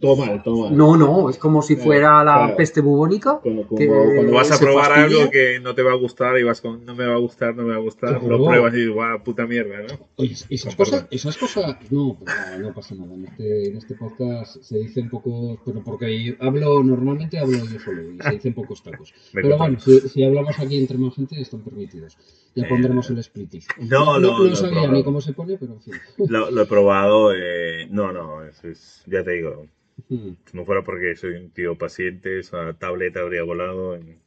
Todo 0.00 0.16
mal, 0.16 0.42
todo 0.42 0.64
mal. 0.68 0.76
no, 0.76 0.96
no, 0.96 1.30
es 1.30 1.38
como 1.38 1.62
si 1.62 1.76
fuera 1.76 2.24
la 2.24 2.34
claro. 2.34 2.56
peste 2.56 2.80
bubónica. 2.80 3.38
Cuando, 3.42 3.66
como- 3.66 3.78
que 3.78 3.86
cuando 3.86 4.32
vas 4.32 4.50
a 4.52 4.58
probar 4.58 4.92
fastidia. 4.92 5.20
algo 5.20 5.30
que 5.30 5.60
no 5.60 5.74
te 5.74 5.82
va 5.82 5.92
a 5.92 5.96
gustar 5.96 6.38
y 6.38 6.42
vas 6.42 6.60
con 6.60 6.84
no 6.84 6.94
me 6.94 7.06
va 7.06 7.14
a 7.14 7.18
gustar, 7.18 7.54
no 7.56 7.62
me 7.64 7.70
va 7.70 7.76
a 7.76 7.80
gustar, 7.80 8.22
lo 8.22 8.44
pruebas 8.44 8.72
y 8.74 8.76
dices, 8.78 8.92
guau, 8.94 9.22
puta 9.22 9.46
mierda, 9.46 9.76
¿no? 9.88 10.08
Oye, 10.16 10.34
esas 10.50 10.74
cosas, 10.76 11.06
esas 11.10 11.36
cosas, 11.36 11.76
no, 11.90 12.18
no 12.60 12.74
pasa 12.74 12.94
nada. 12.94 13.14
En 13.14 13.24
este, 13.26 13.68
en 13.70 13.76
este 13.76 13.94
podcast 13.94 14.62
se 14.62 14.78
dicen 14.78 15.08
pocos, 15.08 15.58
pero 15.64 15.82
porque 15.82 16.36
hablo, 16.40 16.82
normalmente 16.82 17.38
hablo 17.38 17.58
yo 17.58 17.78
solo 17.80 18.02
y 18.12 18.18
se 18.20 18.30
dicen 18.30 18.54
pocos 18.54 18.82
tacos. 18.82 19.14
Me 19.32 19.42
Pero 19.42 19.58
bueno, 19.58 19.78
si, 19.80 20.00
si 20.00 20.24
hablamos 20.24 20.58
aquí 20.58 20.78
entre 20.78 20.98
más 20.98 21.14
gente, 21.14 21.40
están 21.40 21.60
permitidos. 21.60 22.16
Ya 22.54 22.64
Eh, 22.64 22.68
pondremos 22.68 23.08
el 23.10 23.22
splitis. 23.22 23.68
no, 23.78 24.18
no, 24.18 24.38
no, 24.38 24.44
no, 24.44 24.56
sabía 24.56 24.88
ni 24.88 25.04
cómo 25.04 25.20
se 25.20 25.32
pone, 25.32 25.56
pero 25.58 25.74
en 25.74 25.80
fin. 25.80 25.94
Lo, 26.28 26.50
lo 26.50 26.62
he 26.62 26.66
probado, 26.66 27.32
eh, 27.32 27.86
no, 27.90 28.12
no, 28.12 28.42
eso 28.44 28.68
es, 28.68 29.02
ya 29.06 29.22
te 29.22 29.32
digo, 29.32 29.66
Si 30.08 30.56
no 30.56 30.64
fuera 30.64 30.82
porque 30.82 31.14
soy 31.16 31.34
un 31.34 31.50
tío 31.50 31.76
paciente, 31.76 32.38
esa 32.38 32.72
tableta 32.74 33.20
habría 33.20 33.42
volado 33.42 33.94
en, 33.94 34.18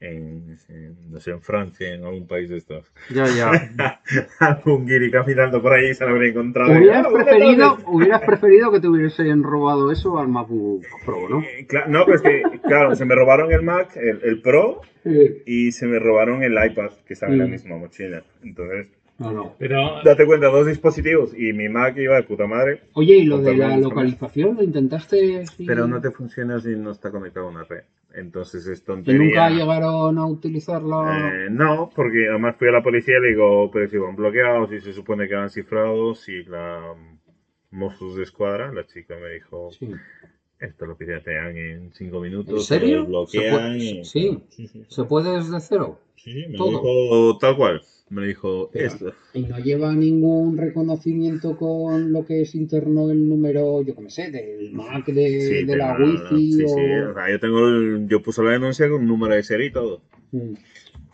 en, 0.00 0.56
en, 0.68 1.10
no 1.10 1.20
sé, 1.20 1.30
en 1.30 1.40
Francia, 1.40 1.94
en 1.94 2.04
algún 2.04 2.26
país 2.26 2.50
de 2.50 2.56
estos. 2.58 2.92
Ya, 3.10 3.26
ya. 3.28 4.00
Algún 4.40 4.86
guiri 4.86 5.10
caminando 5.10 5.62
por 5.62 5.72
ahí 5.72 5.94
se 5.94 6.04
lo 6.04 6.10
habría 6.12 6.30
encontrado. 6.30 6.72
¿Hubieras 6.72 7.06
preferido, 7.06 7.78
hubieras 7.86 8.20
preferido 8.22 8.70
que 8.72 8.80
te 8.80 8.88
hubiesen 8.88 9.42
robado 9.42 9.90
eso 9.90 10.18
al 10.18 10.28
MacBook 10.28 10.84
Pro, 11.04 11.28
¿no? 11.28 11.40
Eh, 11.42 11.66
No, 11.88 12.04
pero 12.04 12.16
es 12.16 12.22
que, 12.22 12.42
claro, 12.66 12.94
se 12.94 13.04
me 13.04 13.14
robaron 13.14 13.52
el 13.52 13.62
Mac, 13.62 13.96
el, 13.96 14.20
el 14.22 14.40
Pro, 14.42 14.80
y 15.46 15.70
se 15.72 15.86
me 15.86 15.98
robaron 16.00 16.42
el 16.42 16.52
iPad, 16.52 16.90
que 17.06 17.12
estaba 17.14 17.32
en 17.32 17.38
la 17.38 17.46
Mm. 17.46 17.50
misma 17.50 17.76
mochila. 17.76 18.22
Entonces, 18.42 18.88
No, 19.18 19.32
no. 19.32 19.54
Pero 19.58 20.02
date 20.04 20.26
cuenta, 20.26 20.48
dos 20.48 20.66
dispositivos 20.66 21.32
y 21.34 21.52
mi 21.54 21.68
Mac 21.70 21.96
iba 21.96 22.16
de 22.16 22.22
puta 22.24 22.46
madre, 22.46 22.82
Oye, 22.92 23.16
¿y 23.16 23.24
lo 23.24 23.38
de 23.38 23.56
la 23.56 23.76
localización 23.78 24.56
lo 24.56 24.62
intentaste? 24.62 25.46
sí? 25.46 25.64
pero 25.66 25.86
no 25.86 26.00
te 26.00 26.10
funciona 26.10 26.60
si 26.60 26.76
no 26.76 26.90
está 26.90 27.10
conectado 27.10 27.46
a 27.46 27.50
una 27.50 27.64
red. 27.64 27.84
Entonces 28.14 28.66
es 28.66 28.80
¿Y 28.80 28.84
tontería. 28.84 29.20
nunca 29.22 29.50
llegaron 29.50 30.18
a 30.18 30.26
utilizarla? 30.26 31.30
Eh, 31.46 31.48
no, 31.50 31.90
porque 31.94 32.28
además 32.28 32.56
fui 32.58 32.68
a 32.68 32.72
la 32.72 32.82
policía 32.82 33.16
y 33.18 33.22
le 33.22 33.28
digo, 33.28 33.70
pero 33.70 33.88
si 33.88 33.96
van 33.98 34.16
bloqueados, 34.16 34.70
si 34.70 34.80
se 34.80 34.92
supone 34.92 35.28
que 35.28 35.34
van 35.34 35.50
cifrados, 35.50 36.28
y 36.28 36.44
la 36.44 36.94
Mossos 37.70 38.16
de 38.16 38.22
Escuadra, 38.22 38.72
la 38.72 38.86
chica 38.86 39.16
me 39.20 39.30
dijo, 39.34 39.70
Sí. 39.72 39.90
esto 40.58 40.86
lo 40.86 40.96
piratean 40.96 41.56
en 41.56 41.92
cinco 41.92 42.20
minutos, 42.20 42.54
¿En 42.54 42.60
serio? 42.80 42.98
lo 43.00 43.06
bloquean 43.06 43.44
¿Se 43.44 43.50
puede- 43.50 43.78
y... 43.78 44.04
sí? 44.04 44.38
sí, 44.48 44.66
sí. 44.68 44.84
¿Se 44.88 45.04
puede 45.04 45.36
desde 45.36 45.60
cero? 45.60 45.98
Sí, 46.16 46.44
me 46.48 46.56
Todo. 46.56 46.70
lo 46.70 46.78
dijo 46.78 47.38
tal 47.38 47.56
cual. 47.56 47.82
Me 48.08 48.20
lo 48.20 48.26
dijo 48.28 48.70
Pero- 48.72 48.86
esto. 48.86 49.12
Y 49.34 49.42
no 49.42 49.58
lleva 49.58 49.92
ningún 49.92 50.56
reconocimiento 50.56 51.56
con 51.56 52.12
lo 52.12 52.24
que 52.24 52.42
es 52.42 52.54
interno 52.54 53.10
el 53.10 53.28
número, 53.28 53.82
yo 53.82 53.94
qué 53.96 54.00
me 54.02 54.10
sé, 54.10 54.30
del 54.30 54.72
Mac, 54.72 55.06
de, 55.06 55.40
Sí, 55.40 55.64
de 55.64 55.76
la 55.76 55.96
tengo- 55.96 56.10
Wi-Fi 56.12 56.52
sí, 56.52 56.64
o... 56.64 56.68
sí, 56.68 56.74
o 57.10 57.14
sea, 57.14 57.30
yo 57.30 57.40
tengo 57.40 57.66
el- 57.68 58.06
yo 58.08 58.22
puse 58.22 58.42
la 58.44 58.52
denuncia 58.52 58.88
con 58.88 59.00
un 59.02 59.08
número 59.08 59.34
de 59.34 59.42
serie 59.42 59.66
y 59.66 59.72
todo. 59.72 60.02
Mm. 60.32 60.52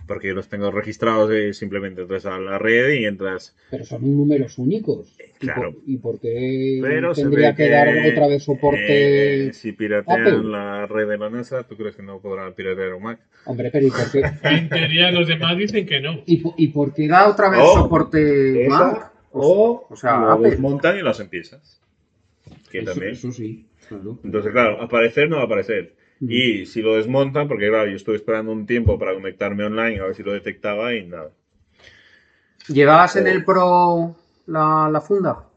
Porque 0.07 0.29
yo 0.29 0.35
los 0.35 0.49
tengo 0.49 0.71
registrados 0.71 1.31
eh, 1.33 1.55
simplemente 1.55 2.03
entras 2.03 2.27
a 2.27 2.39
la 2.39 2.59
red 2.59 2.91
y 2.95 3.05
entras. 3.07 3.55
Pero 3.71 3.85
son 3.85 4.03
números 4.17 4.59
únicos. 4.59 5.15
¿Y 5.41 5.47
Claro. 5.47 5.73
por, 5.73 5.83
y 5.87 5.97
por 5.97 6.21
qué 6.21 6.79
Pero 6.83 7.13
tendría 7.15 7.55
que, 7.55 7.69
dar 7.69 7.89
otra 7.89 8.27
vez 8.29 8.43
soporte? 8.43 9.47
eh, 9.49 9.53
si 9.53 9.73
piratean 9.73 10.21
Apple? 10.21 10.43
la 10.45 10.87
red 10.87 11.09
de 11.09 11.19
la 11.19 11.31
NASA, 11.31 11.63
¿tú 11.65 11.77
crees 11.77 11.97
que 11.97 12.03
no 12.03 12.21
podrán 12.21 12.53
piratear 12.55 12.95
un 12.95 13.03
Mac? 13.05 13.21
Hombre, 13.47 13.71
pero 13.73 13.87
¿y 13.87 13.91
por 13.91 14.11
qué? 14.11 14.23
en 14.49 14.69
teoría 14.69 15.11
los 15.13 15.27
demás 15.29 15.57
dicen 15.57 15.87
que 15.87 16.01
no. 16.01 16.21
¿Y, 16.27 16.39
po- 16.39 16.55
y 16.59 16.69
por 16.69 16.93
qué 16.95 17.09
Da 17.09 17.29
otra 17.29 17.49
vez 17.51 17.61
Oh, 17.63 17.75
soporte 17.83 18.67
esa, 18.67 18.93
Mac. 18.93 19.13
O, 19.33 19.87
o 19.89 19.97
sea, 19.97 20.19
lo 20.19 20.31
Apple. 20.33 20.51
desmontan 20.51 20.99
y 20.99 21.03
las 21.03 21.19
empiezas. 21.21 21.81
Que 22.71 22.79
Eso, 22.81 22.91
también. 22.93 23.13
eso 23.13 23.33
sí, 23.33 23.67
claro. 23.89 24.19
Entonces, 24.25 24.53
claro, 24.53 24.81
aparecer 24.83 25.29
no 25.29 25.37
va 25.37 25.43
a 25.43 25.47
aparecer. 25.47 25.95
Y 26.25 26.67
si 26.67 26.83
lo 26.83 26.95
desmontan, 26.95 27.49
porque 27.49 27.69
claro, 27.69 27.91
yo 27.91 27.97
estuve 27.97 28.17
esperando 28.17 28.53
un 28.53 28.65
tiempo 28.65 28.97
para 28.99 29.13
conectarme 29.13 29.65
online 29.65 29.99
a 29.99 30.05
ver 30.05 30.15
si 30.15 30.23
lo 30.23 30.33
detectaba 30.33 30.95
y 30.95 31.05
nada. 31.05 31.31
¿Llevabas 32.69 33.17
en 33.17 33.27
el 33.27 33.45
Pro 33.45 34.15
la, 34.47 34.89
la 34.91 35.01
funda? 35.01 35.49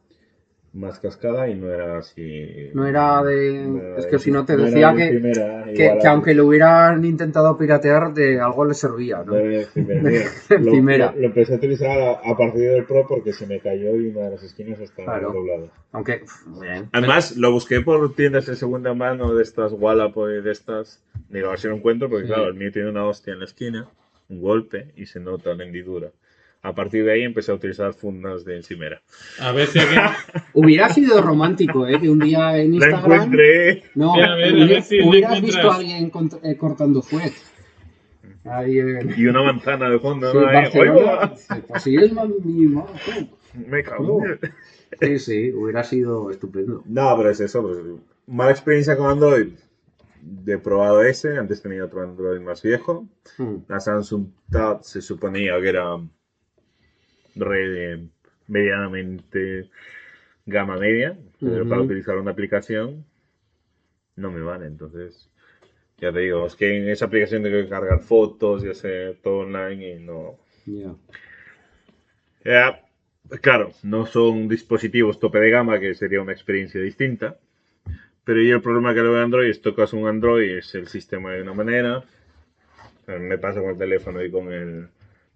Más 0.75 0.99
cascada 0.99 1.47
y 1.47 1.55
no 1.55 1.71
era 1.71 1.99
así. 1.99 2.69
No 2.73 2.85
era 2.85 3.23
de- 3.23 3.65
no 3.65 3.81
era 3.81 3.97
es 3.97 4.07
que 4.07 4.19
si 4.19 4.29
no 4.29 4.43
te 4.43 4.57
decía 4.57 4.91
de 4.91 4.97
que- 5.05 5.09
primera, 5.09 5.63
Que, 5.73 5.97
que 6.01 6.07
aunque 6.09 6.33
lo 6.33 6.47
hubieran 6.47 7.05
intentado 7.05 7.57
piratear, 7.57 8.13
de 8.13 8.41
algo 8.41 8.65
le 8.65 8.73
servía, 8.73 9.19
¿no? 9.19 9.31
no 9.31 9.35
era 9.37 9.59
de 9.59 9.65
primera. 9.67 10.01
Mira, 10.49 10.59
lo, 10.59 10.71
primera. 10.71 11.11
lo- 11.13 11.21
lo 11.21 11.27
empecé 11.27 11.53
a 11.53 11.55
utilizar 11.55 11.97
a, 11.97 12.11
a 12.29 12.35
partir 12.37 12.69
del 12.71 12.83
Pro 12.83 13.05
porque 13.07 13.31
se 13.31 13.47
me 13.47 13.61
cayó 13.61 13.95
y 13.95 14.09
una 14.09 14.23
de 14.25 14.31
las 14.31 14.43
esquinas 14.43 14.77
estaba 14.81 15.13
Claro. 15.17 15.31
doblada. 15.31 15.67
Aunque, 15.93 16.23
bien. 16.59 16.89
Además, 16.91 17.37
lo 17.37 17.53
busqué 17.53 17.79
por 17.79 18.13
tiendas 18.13 18.45
de 18.45 18.57
segunda 18.57 18.93
mano 18.93 19.33
de 19.33 19.43
estas 19.43 19.71
Wallapop 19.71 20.27
y 20.27 20.41
de 20.43 20.51
estas. 20.51 21.01
Digo, 21.29 21.47
a 21.47 21.51
ver 21.51 21.59
si 21.59 21.69
lo 21.69 21.75
encuentro, 21.75 22.09
porque 22.09 22.25
Sí. 22.27 22.33
claro, 22.33 22.49
el 22.49 22.53
mío 22.55 22.69
tiene 22.73 22.89
una 22.89 23.05
hostia 23.05 23.31
en 23.31 23.39
la 23.39 23.45
esquina, 23.45 23.87
un 24.27 24.41
golpe 24.41 24.91
y 24.97 25.05
se 25.05 25.21
nota 25.21 25.53
la 25.53 25.63
hendidura. 25.63 26.09
A 26.65 26.73
partir 26.73 27.05
de 27.05 27.11
ahí 27.13 27.21
empecé 27.21 27.51
a 27.51 27.55
utilizar 27.55 27.93
fundas 27.93 28.43
de 28.43 28.55
encimera. 28.57 29.01
A 29.39 29.51
ver 29.51 29.67
si 29.67 29.77
alguien. 29.79 30.01
Hubiera 30.53 30.89
sido 30.89 31.21
romántico, 31.21 31.87
¿eh? 31.87 31.99
Que 32.01 32.09
un 32.09 32.19
día 32.19 32.57
en 32.57 32.71
La 32.71 32.75
Instagram. 32.87 33.11
encontré. 33.13 33.83
No, 33.93 34.13
Sí, 34.15 34.21
a 34.21 34.35
ver, 34.35 34.53
a 34.61 34.65
ver 34.65 34.81
si 34.81 35.01
hubieras 35.01 35.41
visto 35.41 35.71
a 35.71 35.75
alguien 35.75 36.11
cont- 36.11 36.39
eh, 36.43 36.57
cortando 36.57 37.01
fuet. 37.03 37.33
Ahí 38.45 38.79
en 38.79 39.13
Y 39.17 39.25
una 39.27 39.43
manzana 39.43 39.89
de 39.89 39.99
fondo. 39.99 40.31
sí, 40.31 40.37
¿no? 40.37 40.47
Ahí, 40.47 40.55
Barcelona. 40.55 40.93
¡oiga! 40.99 41.33
Así 41.73 41.95
es, 41.95 42.11
mi 42.43 42.75
Me 43.67 43.83
cago 43.83 44.23
Sí, 45.01 45.19
sí, 45.19 45.51
hubiera 45.51 45.83
sido 45.83 46.29
estupendo. 46.31 46.83
No, 46.85 47.15
pero 47.17 47.29
es 47.29 47.39
eso. 47.41 47.61
pues, 47.61 47.77
mala 48.27 48.51
experiencia 48.51 48.97
con 48.97 49.09
Android. 49.09 49.49
He 50.47 50.57
probado 50.57 51.03
ese, 51.03 51.37
antes 51.37 51.61
tenía 51.61 51.85
otro 51.85 52.01
Android 52.01 52.39
más 52.41 52.61
viejo. 52.63 53.07
Mm. 53.37 53.55
La 53.67 53.79
Samsung 53.79 54.27
Tab 54.49 54.83
se 54.83 55.01
suponía 55.01 55.59
que 55.61 55.69
era 55.69 55.97
red 57.35 57.99
medianamente 58.47 59.69
gama 60.45 60.77
media, 60.77 61.17
pero 61.39 61.67
para 61.67 61.81
utilizar 61.81 62.17
una 62.17 62.31
aplicación 62.31 63.05
no 64.15 64.31
me 64.31 64.41
vale. 64.41 64.67
Entonces 64.67 65.29
Ya 65.99 66.11
te 66.11 66.19
digo, 66.19 66.45
es 66.45 66.55
que 66.55 66.77
en 66.77 66.89
esa 66.89 67.05
aplicación 67.05 67.43
tengo 67.43 67.61
que 67.61 67.69
cargar 67.69 68.01
fotos 68.01 68.63
y 68.63 68.69
hacer 68.69 69.17
todo 69.23 69.39
online 69.39 69.95
y 69.95 69.99
no. 69.99 70.37
Ya. 70.65 70.95
Ya, 72.43 72.81
claro, 73.41 73.71
no 73.83 74.05
son 74.05 74.47
dispositivos 74.47 75.19
tope 75.19 75.39
de 75.39 75.49
gama, 75.49 75.79
que 75.79 75.95
sería 75.95 76.21
una 76.21 76.33
experiencia 76.33 76.81
distinta. 76.81 77.37
Pero 78.23 78.41
yo 78.41 78.55
el 78.55 78.61
problema 78.61 78.93
que 78.93 79.01
le 79.01 79.09
veo 79.09 79.19
a 79.19 79.23
Android 79.23 79.49
es 79.49 79.61
tocas 79.61 79.93
un 79.93 80.07
Android, 80.07 80.57
es 80.57 80.75
el 80.75 80.87
sistema 80.87 81.33
de 81.33 81.43
una 81.43 81.53
manera. 81.53 82.03
Me 83.07 83.37
pasa 83.37 83.61
con 83.61 83.71
el 83.71 83.77
teléfono 83.77 84.23
y 84.23 84.31
con 84.31 84.51
el. 84.51 84.87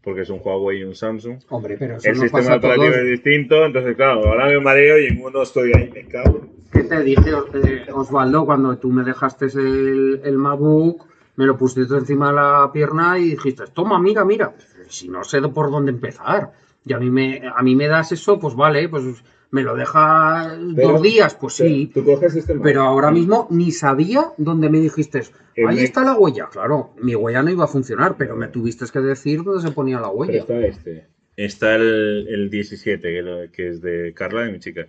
Porque 0.03 0.21
es 0.21 0.29
un 0.29 0.39
Huawei 0.43 0.79
y 0.79 0.83
un 0.83 0.95
Samsung. 0.95 1.39
Hombre, 1.49 1.75
pero 1.77 1.97
eso 1.97 2.09
El 2.09 2.15
sistema 2.15 2.39
pasa 2.41 2.53
a 2.55 2.59
todos. 2.61 2.75
operativo 2.77 3.03
es 3.03 3.11
distinto, 3.11 3.65
entonces 3.65 3.95
claro, 3.95 4.25
ahora 4.27 4.47
me 4.47 4.59
mareo 4.59 4.99
y 4.99 5.07
en 5.07 5.21
uno 5.21 5.41
estoy 5.41 5.71
ahí, 5.75 5.89
me 5.93 6.05
cago. 6.05 6.47
¿Qué 6.71 6.83
te 6.83 7.03
dije, 7.03 7.31
eh, 7.53 7.85
Osvaldo, 7.91 8.45
cuando 8.45 8.77
tú 8.77 8.91
me 8.91 9.03
dejaste 9.03 9.45
el, 9.45 10.21
el 10.23 10.37
MacBook, 10.37 11.05
me 11.35 11.45
lo 11.45 11.57
pusiste 11.57 11.95
encima 11.95 12.29
de 12.29 12.35
la 12.35 12.69
pierna 12.71 13.17
y 13.17 13.29
dijiste, 13.31 13.63
toma, 13.73 13.99
mira, 13.99 14.23
mira, 14.25 14.53
si 14.87 15.07
no 15.09 15.23
sé 15.23 15.41
por 15.41 15.71
dónde 15.71 15.91
empezar. 15.91 16.51
Y 16.85 16.93
a 16.93 16.99
mí 16.99 17.09
me, 17.09 17.41
a 17.53 17.61
mí 17.61 17.75
me 17.75 17.87
das 17.87 18.11
eso, 18.11 18.39
pues 18.39 18.55
vale, 18.55 18.87
pues 18.87 19.03
me 19.51 19.63
lo 19.63 19.75
deja 19.75 20.55
Pero- 20.75 20.89
dos 20.89 21.01
días, 21.01 21.35
pues 21.35 21.53
sí. 21.55 21.89
Tú 21.93 22.03
coges 22.05 22.35
este 22.35 22.55
Pero 22.55 22.81
ahora 22.83 23.11
mismo 23.11 23.47
ni 23.49 23.71
sabía 23.71 24.27
dónde 24.37 24.69
me 24.69 24.79
dijiste, 24.79 25.21
ahí 25.67 25.79
está 25.79 26.03
la 26.03 26.15
huella. 26.17 26.47
Claro, 26.51 26.91
mi 27.01 27.15
huella 27.15 27.41
no 27.43 27.49
iba 27.49 27.63
a 27.65 27.67
funcionar, 27.67 28.15
pero 28.17 28.35
me 28.35 28.47
tuviste 28.47 28.85
que 28.91 28.99
decir 28.99 29.43
dónde 29.43 29.67
se 29.67 29.73
ponía 29.73 29.97
la 29.97 30.03
Pero 30.09 30.13
huella. 30.17 30.39
está 30.39 30.59
este. 30.59 31.07
Está 31.35 31.75
el, 31.75 32.27
el 32.29 32.49
17, 32.49 33.01
que, 33.01 33.21
lo- 33.21 33.51
que 33.51 33.69
es 33.69 33.81
de 33.81 34.13
Carla 34.13 34.47
y 34.47 34.51
mi 34.51 34.59
chica. 34.59 34.85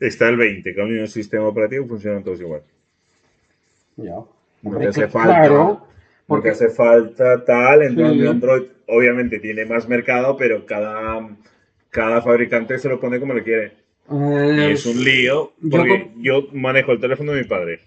Está 0.00 0.28
el 0.28 0.36
20, 0.36 0.74
que 0.74 0.80
el 0.80 1.08
sistema 1.08 1.46
operativo 1.48 1.86
funcionan 1.86 2.22
todos 2.22 2.40
igual. 2.40 2.62
ya. 3.96 4.14
No 4.62 4.78
te 4.78 4.88
hace 4.88 5.08
falta. 5.08 5.40
claro, 5.40 5.84
Porque 6.26 6.50
hace 6.50 6.68
falta 6.68 7.44
tal, 7.44 7.82
en 7.82 7.90
Sí. 7.96 8.02
cambio 8.02 8.30
Android 8.30 8.62
obviamente 8.86 9.38
tiene 9.40 9.64
más 9.66 9.88
mercado, 9.88 10.36
pero 10.36 10.64
cada, 10.66 11.28
cada 11.98 12.22
fabricante 12.22 12.78
se 12.78 12.88
lo 12.88 13.00
pone 13.00 13.18
como 13.20 13.34
le 13.34 13.42
quiere. 13.42 13.72
Y 14.10 14.14
eh, 14.14 14.72
es 14.72 14.86
un 14.86 15.04
lío, 15.04 15.52
yo 15.60 15.70
porque 15.70 16.10
yo, 16.18 16.46
manejo 16.52 16.92
el 16.92 17.00
teléfono 17.00 17.32
de 17.32 17.42
mi 17.42 17.46
padre, 17.48 17.80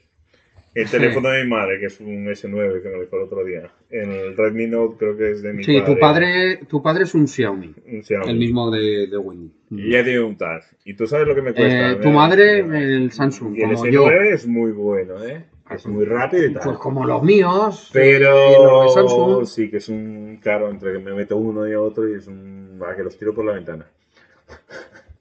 el 0.76 0.86
Sí. 0.88 0.98
teléfono 0.98 1.30
de 1.30 1.44
mi 1.44 1.50
madre, 1.50 1.80
que 1.80 1.88
es 1.88 2.00
un 2.00 2.28
S9 2.28 2.82
que 2.82 2.90
me 2.90 3.00
dejó 3.00 3.18
el 3.18 3.24
otro 3.24 3.44
día, 3.44 3.72
el 3.90 4.38
Redmi 4.38 4.68
Note 4.68 4.98
creo 5.00 5.18
que 5.18 5.32
es 5.32 5.42
de 5.42 5.54
mi 5.54 5.64
sí, 5.64 5.80
padre. 5.80 5.94
tu 5.94 6.00
padre, 6.00 6.60
tu 6.70 6.84
padre 6.84 7.04
es 7.06 7.16
un 7.16 7.28
Xiaomi, 7.28 7.74
un 7.88 8.04
Xiaomi. 8.04 8.30
el 8.32 8.38
mismo 8.38 8.70
de, 8.70 9.08
de 9.08 9.18
Wendy. 9.18 9.52
Y 9.72 9.92
ya 9.92 10.04
tiene 10.04 10.20
un 10.20 10.38
TAC. 10.38 10.64
¿Y 10.86 10.94
tú 10.94 11.08
sabes 11.08 11.28
lo 11.28 11.34
que 11.36 11.42
me 11.42 11.54
cuesta? 11.54 11.92
Eh, 11.92 11.96
tu 11.96 12.10
madre, 12.10 12.60
el 12.60 13.12
Samsung, 13.12 13.56
Y 13.58 13.62
el 13.64 13.70
como 13.74 13.86
S9 13.86 13.92
yo. 13.92 14.10
es 14.12 14.46
muy 14.48 14.72
bueno, 14.74 15.24
¿eh? 15.24 15.46
Es 15.72 15.88
muy 15.88 16.04
rápido 16.06 16.46
y 16.48 16.54
tal. 16.54 16.64
Pues 16.66 16.78
como 16.80 17.06
los 17.06 17.24
míos, 17.24 17.88
eh, 17.90 17.92
Pero 17.94 18.84
los 18.84 18.94
de 18.96 19.02
Samsung. 19.02 19.46
sí 19.46 19.70
que 19.72 19.78
es 19.78 19.88
un 19.90 20.38
caro 20.44 20.70
entre 20.70 20.92
que 20.94 21.00
me 21.00 21.14
meto 21.14 21.38
uno 21.38 21.66
y 21.68 21.74
otro 21.76 22.08
y 22.10 22.16
es 22.16 22.28
un 22.28 22.78
va 22.82 22.94
que 22.96 23.04
los 23.04 23.18
tiro 23.18 23.34
por 23.34 23.46
la 23.46 23.54
ventana. 23.54 23.86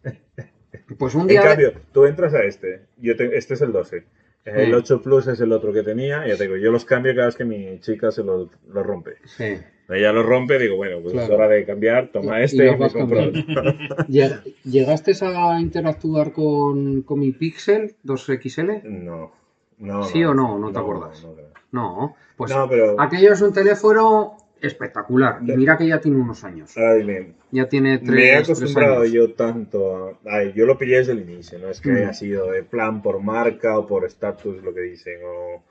Pues 0.99 1.14
un 1.14 1.22
En 1.22 1.28
día. 1.28 1.43
cambio, 1.43 1.72
tú 1.93 2.05
entras 2.05 2.35
a 2.35 2.43
este, 2.43 2.83
yo 2.99 3.16
te- 3.16 3.37
este 3.37 3.55
es 3.55 3.61
el 3.62 3.72
12. 3.72 4.05
El 4.45 4.66
Sí. 4.66 4.72
8 4.72 5.03
Plus 5.03 5.26
es 5.28 5.41
el 5.41 5.53
otro 5.53 5.72
que 5.72 5.83
tenía, 5.83 6.26
ya 6.26 6.37
te 6.37 6.45
digo, 6.45 6.57
yo 6.57 6.70
los 6.72 6.85
cambio 6.85 7.14
cada 7.14 7.26
vez 7.26 7.37
que 7.37 7.45
mi 7.45 7.78
chica 7.81 8.11
se 8.11 8.24
lo, 8.24 8.51
lo 8.72 8.83
rompe. 8.83 9.16
Sí. 9.24 9.59
Ella 9.89 10.12
lo 10.12 10.22
rompe, 10.22 10.59
digo, 10.59 10.76
bueno, 10.76 11.01
pues 11.03 11.14
es 11.14 11.28
hora 11.31 11.47
de 11.49 11.64
cambiar, 11.64 12.09
toma 12.09 12.41
Y- 12.41 12.45
este 12.45 12.66
y 12.66 12.76
me 12.76 12.91
compro 12.91 13.20
otro. 13.24 13.33
Lleg- 14.09 14.55
¿Llegaste 14.64 15.12
a 15.24 15.61
interactuar 15.61 16.33
con, 16.33 17.03
con 17.03 17.20
mi 17.20 17.33
Pixel 17.33 17.95
2XL? 18.05 18.83
No, 18.85 19.33
no. 19.78 20.03
¿Sí 20.05 20.24
o 20.24 20.35
no? 20.35 20.59
¿No 20.59 20.72
te 20.72 20.78
acuerdas? 20.78 21.22
No. 21.24 21.35
No, 21.72 22.16
pues 22.37 22.51
No, 22.51 22.68
pero 22.68 23.01
aquello 23.01 23.33
es 23.33 23.41
un 23.43 23.53
teléfono 23.53 24.37
espectacular. 24.61 25.38
Y 25.46 25.52
mira 25.56 25.76
que 25.76 25.86
ya 25.86 26.00
tiene 26.00 26.18
unos 26.18 26.44
años. 26.44 26.76
ahora 26.76 26.94
dime, 26.94 27.34
Ya 27.50 27.68
tiene 27.68 27.98
tres, 27.98 28.11
me 28.11 28.24
he 28.28 28.36
acostumbrado 28.36 29.04
yo 29.04 29.32
tanto 29.32 30.08
a... 30.08 30.18
ay, 30.26 30.52
yo 30.54 30.66
lo 30.66 30.76
pillé 30.78 30.98
desde 30.98 31.12
el 31.12 31.20
inicio, 31.20 31.58
no 31.58 31.68
es 31.68 31.80
que 31.80 31.90
Mm. 31.90 31.96
haya 31.96 32.12
sido 32.12 32.50
de 32.50 32.62
plan 32.62 33.02
por 33.02 33.20
marca 33.22 33.78
o 33.78 33.86
por 33.86 34.04
estatus, 34.04 34.62
lo 34.62 34.72
que 34.74 34.80
dicen, 34.82 35.20
o 35.24 35.64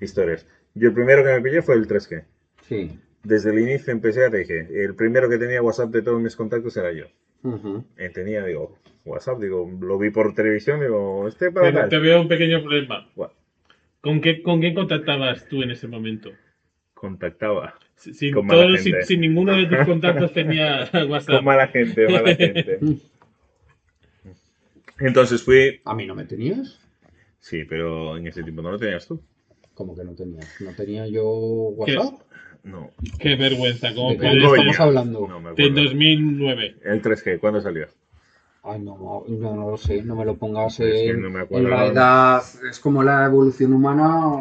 historias. 0.00 0.46
Yo 0.74 0.88
el 0.88 0.94
primero 0.94 1.22
que 1.22 1.30
me 1.32 1.40
pillé 1.40 1.62
fue 1.62 1.74
el 1.76 1.86
3G. 1.86 2.24
Sí. 2.62 2.98
Desde 3.22 3.50
el 3.50 3.58
inicio 3.60 3.92
empecé, 3.92 4.28
te 4.30 4.38
dije, 4.38 4.66
el 4.84 4.94
primero 4.94 5.28
que 5.28 5.38
tenía 5.38 5.62
WhatsApp 5.62 5.90
de 5.90 6.02
todos 6.02 6.20
mis 6.20 6.36
contactos 6.36 6.76
era 6.76 6.92
yo. 6.92 7.06
Eh, 7.96 8.08
tenía, 8.10 8.44
digo, 8.44 8.78
WhatsApp, 9.04 9.38
digo, 9.38 9.70
lo 9.80 9.98
vi 9.98 10.10
por 10.10 10.34
televisión, 10.34 10.80
digo, 10.80 11.28
este 11.28 11.50
para 11.50 11.66
Pero 11.68 11.80
tal. 11.80 11.88
te 11.90 11.98
veo 11.98 12.20
un 12.20 12.28
pequeño 12.28 12.62
problema. 12.62 13.06
¿Con 14.00 14.20
qué, 14.20 14.42
¿Con 14.42 14.60
quién 14.60 14.74
contactabas 14.74 15.46
tú 15.48 15.62
en 15.62 15.70
ese 15.70 15.86
momento? 15.88 16.30
contactaba. 16.94 17.74
Si- 17.96 18.12
Sin, 18.14 18.34
Con 18.34 18.46
mala 18.46 18.64
todos- 18.66 18.80
si, 18.82 18.90
gente. 18.90 19.06
si 19.06 19.16
ninguno 19.16 19.56
de 19.56 19.66
tus 19.66 19.86
contactos 19.86 20.32
tenía 20.34 20.88
WhatsApp. 21.08 21.36
Con 21.36 21.44
mala 21.44 21.68
gente, 21.68 22.08
mala 22.08 22.34
gente. 22.36 22.78
Entonces 25.00 25.42
fui, 25.42 25.80
¿A 25.84 25.94
mí 25.94 26.06
no 26.06 26.14
me 26.14 26.24
tenías? 26.24 26.80
sí, 27.40 27.64
pero 27.64 28.16
en 28.16 28.26
ese 28.26 28.42
tiempo 28.42 28.62
no 28.62 28.70
lo 28.72 28.78
tenías 28.78 29.06
tú. 29.06 29.20
¿Cómo 29.74 29.96
que 29.96 30.04
no 30.04 30.14
tenías? 30.14 30.46
¿No 30.60 30.72
tenía 30.72 31.06
yo 31.08 31.24
WhatsApp? 31.26 32.14
No. 32.62 32.90
Qué 33.18 33.34
vergüenza. 33.36 33.92
¿Cómo 33.94 34.12
¿De 34.12 34.18
qué 34.18 34.28
estamos 34.38 34.80
hablando? 34.80 35.26
No 35.28 35.40
me 35.40 35.50
acuerdo. 35.50 35.82
2009. 35.82 36.76
El 36.84 37.02
3G, 37.02 37.38
¿cuándo 37.40 37.60
salió? 37.60 37.88
Ay, 38.66 38.80
no, 38.80 39.24
no, 39.28 39.54
no 39.54 39.70
lo 39.72 39.76
sé, 39.76 40.02
no 40.02 40.16
me 40.16 40.24
lo 40.24 40.36
pongas 40.36 40.80
Es 40.80 40.94
que 40.94 41.10
en, 41.10 41.20
no 41.20 41.28
me 41.28 41.40
acuerdo. 41.40 41.66
en 41.66 41.70
La 41.70 41.86
edad 41.86 42.42
es 42.70 42.80
como 42.80 43.02
la 43.02 43.26
evolución 43.26 43.74
humana 43.74 44.40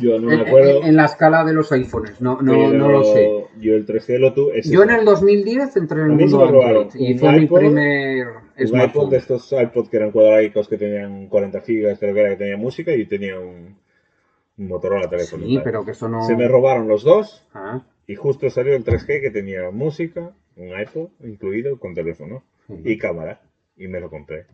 Yo 0.00 0.20
no 0.20 0.28
me 0.28 0.42
acuerdo. 0.42 0.80
en- 0.82 0.86
en 0.86 0.96
la 0.96 1.06
escala 1.06 1.44
de 1.44 1.54
los 1.54 1.72
iPhones. 1.72 2.20
No, 2.20 2.40
no, 2.40 2.72
no 2.72 2.88
lo 2.88 3.02
sé. 3.02 3.28
Yo 3.58 3.74
el 3.74 3.84
3G 3.84 4.18
lo 4.18 4.32
tuve. 4.32 4.62
Yo 4.62 4.84
en 4.84 4.90
el 4.90 5.04
2010 5.04 5.76
entré 5.76 6.02
en 6.02 6.10
el 6.12 6.16
mundo 6.16 6.44
Android 6.44 6.86
y 6.94 7.18
fue 7.18 7.32
mi 7.32 7.46
primer 7.46 8.28
un 8.60 8.80
iPod 8.80 9.10
de 9.10 9.16
estos 9.16 9.50
iPod 9.52 9.88
que 9.88 9.96
eran 9.96 10.12
cuadradicos 10.12 10.68
que 10.68 10.76
tenían 10.78 11.26
40 11.26 11.60
gigas, 11.60 11.98
creo 11.98 12.14
que 12.14 12.20
era 12.20 12.28
que 12.30 12.36
tenía 12.36 12.56
música 12.56 12.92
y 12.92 13.06
tenía 13.06 13.40
un, 13.40 13.76
un 14.56 14.68
Motorola 14.68 15.08
teléfono. 15.10 15.44
Sí, 15.44 15.60
pero 15.64 15.84
que 15.84 15.90
eso 15.90 16.08
no. 16.08 16.22
Se 16.22 16.36
me 16.36 16.46
robaron 16.46 16.86
los 16.86 17.02
dos 17.02 17.44
Ah, 17.52 17.82
y 18.06 18.14
justo 18.14 18.50
salió 18.50 18.76
el 18.76 18.84
3G 18.84 19.20
que 19.20 19.30
tenía 19.32 19.70
música, 19.72 20.30
un 20.56 20.68
iPod 20.80 21.08
incluido 21.24 21.76
con 21.80 21.94
teléfono 21.94 22.44
y 22.84 22.96
cámara. 22.98 23.40
Y 23.78 23.88
me 23.88 24.00
lo 24.00 24.10
compré. 24.10 24.44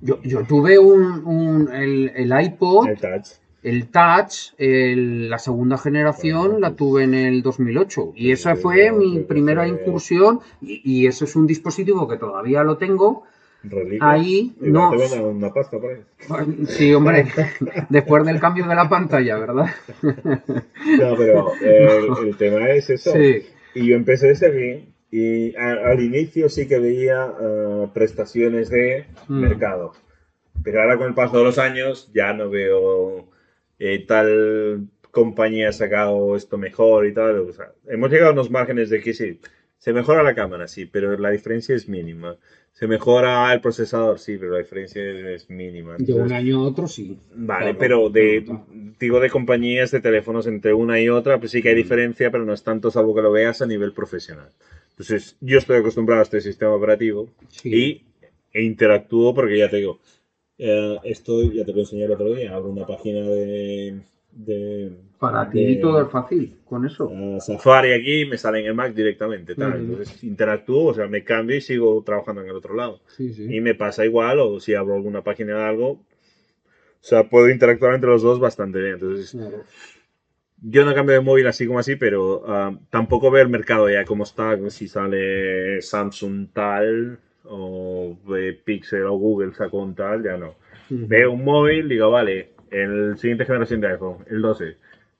Yo, 0.00 0.20
yo 0.22 0.42
tuve 0.44 0.78
un, 0.78 1.24
un- 1.26 1.72
el, 1.74 2.10
el 2.14 2.32
iPod, 2.44 2.88
El 2.88 2.98
touch. 2.98 3.28
el 3.62 3.88
Touch, 3.88 4.52
el- 4.58 5.30
la 5.30 5.38
segunda 5.38 5.78
generación 5.78 6.42
Bueno, 6.42 6.58
la 6.58 6.68
pues- 6.70 6.76
tuve 6.78 7.04
en 7.04 7.14
el 7.14 7.42
2008 7.42 8.12
y 8.16 8.32
esa 8.32 8.56
fue 8.56 8.90
mi 8.92 9.20
primera 9.20 9.66
incursión 9.68 10.40
y, 10.60 10.80
y 10.84 11.06
ese 11.06 11.24
es 11.26 11.36
un 11.36 11.46
dispositivo 11.46 12.08
que 12.08 12.16
todavía 12.16 12.62
lo 12.64 12.76
tengo. 12.78 13.24
Ahí 14.00 14.56
Igual 14.60 14.72
no. 14.72 14.90
te 15.08 15.20
una 15.20 15.52
pasta 15.54 15.78
por 15.78 15.92
ahí. 15.92 16.00
Sí, 16.66 16.92
hombre, 16.92 17.26
después 17.88 18.24
del 18.26 18.40
cambio 18.40 18.66
de 18.66 18.74
la 18.74 18.88
pantalla, 18.88 19.36
¿verdad? 19.38 19.66
No, 20.02 21.16
pero 21.16 21.52
el, 21.62 22.28
el 22.28 22.36
tema 22.36 22.70
es 22.70 22.90
eso. 22.90 23.12
Sí. 23.12 23.46
Y 23.76 23.86
yo 23.86 23.94
empecé 23.96 24.26
desde 24.28 24.50
bien. 24.50 24.86
Y 25.12 25.54
a- 25.56 25.90
al 25.90 26.00
inicio 26.02 26.48
sí 26.48 26.66
que 26.66 26.78
veía 26.80 27.30
eh, 27.40 27.86
prestaciones 27.94 28.70
de 28.70 29.04
Mm. 29.28 29.40
mercado. 29.40 29.92
Pero 30.64 30.80
ahora 30.80 30.96
con 30.96 31.06
el 31.08 31.14
paso 31.14 31.38
de 31.38 31.44
los 31.44 31.58
años 31.58 32.10
ya 32.14 32.32
no 32.32 32.48
veo 32.50 33.28
eh, 33.78 34.04
tal 34.06 34.86
compañía 35.10 35.68
ha 35.68 35.72
sacado 35.72 36.34
esto 36.36 36.56
mejor 36.56 37.06
y 37.06 37.12
tal. 37.12 37.40
O 37.40 37.52
sea, 37.52 37.72
hemos 37.88 38.10
llegado 38.10 38.30
a 38.30 38.32
unos 38.32 38.50
márgenes 38.50 38.88
de 38.90 39.00
que 39.02 39.12
sí, 39.12 39.38
se 39.82 39.92
mejora 39.92 40.22
la 40.22 40.32
cámara, 40.32 40.68
sí, 40.68 40.86
pero 40.86 41.18
la 41.18 41.30
diferencia 41.30 41.74
es 41.74 41.88
mínima. 41.88 42.36
Se 42.72 42.86
mejora 42.86 43.52
el 43.52 43.60
procesador, 43.60 44.20
sí, 44.20 44.36
pero 44.38 44.52
la 44.52 44.58
diferencia 44.58 45.02
es, 45.02 45.50
mínima. 45.50 45.96
De 45.98 46.12
un 46.14 46.32
año 46.32 46.60
a 46.60 46.62
otro, 46.68 46.86
sí. 46.86 47.18
Vale, 47.34 47.64
Claro, 47.64 47.78
pero 47.80 48.08
de, 48.08 48.44
claro. 48.44 48.64
digo 49.00 49.18
de 49.18 49.28
compañías 49.28 49.90
de 49.90 49.98
teléfonos 49.98 50.46
entre 50.46 50.72
una 50.72 51.00
y 51.00 51.08
otra, 51.08 51.40
pues 51.40 51.50
sí 51.50 51.60
que 51.60 51.70
hay 51.70 51.74
diferencia, 51.74 52.30
pero 52.30 52.44
no 52.44 52.52
es 52.52 52.62
tanto 52.62 52.92
salvo 52.92 53.12
que 53.12 53.22
lo 53.22 53.32
veas 53.32 53.60
a 53.60 53.66
nivel 53.66 53.92
profesional. 53.92 54.50
Entonces, 54.90 55.36
yo 55.40 55.58
estoy 55.58 55.78
acostumbrado 55.78 56.20
a 56.20 56.22
este 56.22 56.40
sistema 56.40 56.76
operativo 56.76 57.28
Sí. 57.48 57.74
y 57.74 58.02
e 58.52 58.62
interactúo 58.62 59.34
porque 59.34 59.58
ya 59.58 59.68
te 59.68 59.78
digo, 59.78 59.98
eh, 60.58 60.96
estoy, 61.02 61.56
ya 61.56 61.64
te 61.64 61.72
lo 61.72 61.80
enseñé 61.80 62.04
el 62.04 62.12
otro 62.12 62.32
día, 62.32 62.54
abro 62.54 62.70
una 62.70 62.86
página 62.86 63.26
de, 63.28 64.00
de 64.32 64.90
Para 65.18 65.44
de, 65.50 65.50
ti 65.50 65.76
todo 65.80 66.02
es 66.02 66.08
fácil 66.10 66.56
con 66.64 66.84
eso. 66.86 67.08
eh, 67.12 67.38
Safari 67.40 67.92
aquí 67.92 68.24
me 68.24 68.36
sale 68.38 68.60
en 68.60 68.66
el 68.66 68.74
Mac 68.74 68.92
directamente, 68.94 69.54
tal. 69.54 69.80
Ujú. 69.80 69.92
Entonces 69.92 70.24
interactúo, 70.24 70.86
o 70.86 70.94
sea, 70.94 71.06
me 71.06 71.22
cambio 71.22 71.56
y 71.56 71.60
sigo 71.60 72.02
trabajando 72.04 72.40
en 72.42 72.48
el 72.48 72.56
otro 72.56 72.74
lado. 72.74 73.00
Sí, 73.08 73.32
sí. 73.32 73.54
Y 73.54 73.60
me 73.60 73.74
pasa 73.74 74.04
igual, 74.04 74.38
o 74.40 74.60
si 74.60 74.74
abro 74.74 74.94
alguna 74.94 75.22
página 75.22 75.56
de 75.58 75.64
algo, 75.64 75.90
o 75.90 76.00
sea, 77.00 77.28
puedo 77.28 77.48
interactuar 77.50 77.94
entre 77.94 78.10
los 78.10 78.22
dos 78.22 78.38
bastante 78.38 78.80
bien. 78.80 78.94
Entonces, 78.94 79.32
Claro. 79.32 79.64
yo 80.64 80.84
no 80.84 80.94
cambio 80.94 81.14
de 81.14 81.20
móvil 81.20 81.46
así 81.46 81.66
como 81.66 81.78
así, 81.78 81.96
pero 81.96 82.42
ah, 82.46 82.78
tampoco 82.90 83.30
veo 83.30 83.42
el 83.42 83.48
mercado 83.48 83.90
ya 83.90 84.04
como 84.04 84.22
está, 84.24 84.56
si 84.70 84.86
sale 84.88 85.80
Samsung 85.82 86.48
tal, 86.52 87.18
o 87.44 88.16
eh, 88.36 88.56
Pixel 88.64 89.04
o 89.04 89.14
Google 89.16 89.52
sacó 89.54 89.78
un 89.82 89.94
tal, 89.94 90.22
ya 90.22 90.36
no. 90.36 90.54
Ujú. 90.90 91.06
Veo 91.08 91.32
un 91.32 91.44
móvil, 91.44 91.88
digo, 91.88 92.10
vale, 92.10 92.51
el 92.72 93.18
siguiente 93.18 93.44
generación 93.44 93.80
de 93.80 93.88
iPhone, 93.88 94.24
el 94.28 94.42
12. 94.42 94.76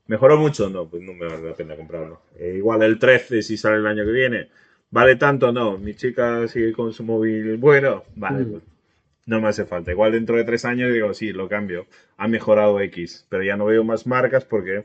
¿Mejoró 0.06 0.36
mucho? 0.36 0.68
No, 0.68 0.88
pues 0.88 1.02
no 1.02 1.12
me 1.14 1.26
vale 1.26 1.48
la 1.48 1.54
pena 1.54 1.76
comprarlo. 1.76 2.20
Eh, 2.38 2.54
igual 2.56 2.82
el 2.82 2.98
13, 2.98 3.42
si 3.42 3.56
sale 3.56 3.76
el 3.76 3.86
año 3.86 4.04
que 4.04 4.10
viene, 4.10 4.48
¿vale 4.90 5.16
tanto? 5.16 5.52
No. 5.52 5.78
Mi 5.78 5.94
chica 5.94 6.46
sigue 6.48 6.72
con 6.72 6.92
su 6.92 7.04
móvil 7.04 7.56
bueno, 7.58 8.04
vale, 8.16 8.44
pues 8.44 8.62
no 9.26 9.40
me 9.40 9.48
hace 9.48 9.64
falta. 9.64 9.92
Igual 9.92 10.12
dentro 10.12 10.36
de 10.36 10.44
tres 10.44 10.64
años 10.64 10.92
digo, 10.92 11.14
sí, 11.14 11.32
lo 11.32 11.48
cambio. 11.48 11.86
Ha 12.16 12.26
mejorado 12.26 12.80
X, 12.80 13.26
pero 13.28 13.42
ya 13.44 13.56
no 13.56 13.66
veo 13.66 13.84
más 13.84 14.06
marcas 14.06 14.44
porque 14.44 14.84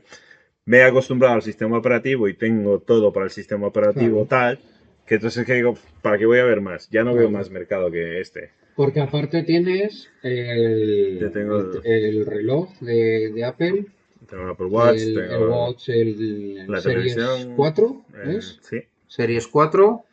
me 0.64 0.78
he 0.78 0.82
acostumbrado 0.84 1.34
al 1.34 1.42
sistema 1.42 1.78
operativo 1.78 2.28
y 2.28 2.34
tengo 2.34 2.78
todo 2.78 3.12
para 3.12 3.24
el 3.24 3.30
sistema 3.30 3.66
operativo 3.66 4.26
tal, 4.26 4.58
que 5.06 5.16
entonces 5.16 5.44
que 5.44 5.54
digo, 5.54 5.74
¿para 6.02 6.18
qué 6.18 6.26
voy 6.26 6.38
a 6.38 6.44
ver 6.44 6.60
más? 6.60 6.88
Ya 6.90 7.02
no 7.02 7.14
veo 7.14 7.28
Claro. 7.28 7.38
más 7.38 7.50
mercado 7.50 7.90
que 7.90 8.20
este. 8.20 8.50
Porque 8.78 9.00
aparte 9.00 9.42
tienes 9.42 10.08
el, 10.22 11.30
tengo 11.34 11.58
el, 11.58 11.80
el 11.84 12.26
reloj 12.26 12.70
de, 12.80 13.32
de 13.34 13.44
Apple, 13.44 13.86
Tengo 14.30 14.44
el 14.44 14.50
Apple 14.50 14.66
Watch, 14.66 14.98
el, 14.98 15.14
tengo 15.14 15.44
el 15.44 15.50
Watch, 15.50 15.88
el, 15.88 16.66
la 16.68 16.80
Series 16.80 17.14
televisión, 17.14 17.56
4, 17.56 18.02
eh, 18.14 18.36
¿es? 18.38 18.58
sí. 18.62 18.80
Series 19.08 19.46
4, 19.48 20.04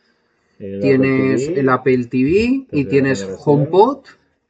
El 0.59 0.81
tienes 0.81 1.41
Apple 1.43 1.53
TV, 1.53 1.59
el 1.59 1.69
Apple 1.69 2.05
TV 2.05 2.65
y 2.71 2.85
tienes. 2.85 3.25
HomePod, 3.45 3.99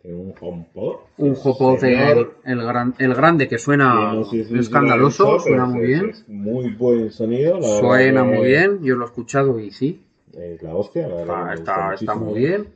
un 0.05 0.33
HomePod. 0.39 0.95
un 1.17 1.35
HomePod 1.43 2.27
el, 2.45 2.63
gran- 2.63 2.95
el 2.99 3.13
grande 3.15 3.47
que 3.49 3.57
suena 3.57 4.23
sé 4.23 4.29
si 4.29 4.39
es 4.39 4.51
escandaloso, 4.51 5.39
suena 5.39 5.65
muy 5.65 5.87
bien, 5.87 6.09
es 6.11 6.23
muy 6.29 6.69
buen 6.69 7.11
sonido. 7.11 7.59
la 7.59 7.67
suena 7.67 8.23
muy 8.23 8.47
bien, 8.47 8.81
yo 8.81 8.95
lo 8.95 9.03
he 9.03 9.07
escuchado 9.07 9.59
y 9.59 9.71
sí, 9.71 9.99
Es 10.37 10.61
la 10.63 10.75
hostia, 10.75 11.07
la 11.07 11.15
verdad. 11.15 11.53
está, 11.53 11.53
está, 11.53 11.93
está 11.95 12.15
muy 12.15 12.39
bien. 12.39 12.67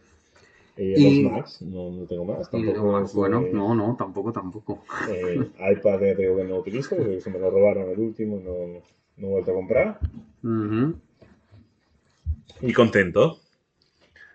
Eh, 0.81 0.93
Y- 0.95 1.23
los 1.23 1.31
Macs, 1.33 1.61
no, 1.63 1.91
no 1.91 2.05
tengo 2.05 2.23
más. 2.23 2.49
Tampoco 2.49 2.83
más 2.93 3.13
bueno, 3.13 3.41
eh, 3.41 3.51
no, 3.53 3.75
no, 3.75 3.97
tampoco, 3.99 4.31
tampoco. 4.31 4.81
eh, 5.11 5.35
iPad 5.73 5.99
ya 6.01 6.13
digo 6.15 6.37
que 6.37 6.45
no 6.45 6.59
utilizo, 6.59 6.95
porque 6.95 7.19
se 7.19 7.29
me 7.29 7.37
lo 7.37 7.51
robaron 7.51 7.89
el 7.89 7.99
último, 7.99 8.39
no, 8.39 8.81
no 9.17 9.27
he 9.27 9.29
vuelto 9.29 9.51
a 9.51 9.55
comprar. 9.55 9.99
Ujú. 10.41 10.95
Y 12.61 12.71
contento. 12.71 13.39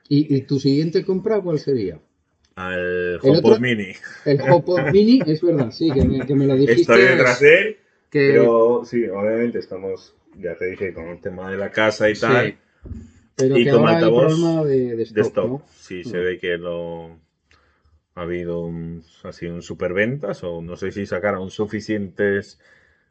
¿Y, 0.07 0.37
y 0.37 0.43
tu 0.43 0.59
siguiente 0.61 1.03
compra 1.03 1.41
cuál 1.41 1.59
sería? 1.59 1.99
Al 2.57 3.19
HomePod 3.23 3.59
Mini. 3.61 3.93
El 4.27 4.39
HomePod 4.43 4.91
Mini, 4.93 5.23
es 5.27 5.41
verdad, 5.41 5.71
sí, 5.71 5.91
que 5.93 6.05
me, 6.05 6.27
que 6.27 6.35
me 6.35 6.47
lo 6.47 6.57
dijiste. 6.57 6.81
Estoy 6.83 7.01
detrás 7.05 7.41
de 7.41 7.59
él, 7.59 7.77
Que, 8.11 8.29
pero 8.29 8.83
sí, 8.85 9.03
obviamente 9.07 9.61
estamos, 9.61 10.15
ya 10.39 10.55
te 10.57 10.67
dije, 10.67 10.93
con 10.93 11.07
el 11.09 11.21
tema 11.23 11.51
de 11.51 11.57
la 11.57 11.71
casa 11.71 12.11
y 12.11 12.15
Sí. 12.15 12.21
tal. 12.21 12.59
Pero 13.37 13.59
y 13.59 13.65
que 13.65 13.71
como 13.71 13.89
ahora 13.89 13.99
hay 13.99 14.05
problema 14.13 14.65
de, 14.65 14.97
de 14.97 14.97
de 14.97 15.03
stock. 15.23 15.49
¿no? 15.49 15.63
Sí, 15.75 16.05
se 16.05 16.19
Mm. 16.19 16.23
ve 16.25 16.39
que 16.39 16.57
lo 16.59 17.19
ha 18.15 18.23
habido 18.23 18.61
un, 18.61 19.03
así 19.25 19.47
un 19.47 19.63
superventas 19.63 20.45
o 20.45 20.63
no 20.63 20.77
sé 20.77 20.93
si 20.93 21.07
sacaron 21.07 21.51
suficientes 21.51 22.61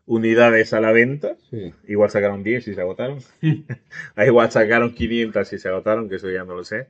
unidades 0.06 0.74
a 0.74 0.82
la 0.82 0.92
venta. 0.92 1.38
Sí. 1.50 1.74
Igual 1.88 2.10
sacaron 2.10 2.44
10 2.44 2.68
y 2.68 2.74
se 2.76 2.82
agotaron. 2.82 3.20
Ah, 4.16 4.26
Igual 4.26 4.52
sacaron 4.52 4.94
500 4.94 5.52
y 5.54 5.60
se 5.60 5.70
agotaron, 5.70 6.10
que 6.10 6.16
eso 6.16 6.30
ya 6.30 6.44
no 6.44 6.56
lo 6.56 6.64
sé. 6.64 6.88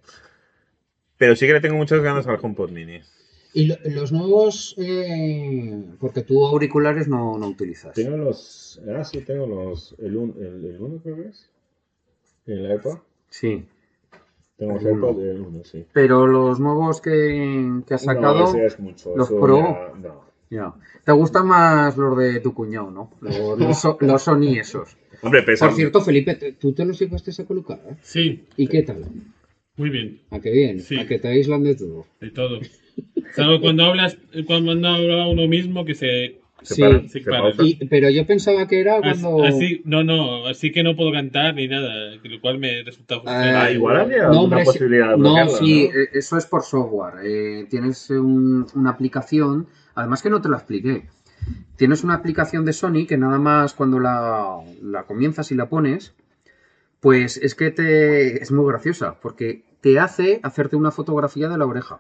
Pero 1.18 1.36
sí 1.36 1.48
que 1.48 1.54
le 1.54 1.62
tengo 1.62 1.76
muchas 1.76 2.02
ganas 2.02 2.28
al 2.28 2.40
HomePod 2.42 2.70
Mini. 2.72 3.02
Y 3.54 3.66
lo- 3.68 3.78
los 3.86 4.12
nuevos, 4.12 4.76
eh, 4.78 5.84
porque 6.00 6.24
tú 6.24 6.46
auriculares 6.46 7.08
no, 7.08 7.38
no 7.38 7.48
utilizas. 7.48 7.94
Tengo 7.94 8.18
los... 8.18 8.82
Ah, 8.90 9.04
sí, 9.04 9.22
tengo 9.22 9.46
los... 9.46 9.96
El 10.00 10.18
1 10.18 10.34
el, 10.40 10.66
el 10.66 10.82
uno 10.82 11.00
creo 11.02 11.16
que 11.18 11.28
es. 11.30 11.50
El 12.48 12.72
iPod. 12.72 12.98
Sí, 13.34 13.66
Tengo 14.58 14.74
los 14.74 14.84
El 14.86 14.92
uno. 14.92 15.14
del 15.16 15.42
1, 15.42 15.64
sí. 15.64 15.86
pero 15.92 16.28
los 16.28 16.60
nuevos 16.60 17.02
que, 17.02 17.82
que 17.88 17.94
has 17.96 18.04
sacado, 18.04 18.42
No, 18.42 18.48
ese 18.50 18.66
es 18.68 18.80
mucho. 18.80 19.16
los 19.18 19.28
eso 19.28 19.40
Pro. 19.42 19.58
ya- 19.58 19.92
no. 20.00 20.22
ya. 20.52 20.74
Te 21.04 21.12
gustan 21.14 21.48
más 21.48 21.98
los 21.98 22.16
de 22.16 22.40
tu 22.42 22.54
cuñado, 22.54 22.92
¿no? 22.92 23.10
Los, 23.22 23.36
los, 23.60 23.98
los 24.02 24.22
Sony 24.22 24.60
esos. 24.60 24.96
Hombre, 25.24 25.42
pesa... 25.42 25.66
Por 25.66 25.76
cierto, 25.76 26.00
Felipe, 26.02 26.36
tú 26.60 26.74
te 26.74 26.86
los 26.86 27.00
llegaste 27.00 27.32
a 27.42 27.46
colocar, 27.46 27.80
¿eh? 27.90 27.96
Sí, 28.04 28.46
¿Y 28.56 28.68
qué 28.68 28.84
tal? 28.84 29.04
muy 29.78 29.90
bien, 29.90 30.22
¿A 30.30 30.40
qué 30.40 30.52
bien? 30.52 30.80
Sí. 30.82 31.00
¿A 31.00 31.08
que 31.08 31.18
te 31.18 31.30
aíslan 31.30 31.64
de 31.64 31.74
todo? 31.76 32.06
de 32.22 32.30
todo. 32.30 32.60
Salvo 33.36 33.60
cuando 33.62 33.84
hablas, 33.86 34.16
cuando 34.46 34.74
habla 34.74 35.28
uno 35.28 35.48
mismo 35.48 35.84
que 35.86 35.96
se... 35.96 36.40
Se 36.64 36.76
Sí. 36.76 36.82
para, 36.82 37.00
Sí, 37.02 37.08
se 37.10 37.22
para. 37.22 37.42
pausa. 37.44 37.64
Y- 37.64 37.76
pero 37.88 38.10
yo 38.10 38.26
pensaba 38.26 38.68
que 38.68 38.80
era 38.80 39.00
cuando... 39.00 39.44
Así, 39.44 39.82
no, 39.86 40.04
no, 40.04 40.48
así 40.48 40.72
que 40.72 40.82
no 40.84 40.96
puedo 40.96 41.12
cantar 41.12 41.56
ni 41.56 41.68
nada, 41.68 42.16
lo 42.24 42.42
cual 42.42 42.58
me 42.58 42.84
resulta 42.84 43.16
frustrante. 43.20 43.50
Ah, 43.58 43.72
igual 43.72 43.98
había 43.98 44.28
No, 44.30 44.48
sí- 44.60 44.66
posibilidad 44.66 45.12
de 45.12 45.18
no, 45.18 45.48
Sí, 45.50 45.90
¿no? 45.94 46.00
eh, 46.00 46.10
eso 46.14 46.38
es 46.38 46.46
por 46.46 46.64
software. 46.64 47.16
Eh, 47.26 47.68
tienes 47.70 48.10
un- 48.10 48.66
una 48.76 48.90
aplicación, 48.92 49.68
además 49.96 50.22
que 50.24 50.30
no 50.30 50.42
te 50.42 50.50
la 50.50 50.58
expliqué. 50.58 51.06
Tienes 51.76 52.04
una 52.04 52.14
aplicación 52.14 52.64
de 52.66 52.72
Sony 52.74 53.06
que 53.08 53.18
nada 53.18 53.38
más 53.38 53.74
cuando 53.74 54.00
la, 54.00 54.58
la 54.82 55.04
comienzas 55.04 55.52
y 55.52 55.56
la 55.56 55.68
pones, 55.68 56.14
pues 57.02 57.36
es 57.38 57.56
que 57.56 57.70
te 57.72 58.42
es 58.42 58.52
muy 58.54 58.66
graciosa, 58.70 59.20
porque 59.22 59.64
te 59.82 60.00
hace 60.00 60.40
hacerte 60.44 60.78
una 60.78 60.92
fotografía 60.92 61.50
de 61.50 61.58
la 61.58 61.66
oreja. 61.66 62.00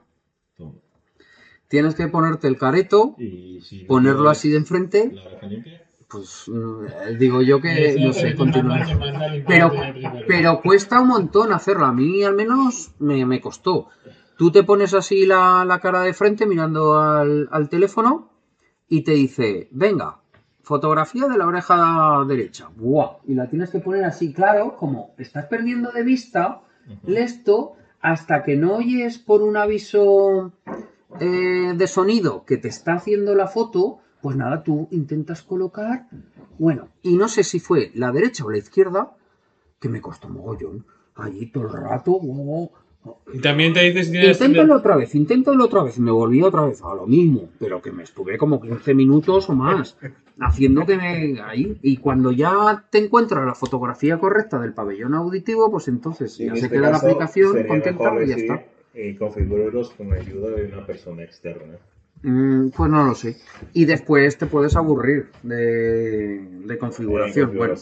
Tienes 1.73 1.95
que 1.95 2.07
ponerte 2.07 2.47
el 2.47 2.55
careto, 2.55 3.15
Y 3.17 3.59
si 3.61 3.79
ponerlo 3.85 4.29
así 4.29 4.47
de 4.51 4.57
enfrente, 4.57 5.09
la 5.11 5.23
oreja 5.23 5.47
limpia. 5.47 5.81
pues 6.07 6.43
mm, 6.47 7.17
digo 7.17 7.41
yo 7.41 7.59
que 7.61 7.95
no 7.99 8.13
sé, 8.13 8.35
continúa. 8.35 8.77
Pero, 9.47 9.71
Pero, 10.27 10.61
cuesta 10.61 11.01
un 11.01 11.07
montón 11.07 11.51
hacerlo. 11.51 11.87
A 11.87 11.91
mí 11.91 12.23
al 12.23 12.35
menos 12.35 12.91
me, 12.99 13.25
me 13.25 13.41
costó. 13.41 13.87
Tú 14.37 14.51
te 14.51 14.61
pones 14.61 14.93
así 14.93 15.25
la, 15.25 15.65
la 15.65 15.79
cara 15.79 16.01
de 16.01 16.13
frente 16.13 16.45
mirando 16.45 16.99
al, 16.99 17.49
al 17.51 17.69
teléfono 17.69 18.29
y 18.87 19.01
te 19.01 19.13
dice, 19.13 19.67
venga, 19.71 20.19
fotografía 20.61 21.25
de 21.27 21.39
la 21.39 21.47
oreja 21.47 22.23
derecha. 22.27 22.69
¡Buah! 22.75 23.17
Y 23.25 23.33
la 23.33 23.49
tienes 23.49 23.71
que 23.71 23.79
poner 23.79 24.03
así, 24.05 24.31
claro, 24.31 24.75
como 24.77 25.15
estás 25.17 25.47
perdiendo 25.47 25.89
de 25.91 26.03
vista 26.03 26.61
esto 27.07 27.73
hasta 27.99 28.43
que 28.43 28.57
no 28.57 28.75
oyes 28.75 29.17
por 29.17 29.41
un 29.41 29.57
aviso 29.57 30.51
eh, 31.19 31.73
de 31.75 31.87
sonido 31.87 32.45
que 32.45 32.57
te 32.57 32.67
está 32.67 32.93
haciendo 32.93 33.35
la 33.35 33.47
foto, 33.47 33.99
pues 34.21 34.35
nada, 34.35 34.63
tú 34.63 34.87
intentas 34.91 35.41
colocar, 35.41 36.07
bueno, 36.57 36.89
y 37.01 37.17
no 37.17 37.27
sé 37.27 37.43
si 37.43 37.59
fue 37.59 37.91
la 37.95 38.11
derecha 38.11 38.45
o 38.45 38.51
la 38.51 38.57
izquierda, 38.57 39.11
que 39.79 39.89
me 39.89 40.01
costó 40.01 40.29
mogollón, 40.29 40.85
allí 41.15 41.47
todo 41.47 41.65
el 41.65 41.73
rato, 41.73 42.11
oh, 42.11 42.71
oh. 43.05 43.19
También 43.41 43.73
te 43.73 43.81
dices 43.81 44.09
tienes... 44.11 44.39
Inténtalo 44.39 44.75
otra 44.75 44.95
vez, 44.95 45.13
inténtalo 45.13 45.65
otra 45.65 45.83
vez, 45.83 45.99
me 45.99 46.11
volví 46.11 46.41
otra 46.41 46.65
vez 46.65 46.81
a 46.81 46.95
lo 46.95 47.05
mismo, 47.05 47.49
pero 47.59 47.81
que 47.81 47.91
me 47.91 48.03
estuve 48.03 48.37
como 48.37 48.61
15 48.61 48.93
minutos 48.93 49.49
o 49.49 49.53
más 49.53 49.97
haciendo 50.39 50.85
que 50.85 50.97
me 50.97 51.41
ahí 51.41 51.77
y 51.81 51.97
cuando 51.97 52.31
ya 52.31 52.85
te 52.89 52.99
encuentras 52.99 53.45
la 53.45 53.53
fotografía 53.53 54.17
correcta 54.17 54.59
del 54.59 54.73
pabellón 54.73 55.13
auditivo, 55.13 55.69
pues 55.69 55.87
entonces 55.87 56.39
En 56.39 56.47
ya 56.47 56.55
se 56.55 56.65
este 56.65 56.75
queda 56.75 56.91
la 56.91 56.97
aplicación 56.97 57.63
contenta 57.67 58.23
y 58.23 58.27
ya 58.27 58.35
está. 58.35 58.63
Eh, 58.93 59.15
configurarlos 59.17 59.91
con 59.91 60.09
la 60.09 60.17
ayuda 60.17 60.51
de 60.51 60.65
una 60.65 60.85
persona 60.85 61.23
externa. 61.23 61.77
Mm, 62.21 62.69
pues 62.69 62.89
no 62.89 63.05
lo 63.05 63.15
sé. 63.15 63.37
Y 63.73 63.85
después 63.85 64.37
te 64.37 64.45
puedes 64.45 64.75
aburrir 64.75 65.27
de, 65.43 66.39
de 66.65 66.77
configuración. 66.77 67.55
Bueno, 67.55 67.75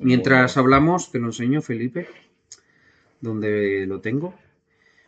mientras 0.00 0.56
hablamos, 0.56 1.10
te 1.10 1.18
lo 1.18 1.26
enseño, 1.26 1.62
Felipe, 1.62 2.06
donde 3.20 3.86
lo 3.86 4.00
tengo. 4.00 4.34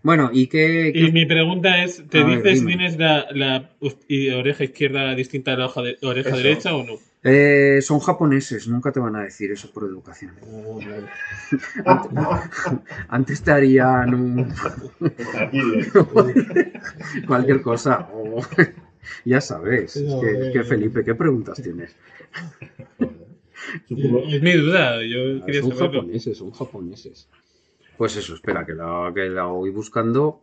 Bueno, 0.04 0.30
¿y 0.32 0.46
qué, 0.48 0.90
qué 0.92 1.00
Y 1.00 1.12
mi 1.12 1.24
pregunta 1.26 1.82
es, 1.82 2.04
¿te 2.10 2.20
A 2.20 2.26
ver, 2.26 2.42
dices 2.42 2.60
si 2.60 2.66
tienes 2.66 2.98
la, 2.98 3.26
la 3.32 3.70
y- 4.06 4.28
oreja 4.30 4.64
izquierda 4.64 5.14
distinta 5.14 5.54
a 5.54 5.56
la 5.56 5.66
hoja 5.66 5.80
de- 5.82 5.96
oreja 6.02 6.28
Eso. 6.28 6.36
derecha 6.36 6.74
o 6.76 6.84
no? 6.84 6.92
Eh, 7.26 7.78
son 7.80 8.00
japoneses, 8.00 8.68
nunca 8.68 8.92
te 8.92 9.00
van 9.00 9.16
a 9.16 9.22
decir 9.22 9.50
eso 9.50 9.72
por 9.72 9.84
educación. 9.84 10.32
Antes, 11.86 12.10
antes 13.08 13.42
te 13.42 13.50
harían 13.50 14.14
un- 14.14 14.52
cualquier 17.26 17.62
cosa. 17.62 18.06
ya 19.24 19.40
sabes, 19.40 19.96
es 19.96 20.02
No, 20.02 20.20
que, 20.20 20.48
eh. 20.48 20.52
que 20.52 20.64
Felipe, 20.64 21.02
¿qué 21.02 21.14
preguntas 21.14 21.62
tienes? 21.62 21.96
Supongo- 23.88 24.24
Es 24.28 24.42
mi 24.42 24.52
duda, 24.52 25.02
yo 25.02 25.42
quería 25.46 25.62
son 25.62 25.70
saberlo. 25.76 26.00
japoneses, 26.00 26.36
son 26.36 26.50
japoneses. 26.50 27.28
Pues 27.96 28.16
eso, 28.16 28.34
espera, 28.34 28.66
que 28.66 28.74
la, 28.74 29.12
que 29.14 29.28
la 29.28 29.44
voy 29.44 29.70
buscando. 29.70 30.40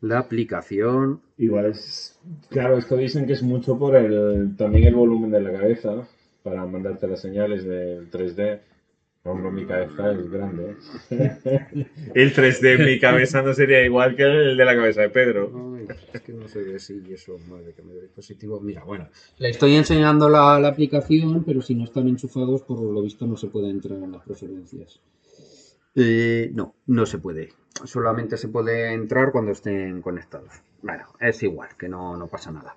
La 0.00 0.18
aplicación. 0.18 1.20
Igual 1.38 1.66
es. 1.66 2.18
Claro, 2.50 2.76
esto 2.76 2.96
dicen 2.96 3.26
que 3.26 3.32
es 3.32 3.42
mucho 3.42 3.78
por 3.78 3.96
el 3.96 4.54
también 4.56 4.84
el 4.84 4.94
volumen 4.94 5.30
de 5.30 5.40
la 5.40 5.52
cabeza 5.52 6.06
para 6.42 6.66
mandarte 6.66 7.08
las 7.08 7.20
señales 7.20 7.64
del 7.64 8.10
3D. 8.10 8.60
Hombre, 9.24 9.50
mi 9.50 9.66
cabeza 9.66 10.12
es 10.12 10.30
grande. 10.30 10.76
¿eh? 11.10 11.36
el 12.14 12.32
3D 12.32 12.78
en 12.78 12.84
mi 12.84 13.00
cabeza 13.00 13.42
no 13.42 13.52
sería 13.54 13.84
igual 13.84 14.14
que 14.14 14.22
el 14.22 14.56
de 14.56 14.64
la 14.64 14.76
cabeza 14.76 15.02
de 15.02 15.10
Pedro. 15.10 15.50
Ay, 15.76 15.88
es 16.12 16.20
que 16.20 16.32
no 16.32 16.46
sé 16.46 16.78
si 16.78 17.02
eso, 17.10 17.36
madre, 17.48 17.72
que 17.74 17.82
me 17.82 17.94
doy 17.94 18.06
positivo. 18.06 18.60
Mira, 18.60 18.84
bueno, 18.84 19.08
Le 19.38 19.48
estoy 19.48 19.74
enseñando 19.74 20.28
la, 20.28 20.60
la 20.60 20.68
aplicación, 20.68 21.42
pero 21.42 21.60
si 21.62 21.74
no 21.74 21.84
están 21.84 22.06
enchufados, 22.06 22.62
por 22.62 22.80
lo 22.80 23.02
visto 23.02 23.26
no 23.26 23.36
se 23.36 23.48
puede 23.48 23.70
entrar 23.70 23.98
en 23.98 24.12
las 24.12 24.22
preferencias. 24.22 25.00
Eh, 25.96 26.50
no, 26.54 26.74
no 26.86 27.06
se 27.06 27.18
puede. 27.18 27.48
Solamente 27.84 28.36
se 28.36 28.48
puede 28.48 28.92
entrar 28.92 29.32
cuando 29.32 29.52
estén 29.52 30.00
conectados. 30.02 30.50
Bueno, 30.82 31.04
es 31.20 31.42
igual, 31.42 31.70
que 31.78 31.88
no, 31.88 32.16
no 32.16 32.26
pasa 32.26 32.52
nada. 32.52 32.74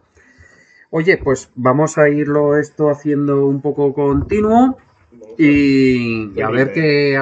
Oye, 0.91 1.17
pues 1.17 1.51
vamos 1.55 1.97
a 1.97 2.09
irlo 2.09 2.57
esto 2.57 2.89
haciendo 2.89 3.45
un 3.45 3.61
poco 3.61 3.93
continuo 3.93 4.77
y, 5.37 6.31
y 6.37 6.41
a 6.41 6.49
ver 6.49 6.73
que, 6.73 7.19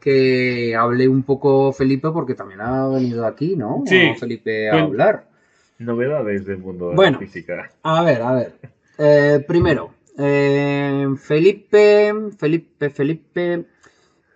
que 0.00 0.74
hable 0.76 1.06
un 1.08 1.22
poco 1.22 1.72
Felipe 1.72 2.10
porque 2.10 2.34
también 2.34 2.60
ha 2.62 2.88
venido 2.88 3.24
aquí, 3.26 3.54
¿no? 3.56 3.84
Sí. 3.86 4.12
Felipe 4.18 4.68
a 4.70 4.74
Cuen- 4.74 4.82
hablar. 4.84 5.28
Novedades 5.78 6.44
del 6.46 6.58
mundo 6.58 6.90
de 6.90 6.96
Bueno. 6.96 7.18
la 7.20 7.26
física. 7.26 7.70
A 7.82 8.02
ver, 8.02 8.22
a 8.22 8.32
ver. 8.34 8.52
Eh, 8.98 9.44
primero, 9.46 9.90
eh, 10.18 11.06
Felipe, 11.18 12.12
Felipe, 12.36 12.90
Felipe 12.90 13.64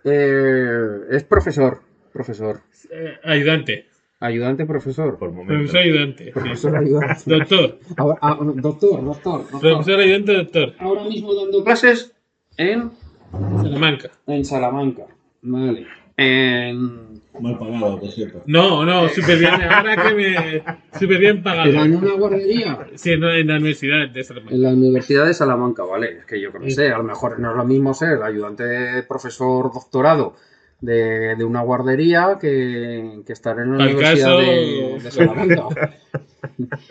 eh, 0.03 0.99
es 1.11 1.23
profesor, 1.23 1.81
profesor, 2.13 2.61
Eh, 2.91 3.17
ayudante. 3.23 3.85
ayudante 4.19 4.65
profesor, 4.65 5.17
Por 5.17 5.31
momentos. 5.31 5.71
Profesor 5.71 5.79
ayudante. 5.81 6.25
sí. 6.25 6.31
profesor 6.31 6.75
ayudante. 6.77 7.23
Doctor. 7.25 7.79
Ahora- 7.97 8.17
ah, 8.21 8.37
doctor, 8.41 9.03
doctor, 9.03 9.41
doctor. 9.51 9.61
Profesor 9.61 9.99
ayudante, 9.99 10.33
doctor. 10.33 10.73
Ahora 10.79 11.03
mismo 11.05 11.33
dando 11.33 11.63
clases 11.63 12.13
en, 12.57 12.91
Salamanca. 13.31 14.09
en 14.27 14.45
Salamanca. 14.45 15.03
Vale. 15.41 15.87
En, 16.17 17.10
Mal 17.39 17.57
pagado, 17.57 17.99
por 17.99 18.09
cierto. 18.11 18.43
No, 18.45 18.85
no, 18.85 19.07
súper 19.09 19.39
bien. 19.39 19.53
Ahora 19.53 19.95
que 19.95 20.13
me. 20.13 20.63
Súper 20.99 21.17
bien 21.19 21.41
pero 21.41 21.63
en 21.63 21.67
pagado. 21.73 21.97
una 21.97 22.13
guardería. 22.15 22.87
Sí, 22.95 23.15
no, 23.17 23.31
en 23.31 23.47
la 23.47 23.55
universidad 23.55 24.09
de 24.09 24.23
Salamanca. 24.23 24.55
En 24.55 24.61
la 24.63 24.69
Universidad 24.69 25.25
de 25.25 25.33
Salamanca, 25.33 25.83
vale. 25.83 26.17
Es 26.19 26.25
que 26.25 26.41
yo 26.41 26.51
que 26.51 26.59
no 26.59 26.69
sé, 26.69 26.89
a 26.91 26.97
lo 26.97 27.03
mejor 27.03 27.39
no 27.39 27.51
es 27.51 27.57
lo 27.57 27.63
mismo 27.65 27.93
ser 27.93 28.21
ayudante 28.21 29.03
profesor 29.07 29.71
doctorado 29.73 30.35
de, 30.81 31.35
de 31.35 31.43
una 31.43 31.61
guardería 31.61 32.37
que, 32.39 33.21
que 33.25 33.33
estar 33.33 33.57
en 33.59 33.77
la 33.77 33.83
Al 33.85 33.95
Universidad 33.95 34.27
caso- 34.27 34.39
de, 34.39 34.99
de 35.03 35.11
Salamanca. 35.11 35.97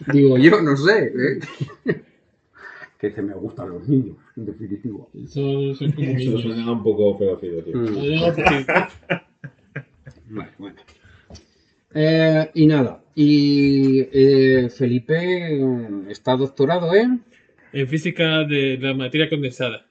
Digo 0.12 0.38
yo, 0.38 0.62
no 0.62 0.76
sé. 0.76 1.12
¿eh? 1.14 1.40
que 2.98 3.08
dice, 3.08 3.22
me 3.22 3.34
gustan 3.34 3.70
los 3.70 3.88
niños, 3.88 4.16
en 4.36 4.46
definitivo. 4.46 5.10
Son, 5.28 5.74
son 5.74 5.92
como 5.92 6.08
Eso 6.10 6.38
suena 6.38 6.70
un 6.72 6.82
poco 6.82 7.18
pedófilo, 7.18 7.62
tío. 7.62 7.76
Mm, 7.76 9.20
Vale, 10.30 10.50
bueno. 10.58 10.76
Eh, 11.92 12.50
y 12.54 12.66
nada, 12.66 13.02
y 13.14 14.00
eh, 14.12 14.70
Felipe 14.70 15.60
está 16.08 16.36
doctorado 16.36 16.94
en... 16.94 17.24
En 17.72 17.86
física 17.86 18.44
de 18.44 18.78
la 18.80 18.94
materia 18.94 19.28
condensada. 19.28 19.86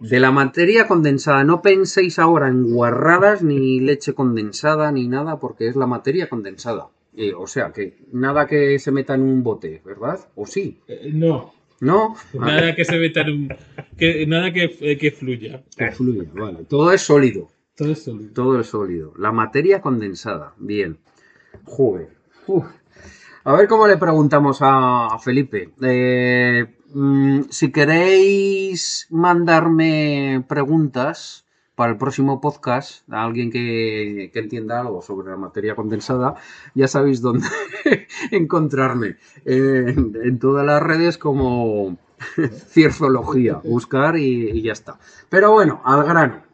De 0.00 0.20
la 0.20 0.30
materia 0.30 0.86
condensada, 0.86 1.44
no 1.44 1.62
penséis 1.62 2.18
ahora 2.18 2.48
en 2.48 2.70
guarradas, 2.70 3.42
ni 3.42 3.80
leche 3.80 4.12
condensada, 4.12 4.92
ni 4.92 5.08
nada, 5.08 5.38
porque 5.40 5.68
es 5.68 5.76
la 5.76 5.86
materia 5.86 6.28
condensada. 6.28 6.88
Eh, 7.16 7.32
o 7.34 7.46
sea, 7.46 7.72
que 7.72 7.96
nada 8.12 8.46
que 8.46 8.78
se 8.78 8.92
meta 8.92 9.14
en 9.14 9.22
un 9.22 9.42
bote, 9.42 9.80
¿verdad? 9.84 10.20
¿O 10.34 10.44
sí? 10.44 10.80
Eh, 10.86 11.10
no, 11.14 11.54
¿No? 11.80 12.14
nada 12.34 12.74
que 12.74 12.84
se 12.84 12.98
meta 12.98 13.22
en 13.22 13.30
un. 13.30 13.48
Que, 13.96 14.26
nada 14.26 14.52
que, 14.52 14.76
eh, 14.80 14.98
que 14.98 15.10
fluya. 15.10 15.62
Que 15.76 15.90
fluya, 15.92 16.28
vale. 16.34 16.64
Todo 16.68 16.92
es 16.92 17.00
sólido. 17.00 17.48
Todo 17.76 17.92
es 17.92 18.04
sólido. 18.04 18.32
Todo 18.32 18.60
es 18.60 18.66
sólido. 18.68 19.12
La 19.18 19.32
materia 19.32 19.82
condensada. 19.82 20.54
Bien. 20.56 20.98
Joder. 21.64 22.16
Uf. 22.46 22.64
A 23.44 23.52
ver 23.52 23.68
cómo 23.68 23.86
le 23.86 23.98
preguntamos 23.98 24.58
a, 24.62 25.16
Felipe. 25.20 25.70
Eh, 25.82 26.66
mm, 26.94 27.42
si 27.50 27.70
queréis 27.70 29.06
mandarme 29.10 30.42
preguntas 30.48 31.44
para 31.74 31.92
el 31.92 31.98
próximo 31.98 32.40
podcast, 32.40 33.06
a 33.12 33.22
alguien 33.22 33.50
que, 33.50 34.30
que 34.32 34.38
entienda 34.38 34.80
algo 34.80 35.02
sobre 35.02 35.28
la 35.28 35.36
materia 35.36 35.76
condensada, 35.76 36.34
ya 36.74 36.88
sabéis 36.88 37.20
dónde 37.20 37.46
encontrarme. 38.30 39.16
En, 39.44 40.16
en 40.24 40.38
todas 40.38 40.64
las 40.64 40.82
redes 40.82 41.18
como 41.18 41.98
cierzoología. 42.68 43.60
Buscar 43.62 44.16
y, 44.16 44.50
y 44.50 44.62
ya 44.62 44.72
está. 44.72 44.98
Pero 45.28 45.52
bueno, 45.52 45.82
al 45.84 46.04
grano. 46.04 46.45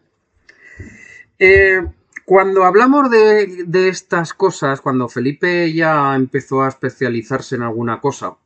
Eh, 1.44 1.82
cuando 2.24 2.62
hablamos 2.62 3.10
de, 3.10 3.64
de 3.66 3.88
estas 3.88 4.32
cosas, 4.32 4.80
cuando 4.80 5.08
Felipe 5.08 5.72
ya 5.72 6.14
empezó 6.14 6.62
a 6.62 6.68
especializarse 6.68 7.56
en 7.56 7.62
alguna 7.62 8.00
cosa, 8.00 8.36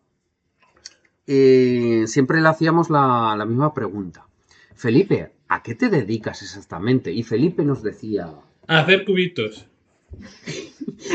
eh, 1.26 2.05
siempre 2.07 2.40
le 2.40 2.49
hacíamos 2.49 2.88
la, 2.88 3.34
la 3.36 3.44
misma 3.44 3.74
pregunta. 3.74 4.26
Felipe, 4.74 5.32
¿a 5.49 5.62
qué 5.62 5.74
te 5.74 5.90
dedicas 5.90 6.40
exactamente? 6.40 7.12
Y 7.12 7.22
Felipe 7.22 7.66
nos 7.66 7.82
decía, 7.82 8.32
Hacer 8.66 9.05
cubitos. 9.05 9.68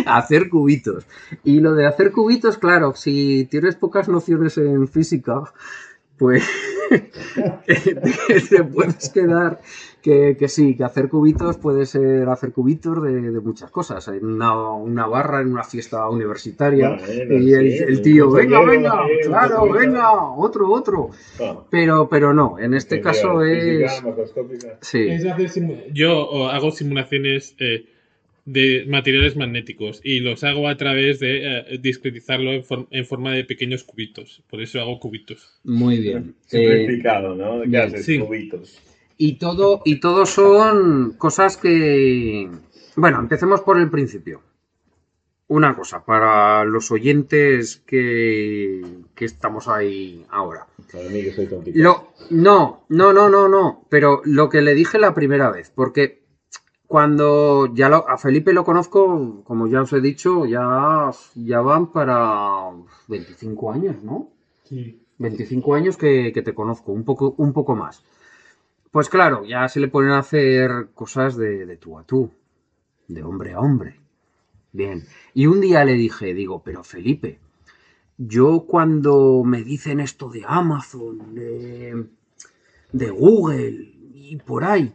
a 0.05 0.17
hacer 0.17 0.49
cubitos. 0.49 1.07
Y 1.43 1.61
lo 1.61 1.73
de 1.73 1.87
hacer 1.87 2.11
cubitos, 2.11 2.59
claro, 2.59 2.93
si 2.95 3.47
tienes 3.49 3.75
pocas 3.75 4.07
nociones 4.07 4.55
en 4.59 4.87
física, 4.87 5.51
pues 6.21 6.47
te, 8.49 8.63
puedes 8.63 9.09
quedar 9.09 9.59
que, 10.03 10.37
que 10.37 10.47
sí, 10.47 10.77
que 10.77 10.83
hacer 10.83 11.09
cubitos 11.09 11.57
puede 11.57 11.87
ser 11.87 12.29
hacer 12.29 12.51
cubitos 12.51 13.01
de, 13.01 13.31
de 13.31 13.39
muchas 13.39 13.71
cosas. 13.71 14.07
En 14.07 14.23
una, 14.23 14.71
una 14.75 15.07
barra, 15.07 15.41
en 15.41 15.51
una 15.51 15.63
fiesta 15.63 16.07
universitaria. 16.07 16.89
Bueno, 16.89 17.37
y 17.39 17.53
el, 17.55 17.71
sí, 17.71 17.83
el 17.87 18.01
tío, 18.03 18.27
un 18.27 18.35
venga, 18.35 18.63
venga, 18.63 19.01
claro, 19.25 19.61
compañero. 19.61 19.91
venga, 19.93 20.13
otro, 20.37 20.71
otro. 20.71 21.09
Pero, 21.71 22.07
pero 22.07 22.35
no, 22.35 22.59
en 22.59 22.75
este 22.75 23.01
caso 23.01 23.43
es... 23.43 23.91
Sí. 24.81 25.07
Es 25.07 25.25
hacer 25.25 25.49
Yo 25.91 26.51
hago 26.51 26.69
simulaciones 26.69 27.55
eh, 27.57 27.85
de 28.45 28.85
materiales 28.87 29.35
magnéticos 29.35 30.01
y 30.03 30.19
los 30.19 30.43
hago 30.43 30.67
a 30.67 30.75
través 30.77 31.19
de 31.19 31.59
eh, 31.59 31.77
discretizarlo 31.79 32.51
en, 32.53 32.63
for- 32.63 32.87
en 32.89 33.05
forma 33.05 33.33
de 33.33 33.43
pequeños 33.45 33.83
cubitos. 33.83 34.43
Por 34.49 34.61
eso 34.61 34.79
hago 34.81 34.99
cubitos. 34.99 35.59
Muy 35.63 35.99
bien. 35.99 36.35
Eh, 36.51 36.57
Simplificado, 36.57 37.35
¿no? 37.35 37.61
¿Qué 37.61 37.67
bien, 37.67 37.81
haces? 37.83 38.05
sí. 38.05 38.19
Cubitos. 38.19 38.79
Y 39.17 39.33
todo, 39.33 39.81
y 39.85 39.99
todo 39.99 40.25
son 40.25 41.13
cosas 41.17 41.55
que. 41.57 42.49
Bueno, 42.95 43.19
empecemos 43.19 43.61
por 43.61 43.79
el 43.79 43.89
principio. 43.89 44.41
Una 45.47 45.75
cosa, 45.75 46.05
para 46.05 46.63
los 46.63 46.91
oyentes 46.91 47.83
que, 47.85 48.81
que 49.13 49.25
estamos 49.25 49.67
ahí 49.67 50.25
ahora. 50.29 50.65
Para 50.91 51.09
mí 51.09 51.21
que 51.21 51.33
soy. 51.33 51.47
Lo, 51.73 52.13
no, 52.29 52.85
no, 52.89 53.11
no, 53.13 53.29
no, 53.29 53.49
no. 53.49 53.85
Pero 53.89 54.21
lo 54.23 54.49
que 54.49 54.61
le 54.61 54.73
dije 54.73 54.97
la 54.97 55.13
primera 55.13 55.51
vez, 55.51 55.69
porque 55.75 56.20
cuando 56.93 57.73
ya 57.73 57.87
lo- 57.89 58.07
a 58.09 58.17
Felipe 58.17 58.53
lo 58.53 58.63
conozco, 58.65 59.01
como 59.45 59.67
ya 59.67 59.81
os 59.85 59.93
he 59.93 60.01
dicho, 60.01 60.45
ya, 60.45 60.65
ya 61.35 61.59
van 61.61 61.85
para 61.95 62.19
25 63.07 63.71
años, 63.71 63.97
¿no? 64.03 64.29
Sí. 64.69 64.81
25 65.17 65.75
años 65.75 65.95
que, 65.97 66.31
que 66.33 66.41
te 66.41 66.53
conozco, 66.53 66.91
un 66.91 67.03
poco, 67.05 67.33
un 67.37 67.53
poco 67.53 67.75
más. 67.75 68.03
Pues 68.91 69.09
claro, 69.09 69.45
ya 69.45 69.67
se 69.69 69.79
le 69.79 69.87
ponen 69.87 70.11
a 70.11 70.19
hacer 70.19 70.89
cosas 70.93 71.37
de, 71.37 71.65
de 71.65 71.77
tú 71.77 71.97
a 71.99 72.03
tú, 72.03 72.31
de 73.07 73.23
hombre 73.23 73.53
a 73.53 73.59
hombre. 73.61 73.99
Bien. 74.73 75.05
Y 75.33 75.47
un 75.47 75.61
día 75.61 75.85
le 75.85 75.93
dije, 75.93 76.33
digo, 76.33 76.61
pero 76.63 76.83
Felipe, 76.83 77.39
yo 78.17 78.65
cuando 78.67 79.43
me 79.45 79.63
dicen 79.63 79.99
esto 79.99 80.29
de 80.29 80.43
Amazon, 80.47 81.35
de, 81.35 82.05
de 82.91 83.09
Google 83.09 83.93
y 84.13 84.37
por 84.37 84.63
ahí, 84.63 84.93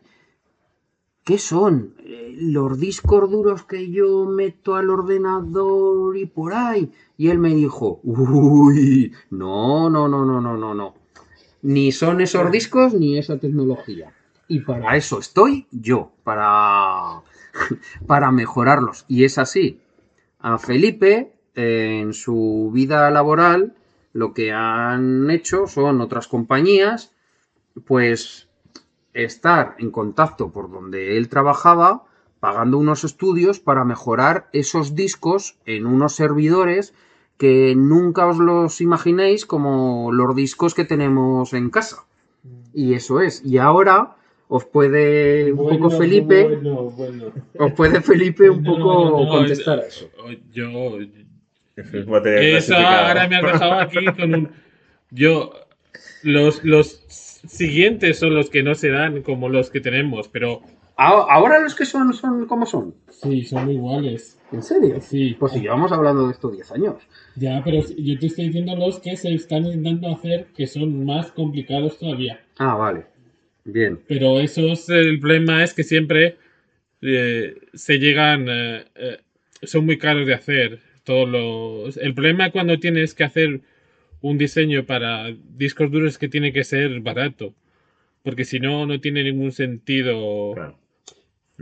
¿qué 1.27 1.39
son? 1.39 1.95
Eh, 2.05 2.35
Los 2.39 2.79
discos 2.79 3.29
duros 3.31 3.65
que 3.65 3.91
yo 3.91 4.25
meto 4.27 4.77
al 4.77 4.89
ordenador 4.89 6.17
y 6.17 6.25
por 6.25 6.55
ahí. 6.55 6.93
Y 7.19 7.29
él 7.29 7.39
me 7.39 7.53
dijo, 7.55 8.01
uy, 8.05 9.13
no, 9.31 9.91
no, 9.91 10.09
no, 10.09 10.25
no, 10.25 10.41
no, 10.41 10.57
no, 10.57 10.75
no. 10.75 10.95
Ni 11.63 11.91
son 11.91 12.21
esos 12.21 12.51
discos 12.53 12.95
ni 12.95 13.19
esa 13.19 13.39
tecnología. 13.39 14.15
Y 14.47 14.61
para 14.61 14.97
eso 14.97 15.19
estoy 15.19 15.67
yo, 15.73 16.13
para, 16.23 17.23
para 18.07 18.31
mejorarlos. 18.31 19.05
Y 19.09 19.25
es 19.25 19.37
así. 19.39 19.81
A 20.39 20.59
Felipe, 20.59 21.33
en 21.57 22.13
su 22.13 22.71
vida 22.73 23.11
laboral, 23.11 23.75
lo 24.13 24.33
que 24.33 24.53
han 24.53 25.29
hecho 25.31 25.67
son 25.67 26.01
otras 26.01 26.29
compañías, 26.29 27.13
pues 27.85 28.46
estar 29.25 29.75
en 29.79 29.91
contacto 29.91 30.51
por 30.51 30.71
donde 30.71 31.17
él 31.17 31.29
trabajaba, 31.29 32.05
pagando 32.41 32.79
unos 32.79 33.03
estudios 33.05 33.59
para 33.61 33.85
mejorar 33.85 34.49
esos 34.53 34.95
discos 34.95 35.57
en 35.67 35.87
unos 35.87 36.15
servidores 36.15 36.95
que 37.39 37.75
nunca 37.77 38.27
os 38.27 38.39
los 38.39 38.81
imaginéis 38.81 39.45
como 39.47 40.11
los 40.13 40.35
discos 40.37 40.75
que 40.75 40.85
tenemos 40.85 41.53
en 41.53 41.71
casa. 41.71 42.05
Y 42.73 42.95
eso 42.95 43.21
es. 43.21 43.43
Y 43.45 43.59
ahora 43.59 44.17
os 44.49 44.65
puede 44.65 45.53
un 45.53 45.59
poco 45.69 45.91
Felipe, 45.91 46.45
Bueno, 46.45 46.83
bueno. 46.91 47.25
os 47.59 47.73
puede 47.73 48.01
Felipe 48.01 48.49
un 48.49 48.63
No, 48.63 48.77
poco 48.77 49.25
no, 49.25 49.29
contestar 49.29 49.79
es- 49.81 49.85
a 49.85 49.89
eso. 49.89 50.11
Yo. 50.53 50.99
Eso 51.77 52.75
ahora 52.77 53.29
me 53.29 53.37
has 53.37 53.43
dejado 53.43 53.73
aquí 53.81 54.05
con 54.17 54.35
un. 54.35 54.51
Yo. 55.11 55.53
Los, 56.23 56.65
los 56.65 57.03
siguientes 57.47 58.19
son 58.19 58.35
los 58.35 58.51
que 58.51 58.63
no 58.63 58.75
se 58.75 58.91
dan 58.91 59.23
como 59.23 59.49
los 59.49 59.71
que 59.71 59.81
tenemos, 59.81 60.29
pero 60.29 60.63
Ahora 60.99 61.61
los 61.61 61.75
que 61.75 61.85
son, 61.85 62.15
son 62.15 62.47
como 62.47 62.65
son. 62.65 62.95
Sí, 63.11 63.45
son 63.45 63.71
iguales. 63.71 64.41
¿En 64.51 64.63
serio? 64.63 64.99
Sí. 65.01 65.37
Pues 65.39 65.53
si 65.53 65.61
llevamos 65.61 65.93
hablando 65.93 66.27
de 66.27 66.33
esto 66.33 66.51
10 66.51 66.73
años. 66.73 66.97
Ya, 67.35 67.61
pero 67.63 67.83
yo 67.99 68.19
te 68.19 68.27
estoy 68.27 68.47
diciendo 68.47 68.75
los 68.77 69.01
que 69.01 69.17
se 69.17 69.35
están 69.35 69.67
intentando 69.67 70.15
hacer 70.15 70.47
que 70.57 70.67
son 70.67 71.05
más 71.05 71.31
complicados 71.33 71.99
todavía. 71.99 72.41
Ah, 72.59 72.77
vale. 72.77 73.05
Bien. 73.65 74.01
Pero 74.09 74.41
esos, 74.41 74.89
el 74.89 75.21
problema 75.21 75.63
es 75.63 75.75
que 75.75 75.83
siempre 75.83 76.39
eh, 77.03 77.57
se 77.75 77.99
llegan, 77.99 78.47
eh, 78.49 78.85
eh, 78.95 79.19
son 79.65 79.85
muy 79.85 79.99
caros 79.99 80.27
de 80.27 80.35
hacer. 80.35 80.81
Todos 81.05 81.29
los, 81.29 81.97
el 81.99 82.15
problema 82.15 82.51
cuando 82.51 82.79
tienes 82.79 83.13
que 83.13 83.25
hacer 83.25 83.61
un 84.23 84.39
diseño 84.39 84.85
para 84.87 85.27
discos 85.57 85.91
duros 85.91 86.13
es 86.13 86.19
que 86.19 86.29
tiene 86.29 86.53
que 86.53 86.65
ser 86.65 87.01
barato. 87.01 87.55
Porque 88.23 88.45
si 88.45 88.59
no, 88.59 88.87
no 88.87 89.01
tiene 89.01 89.23
ningún 89.23 89.53
sentido. 89.53 90.53
Claro. 90.55 90.79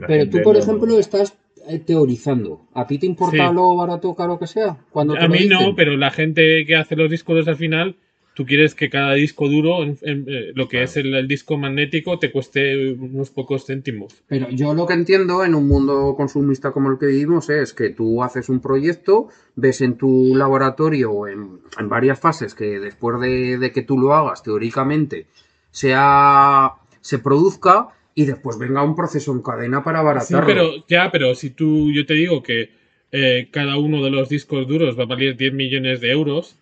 Pero 0.07 0.31
tú, 0.31 0.43
por 0.43 0.55
no- 0.57 0.63
ejemplo, 0.63 0.99
estás 0.99 1.37
eh, 1.69 1.79
teorizando. 1.79 2.67
¿A 2.75 2.87
ti 2.87 2.99
te 2.99 3.07
importa 3.07 3.49
Sí. 3.49 3.55
lo 3.55 3.75
barato 3.77 4.11
o 4.11 4.15
caro 4.17 4.39
que 4.39 4.47
sea? 4.47 4.77
Cuando 4.91 5.15
te 5.15 5.25
A 5.25 5.29
mí 5.29 5.47
no, 5.47 5.75
pero 5.77 5.97
la 5.97 6.11
gente 6.11 6.65
que 6.67 6.77
hace 6.77 6.97
los 6.97 7.11
discos 7.11 7.47
al 7.49 7.57
final, 7.57 7.97
tú 8.35 8.45
quieres 8.45 8.75
que 8.75 8.91
cada 8.91 9.15
disco 9.15 9.49
duro, 9.49 9.83
en- 9.85 9.97
en, 10.03 10.25
eh, 10.29 10.53
lo 10.55 10.65
que 10.69 10.79
Claro. 10.79 10.85
es 10.85 10.97
el, 10.97 11.15
el 11.15 11.29
disco 11.29 11.57
magnético, 11.57 12.19
te 12.19 12.31
cueste 12.33 12.93
unos 12.93 13.31
pocos 13.31 13.65
céntimos. 13.67 14.13
Pero 14.27 14.51
yo 14.51 14.75
lo 14.75 14.87
que 14.87 14.95
entiendo 14.95 15.45
en 15.45 15.55
un 15.55 15.67
mundo 15.69 16.15
consumista 16.17 16.73
como 16.73 16.91
el 16.91 16.99
que 16.99 17.07
vivimos 17.07 17.49
es 17.51 17.73
que 17.73 17.91
tú 17.91 18.23
haces 18.23 18.49
un 18.49 18.61
proyecto, 18.61 19.29
ves 19.57 19.81
en 19.81 19.97
tu 19.97 20.35
laboratorio 20.37 21.29
en, 21.29 21.61
en 21.79 21.89
varias 21.89 22.19
fases 22.21 22.55
que 22.55 22.81
después 22.81 23.21
de, 23.21 23.57
de 23.59 23.73
que 23.73 23.83
tú 23.83 23.99
lo 23.99 24.13
hagas 24.15 24.43
teóricamente 24.43 25.27
sea, 25.71 26.73
se 27.01 27.19
produzca 27.19 27.89
y 28.15 28.25
después 28.27 28.59
venga 28.59 28.83
un 28.83 28.95
proceso 28.95 29.33
en 29.33 29.43
cadena 29.43 29.83
para 29.83 29.99
Sí, 29.99 30.03
abaratarlo. 30.35 30.47
pero 30.47 30.87
ya, 30.89 31.11
pero 31.11 31.35
si 31.35 31.51
tú, 31.51 31.91
yo 31.91 32.07
te 32.07 32.15
digo 32.15 32.43
que 32.43 32.71
eh, 33.13 33.49
cada 33.51 33.77
uno 33.77 34.03
de 34.03 34.11
los 34.11 34.29
discos 34.29 34.67
duros 34.69 34.99
va 34.99 35.03
a 35.05 35.07
valer 35.07 35.37
10 35.37 35.53
millones 35.53 36.01
de 36.01 36.11
euros, 36.11 36.57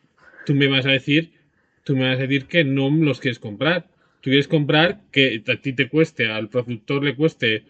tú 0.46 0.54
me 0.54 0.66
vas 0.68 0.86
a 0.86 0.90
decir, 0.90 1.32
tú 1.84 1.96
me 1.96 2.08
vas 2.08 2.18
a 2.18 2.22
decir 2.22 2.46
que 2.46 2.64
no 2.64 2.90
los 2.90 3.20
quieres 3.20 3.38
comprar. 3.38 3.88
Tú 4.20 4.30
quieres 4.30 4.48
comprar 4.48 5.00
que 5.10 5.42
a 5.48 5.56
ti 5.56 5.72
te 5.72 5.88
cueste, 5.88 6.26
al 6.26 6.48
productor 6.48 7.02
le 7.02 7.16
cueste 7.16 7.64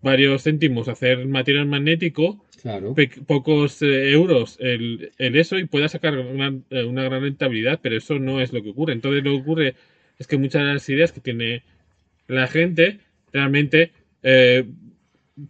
varios 0.00 0.44
céntimos 0.44 0.88
hacer 0.88 1.26
material 1.26 1.66
magnético, 1.66 2.44
Claro. 2.62 2.94
pocos 3.26 3.82
eh, 3.82 4.10
euros 4.10 4.56
el, 4.58 5.12
el 5.18 5.36
eso 5.36 5.58
y 5.58 5.66
pueda 5.66 5.88
sacar 5.88 6.18
una, 6.18 6.52
eh, 6.70 6.82
una 6.82 7.04
gran 7.04 7.22
rentabilidad, 7.22 7.78
pero 7.80 7.96
eso 7.96 8.18
no 8.18 8.40
es 8.40 8.52
lo 8.52 8.62
que 8.62 8.70
ocurre. 8.70 8.94
Entonces 8.94 9.22
lo 9.22 9.30
que 9.30 9.40
ocurre 9.42 9.74
es 10.18 10.26
que 10.26 10.38
muchas 10.38 10.62
de 10.66 10.72
las 10.74 10.88
ideas 10.88 11.12
que 11.12 11.20
tiene 11.20 11.62
la 12.26 12.48
gente 12.48 12.98
realmente 13.32 13.92
eh, 14.22 14.64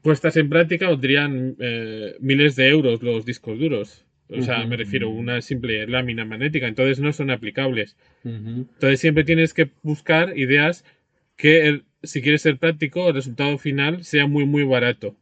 puestas 0.02 0.36
en 0.36 0.48
práctica 0.48 0.88
valdrían 0.88 1.56
eh, 1.58 2.16
miles 2.20 2.56
de 2.56 2.68
euros 2.68 3.02
los 3.02 3.24
discos 3.24 3.58
duros. 3.58 4.04
O 4.31 4.43
sea, 4.43 4.64
me 4.66 4.76
refiero 4.76 5.09
a 5.09 5.11
una 5.11 5.41
simple 5.43 5.87
lámina 5.87 6.24
magnética, 6.24 6.66
entonces 6.68 7.01
no 7.01 7.12
son 7.12 7.31
aplicables. 7.31 7.97
Entonces 8.74 9.01
siempre 9.01 9.24
tienes 9.24 9.55
que 9.55 9.70
buscar 9.83 10.37
ideas 10.39 10.85
que, 11.37 11.66
el- 11.68 11.85
si 12.03 12.20
quieres 12.22 12.43
ser 12.43 12.59
práctico, 12.59 13.09
el 13.09 13.14
resultado 13.14 13.59
final 13.59 14.05
sea 14.05 14.26
muy, 14.26 14.45
muy 14.45 14.64
barato. 14.64 15.16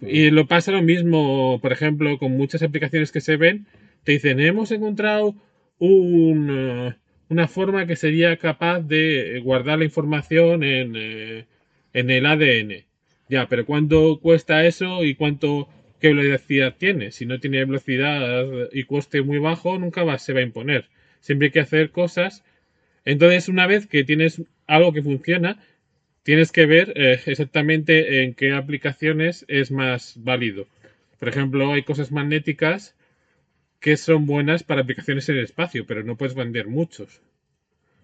Y 0.00 0.30
lo 0.30 0.46
pasa 0.46 0.72
lo 0.72 0.82
mismo, 0.82 1.58
por 1.60 1.72
ejemplo, 1.72 2.18
con 2.18 2.32
muchas 2.32 2.62
aplicaciones 2.62 3.12
que 3.12 3.20
se 3.20 3.36
ven, 3.36 3.66
te 4.04 4.12
dicen, 4.12 4.40
hemos 4.40 4.70
encontrado 4.72 5.34
un, 5.78 6.48
eh, 6.50 6.94
una 7.28 7.46
forma 7.48 7.86
que 7.86 7.96
sería 7.96 8.36
capaz 8.36 8.80
de 8.80 9.40
guardar 9.44 9.78
la 9.78 9.84
información 9.84 10.62
en, 10.64 10.94
eh, 10.96 11.44
en 11.92 12.10
el 12.10 12.26
ADN. 12.26 12.84
Ya, 13.28 13.46
pero 13.48 13.66
¿cuánto 13.66 14.18
cuesta 14.20 14.64
eso 14.64 15.04
y 15.04 15.14
cuánto, 15.14 15.68
qué 16.00 16.14
velocidad 16.14 16.74
tiene? 16.78 17.12
Si 17.12 17.26
no 17.26 17.40
tiene 17.40 17.64
velocidad 17.64 18.46
y 18.72 18.84
coste 18.84 19.22
muy 19.22 19.38
bajo, 19.38 19.78
nunca 19.78 20.04
va, 20.04 20.18
se 20.18 20.32
va 20.32 20.40
a 20.40 20.42
imponer. 20.44 20.86
Siempre 21.20 21.46
hay 21.48 21.52
que 21.52 21.60
hacer 21.60 21.90
cosas. 21.90 22.44
Entonces, 23.04 23.48
una 23.48 23.66
vez 23.66 23.86
que 23.86 24.04
tienes 24.04 24.42
algo 24.66 24.92
que 24.92 25.02
funciona, 25.02 25.58
tienes 26.24 26.52
que 26.52 26.66
ver 26.66 26.92
eh, 26.96 27.20
exactamente 27.26 28.22
en 28.24 28.34
qué 28.34 28.52
aplicaciones 28.52 29.44
es 29.48 29.70
más 29.72 30.14
válido. 30.18 30.66
Por 31.18 31.28
ejemplo, 31.28 31.72
hay 31.72 31.82
cosas 31.84 32.12
magnéticas 32.12 32.94
que 33.80 33.96
son 33.96 34.26
buenas 34.26 34.62
para 34.64 34.82
aplicaciones 34.82 35.28
en 35.28 35.36
el 35.38 35.44
espacio, 35.44 35.86
pero 35.86 36.02
no 36.04 36.16
puedes 36.16 36.34
vender 36.34 36.68
muchos. 36.68 37.20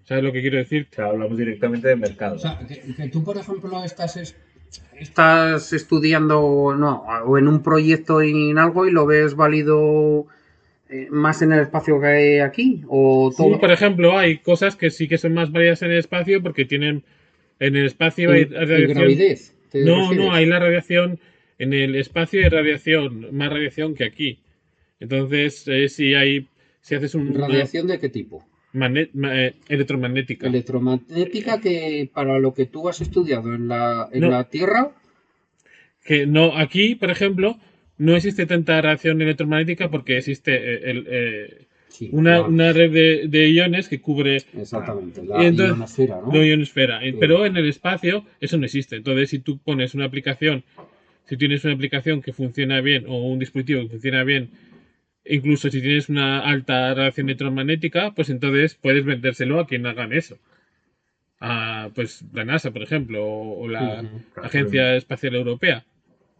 ¿Sabes 0.05 0.25
lo 0.25 0.33
que 0.33 0.41
quiero 0.43 0.59
decir? 0.59 0.89
O 0.93 0.95
sea, 0.95 1.07
hablamos 1.07 1.39
directamente 1.39 1.89
de 1.89 1.97
mercado. 1.97 2.37
O 2.37 2.39
sea, 2.39 2.59
que, 2.69 2.81
que 2.95 3.09
tú, 3.09 3.25
por 3.25 3.37
ejemplo, 3.39 3.85
estás... 3.85 4.17
es- 4.17 4.37
Estás 4.99 5.73
estudiando 5.73 6.75
no, 6.77 7.05
o 7.27 7.39
en 7.39 7.49
un 7.49 7.63
proyecto 7.63 8.23
en 8.23 8.59
algo 8.59 8.87
y 8.87 8.91
lo 8.93 9.07
ves 9.07 9.35
válido 9.35 10.27
eh, 10.89 11.09
más 11.11 11.43
en 11.43 11.53
el 11.53 11.61
espacio 11.61 12.01
que 12.01 12.07
hay 12.07 12.39
aquí 12.39 12.83
o 12.89 13.31
Sí, 13.31 13.37
todo 13.37 13.61
por 13.61 13.71
ejemplo, 13.73 14.17
hay 14.19 14.39
cosas 14.39 14.77
que 14.77 14.91
sí 14.91 15.09
que 15.09 15.19
son 15.19 15.35
más 15.35 15.51
válidas 15.51 15.83
en 15.83 15.91
el 15.91 15.99
espacio 15.99 16.43
porque 16.43 16.65
tienen 16.65 17.03
en 17.59 17.77
el 17.77 17.87
espacio 17.87 18.31
hay 18.31 18.45
radiación. 18.45 18.99
gravidez. 18.99 19.55
¿te 19.71 19.85
No, 19.85 19.97
refieres? 19.97 20.27
no, 20.27 20.33
hay 20.33 20.47
la 20.47 20.59
radiación 20.61 21.19
en 21.59 21.73
el 21.73 21.95
espacio 21.97 22.41
hay 22.43 22.49
radiación, 22.49 23.29
más 23.37 23.51
radiación 23.51 23.95
que 23.95 24.05
aquí. 24.05 24.39
Entonces, 25.01 25.67
eh, 25.69 25.89
si 25.89 26.15
hay 26.15 26.49
si 26.81 26.95
haces 26.95 27.15
un 27.15 27.35
¿Radiación 27.35 27.87
de 27.87 27.99
qué 27.99 28.09
tipo? 28.09 28.45
Ma- 28.75 28.91
eh, 28.93 29.55
electromagnética. 29.69 30.47
Electromagnética 30.47 31.61
que 31.61 32.11
para 32.13 32.39
lo 32.39 32.53
que 32.53 32.67
tú 32.67 32.89
has 32.89 33.01
estudiado 33.01 33.55
en 33.55 33.69
la, 33.69 34.09
en 34.13 34.21
No. 34.21 34.31
la 34.31 34.45
Tierra... 34.45 34.91
que 36.05 36.27
no 36.27 36.57
aquí, 36.59 36.95
por 36.97 37.11
ejemplo, 37.11 37.57
no 37.97 38.15
existe 38.17 38.45
tanta 38.47 38.81
radiación 38.83 39.23
electromagnética 39.23 39.91
porque 39.91 40.19
existe 40.19 40.53
eh, 40.55 40.91
el, 40.91 41.07
eh, 41.09 41.67
Sí, 41.89 42.09
una, 42.13 42.39
claro, 42.39 42.49
una 42.49 42.73
red 42.73 42.91
de, 42.93 43.29
de 43.29 43.49
iones 43.51 43.89
que 43.89 44.01
cubre 44.01 44.37
Exactamente, 44.59 45.23
Y 45.23 45.27
la 45.29 45.45
entonces- 45.47 45.77
ionosfera, 45.77 46.21
¿no? 46.21 46.33
la 46.35 46.45
ionosfera. 46.45 47.05
Eh, 47.05 47.13
Sí. 47.13 47.17
Pero 47.21 47.47
en 47.47 47.57
el 47.57 47.69
espacio 47.69 48.25
eso 48.41 48.59
no 48.59 48.65
existe. 48.65 48.97
Entonces, 48.97 49.31
si 49.31 49.39
tú 49.39 49.59
pones 49.59 49.95
una 49.95 50.05
aplicación, 50.07 50.65
si 51.27 51.37
tienes 51.37 51.65
una 51.65 51.73
aplicación 51.75 52.21
que 52.21 52.33
funciona 52.33 52.81
bien 52.81 53.05
o 53.07 53.29
un 53.31 53.39
dispositivo 53.39 53.83
que 53.83 53.91
funciona 53.91 54.25
bien, 54.25 54.51
incluso 55.27 55.71
si 55.71 55.81
tienes 55.81 56.09
una 56.09 56.41
alta 56.41 56.95
radiación 56.95 57.29
electromagnética, 57.29 58.13
pues 58.15 58.29
entonces 58.31 58.75
puedes 58.75 59.05
vendérselo 59.05 59.61
a 59.61 59.67
quien 59.67 59.87
hagan 59.87 60.13
eso. 60.13 60.39
A, 61.41 61.91
pues 61.95 62.25
la 62.33 62.45
NASA, 62.45 62.71
por 62.71 62.83
ejemplo, 62.83 63.25
o, 63.25 63.65
o 63.65 63.69
la. 63.69 64.01
Claro, 64.01 64.47
Agencia 64.47 64.97
Espacial 64.97 65.35
Europea. 65.35 65.85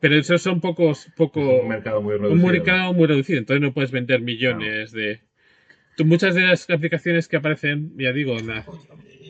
Pero 0.01 0.17
esos 0.17 0.43
son 0.43 0.61
pocos, 0.61 1.09
poco, 1.17 1.41
Es 1.41 1.63
un 1.63 1.69
mercado 1.69 2.03
muy 2.03 2.13
reducido. 2.15 2.35
un 2.35 2.53
mercado 2.53 2.93
muy 2.93 3.07
reducido, 3.07 3.39
entonces 3.39 3.63
no 3.63 3.73
puedes 3.73 3.91
vender 3.91 4.21
millones 4.21 4.93
de... 4.93 5.21
Tú- 5.97 6.05
Muchas 6.05 6.35
de 6.35 6.43
las 6.43 6.69
aplicaciones 6.69 7.27
que 7.29 7.37
aparecen, 7.37 7.93
ya 7.97 8.13
digo, 8.13 8.39
la- 8.41 8.65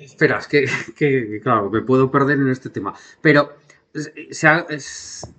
Espera, 0.02 0.38
es 0.38 0.48
que, 0.48 0.66
que, 0.96 1.40
claro, 1.42 1.70
me 1.70 1.80
puedo 1.82 2.10
perder 2.10 2.38
en 2.38 2.48
este 2.48 2.70
tema. 2.70 2.94
Pero, 3.22 3.56
es- 3.92 4.12
se 4.30 4.48
ha- 4.48 4.66
es- 4.68 5.32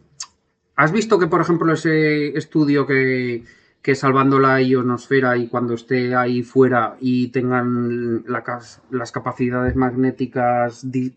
¿has 0.76 0.91
visto 0.93 1.20
que, 1.20 1.28
por 1.28 1.41
ejemplo, 1.41 1.74
ese 1.74 2.30
estudio 2.38 2.86
que, 2.88 3.43
que 3.86 3.94
salvando 3.94 4.40
la 4.40 4.60
ionosfera 4.64 5.38
y 5.38 5.46
cuando 5.48 5.76
esté 5.76 6.16
ahí 6.16 6.42
fuera 6.42 6.98
y 7.00 7.28
tengan 7.28 8.24
la 8.28 8.44
las 8.90 9.12
capacidades 9.12 9.76
magnéticas 9.76 10.92
di- 10.92 11.14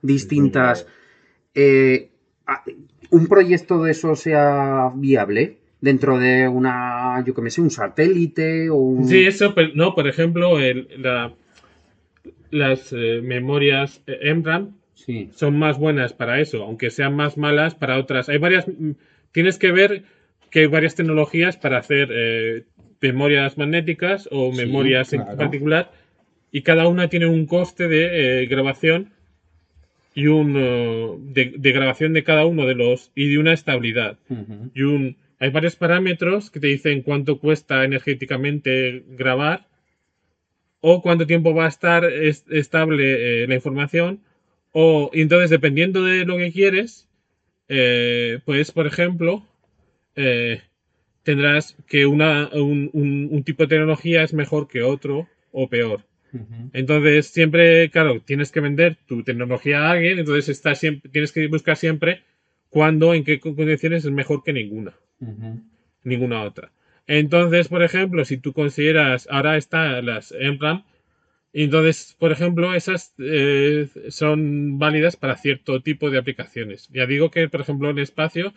distintas, 0.00 0.86
eh, 1.54 2.08
un 3.10 3.26
proyecto 3.26 3.82
de 3.82 3.90
eso 3.90 4.16
sea 4.16 4.90
viable 4.94 5.58
dentro 5.82 6.18
de 6.18 6.48
una, 6.48 7.22
yo 7.22 7.34
que 7.34 7.42
me 7.42 7.50
sé, 7.50 7.60
un 7.60 7.70
satélite 7.70 8.70
o 8.70 8.76
un... 8.76 9.04
Sí, 9.06 9.26
eso, 9.26 9.54
pero 9.54 9.72
no, 9.74 9.94
por 9.94 10.08
ejemplo, 10.08 10.58
el- 10.58 10.88
la- 10.96 11.34
las 12.50 12.94
eh, 12.94 13.20
memorias 13.22 14.00
eh, 14.06 14.32
MRAM 14.34 14.70
Sí. 14.94 15.28
son 15.34 15.58
más 15.58 15.78
buenas 15.78 16.14
para 16.14 16.40
eso, 16.40 16.62
aunque 16.64 16.88
sean 16.88 17.14
más 17.14 17.36
malas 17.36 17.74
para 17.74 17.98
otras. 17.98 18.30
Hay 18.30 18.38
varias, 18.38 18.66
mm, 18.66 18.92
tienes 19.32 19.58
que 19.58 19.70
ver 19.70 20.04
que 20.50 20.60
hay 20.60 20.66
varias 20.66 20.94
tecnologías 20.94 21.56
para 21.56 21.78
hacer 21.78 22.08
eh, 22.12 22.64
memorias 23.00 23.58
magnéticas 23.58 24.28
o 24.30 24.52
Sí, 24.52 24.58
memorias 24.64 25.12
en 25.12 25.20
particular, 25.36 25.90
y 26.52 26.62
cada 26.62 26.88
una 26.88 27.08
tiene 27.08 27.26
un 27.26 27.46
coste 27.46 27.88
de 27.88 28.42
eh, 28.42 28.46
grabación 28.46 29.10
y 30.14 30.28
un 30.28 30.54
eh, 30.56 31.14
de, 31.18 31.54
de 31.56 31.72
grabación 31.72 32.12
de 32.14 32.24
cada 32.24 32.46
uno 32.46 32.66
de 32.66 32.74
los 32.74 33.10
y 33.14 33.28
de 33.28 33.38
una 33.38 33.52
estabilidad. 33.52 34.18
Y 34.74 34.82
un 34.82 35.16
hay 35.38 35.50
varios 35.50 35.76
parámetros 35.76 36.50
que 36.50 36.60
te 36.60 36.68
dicen 36.68 37.02
cuánto 37.02 37.38
cuesta 37.38 37.84
energéticamente 37.84 39.04
grabar 39.08 39.66
o 40.80 41.02
cuánto 41.02 41.26
tiempo 41.26 41.54
va 41.54 41.66
a 41.66 41.68
estar 41.68 42.04
es- 42.04 42.44
estable 42.50 43.42
eh, 43.42 43.46
la 43.46 43.54
información 43.54 44.20
o 44.72 45.10
entonces 45.12 45.50
dependiendo 45.50 46.04
de 46.04 46.24
lo 46.24 46.36
que 46.38 46.52
quieres 46.52 47.06
eh, 47.68 48.38
pues 48.44 48.70
por 48.72 48.86
ejemplo 48.86 49.46
eh, 50.16 50.62
tendrás 51.24 51.76
que 51.88 52.06
una, 52.06 52.50
un, 52.54 52.90
un- 52.92 53.28
un 53.30 53.44
tipo 53.44 53.64
de 53.64 53.68
tecnología 53.68 54.22
es 54.22 54.32
mejor 54.34 54.68
que 54.68 54.82
otro 54.82 55.28
o 55.52 55.68
peor. 55.68 56.04
Entonces, 56.72 57.28
siempre, 57.28 57.90
claro, 57.90 58.20
tienes 58.22 58.52
que 58.52 58.60
vender 58.60 58.98
tu 59.06 59.22
tecnología 59.24 59.82
a 59.88 59.92
alguien, 59.92 60.18
entonces 60.18 60.48
estás 60.50 60.78
siempre, 60.80 61.10
tienes 61.10 61.32
que 61.32 61.46
buscar 61.48 61.76
siempre 61.76 62.22
cuándo, 62.70 63.14
en 63.14 63.24
qué 63.24 63.40
condiciones 63.40 64.04
es 64.04 64.10
mejor 64.12 64.42
que 64.44 64.52
ninguna, 64.52 64.94
ninguna 66.04 66.42
otra. 66.42 66.72
Entonces, 67.06 67.68
por 67.68 67.82
ejemplo, 67.82 68.24
si 68.24 68.36
tú 68.36 68.52
consideras, 68.52 69.28
ahora 69.30 69.56
están 69.56 70.04
las 70.06 70.32
MRAM, 70.32 70.84
entonces, 71.52 72.16
por 72.18 72.32
ejemplo, 72.32 72.74
esas 72.74 73.14
eh, 73.18 73.88
son 74.10 74.78
válidas 74.78 75.16
para 75.16 75.36
cierto 75.36 75.80
tipo 75.82 76.10
de 76.10 76.18
aplicaciones. 76.18 76.88
Ya 76.92 77.06
digo 77.06 77.30
que, 77.30 77.48
por 77.48 77.62
ejemplo, 77.62 77.90
en 77.90 77.98
espacio 77.98 78.52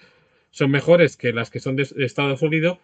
son 0.52 0.72
mejores 0.72 1.18
que 1.18 1.34
las 1.34 1.50
que 1.50 1.60
son 1.60 1.76
de 1.76 1.88
estado 1.98 2.38
sólido, 2.38 2.80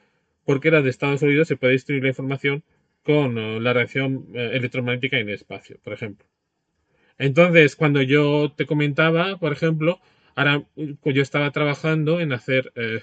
porque 0.45 0.71
las 0.71 0.83
de 0.83 0.89
estado 0.89 1.17
sólido 1.17 1.45
se 1.45 1.57
puede 1.57 1.73
distribuir 1.73 2.03
la 2.03 2.09
información 2.09 2.63
con 3.05 3.37
eh, 3.37 3.59
la 3.59 3.73
reacción 3.73 4.27
eh, 4.33 4.51
electromagnética 4.53 5.19
en 5.19 5.29
espacio, 5.29 5.77
por 5.83 5.93
ejemplo. 5.93 6.25
Entonces, 7.17 7.75
cuando 7.75 8.01
yo 8.01 8.51
te 8.55 8.65
comentaba, 8.65 9.37
por 9.37 9.53
ejemplo, 9.53 9.99
ahora 10.35 10.65
eh, 10.75 10.95
yo 11.05 11.21
estaba 11.21 11.51
trabajando 11.51 12.19
en 12.19 12.33
hacer 12.33 12.73
eh, 12.75 13.01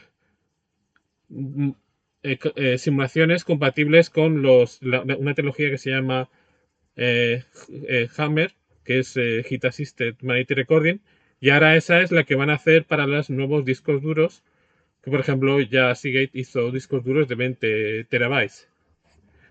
mm, 1.29 1.71
simulaciones 2.79 3.45
compatibles 3.45 4.11
con 4.11 4.43
los, 4.43 4.81
una 4.83 5.35
tecnología 5.35 5.71
que 5.71 5.79
se 5.79 5.91
llama 5.91 6.29
Hammer, 8.17 8.55
que 8.85 9.01
es 9.01 9.15
Heat 9.15 9.65
Assisted 9.65 10.15
Magnetic 10.23 10.57
Recording, 10.57 11.01
y 11.41 11.51
ahora 11.51 11.75
esa 11.77 12.01
es 12.01 12.13
la 12.13 12.23
que 12.23 12.37
van 12.37 12.51
a 12.51 12.55
hacer 12.55 12.85
para 12.85 13.09
los 13.09 13.29
nuevos 13.29 13.65
discos 13.65 14.03
duros, 14.03 14.45
que 15.03 15.11
por 15.11 15.21
ejemplo 15.21 15.61
ya 15.61 15.95
Seagate 15.95 16.31
hizo 16.35 16.71
discos 16.71 17.05
duros 17.05 17.29
de 17.29 17.35
20 17.35 18.05
terabytes, 18.05 18.69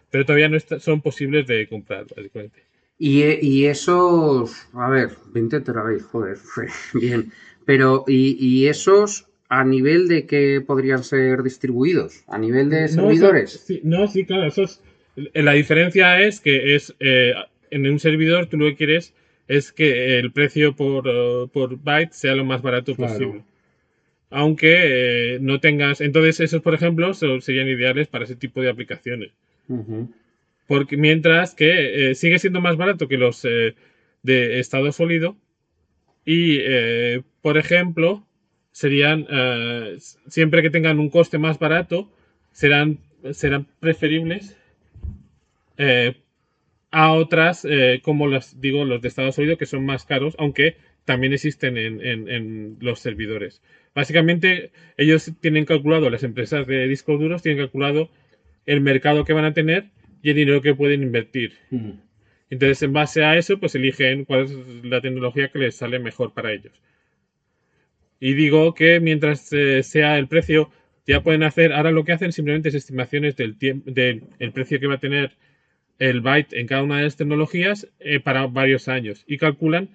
pero 0.10 0.26
todavía 0.26 0.50
no 0.50 0.58
está- 0.58 0.80
son 0.80 1.02
posibles 1.02 1.48
de 1.48 1.68
comprar, 1.68 2.06
básicamente. 2.16 2.64
Y, 2.98 3.24
y 3.42 3.66
esos, 3.66 4.68
a 4.74 4.90
ver, 4.90 5.10
20 5.34 5.60
terabytes, 5.62 6.04
joder, 6.06 6.38
bien. 6.94 7.32
Pero, 7.66 8.06
y, 8.08 8.38
y 8.40 8.68
esos 8.68 9.28
a 9.50 9.64
nivel 9.66 10.08
de 10.08 10.26
que 10.26 10.62
podrían 10.66 11.04
ser 11.04 11.44
distribuidos? 11.44 12.24
¿A 12.28 12.38
nivel 12.38 12.70
de 12.70 12.84
No, 12.84 12.88
servidores? 12.88 13.56
eso- 13.56 13.66
sí, 13.66 13.82
no, 13.84 14.08
sí, 14.08 14.26
claro, 14.26 14.46
eso 14.46 14.64
es- 14.64 14.82
la 15.34 15.52
diferencia 15.54 16.22
es 16.22 16.40
que 16.40 16.76
es 16.76 16.96
eh, 17.02 17.34
en 17.70 17.86
un 17.86 18.00
servidor 18.00 18.46
tú 18.48 18.58
lo 18.58 18.66
que 18.68 18.78
quieres 18.78 19.14
es 19.50 19.74
que 19.74 20.18
el 20.20 20.32
precio 20.32 20.74
por, 20.76 21.06
eh, 21.08 21.48
por 21.52 21.78
byte 21.78 22.14
sea 22.14 22.34
lo 22.36 22.46
más 22.46 22.62
barato 22.62 22.96
Claro. 22.96 23.12
posible. 23.14 23.44
Aunque 24.32 25.36
eh, 25.36 25.40
no 25.42 25.60
tengas. 25.60 26.02
Entonces, 26.02 26.40
esos, 26.40 26.62
por 26.62 26.74
ejemplo, 26.74 27.14
serían 27.14 27.68
ideales 27.68 28.08
para 28.08 28.24
ese 28.26 28.36
tipo 28.36 28.62
de 28.62 28.70
aplicaciones. 28.70 29.32
Porque 30.68 30.98
mientras 30.98 31.54
que 31.54 32.12
eh, 32.12 32.16
sigue 32.16 32.40
siendo 32.40 32.62
más 32.62 32.78
barato 32.78 33.08
que 33.08 33.18
los 33.18 33.44
eh, 33.46 33.76
de 34.24 34.60
estado 34.60 34.92
sólido. 34.92 35.36
Y, 36.26 36.60
por 37.42 37.58
ejemplo, 37.58 38.26
serían, 38.72 39.26
siempre 40.28 40.62
que 40.62 40.70
tengan 40.70 41.00
un 41.00 41.10
coste 41.10 41.40
más 41.40 41.58
barato, 41.58 42.12
serán, 42.52 43.00
serán 43.32 43.66
preferibles 43.80 44.56
a 46.92 47.14
otras, 47.14 47.66
como 48.04 48.28
las 48.28 48.60
digo, 48.62 48.86
los 48.86 49.02
de 49.02 49.08
estado 49.08 49.32
sólido, 49.32 49.58
que 49.58 49.66
son 49.66 49.86
más 49.86 50.06
caros, 50.06 50.36
aunque 50.38 50.76
también 51.06 51.34
existen 51.34 51.78
en, 51.78 52.06
en- 52.06 52.30
en 52.30 52.78
los 52.82 53.00
servidores. 53.00 53.62
Básicamente, 53.94 54.72
ellos 54.98 55.32
tienen 55.42 55.66
calculado, 55.66 56.10
las 56.10 56.24
empresas 56.24 56.66
de 56.68 56.88
discos 56.88 57.20
duros 57.20 57.42
tienen 57.42 57.62
calculado 57.64 58.10
el 58.66 58.82
mercado 58.82 59.26
que 59.26 59.34
van 59.34 59.46
a 59.46 59.54
tener 59.54 59.86
y 60.22 60.30
el 60.30 60.36
dinero 60.38 60.62
que 60.62 60.76
pueden 60.76 61.04
invertir. 61.04 61.54
Entonces, 62.50 62.84
en 62.84 62.94
base 62.94 63.24
a 63.24 63.38
eso, 63.38 63.60
pues 63.60 63.76
eligen 63.76 64.26
cuál 64.26 64.46
es 64.46 64.52
la 64.84 65.02
tecnología 65.02 65.50
que 65.50 65.60
les 65.60 65.76
sale 65.76 66.00
mejor 66.00 66.34
para 66.34 66.54
ellos. 66.54 66.74
Y 68.20 68.34
digo 68.34 68.74
que 68.74 69.00
mientras 69.00 69.52
eh, 69.52 69.84
sea 69.84 70.18
el 70.20 70.28
precio, 70.28 70.70
ya 71.08 71.24
pueden 71.24 71.44
hacer, 71.44 71.74
ahora 71.74 71.92
lo 71.92 72.06
que 72.06 72.14
hacen 72.14 72.32
simplemente 72.32 72.70
es 72.70 72.76
estimaciones 72.76 73.36
del 73.36 73.58
tiempo, 73.58 73.90
del 73.90 74.24
el 74.40 74.52
precio 74.52 74.80
que 74.80 74.88
va 74.88 74.96
a 74.96 75.00
tener 75.00 75.32
el 75.98 76.22
byte 76.22 76.54
en 76.54 76.68
cada 76.68 76.84
una 76.84 76.98
de 76.98 77.04
las 77.04 77.18
tecnologías 77.18 77.88
eh, 78.00 78.20
para 78.20 78.48
varios 78.48 78.88
años 78.88 79.24
y 79.28 79.38
calculan 79.38 79.90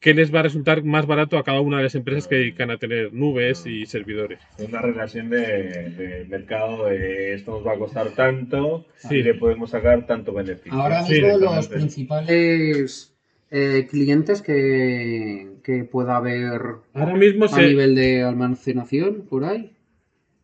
qué 0.00 0.14
les 0.14 0.34
va 0.34 0.40
a 0.40 0.44
resultar 0.44 0.82
más 0.82 1.06
barato 1.06 1.36
a 1.38 1.44
cada 1.44 1.60
una 1.60 1.76
de 1.76 1.82
las 1.84 1.94
empresas 1.94 2.26
que 2.26 2.36
dedican 2.36 2.70
a 2.70 2.78
tener 2.78 3.12
nubes 3.12 3.66
y 3.66 3.84
servidores. 3.86 4.40
Una 4.58 4.80
relación 4.80 5.28
de, 5.30 5.90
de 5.90 6.26
mercado 6.28 6.86
de 6.86 7.34
esto 7.34 7.52
nos 7.52 7.66
va 7.66 7.74
a 7.74 7.78
costar 7.78 8.08
tanto 8.10 8.86
Sí. 8.96 9.16
y 9.16 9.22
le 9.22 9.34
podemos 9.34 9.70
sacar 9.70 10.06
tanto 10.06 10.32
beneficio. 10.32 10.72
Ahora 10.72 11.02
Sí, 11.04 11.20
mismo 11.20 11.38
los 11.38 11.68
principales. 11.68 13.06
Eh, 13.52 13.88
clientes 13.90 14.42
que, 14.42 15.48
que 15.64 15.82
pueda 15.82 16.16
haber 16.18 16.60
Ahora 16.94 17.14
mismo 17.16 17.46
a 17.46 17.48
se, 17.48 17.66
nivel 17.66 17.96
de 17.96 18.22
almacenación 18.22 19.26
por 19.28 19.44
ahí. 19.44 19.72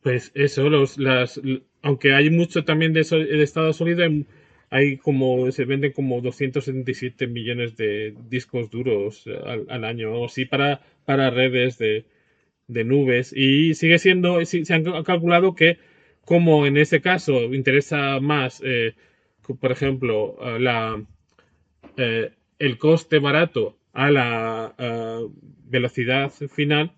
Pues 0.02 0.32
eso, 0.34 0.68
los, 0.68 0.98
las, 0.98 1.40
aunque 1.82 2.12
hay 2.14 2.30
mucho 2.30 2.64
también 2.64 2.92
de, 2.92 3.04
so- 3.04 3.16
de 3.18 3.42
estado 3.44 3.72
sólido, 3.72 4.02
hay, 4.02 4.26
hay 4.70 4.96
como, 4.96 5.50
se 5.52 5.64
venden 5.64 5.92
como 5.92 6.20
277 6.20 7.26
millones 7.26 7.76
de 7.76 8.14
discos 8.28 8.70
duros 8.70 9.24
al, 9.44 9.84
año, 9.84 10.12
o 10.14 10.26
así, 10.26 10.44
para, 10.44 10.80
para 11.04 11.30
redes 11.30 11.78
de, 11.78 12.04
de 12.68 12.84
nubes. 12.84 13.32
Y 13.34 13.74
sigue 13.74 13.98
siendo, 13.98 14.44
sí, 14.46 14.64
se 14.64 14.74
han 14.74 14.84
cal- 14.84 15.04
calculado 15.04 15.54
que 15.54 15.78
como 16.24 16.66
en 16.66 16.76
ese 16.78 17.00
caso 17.00 17.54
interesa 17.54 18.20
más, 18.20 18.62
eh, 18.64 18.94
por 19.60 19.72
ejemplo, 19.72 20.36
la, 20.58 21.04
eh, 21.96 22.30
el 22.58 22.78
coste 22.78 23.18
barato 23.18 23.76
a 23.92 24.10
la 24.10 24.74
velocidad 25.68 26.30
final, 26.30 26.92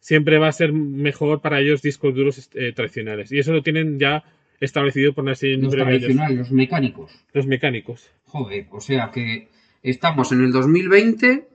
siempre 0.00 0.38
va 0.38 0.48
a 0.48 0.52
ser 0.52 0.72
mejor 0.72 1.40
para 1.42 1.60
ellos 1.60 1.82
discos 1.82 2.14
duros 2.14 2.50
eh, 2.54 2.72
tradicionales. 2.72 3.32
Y 3.32 3.38
eso 3.40 3.52
lo 3.52 3.62
tienen 3.62 3.98
ya 3.98 4.24
establecido 4.60 5.12
por 5.12 5.24
una 5.24 5.34
serie 5.34 5.56
Los 5.58 5.72
tradicionales, 5.72 6.38
los 6.38 6.52
mecánicos. 6.52 7.12
Los 7.32 7.46
mecánicos. 7.46 8.10
Joder, 8.26 8.66
o 8.70 8.80
sea 8.80 9.10
que. 9.12 9.48
Estamos 9.82 10.32
en 10.32 10.42
el 10.42 10.50
2020 10.50 11.46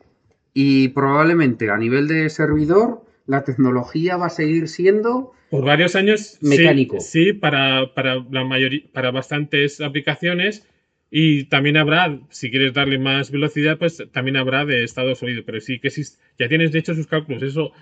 y 0.54 0.88
probablemente 0.90 1.70
a 1.70 1.76
nivel 1.78 2.08
de 2.08 2.30
servidor 2.30 3.04
la 3.26 3.44
tecnología 3.44 4.16
va 4.16 4.28
a 4.28 4.30
seguir 4.30 4.68
siendo 4.70 5.34
Por 5.50 5.66
varios 5.66 5.96
años, 5.98 6.38
sí, 6.42 6.48
Mecánico. 6.48 7.00
Sí, 7.02 7.34
para, 7.34 7.94
para 7.94 8.24
la 8.32 8.46
mayoría, 8.46 8.84
para 8.94 9.12
bastantes 9.12 9.82
aplicaciones. 9.82 10.66
Y 11.10 11.44
también 11.46 11.76
habrá, 11.76 12.20
si 12.30 12.50
quieres 12.50 12.74
darle 12.74 12.98
más 13.00 13.32
velocidad, 13.32 13.78
pues 13.78 14.02
también 14.14 14.38
habrá 14.38 14.64
de 14.66 14.86
estado 14.86 15.14
sólido. 15.16 15.44
Pero 15.46 15.60
sí 15.60 15.80
que 15.80 15.90
sí, 15.90 16.04
ya 16.40 16.48
tienes 16.48 16.72
de 16.72 16.80
hecho 16.80 16.94
sus 16.94 17.08
cálculos. 17.08 17.44
Eso 17.44 17.74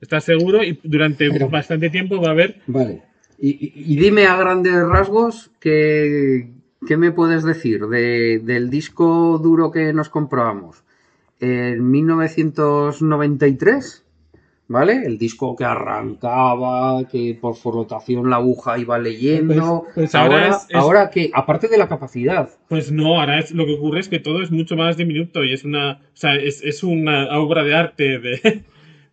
está 0.00 0.20
seguro 0.20 0.64
y 0.64 0.80
durante 0.82 1.30
Pero- 1.30 1.48
bastante 1.48 1.90
tiempo 1.90 2.20
va 2.20 2.28
a 2.28 2.32
haber 2.32 2.56
Vale. 2.66 3.02
Y, 3.44 3.96
dime 3.96 4.26
a 4.26 4.36
grandes 4.36 4.86
rasgos 4.86 5.50
qué, 5.58 6.52
qué 6.86 6.96
me 6.96 7.10
puedes 7.10 7.42
decir 7.42 7.88
de- 7.88 8.38
del 8.38 8.70
disco 8.70 9.36
duro 9.42 9.72
que 9.72 9.92
nos 9.92 10.08
comprábamos 10.10 10.84
en 11.40 11.90
1993, 11.90 14.04
¿vale? 14.68 15.02
El 15.04 15.18
disco 15.18 15.56
que 15.56 15.64
arrancaba, 15.64 17.02
que 17.08 17.36
por 17.40 17.56
flotación 17.56 18.30
la 18.30 18.36
aguja 18.36 18.78
iba 18.78 18.96
leyendo. 19.00 19.82
Pues- 19.86 19.94
pues 19.94 20.14
ahora 20.14 20.48
es- 20.50 20.66
es- 20.68 20.76
ahora 20.76 21.10
que, 21.10 21.32
aparte 21.34 21.66
de 21.66 21.78
la 21.78 21.88
capacidad, 21.88 22.48
Pues 22.68 22.92
no, 22.92 23.18
ahora 23.20 23.40
es, 23.40 23.50
lo 23.50 23.66
que 23.66 23.74
ocurre 23.74 23.98
es 24.00 24.08
que 24.08 24.20
todo 24.20 24.40
es 24.40 24.52
mucho 24.52 24.76
más 24.76 24.96
diminuto 24.96 25.42
y 25.44 25.52
es 25.52 25.64
una, 25.64 25.94
o 25.94 25.98
sea, 26.16 26.36
es, 26.36 26.62
es 26.62 26.84
una 26.84 27.36
obra 27.38 27.64
de 27.64 27.74
arte 27.74 28.18
de, 28.20 28.40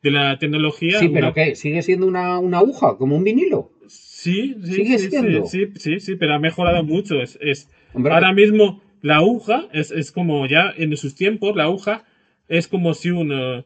de 0.04 0.12
la 0.12 0.38
tecnología. 0.38 1.00
sí, 1.00 1.10
pero 1.10 1.28
una- 1.28 1.34
¿qué? 1.34 1.56
¿Sigue 1.56 1.82
siendo 1.82 2.06
una, 2.06 2.38
una 2.38 2.60
aguja, 2.60 2.96
como 2.98 3.16
un 3.18 3.24
vinilo? 3.24 3.72
Sí, 4.20 4.56
sí, 4.62 4.74
¿Sigue 4.74 5.00
sí, 5.00 5.06
sí, 5.06 5.10
siendo? 5.12 5.46
sí, 5.46 5.68
sí, 5.78 6.00
sí, 6.02 6.16
pero 6.18 6.36
ha 6.36 6.40
mejorado 6.40 6.84
mucho. 6.84 7.22
Es, 7.22 7.38
es, 7.42 7.70
Hombre, 7.94 8.14
ahora 8.14 8.34
mismo 8.34 8.82
la 9.02 9.18
aguja 9.18 9.68
es, 9.72 9.92
es 9.92 10.12
como 10.12 10.46
ya 10.46 10.74
en 10.76 10.96
sus 10.98 11.16
tiempos, 11.16 11.56
la 11.56 11.64
aguja 11.64 12.04
es 12.50 12.68
como 12.68 12.94
si 12.94 13.12
una, 13.12 13.64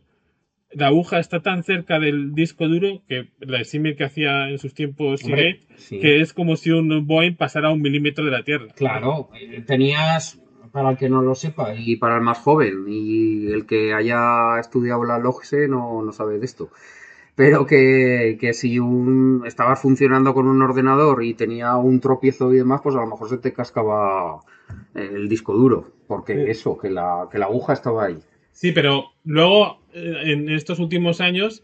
la 0.70 0.88
aguja 0.88 1.18
está 1.18 1.42
tan 1.42 1.64
cerca 1.64 2.00
del 2.00 2.36
disco 2.36 2.68
duro 2.68 3.02
que 3.08 3.30
la 3.40 3.64
símil 3.64 3.96
que 3.96 4.04
hacía 4.04 4.48
en 4.50 4.60
sus 4.60 4.76
tiempos 4.76 5.22
sí. 5.22 6.00
que 6.00 6.22
es 6.22 6.34
como 6.34 6.56
si 6.56 6.70
un 6.70 7.08
Boeing 7.08 7.36
pasara 7.36 7.72
un 7.72 7.82
milímetro 7.82 8.24
de 8.24 8.32
la 8.32 8.44
Tierra. 8.44 8.68
Claro, 8.76 9.30
eh, 9.40 9.64
tenías. 9.66 10.40
Para 10.72 10.92
el 10.92 10.98
que 10.98 11.08
no 11.10 11.22
lo 11.22 11.36
sepa, 11.36 11.74
y 11.76 11.94
Y 11.94 11.96
para 11.98 12.16
el 12.16 12.22
más 12.22 12.40
joven 12.40 12.86
y 12.88 13.52
el 13.52 13.66
que 13.66 13.94
haya 13.94 14.60
estudiado 14.60 15.04
la 15.04 15.20
LOGSE 15.20 15.68
no, 15.68 16.04
no 16.04 16.12
sabe 16.12 16.40
de 16.40 16.46
esto. 16.46 16.70
Pero 17.36 17.66
que, 17.66 18.38
que 18.40 18.54
si 18.54 18.78
un, 18.78 19.44
estabas 19.46 19.82
funcionando 19.82 20.34
con 20.34 20.48
un 20.48 20.62
ordenador 20.62 21.24
y 21.24 21.34
tenía 21.34 21.76
un 21.78 22.00
tropiezo 22.00 22.54
y 22.54 22.58
demás, 22.58 22.82
pues 22.84 22.96
a 22.96 23.00
lo 23.00 23.08
mejor 23.08 23.30
se 23.30 23.38
te 23.40 23.54
cascaba 23.54 24.42
el 24.94 25.28
disco 25.28 25.54
duro. 25.54 25.92
Porque 26.08 26.36
Sí. 26.36 26.52
eso, 26.52 26.78
que 26.78 26.90
la, 26.90 27.28
que 27.32 27.40
la 27.40 27.46
aguja 27.46 27.74
estaba 27.74 28.06
ahí. 28.06 28.20
Sí, 28.52 28.72
pero 28.72 29.06
luego, 29.24 29.80
eh, 29.94 30.22
en 30.26 30.50
estos 30.50 30.78
últimos 30.78 31.22
años, 31.22 31.64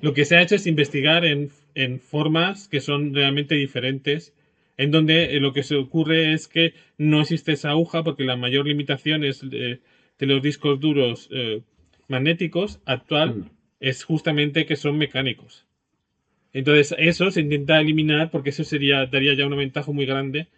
lo 0.00 0.14
que 0.14 0.24
se 0.24 0.36
ha 0.36 0.42
hecho 0.42 0.54
es 0.54 0.66
investigar 0.68 1.24
en, 1.24 1.50
en 1.74 1.98
formas 1.98 2.68
que 2.68 2.80
son 2.80 3.12
realmente 3.12 3.54
diferentes 3.56 4.32
en 4.78 4.90
donde 4.90 5.36
eh, 5.36 5.40
lo 5.40 5.52
que 5.52 5.62
se 5.62 5.74
ocurre 5.74 6.32
es 6.34 6.48
que 6.48 6.74
no 6.98 7.22
existe 7.22 7.52
esa 7.52 7.70
aguja 7.70 8.04
porque 8.04 8.24
la 8.24 8.36
mayor 8.36 8.66
limitación 8.66 9.24
es 9.24 9.42
eh, 9.50 9.80
de 10.18 10.26
los 10.26 10.42
discos 10.42 10.78
duros 10.78 11.28
eh, 11.32 11.62
magnéticos 12.08 12.78
actual 12.84 13.36
Mm. 13.36 13.55
Es 13.80 14.04
justamente 14.04 14.66
que 14.66 14.76
son 14.76 14.98
mecánicos. 14.98 15.66
Entonces, 16.52 16.94
eso 16.98 17.30
se 17.30 17.40
intenta 17.40 17.80
eliminar 17.80 18.30
porque 18.30 18.50
eso 18.50 18.64
sería, 18.64 19.06
daría 19.06 19.34
ya 19.34 19.46
una 19.46 19.56
ventaja 19.56 19.92
muy 19.92 20.06
grande. 20.06 20.48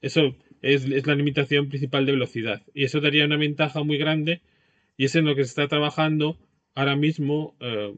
Eso 0.00 0.36
es, 0.62 0.84
es 0.86 1.06
la 1.06 1.14
limitación 1.14 1.68
principal 1.68 2.06
de 2.06 2.12
velocidad. 2.12 2.62
Y 2.74 2.84
eso 2.84 3.00
daría 3.00 3.24
una 3.24 3.36
ventaja 3.36 3.82
muy 3.82 3.98
grande 3.98 4.42
y 4.96 5.04
es 5.04 5.14
en 5.14 5.24
lo 5.24 5.36
que 5.36 5.44
se 5.44 5.50
está 5.50 5.68
trabajando 5.68 6.38
ahora 6.74 6.96
mismo 6.96 7.56
eh, 7.60 7.94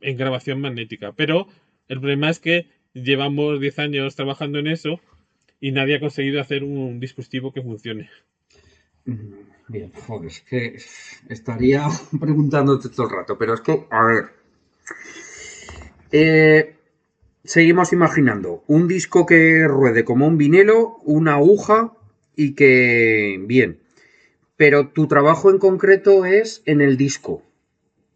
en 0.00 0.16
grabación 0.16 0.60
magnética. 0.60 1.12
Pero 1.12 1.48
el 1.88 1.98
problema 1.98 2.30
es 2.30 2.38
que 2.38 2.66
llevamos 2.94 3.60
10 3.60 3.78
años 3.80 4.16
trabajando 4.16 4.58
en 4.58 4.68
eso 4.68 5.00
y 5.60 5.72
nadie 5.72 5.96
ha 5.96 6.00
conseguido 6.00 6.40
hacer 6.40 6.64
un 6.64 7.00
dispositivo 7.00 7.52
que 7.52 7.62
funcione. 7.62 8.08
Bien, 9.68 9.90
joder, 10.06 10.28
es 10.28 10.40
que 10.42 10.78
estaría 11.28 11.86
preguntándote 12.20 12.88
todo 12.88 13.06
el 13.08 13.16
rato, 13.16 13.36
pero 13.38 13.54
es 13.54 13.60
que, 13.60 13.86
a 13.90 14.04
ver. 14.04 14.24
Eh, 16.12 16.76
seguimos 17.44 17.92
imaginando 17.92 18.62
un 18.66 18.88
disco 18.88 19.26
que 19.26 19.66
ruede 19.66 20.04
como 20.04 20.26
un 20.26 20.38
vinilo, 20.38 20.98
una 21.04 21.34
aguja 21.34 21.92
y 22.36 22.54
que. 22.54 23.42
Bien. 23.46 23.78
Pero 24.56 24.88
tu 24.88 25.06
trabajo 25.06 25.50
en 25.50 25.58
concreto 25.58 26.24
es 26.24 26.62
en 26.64 26.80
el 26.80 26.96
disco, 26.96 27.42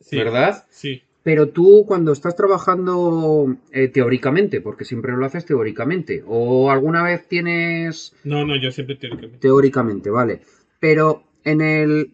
Sí, 0.00 0.16
¿verdad? 0.16 0.64
Sí. 0.70 1.02
Pero 1.22 1.50
tú 1.50 1.84
cuando 1.86 2.12
estás 2.12 2.34
trabajando 2.34 3.56
eh, 3.72 3.88
teóricamente, 3.88 4.62
porque 4.62 4.86
siempre 4.86 5.12
lo 5.12 5.26
haces 5.26 5.44
teóricamente, 5.44 6.24
o 6.26 6.70
alguna 6.70 7.02
vez 7.02 7.28
tienes 7.28 8.14
No, 8.24 8.46
no, 8.46 8.56
yo 8.60 8.70
siempre 8.72 8.96
teóricamente. 8.96 9.38
Teóricamente, 9.38 10.08
vale. 10.08 10.40
Pero 10.80 11.24
en 11.44 11.60
el... 11.60 12.12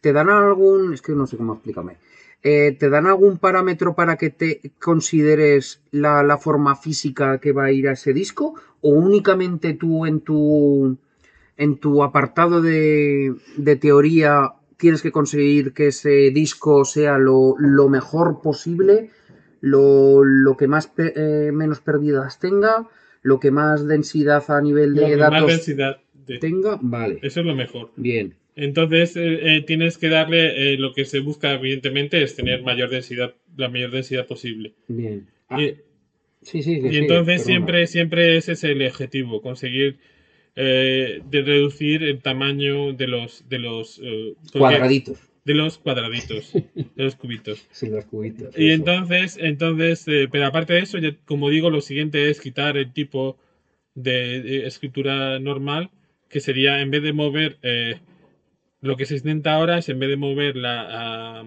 ¿Te 0.00 0.12
dan 0.12 0.28
algún... 0.30 0.94
Es 0.94 1.02
que 1.02 1.12
no 1.12 1.26
sé 1.26 1.36
cómo 1.36 1.54
explícame. 1.54 1.96
Eh, 2.42 2.76
¿Te 2.78 2.90
dan 2.90 3.06
algún 3.06 3.38
parámetro 3.38 3.94
para 3.94 4.16
que 4.16 4.30
te 4.30 4.72
consideres 4.80 5.80
la, 5.92 6.24
la 6.24 6.38
forma 6.38 6.74
física 6.74 7.38
que 7.38 7.52
va 7.52 7.66
a 7.66 7.70
ir 7.70 7.88
a 7.88 7.92
ese 7.92 8.12
disco? 8.12 8.54
¿O 8.80 8.90
únicamente 8.90 9.74
tú 9.74 10.06
en 10.06 10.20
tu, 10.20 10.98
en 11.56 11.78
tu 11.78 12.02
apartado 12.02 12.60
de, 12.60 13.34
de 13.56 13.76
teoría 13.76 14.54
tienes 14.76 15.02
que 15.02 15.12
conseguir 15.12 15.72
que 15.72 15.88
ese 15.88 16.32
disco 16.32 16.84
sea 16.84 17.16
lo, 17.16 17.54
lo 17.58 17.88
mejor 17.88 18.40
posible, 18.42 19.10
lo, 19.60 20.24
lo 20.24 20.56
que 20.56 20.66
más 20.66 20.90
eh, 20.98 21.50
menos 21.54 21.80
pérdidas 21.80 22.40
tenga, 22.40 22.88
lo 23.22 23.38
que 23.38 23.52
más 23.52 23.86
densidad 23.86 24.42
a 24.50 24.60
nivel 24.60 24.94
Lo 24.94 25.02
de 25.02 25.06
que 25.06 25.16
más 25.16 25.30
datos 25.30 25.46
densidad 25.48 26.01
de- 26.26 26.38
tenga? 26.38 26.78
Vale, 26.80 27.18
Eso 27.22 27.40
es 27.40 27.46
lo 27.46 27.54
mejor. 27.54 27.92
bien. 27.96 28.34
Entonces 28.54 29.16
eh, 29.16 29.56
eh, 29.56 29.60
tienes 29.62 29.96
que 29.96 30.08
darle 30.08 30.74
eh, 30.74 30.76
lo 30.76 30.92
que 30.92 31.04
se 31.06 31.20
busca, 31.20 31.54
evidentemente, 31.54 32.22
es 32.22 32.36
tener 32.36 32.62
mayor 32.62 32.90
densidad, 32.90 33.34
la 33.56 33.68
mayor 33.70 33.90
densidad 33.90 34.26
posible. 34.26 34.74
Bien. 34.88 35.26
Ah, 35.48 35.60
Y, 35.62 35.76
sí, 36.42 36.62
sí, 36.62 36.80
y 36.90 36.96
entonces 36.98 37.42
siempre, 37.44 37.86
siempre 37.86 38.36
ese 38.36 38.52
es 38.52 38.64
el 38.64 38.86
objetivo, 38.86 39.40
conseguir 39.40 39.96
de 40.54 41.42
reducir 41.46 42.02
el 42.02 42.20
tamaño 42.20 42.92
de 42.92 43.06
los 43.08 43.48
de 43.48 43.58
los 43.58 44.00
Cuadraditos. 44.52 45.18
de 45.46 45.54
los 45.54 45.78
cuadraditos, 45.78 46.52
de 46.74 47.04
los 47.04 47.16
cubitos. 47.16 47.66
Sí, 47.70 47.88
los 47.88 48.04
cubitos. 48.04 48.54
Y 48.58 48.66
eso. 48.68 48.74
entonces, 48.82 49.38
entonces, 49.40 50.04
pero 50.30 50.44
aparte 50.46 50.74
de 50.74 50.80
eso, 50.80 50.98
ya, 50.98 51.16
como 51.24 51.48
digo, 51.48 51.70
lo 51.70 51.80
siguiente 51.80 52.28
es 52.28 52.38
quitar 52.40 52.76
el 52.76 52.92
tipo 52.92 53.38
de, 53.94 54.42
de 54.42 54.66
escritura 54.66 55.38
normal, 55.38 55.90
que 56.32 56.40
sería 56.40 56.80
en 56.80 56.90
vez 56.90 57.02
de 57.02 57.12
mover, 57.12 57.58
eh, 57.62 58.00
lo 58.80 58.96
que 58.96 59.04
se 59.04 59.16
intenta 59.16 59.54
ahora 59.54 59.78
es 59.78 59.88
en 59.90 59.98
vez 59.98 60.08
de 60.08 60.16
mover 60.16 60.56
la, 60.56 60.86
ah, 60.90 61.44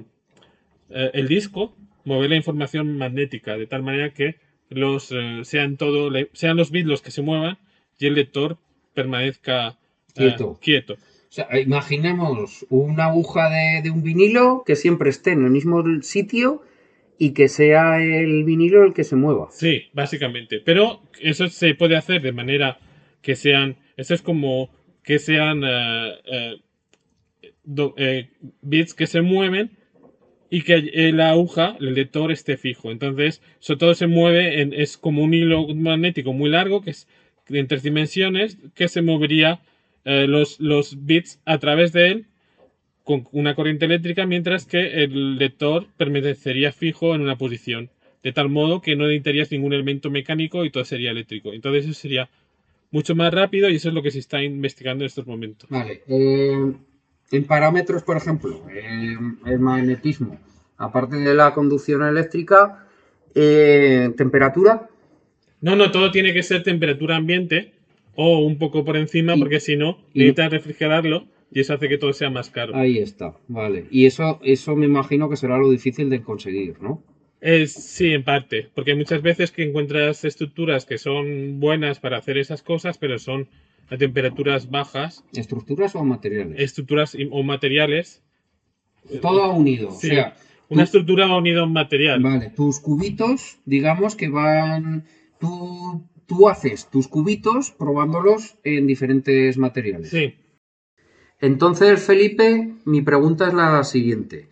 eh, 0.91 1.09
el 1.15 1.27
disco, 1.27 1.75
mover 2.05 2.29
la 2.29 2.35
información 2.35 2.95
magnética, 2.97 3.57
de 3.57 3.65
tal 3.65 3.81
manera 3.81 4.13
que 4.13 4.35
los 4.69 5.11
eh, 5.11 5.39
sean 5.43 5.77
todo, 5.77 6.11
sean 6.33 6.55
los 6.55 6.69
bits 6.69 6.87
los 6.87 7.01
que 7.01 7.09
se 7.09 7.23
muevan 7.23 7.57
y 7.97 8.05
el 8.05 8.13
lector 8.13 8.57
permanezca 8.93 9.77
Quieto. 10.13 10.59
quieto. 10.61 10.93
O 10.93 11.35
sea, 11.35 11.59
imaginemos 11.59 12.65
una 12.69 13.05
aguja 13.05 13.49
de, 13.49 13.81
de 13.81 13.89
un 13.89 14.03
vinilo 14.03 14.63
que 14.65 14.75
siempre 14.75 15.09
esté 15.09 15.31
en 15.31 15.45
el 15.45 15.51
mismo 15.51 15.83
sitio 16.03 16.61
y 17.17 17.31
que 17.31 17.47
sea 17.47 18.01
el 18.01 18.43
vinilo 18.43 18.85
el 18.85 18.93
que 18.93 19.03
se 19.03 19.15
mueva. 19.15 19.47
Sí, 19.49 19.85
básicamente. 19.93 20.61
Pero 20.63 21.01
eso 21.19 21.47
se 21.47 21.73
puede 21.73 21.95
hacer 21.95 22.21
de 22.21 22.31
manera 22.31 22.77
que 23.23 23.35
sean. 23.35 23.77
Eso 23.97 24.13
es 24.13 24.21
como 24.21 24.69
que 25.03 25.19
sean 25.19 25.63
eh, 25.63 26.13
eh, 26.25 26.55
eh, 27.97 28.27
bits 28.61 28.93
que 28.93 29.07
se 29.07 29.21
mueven 29.21 29.71
y 30.49 30.61
que 30.63 31.11
la 31.13 31.31
aguja, 31.31 31.77
el 31.79 31.95
lector, 31.95 32.31
esté 32.31 32.57
fijo. 32.57 32.91
Entonces, 32.91 33.41
todo 33.79 33.95
se 33.95 34.07
mueve, 34.07 34.61
en- 34.61 34.73
es 34.73 34.97
como 34.97 35.23
un 35.23 35.33
hilo 35.33 35.67
magnético 35.75 36.33
muy 36.33 36.49
largo, 36.49 36.81
que 36.81 36.91
es 36.91 37.07
en 37.49 37.67
tres 37.67 37.83
dimensiones, 37.83 38.57
que 38.75 38.87
se 38.87 39.01
movería 39.01 39.61
los, 40.05 40.59
los 40.59 41.05
bits 41.05 41.41
a 41.45 41.57
través 41.59 41.91
de 41.93 42.07
él 42.11 42.25
con 43.03 43.27
una 43.31 43.55
corriente 43.55 43.85
eléctrica, 43.85 44.25
mientras 44.25 44.65
que 44.65 45.03
el 45.03 45.37
lector 45.37 45.87
permanecería 45.97 46.71
fijo 46.71 47.15
en 47.15 47.21
una 47.21 47.37
posición. 47.37 47.89
De 48.23 48.31
tal 48.33 48.49
modo 48.49 48.81
que 48.81 48.95
no 48.95 49.05
necesitarías 49.05 49.51
ningún 49.51 49.73
elemento 49.73 50.09
mecánico 50.09 50.65
y 50.65 50.71
todo 50.71 50.85
sería 50.85 51.11
eléctrico. 51.11 51.53
Entonces 51.53 51.85
eso 51.85 51.93
sería 51.93 52.29
mucho 52.95 53.13
más 53.13 53.33
rápido 53.33 53.69
y 53.69 53.75
eso 53.75 53.89
es 53.89 53.93
lo 53.93 54.01
que 54.01 54.09
se 54.09 54.19
está 54.19 54.41
investigando 54.41 55.03
en 55.03 55.07
estos 55.07 55.27
momentos. 55.27 55.69
Vale. 55.69 56.01
eh, 56.07 56.73
en 57.31 57.43
parámetros, 57.43 58.03
por 58.03 58.15
ejemplo, 58.15 58.61
eh, 58.73 59.17
el 59.47 59.59
magnetismo, 59.59 60.39
aparte 60.77 61.17
de 61.17 61.33
la 61.35 61.53
conducción 61.53 62.03
eléctrica, 62.03 62.85
eh, 63.33 64.13
temperatura. 64.15 64.87
No, 65.59 65.75
no, 65.75 65.91
todo 65.91 66.09
tiene 66.11 66.31
que 66.33 66.41
ser 66.41 66.63
temperatura 66.63 67.17
ambiente 67.17 67.73
o 68.15 68.39
un 68.45 68.57
poco 68.57 68.85
por 68.85 68.95
encima 68.95 69.35
Y- 69.35 69.39
porque 69.39 69.59
si 69.59 69.75
no, 69.75 69.97
necesitas 70.13 70.51
refrigerarlo 70.51 71.25
y 71.51 71.59
eso 71.59 71.73
hace 71.73 71.89
que 71.89 71.97
todo 71.97 72.13
sea 72.13 72.29
más 72.29 72.49
caro. 72.49 72.75
Ahí 72.75 72.99
está, 72.99 73.33
vale. 73.49 73.87
Y 73.91 74.05
eso, 74.05 74.39
eso 74.41 74.73
me 74.77 74.85
imagino 74.85 75.27
que 75.29 75.35
será 75.35 75.57
lo 75.57 75.69
difícil 75.69 76.09
de 76.09 76.21
conseguir, 76.21 76.81
¿no? 76.81 77.03
Sí, 77.67 78.13
en 78.13 78.23
parte, 78.23 78.69
porque 78.73 78.95
muchas 78.95 79.21
veces 79.21 79.51
que 79.51 79.63
encuentras 79.63 80.23
estructuras 80.25 80.85
que 80.85 80.97
son 80.97 81.59
buenas 81.59 81.99
para 81.99 82.17
hacer 82.17 82.37
esas 82.37 82.63
cosas, 82.63 82.97
pero 82.97 83.19
son 83.19 83.47
a 83.89 83.97
temperaturas 83.97 84.71
bajas, 84.71 85.23
¿Estructuras 85.33 85.95
o 85.95 86.03
materiales? 86.03 86.59
estructuras 86.59 87.15
o 87.31 87.43
materiales. 87.43 88.23
Todo 89.21 89.51
unido. 89.53 89.91
Sí. 89.91 90.07
O 90.07 90.09
sea, 90.11 90.35
Una 90.69 90.81
tú- 90.81 90.85
estructura 90.85 91.27
unida 91.37 91.59
a 91.59 91.63
un 91.65 91.73
material. 91.73 92.19
Vale, 92.23 92.49
tus 92.49 92.79
cubitos, 92.79 93.59
digamos 93.65 94.15
que 94.15 94.29
van. 94.29 95.05
Tú, 95.39 96.03
tú 96.25 96.49
haces 96.49 96.89
tus 96.89 97.07
cubitos 97.07 97.69
probándolos 97.69 98.55
en 98.63 98.87
diferentes 98.87 99.57
materiales. 99.57 100.09
Sí. 100.09 100.33
Entonces, 101.39 102.01
Felipe, 102.03 102.73
mi 102.85 103.01
pregunta 103.03 103.47
es 103.49 103.53
la 103.53 103.83
siguiente. 103.83 104.47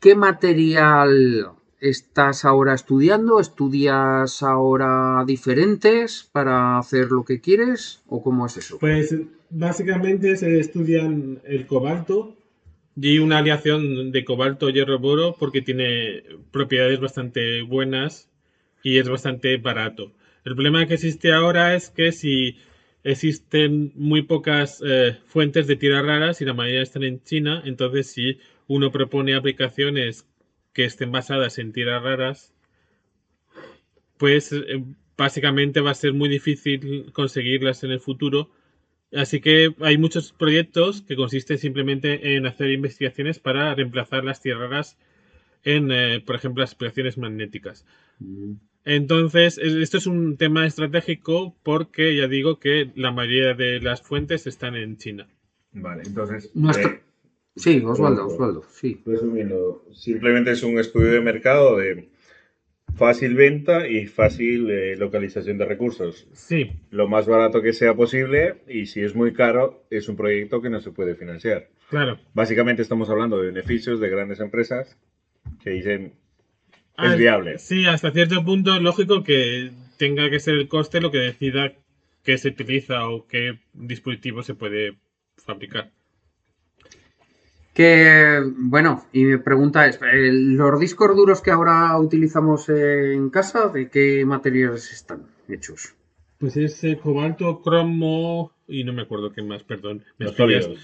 ¿Qué 0.00 0.16
material 0.16 1.52
estás 1.80 2.44
ahora 2.44 2.74
estudiando? 2.74 3.40
¿Estudias 3.40 4.42
ahora 4.42 5.24
diferentes 5.26 6.28
para 6.32 6.78
hacer 6.78 7.10
lo 7.10 7.24
que 7.24 7.40
quieres? 7.40 8.02
¿O 8.06 8.22
cómo 8.22 8.46
es 8.46 8.56
eso? 8.56 8.78
Pues 8.78 9.14
básicamente 9.50 10.36
se 10.36 10.58
estudian 10.58 11.40
el 11.44 11.66
cobalto 11.66 12.36
y 12.96 13.18
una 13.18 13.38
aleación 13.38 14.10
de 14.10 14.24
cobalto, 14.24 14.70
hierro, 14.70 14.98
boro 14.98 15.36
porque 15.38 15.60
tiene 15.60 16.22
propiedades 16.50 16.98
bastante 16.98 17.62
buenas 17.62 18.30
y 18.82 18.98
es 18.98 19.08
bastante 19.08 19.56
barato. 19.58 20.12
El 20.44 20.54
problema 20.54 20.86
que 20.86 20.94
existe 20.94 21.32
ahora 21.32 21.74
es 21.74 21.90
que 21.90 22.12
si 22.12 22.56
existen 23.04 23.92
muy 23.94 24.22
pocas 24.22 24.82
eh, 24.84 25.16
fuentes 25.26 25.66
de 25.66 25.76
tierras 25.76 26.06
raras 26.06 26.40
y 26.40 26.44
la 26.44 26.54
mayoría 26.54 26.82
están 26.82 27.02
en 27.04 27.22
China, 27.22 27.62
entonces 27.64 28.08
si 28.10 28.38
uno 28.66 28.90
propone 28.90 29.34
aplicaciones 29.34 30.26
que 30.76 30.84
estén 30.84 31.10
basadas 31.10 31.58
en 31.58 31.72
tierras 31.72 32.02
raras, 32.02 32.52
pues 34.18 34.52
eh, 34.52 34.84
básicamente 35.16 35.80
va 35.80 35.92
a 35.92 35.94
ser 35.94 36.12
muy 36.12 36.28
difícil 36.28 37.10
conseguirlas 37.14 37.82
en 37.82 37.92
el 37.92 38.00
futuro. 38.00 38.50
Así 39.14 39.40
que 39.40 39.74
hay 39.80 39.96
muchos 39.96 40.32
proyectos 40.32 41.00
que 41.00 41.16
consisten 41.16 41.56
simplemente 41.56 42.36
en 42.36 42.44
hacer 42.44 42.70
investigaciones 42.70 43.38
para 43.38 43.74
reemplazar 43.74 44.22
las 44.22 44.42
tierras 44.42 44.68
raras 44.70 44.98
en, 45.64 45.90
eh, 45.90 46.20
por 46.26 46.36
ejemplo, 46.36 46.60
las 46.60 46.74
aplicaciones 46.74 47.16
magnéticas. 47.16 47.86
Mm, 48.18 48.52
Entonces, 48.88 49.58
es- 49.58 49.72
esto 49.74 49.96
es 49.96 50.06
un 50.06 50.36
tema 50.36 50.64
estratégico 50.66 51.56
porque 51.64 52.14
ya 52.16 52.28
digo 52.28 52.60
que 52.60 52.92
la 52.94 53.10
mayoría 53.10 53.54
de 53.54 53.80
las 53.80 54.00
fuentes 54.02 54.46
están 54.46 54.76
en 54.76 54.96
China. 54.98 55.26
Vale, 55.72 56.02
entonces. 56.06 56.50
Nuestro- 56.54 56.90
eh, 56.90 57.00
Sí, 57.56 57.82
Osvaldo, 57.84 58.24
Bueno, 58.24 58.26
Osvaldo, 58.26 58.64
sí. 58.70 59.00
resumiendo, 59.06 59.84
simplemente 59.92 60.50
es 60.52 60.62
un 60.62 60.78
estudio 60.78 61.10
de 61.12 61.20
mercado 61.22 61.78
de 61.78 62.08
fácil 62.94 63.34
venta 63.34 63.88
y 63.88 64.06
fácil 64.06 64.70
eh, 64.70 64.96
localización 64.96 65.58
de 65.58 65.64
recursos. 65.64 66.26
Sí, 66.32 66.70
Lo 66.90 67.08
más 67.08 67.26
barato 67.26 67.62
que 67.62 67.72
sea 67.72 67.94
posible 67.94 68.56
y 68.68 68.86
si 68.86 69.00
es 69.02 69.14
muy 69.14 69.32
caro, 69.32 69.84
es 69.90 70.08
un 70.08 70.16
proyecto 70.16 70.60
que 70.62 70.70
no 70.70 70.80
se 70.80 70.90
puede 70.92 71.14
financiar. 71.14 71.68
claro. 71.90 72.18
Básicamente 72.34 72.82
estamos 72.82 73.08
hablando 73.10 73.38
de 73.40 73.46
beneficios 73.52 74.00
de 74.00 74.08
grandes 74.10 74.40
empresas 74.40 74.96
que 75.62 75.70
dicen 75.70 76.12
Ah, 76.98 77.12
es 77.12 77.18
viable. 77.18 77.58
Sí, 77.58 77.84
hasta 77.86 78.10
cierto 78.10 78.42
punto 78.44 78.74
es 78.74 78.80
lógico 78.80 79.22
que 79.22 79.70
tenga 79.98 80.30
que 80.30 80.40
ser 80.40 80.54
el 80.54 80.68
coste 80.68 81.00
lo 81.02 81.10
que 81.10 81.18
decida 81.18 81.74
qué 82.22 82.38
se 82.38 82.48
utiliza 82.48 83.08
o 83.08 83.26
qué 83.26 83.58
dispositivo 83.74 84.42
se 84.42 84.54
puede 84.54 84.96
fabricar. 85.36 85.90
Que, 87.76 88.40
bueno, 88.56 89.04
y 89.12 89.24
mi 89.26 89.36
pregunta 89.36 89.86
es, 89.86 89.96
eh, 89.96 90.30
¿los 90.32 90.80
discos 90.80 91.14
duros 91.14 91.42
que 91.42 91.50
ahora 91.50 91.98
utilizamos 91.98 92.70
en 92.70 93.28
casa, 93.28 93.68
de 93.68 93.90
qué 93.90 94.24
materiales 94.24 94.90
están 94.92 95.26
hechos? 95.46 95.94
Pues 96.38 96.56
es 96.56 96.82
eh, 96.84 96.98
cobalto, 97.02 97.60
cromo 97.60 98.52
y 98.66 98.82
no 98.82 98.94
me 98.94 99.02
acuerdo 99.02 99.30
qué 99.30 99.42
más, 99.42 99.62
perdón. 99.62 100.02
Me. 100.18 100.26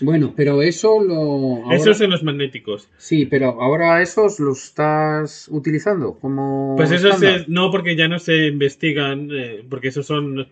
Bueno, 0.03 0.34
pero 0.36 0.61
eso 0.61 1.03
lo... 1.03 1.64
ahora- 1.64 1.76
Esos 1.76 1.97
son 1.97 2.11
los 2.11 2.22
magnéticos. 2.22 2.90
Sí, 2.99 3.24
pero 3.24 3.62
ahora 3.62 4.03
esos 4.03 4.38
los 4.38 4.62
estás 4.62 5.49
utilizando 5.51 6.18
como 6.20 6.74
Pues 6.76 6.90
eso 6.93 7.09
estándar? 7.09 7.47
no, 7.49 7.70
porque 7.70 7.97
ya 7.97 8.07
no 8.07 8.18
se 8.18 8.49
investigan, 8.49 9.28
eh, 9.32 9.64
porque 9.68 9.88
esos 9.88 10.07
son 10.07 10.47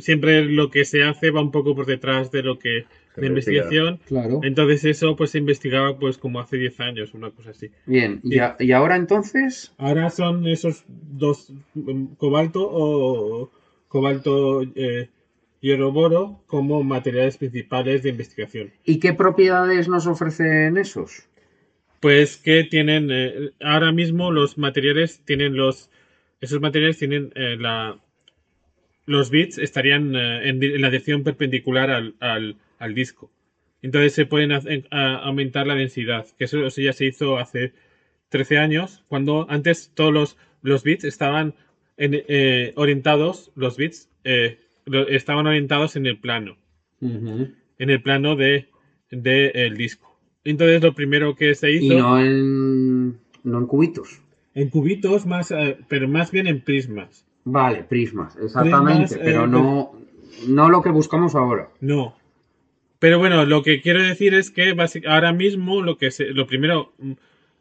siempre 0.00 0.44
lo 0.44 0.70
que 0.70 0.84
se 0.84 1.04
hace 1.04 1.30
va 1.30 1.40
un 1.40 1.52
poco 1.52 1.74
por 1.76 1.86
detrás 1.86 2.30
de 2.32 2.42
lo 2.42 2.58
que 2.58 2.84
de 3.20 3.26
investiga. 3.28 3.62
investigación. 3.64 4.00
Claro. 4.06 4.40
Entonces 4.42 4.84
eso 4.84 5.16
pues 5.16 5.30
se 5.30 5.38
investigaba 5.38 5.98
pues 5.98 6.18
como 6.18 6.40
hace 6.40 6.56
10 6.56 6.78
años, 6.80 7.14
una 7.14 7.30
cosa 7.30 7.50
así. 7.50 7.70
Bien, 7.86 8.20
y, 8.24 8.38
a- 8.38 8.56
y 8.58 8.72
ahora 8.72 8.96
entonces, 8.96 9.72
Ahora 9.78 10.10
son 10.10 10.46
esos 10.46 10.84
dos, 10.88 11.52
mm, 11.74 12.14
cobalto 12.16 12.68
o 12.70 13.50
cobalto 13.88 14.62
eh, 14.74 15.08
y 15.60 15.70
oroboro 15.72 16.42
como 16.46 16.82
materiales 16.82 17.36
principales 17.36 18.02
de 18.02 18.10
investigación. 18.10 18.70
¿y 18.84 18.98
qué 19.00 19.12
propiedades 19.12 19.88
nos 19.88 20.06
ofrecen 20.06 20.76
esos? 20.76 21.28
Pues 22.00 22.36
que 22.36 22.62
tienen, 22.64 23.08
eh, 23.10 23.50
ahora 23.60 23.90
mismo 23.90 24.30
los 24.30 24.56
materiales 24.56 25.20
tienen 25.24 25.56
los, 25.56 25.90
esos 26.40 26.60
materiales 26.60 26.98
tienen 26.98 27.32
eh, 27.34 27.56
la, 27.58 27.98
los 29.06 29.30
bits 29.30 29.58
estarían 29.58 30.14
eh, 30.14 30.48
en, 30.48 30.80
la 30.80 30.90
dirección 30.90 31.24
perpendicular 31.24 31.90
al, 31.90 32.14
al, 32.20 32.56
al 32.78 32.94
disco. 32.94 33.30
Entonces 33.82 34.12
se 34.12 34.26
pueden 34.26 34.52
hacer- 34.52 34.86
aumentar 34.90 35.66
la 35.66 35.74
densidad, 35.74 36.26
que 36.36 36.44
eso, 36.44 36.66
eso 36.66 36.80
ya 36.80 36.92
se 36.92 37.06
hizo 37.06 37.38
hace 37.38 37.72
13 38.28 38.58
años, 38.58 39.04
cuando 39.08 39.46
antes 39.48 39.92
todos 39.94 40.12
los, 40.12 40.36
los 40.62 40.82
bits 40.82 41.04
estaban 41.04 41.54
en- 41.96 42.22
eh, 42.28 42.72
orientados, 42.76 43.52
los 43.54 43.76
bits 43.76 44.08
eh, 44.24 44.58
estaban 45.08 45.46
orientados 45.46 45.96
en 45.96 46.06
el 46.06 46.18
plano 46.18 46.56
en 47.00 47.90
el 47.90 48.02
plano 48.02 48.34
de, 48.34 48.68
de 49.10 49.50
el 49.54 49.76
disco. 49.76 50.18
Entonces 50.44 50.82
lo 50.82 50.94
primero 50.94 51.36
que 51.36 51.54
se 51.54 51.70
hizo 51.70 51.94
Y 51.94 51.96
no 51.96 52.18
en, 52.18 53.18
no 53.44 53.58
en 53.58 53.66
cubitos. 53.66 54.20
en 54.54 54.68
cubitos, 54.70 55.26
más, 55.26 55.50
eh, 55.52 55.78
pero 55.88 56.08
más 56.08 56.32
bien 56.32 56.48
en 56.48 56.60
prismas. 56.60 57.24
Vale, 57.44 57.84
prismas, 57.84 58.36
exactamente, 58.36 59.14
Prismas, 59.14 59.20
pero 59.24 59.44
eh, 59.44 59.46
no, 59.48 59.92
no 60.48 60.68
lo 60.68 60.82
que 60.82 60.90
buscamos 60.90 61.34
ahora. 61.36 61.68
No. 61.80 62.16
Pero 62.98 63.18
bueno, 63.18 63.44
lo 63.44 63.62
que 63.62 63.80
quiero 63.80 64.02
decir 64.02 64.34
es 64.34 64.50
que 64.50 64.74
ahora 65.06 65.32
mismo 65.32 65.82
lo 65.82 65.98
que 65.98 66.10
se, 66.10 66.26
lo 66.26 66.46
primero, 66.46 66.92
mm, 66.98 67.12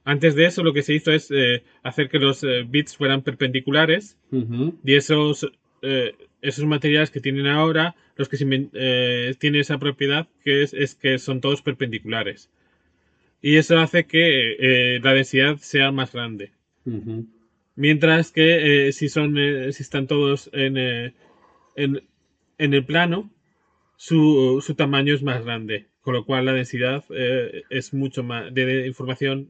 antes 0.04 0.36
de 0.36 0.46
eso, 0.46 0.64
lo 0.64 0.74
que 0.74 0.82
se 0.82 0.94
hizo 0.94 1.12
es 1.12 1.30
eh, 1.32 1.64
hacer 1.84 2.10
que 2.10 2.18
los 2.18 2.44
eh, 2.44 2.66
bits 2.68 2.96
fueran 2.96 3.22
perpendiculares 3.22 4.18
y 4.84 4.96
esos, 4.96 5.48
eh, 5.82 6.16
esos 6.42 6.66
materiales 6.66 7.12
que 7.12 7.20
tienen 7.20 7.46
ahora, 7.46 7.96
los 8.16 8.30
que 8.30 8.38
se 8.38 8.46
tienen 8.46 9.62
esa 9.62 9.78
propiedad, 9.78 10.28
que 10.44 10.64
es, 10.64 10.74
es 10.74 10.96
que 10.96 11.20
son 11.20 11.40
todos 11.40 11.62
perpendiculares. 11.62 12.50
Y 13.42 13.58
eso 13.58 13.78
hace 13.78 14.06
que 14.08 15.00
la 15.04 15.14
densidad 15.14 15.58
sea 15.58 15.92
más 15.92 16.14
grande. 16.14 16.52
Mientras 17.76 18.32
que 18.32 18.92
si 18.92 19.10
son 19.10 19.36
si 19.36 19.84
están 19.84 20.08
todos 20.08 20.50
en, 20.52 20.78
en, 20.78 22.02
en 22.58 22.74
el 22.74 22.84
plano, 22.86 23.30
su, 23.98 24.64
su 24.66 24.76
tamaño 24.76 25.14
es 25.14 25.24
más 25.24 25.44
grande. 25.44 25.88
Con 26.02 26.14
lo 26.14 26.24
cual 26.24 26.46
la 26.46 26.54
densidad 26.54 27.04
eh, 27.10 27.64
es 27.70 27.94
mucho 27.94 28.24
más 28.24 28.54
de, 28.54 28.88
información 28.88 29.50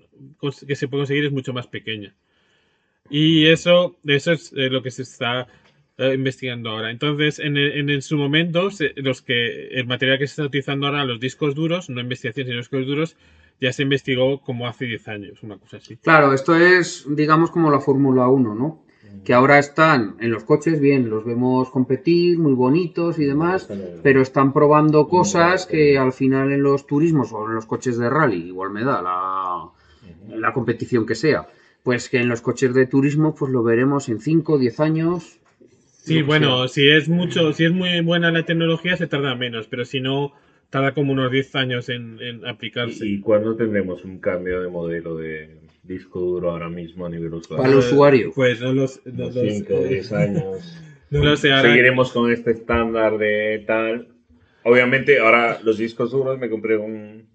que 0.67 0.75
se 0.75 0.87
puede 0.87 1.01
conseguir 1.01 1.25
es 1.25 1.31
mucho 1.31 1.53
más 1.53 1.67
pequeña. 1.67 2.15
Y 3.11 3.45
eso, 3.45 3.97
eso 4.05 4.31
es 4.31 4.51
eh, 4.53 4.69
lo 4.71 4.81
que 4.81 4.89
se 4.89 5.03
está 5.03 5.47
eh, 5.99 6.13
investigando 6.15 6.71
ahora. 6.71 6.89
Entonces, 6.89 7.37
en, 7.37 7.57
en, 7.57 8.01
su 8.01 8.17
momento, 8.17 8.69
los 8.95 9.21
que 9.21 9.67
el 9.67 9.85
material 9.85 10.17
que 10.17 10.25
se 10.25 10.31
está 10.31 10.45
utilizando 10.45 10.87
ahora, 10.87 11.05
los 11.05 11.19
discos 11.19 11.53
duros, 11.53 11.91
no 11.91 12.01
investigación, 12.01 12.47
sino 12.47 12.57
discos 12.57 12.87
duros, 12.87 13.17
ya 13.61 13.71
se 13.71 13.83
investigó 13.83 14.41
como 14.41 14.67
hace 14.67 14.85
10 14.85 15.07
años, 15.09 15.43
una 15.43 15.59
cosa 15.59 15.77
así. 15.77 15.97
Claro, 15.97 16.33
esto 16.33 16.55
es, 16.55 17.05
digamos, 17.07 17.51
como 17.51 17.69
la 17.69 17.79
Fórmula 17.79 18.27
1, 18.29 18.55
¿no? 18.55 18.86
Que 19.23 19.33
ahora 19.33 19.59
están 19.59 20.15
en 20.21 20.31
los 20.31 20.45
coches, 20.45 20.79
bien, 20.79 21.09
los 21.09 21.25
vemos 21.25 21.69
competir, 21.69 22.39
muy 22.39 22.53
bonitos 22.53 23.19
y 23.19 23.25
demás, 23.25 23.69
pero 24.01 24.21
están 24.21 24.53
probando 24.53 25.09
cosas 25.09 25.65
que 25.65 25.97
al 25.97 26.13
final 26.13 26.51
en 26.53 26.63
los 26.63 26.87
turismos 26.87 27.33
o 27.33 27.45
en 27.45 27.55
los 27.55 27.65
coches 27.65 27.97
de 27.97 28.09
rally, 28.09 28.47
igual 28.47 28.71
me 28.71 28.85
da 28.85 29.01
la, 29.01 30.37
la 30.37 30.53
competición 30.53 31.05
que 31.05 31.15
sea, 31.15 31.47
pues 31.83 32.07
que 32.07 32.19
en 32.19 32.29
los 32.29 32.41
coches 32.41 32.73
de 32.73 32.85
turismo 32.85 33.35
pues 33.35 33.51
lo 33.51 33.63
veremos 33.63 34.07
en 34.07 34.21
5, 34.21 34.57
10 34.57 34.79
años. 34.79 35.39
Sí, 36.03 36.21
bueno, 36.21 36.67
sea. 36.67 36.67
si 36.69 36.89
es 36.89 37.09
mucho, 37.09 37.51
si 37.51 37.65
es 37.65 37.71
muy 37.73 37.99
buena 38.01 38.31
la 38.31 38.45
tecnología, 38.45 38.95
se 38.95 39.07
tarda 39.07 39.35
menos, 39.35 39.67
pero 39.67 39.83
si 39.83 39.99
no, 39.99 40.31
tarda 40.69 40.93
como 40.93 41.11
unos 41.11 41.31
10 41.31 41.55
años 41.55 41.89
en, 41.89 42.21
en 42.21 42.45
aplicarse. 42.45 43.05
¿Y, 43.05 43.15
y 43.15 43.19
cuándo 43.19 43.57
tendremos 43.57 44.05
un 44.05 44.19
cambio 44.19 44.61
de 44.61 44.69
modelo 44.69 45.17
de 45.17 45.66
disco 45.87 46.19
duro 46.19 46.51
ahora 46.51 46.69
mismo 46.69 47.05
a 47.05 47.09
nivel 47.09 47.33
usuario? 47.33 47.63
Para 47.63 47.73
el 47.73 47.79
usuario. 47.79 48.31
Pues 48.35 48.61
no 48.61 48.73
los, 48.73 49.01
no 49.05 49.25
Unos 49.25 49.35
los- 49.35 49.53
5 49.53 49.73
o 49.75 49.83
10 49.83 50.11
años. 50.13 50.77
no 51.09 51.23
lo 51.23 51.35
sé, 51.37 51.51
ahora- 51.51 51.69
Seguiremos 51.69 52.11
con 52.11 52.31
este 52.31 52.51
estándar 52.51 53.17
de 53.17 53.63
tal. 53.65 54.09
Obviamente, 54.63 55.19
ahora 55.19 55.59
los 55.63 55.77
discos 55.77 56.11
duros 56.11 56.37
me 56.37 56.49
compré 56.49 56.75
un, 56.77 57.25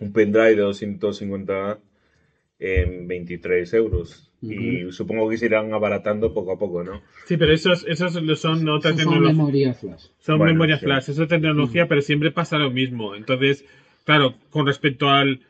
un 0.00 0.12
pendrive 0.12 0.54
de 0.56 0.62
250 0.62 1.78
en 2.58 3.06
23 3.06 3.72
euros. 3.74 4.22
Y 4.42 4.92
supongo 4.92 5.28
que 5.28 5.38
se 5.38 5.46
irán 5.46 5.72
abaratando 5.72 6.32
poco 6.32 6.52
a 6.52 6.58
poco, 6.58 6.84
¿no? 6.84 7.02
Sí, 7.24 7.36
pero 7.36 7.52
esos, 7.52 7.84
esos 7.88 8.12
son 8.38 8.68
otra 8.68 8.90
son 8.90 8.98
tecnología. 8.98 9.32
memoria 9.32 9.74
flash. 9.74 10.04
Son 10.18 10.38
Bueno, 10.38 10.52
memoria 10.52 10.76
sí. 10.78 10.84
flash, 10.84 11.10
eso 11.10 11.22
es 11.24 11.28
tecnología, 11.28 11.88
pero 11.88 12.00
siempre 12.00 12.30
pasa 12.30 12.56
lo 12.58 12.70
mismo. 12.70 13.16
Entonces, 13.16 13.64
claro, 14.04 14.34
con 14.50 14.66
respecto 14.66 15.08
al- 15.08 15.40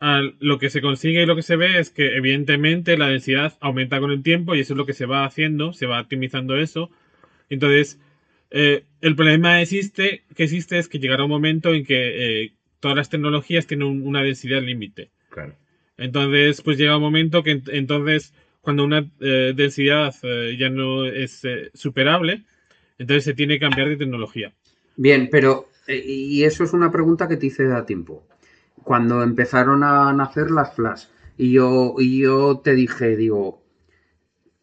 lo 0.00 0.58
que 0.58 0.70
se 0.70 0.80
consigue 0.80 1.22
y 1.22 1.26
lo 1.26 1.34
que 1.36 1.42
se 1.42 1.56
ve 1.56 1.78
es 1.78 1.90
que 1.90 2.16
evidentemente 2.16 2.96
la 2.96 3.08
densidad 3.08 3.54
aumenta 3.60 4.00
con 4.00 4.10
el 4.10 4.22
tiempo 4.22 4.54
y 4.54 4.60
eso 4.60 4.74
es 4.74 4.78
lo 4.78 4.86
que 4.86 4.92
se 4.92 5.06
va 5.06 5.24
haciendo, 5.24 5.72
se 5.72 5.86
va 5.86 6.00
optimizando 6.00 6.56
eso. 6.56 6.90
Entonces, 7.50 7.98
eh, 8.50 8.84
el 9.00 9.16
problema 9.16 9.60
existe, 9.60 10.22
que 10.36 10.44
existe 10.44 10.78
es 10.78 10.88
que 10.88 10.98
llegará 10.98 11.24
un 11.24 11.30
momento 11.30 11.74
en 11.74 11.84
que 11.84 12.44
eh, 12.44 12.52
todas 12.80 12.96
las 12.96 13.10
tecnologías 13.10 13.66
tienen 13.66 13.88
un- 13.88 14.06
una 14.06 14.22
densidad 14.22 14.62
límite. 14.62 15.10
Claro. 15.30 15.54
Entonces, 15.96 16.62
pues 16.62 16.78
llega 16.78 16.96
un 16.96 17.02
momento 17.02 17.42
que 17.42 17.56
ent- 17.56 17.70
entonces, 17.72 18.32
cuando 18.60 18.84
una 18.84 19.04
eh, 19.20 19.52
densidad 19.56 20.14
eh, 20.22 20.56
ya 20.58 20.70
no 20.70 21.04
es 21.06 21.44
eh, 21.44 21.70
superable, 21.74 22.42
entonces 22.98 23.24
se 23.24 23.34
tiene 23.34 23.54
que 23.54 23.60
cambiar 23.66 23.88
de 23.88 23.96
tecnología. 23.96 24.52
Bien, 24.96 25.28
pero, 25.30 25.68
eh, 25.86 26.02
y 26.06 26.44
eso 26.44 26.64
es 26.64 26.72
una 26.72 26.90
pregunta 26.90 27.28
que 27.28 27.36
te 27.36 27.46
hice 27.46 27.64
da 27.64 27.84
tiempo. 27.84 28.24
Cuando 28.82 29.22
empezaron 29.22 29.82
a 29.84 30.12
nacer 30.12 30.50
las 30.50 30.74
flash, 30.74 31.04
y 31.36 31.52
yo, 31.52 31.94
y 31.98 32.22
yo 32.22 32.60
te 32.62 32.74
dije, 32.74 33.16
digo, 33.16 33.62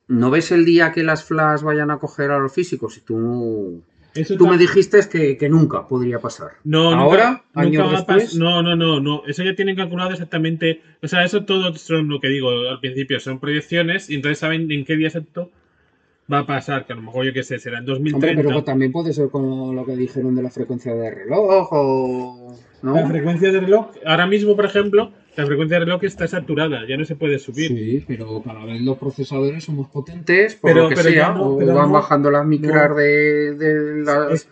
¿no 0.07 0.29
ves 0.29 0.51
el 0.51 0.65
día 0.65 0.91
que 0.91 1.03
las 1.03 1.23
flash 1.23 1.61
vayan 1.61 1.91
a 1.91 1.99
coger 1.99 2.31
a 2.31 2.39
los 2.39 2.53
físicos? 2.53 2.97
Y 2.97 3.01
tú, 3.01 3.81
Eso 4.13 4.35
tú 4.35 4.47
me 4.47 4.57
dijiste 4.57 4.99
que, 5.09 5.37
que 5.37 5.49
nunca 5.49 5.87
podría 5.87 6.19
pasar. 6.19 6.51
No, 6.63 6.91
Ahora, 6.91 7.43
nunca 7.53 7.61
años 7.61 7.91
después. 7.91 8.35
No, 8.35 8.61
no, 8.61 8.75
no, 8.75 8.99
no. 8.99 9.23
Eso 9.25 9.43
ya 9.43 9.55
tienen 9.55 9.75
calculado 9.75 10.11
exactamente. 10.11 10.81
O 11.01 11.07
sea, 11.07 11.23
eso 11.23 11.45
todo 11.45 11.73
son 11.75 12.09
lo 12.09 12.19
que 12.19 12.27
digo 12.27 12.49
al 12.49 12.79
principio, 12.79 13.19
son 13.19 13.39
proyecciones 13.39 14.09
y 14.09 14.15
entonces 14.15 14.39
saben 14.39 14.69
en 14.71 14.85
qué 14.85 14.97
día 14.97 15.07
exacto 15.07 15.51
va 16.31 16.39
a 16.39 16.45
pasar. 16.45 16.85
Que 16.85 16.93
a 16.93 16.95
lo 16.95 17.01
mejor 17.03 17.25
yo 17.25 17.33
qué 17.33 17.43
sé, 17.43 17.59
será 17.59 17.79
en 17.79 17.89
Hombre, 17.89 18.11
2030. 18.11 18.43
pero 18.43 18.63
también 18.63 18.91
puede 18.91 19.13
ser 19.13 19.29
con 19.29 19.75
lo 19.75 19.85
que 19.85 19.95
dijeron 19.95 20.35
de 20.35 20.43
la 20.43 20.49
frecuencia 20.49 20.93
de 20.93 21.11
reloj 21.11 21.67
o... 21.71 22.55
¿no? 22.81 22.95
La 22.95 23.07
frecuencia 23.07 23.51
de 23.51 23.59
reloj, 23.61 23.87
ahora 24.05 24.27
mismo, 24.27 24.55
por 24.55 24.65
ejemplo, 24.65 25.11
la 25.35 25.45
frecuencia 25.45 25.79
de 25.79 25.85
reloj 25.85 26.03
está 26.03 26.27
saturada, 26.27 26.87
ya 26.87 26.97
no 26.97 27.05
se 27.05 27.15
puede 27.15 27.39
subir. 27.39 27.69
Sí, 27.69 28.03
pero 28.07 28.41
cada 28.43 28.63
vez 28.65 28.81
los 28.81 28.97
procesadores 28.97 29.63
son 29.63 29.77
más 29.77 29.87
potentes. 29.89 30.55
Por 30.55 30.69
Pero- 30.71 30.83
lo 30.83 30.89
que 30.89 30.95
pero 30.95 31.09
sea, 31.09 31.31
no, 31.31 31.49
o 31.49 31.57
pero 31.57 31.73
van 31.73 31.87
no, 31.87 31.93
bastante 31.93 32.29
las 32.31 32.45
micras 32.45 32.89
no. 32.89 32.95
de, 32.95 33.55
de 33.55 34.03
las... 34.03 34.31
Es- 34.33 34.49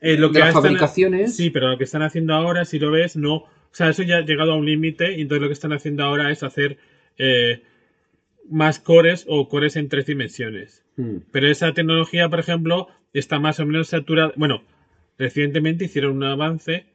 eh, 0.00 0.16
lo 0.16 0.28
de 0.28 0.32
que 0.34 0.38
las 0.40 0.48
están- 0.48 0.62
fabricaciones. 0.62 1.36
Sí, 1.36 1.50
pero 1.50 1.68
lo 1.68 1.78
que 1.78 1.84
están 1.84 2.02
haciendo 2.02 2.34
ahora, 2.34 2.64
si 2.64 2.78
lo 2.80 2.90
ves, 2.90 3.16
no. 3.16 3.34
O 3.36 3.48
sea, 3.74 3.88
eso 3.88 4.02
ya 4.02 4.16
ha 4.18 4.20
llegado 4.22 4.52
a 4.52 4.56
un 4.56 4.66
límite 4.66 5.12
y 5.16 5.22
entonces 5.22 5.42
lo 5.42 5.48
que 5.48 5.54
están 5.54 5.72
haciendo 5.72 6.02
ahora 6.04 6.30
es 6.30 6.42
hacer. 6.42 6.76
eh, 7.18 7.62
más 8.50 8.80
cores 8.80 9.24
o 9.28 9.48
cores 9.48 9.76
en 9.76 9.88
tres 9.88 10.06
dimensiones. 10.06 10.81
Mm. 10.96 11.18
Pero 11.30 11.48
esa 11.48 11.72
tecnología, 11.72 12.28
por 12.28 12.40
ejemplo, 12.40 12.88
está 13.12 13.38
más 13.38 13.60
o 13.60 13.66
menos 13.66 13.88
saturada. 13.88 14.32
Bueno, 14.36 14.62
recientemente 15.18 15.84
hicieron 15.84 16.16
un 16.16 16.24
avance 16.24 16.86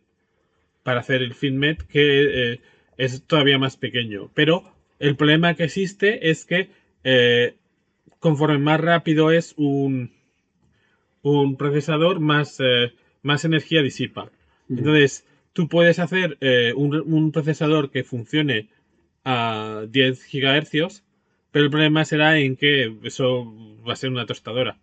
para 0.83 1.01
hacer 1.01 1.21
el 1.21 1.33
FinMet 1.33 1.83
que 1.83 2.53
eh, 2.53 2.61
es 2.97 3.23
todavía 3.23 3.57
más 3.57 3.77
pequeño. 3.77 4.31
Pero 4.33 4.63
el 4.99 5.15
problema 5.15 5.53
que 5.53 5.65
existe 5.65 6.29
es 6.29 6.45
que 6.45 6.69
eh, 7.03 7.55
conforme 8.19 8.57
más 8.57 8.79
rápido 8.79 9.31
es 9.31 9.53
un, 9.57 10.11
un 11.21 11.57
procesador, 11.57 12.19
más, 12.19 12.59
eh, 12.59 12.93
más 13.21 13.45
energía 13.45 13.81
disipa. 13.81 14.31
Mm. 14.67 14.77
Entonces, 14.79 15.27
tú 15.53 15.67
puedes 15.67 15.99
hacer 15.99 16.37
un, 16.75 16.95
un 16.95 17.31
procesador 17.31 17.89
que 17.89 18.03
funcione 18.03 18.69
a 19.25 19.85
10 19.89 20.23
gigahercios, 20.23 21.03
pero 21.57 21.65
el 21.65 21.71
problema 21.71 22.05
será 22.05 22.37
en 22.37 22.55
que 22.55 22.95
eso 23.01 23.51
va 23.83 23.93
a 23.93 23.95
ser 23.95 24.11
una 24.11 24.27
tostadora. 24.27 24.77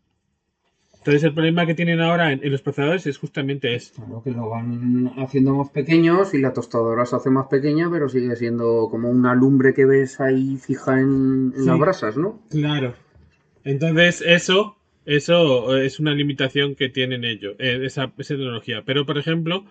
Entonces, 0.98 1.22
el 1.22 1.32
problema 1.32 1.66
que 1.66 1.74
tienen 1.76 2.00
ahora 2.00 2.32
en, 2.32 2.40
en 2.42 2.50
los 2.50 2.62
procesadores 2.62 3.06
es 3.06 3.16
justamente 3.16 3.76
eso. 3.76 3.92
Claro 3.94 4.22
que 4.24 4.32
lo 4.32 4.48
van 4.48 5.12
haciendo 5.18 5.54
más 5.54 5.70
pequeños 5.70 6.34
y 6.34 6.38
la 6.38 6.52
tostadora 6.52 7.06
se 7.06 7.14
hace 7.14 7.30
más 7.30 7.46
pequeña, 7.46 7.88
pero 7.92 8.08
sigue 8.08 8.34
siendo 8.34 8.88
como 8.90 9.08
una 9.08 9.36
lumbre 9.36 9.72
que 9.72 9.84
ves 9.84 10.18
ahí 10.20 10.56
fija 10.56 10.98
en, 10.98 11.52
en 11.54 11.62
Sí. 11.62 11.66
las 11.66 11.78
brasas, 11.78 12.16
¿no? 12.16 12.40
Claro. 12.50 12.94
Entonces, 13.62 14.20
eso, 14.26 14.76
eso 15.04 15.76
es 15.76 16.00
una 16.00 16.12
limitación 16.14 16.74
que 16.74 16.88
tienen 16.88 17.24
ellos, 17.24 17.54
eh, 17.60 17.80
esa, 17.84 18.12
esa 18.18 18.34
tecnología. 18.34 18.82
Pero, 18.84 19.06
por 19.06 19.18
ejemplo, 19.18 19.64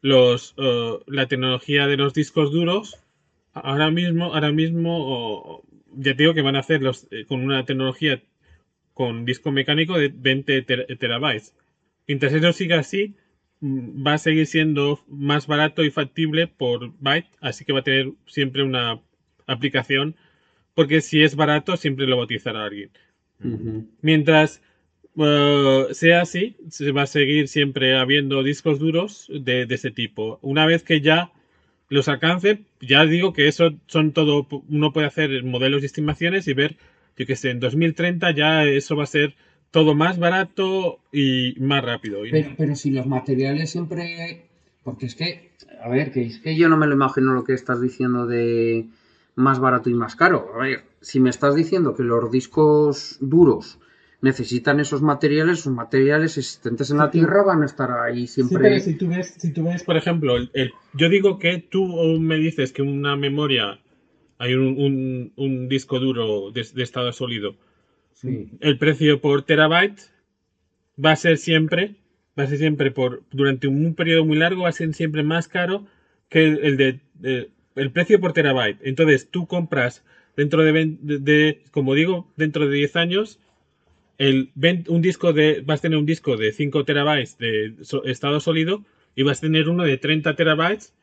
los, 0.00 0.54
eh, 0.58 0.98
la 1.06 1.26
tecnología 1.26 1.88
de 1.88 1.96
los 1.96 2.14
discos 2.14 2.52
duros, 2.52 2.98
ahora 3.52 3.90
mismo, 3.90 4.34
ahora 4.34 4.52
mismo, 4.52 5.62
ya 5.96 6.14
te 6.16 6.22
digo 6.22 6.34
que 6.34 6.42
van 6.42 6.56
a 6.56 6.60
hacerlos 6.60 7.08
eh, 7.10 7.24
con 7.26 7.42
una 7.42 7.64
tecnología 7.64 8.22
con 8.94 9.24
disco 9.24 9.52
mecánico 9.52 9.98
de 9.98 10.08
20 10.14 10.62
ter- 10.62 10.86
terabytes. 10.98 11.54
Mientras 12.08 12.32
eso 12.34 12.52
siga 12.52 12.78
así, 12.80 13.14
mm, 13.60 14.06
va 14.06 14.14
a 14.14 14.18
seguir 14.18 14.46
siendo 14.46 15.00
más 15.08 15.46
barato 15.46 15.84
y 15.84 15.90
factible 15.90 16.46
por 16.48 16.92
byte, 17.00 17.30
así 17.40 17.64
que 17.64 17.72
va 17.72 17.80
a 17.80 17.84
tener 17.84 18.12
siempre 18.26 18.62
una 18.62 19.00
aplicación, 19.46 20.16
porque 20.74 21.00
si 21.02 21.22
es 21.22 21.36
barato, 21.36 21.76
siempre 21.76 22.06
lo 22.06 22.18
utilizar 22.20 22.56
alguien. 22.56 22.90
Mientras 24.00 24.62
eh, 25.16 25.86
sea 25.92 26.22
así, 26.22 26.56
se 26.70 26.92
va 26.92 27.02
a 27.02 27.06
seguir 27.06 27.48
siempre 27.48 27.96
habiendo 27.96 28.42
discos 28.42 28.78
duros 28.78 29.30
de, 29.32 29.66
de 29.66 29.74
ese 29.74 29.90
tipo. 29.90 30.38
Una 30.42 30.66
vez 30.66 30.82
que 30.82 31.00
ya 31.00 31.32
los 31.88 32.08
alcance, 32.08 32.64
ya 32.80 33.04
digo 33.06 33.32
que 33.32 33.48
eso 33.48 33.70
son 33.86 34.12
todo, 34.12 34.46
uno 34.68 34.92
puede 34.92 35.06
hacer 35.06 35.44
modelos 35.44 35.82
y 35.82 35.86
estimaciones 35.86 36.48
y 36.48 36.54
ver, 36.54 36.76
yo 37.16 37.26
que 37.26 37.36
sé, 37.36 37.50
en 37.50 37.60
2030 37.60 38.30
ya 38.32 38.64
eso 38.64 38.96
va 38.96 39.04
a 39.04 39.06
ser 39.06 39.34
todo 39.70 39.94
más 39.94 40.18
barato 40.18 41.00
y 41.12 41.54
más 41.60 41.84
rápido. 41.84 42.24
Y- 42.26 42.30
Pero, 42.30 42.50
pero 42.56 42.74
si 42.74 42.90
los 42.90 43.06
materiales 43.06 43.70
siempre. 43.70 44.46
Porque 44.82 45.06
es 45.06 45.16
que, 45.16 45.50
a 45.82 45.88
ver, 45.88 46.12
que 46.12 46.22
es 46.22 46.38
que 46.38 46.56
yo 46.56 46.68
no 46.68 46.76
me 46.76 46.86
lo 46.86 46.94
imagino 46.94 47.32
lo 47.32 47.42
que 47.42 47.54
estás 47.54 47.80
diciendo 47.80 48.26
de 48.26 48.86
más 49.34 49.58
barato 49.58 49.90
y 49.90 49.94
más 49.94 50.14
caro. 50.14 50.52
A 50.54 50.58
ver, 50.58 50.84
si 51.00 51.18
me 51.18 51.28
estás 51.30 51.56
diciendo 51.56 51.94
que 51.96 52.04
los 52.04 52.30
discos 52.30 53.16
duros 53.20 53.80
necesitan 54.26 54.78
esos 54.80 55.00
materiales, 55.02 55.60
esos 55.60 55.72
materiales 55.72 56.36
existentes 56.36 56.90
en 56.90 56.98
la 56.98 57.06
Sí. 57.06 57.12
Tierra 57.18 57.42
van 57.42 57.62
a 57.62 57.66
estar 57.66 57.90
ahí 57.90 58.26
Sí, 58.26 58.34
siempre. 58.42 58.58
pero 58.60 58.80
si 58.80 58.94
tú 58.98 59.08
ves, 59.08 59.34
si 59.38 59.52
tú 59.52 59.64
ves, 59.64 59.82
por 59.84 59.96
ejemplo, 59.96 60.36
el- 60.36 60.50
el- 60.52 60.72
yo 60.92 61.08
digo 61.08 61.38
que 61.38 61.58
tú 61.58 61.86
me 62.20 62.36
dices 62.36 62.72
que 62.72 62.82
una 62.82 63.16
memoria, 63.16 63.80
hay 64.38 64.54
un, 64.54 64.76
un- 64.78 65.32
un 65.36 65.68
disco 65.68 65.98
duro 65.98 66.50
de, 66.50 66.66
de 66.74 66.82
estado 66.82 67.10
sólido, 67.12 67.56
Sí. 68.12 68.50
el 68.60 68.78
precio 68.78 69.20
por 69.20 69.42
terabyte 69.42 70.00
va 71.02 71.12
a 71.12 71.16
ser 71.16 71.38
siempre, 71.38 71.96
va 72.38 72.44
a 72.44 72.46
ser 72.46 72.58
siempre 72.58 72.90
por, 72.90 73.22
durante 73.30 73.66
un 73.68 73.94
periodo 73.94 74.24
muy 74.24 74.36
largo, 74.36 74.62
va 74.62 74.68
a 74.70 74.72
ser 74.72 74.92
siempre 74.94 75.22
más 75.22 75.48
caro 75.48 75.86
que 76.28 76.44
el, 76.44 76.58
el 76.64 76.76
de, 76.76 77.00
de- 77.14 77.50
el 77.76 77.90
precio 77.92 78.20
por 78.20 78.32
terabyte. 78.32 78.78
Entonces 78.82 79.28
tú 79.30 79.46
compras 79.46 80.02
dentro 80.36 80.62
de- 80.64 80.96
de- 81.00 81.62
como 81.70 81.94
digo, 81.94 82.30
dentro 82.36 82.66
de 82.68 82.74
10 82.76 82.96
años, 82.96 83.38
el, 84.18 84.50
un 84.88 85.02
disco 85.02 85.32
de, 85.32 85.62
vas 85.64 85.80
a 85.80 85.82
tener 85.82 85.98
un 85.98 86.06
disco 86.06 86.36
de 86.36 86.52
5 86.52 86.84
terabytes 86.84 87.38
de 87.38 87.74
so- 87.82 88.04
estado 88.04 88.40
sólido 88.40 88.84
y 89.14 89.22
vas 89.22 89.38
a 89.38 89.42
tener 89.42 89.68
uno 89.68 89.84
de 89.84 89.98
30 89.98 90.34
terabytes 90.36 90.94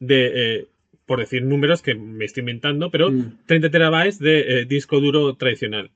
de, 0.00 0.32
eh, 0.34 0.66
por 1.06 1.20
decir 1.20 1.42
números 1.42 1.82
que 1.82 1.94
me 1.94 2.24
estoy 2.24 2.42
inventando, 2.42 2.90
pero 2.90 3.10
Mm. 3.10 3.32
30 3.46 3.70
terabytes 3.70 4.18
de 4.18 4.60
eh, 4.60 4.64
disco 4.64 5.00
duro 5.00 5.34
tradicional. 5.34 5.90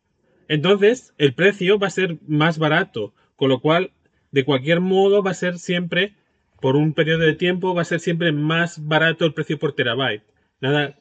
Entonces, 0.48 1.12
el 1.18 1.32
precio 1.34 1.78
va 1.78 1.86
a 1.88 1.90
ser 1.90 2.16
más 2.26 2.59
barato, 2.59 3.12
con 3.36 3.48
lo 3.51 3.60
cual, 3.60 3.90
de 4.32 4.44
cualquier 4.44 4.80
modo, 4.80 5.22
va 5.22 5.30
a 5.32 5.34
ser 5.34 5.59
siempre, 5.59 6.14
por 6.60 6.76
un 6.76 6.92
periodo 6.92 7.20
de 7.24 7.34
tiempo, 7.34 7.74
va 7.74 7.82
a 7.82 7.84
ser 7.84 8.01
siempre 8.01 8.32
más 8.32 8.86
barato 8.86 9.24
el 9.24 9.32
precio 9.32 9.59
por 9.59 9.72
terabyte. 9.74 10.22
Nada, 10.60 10.98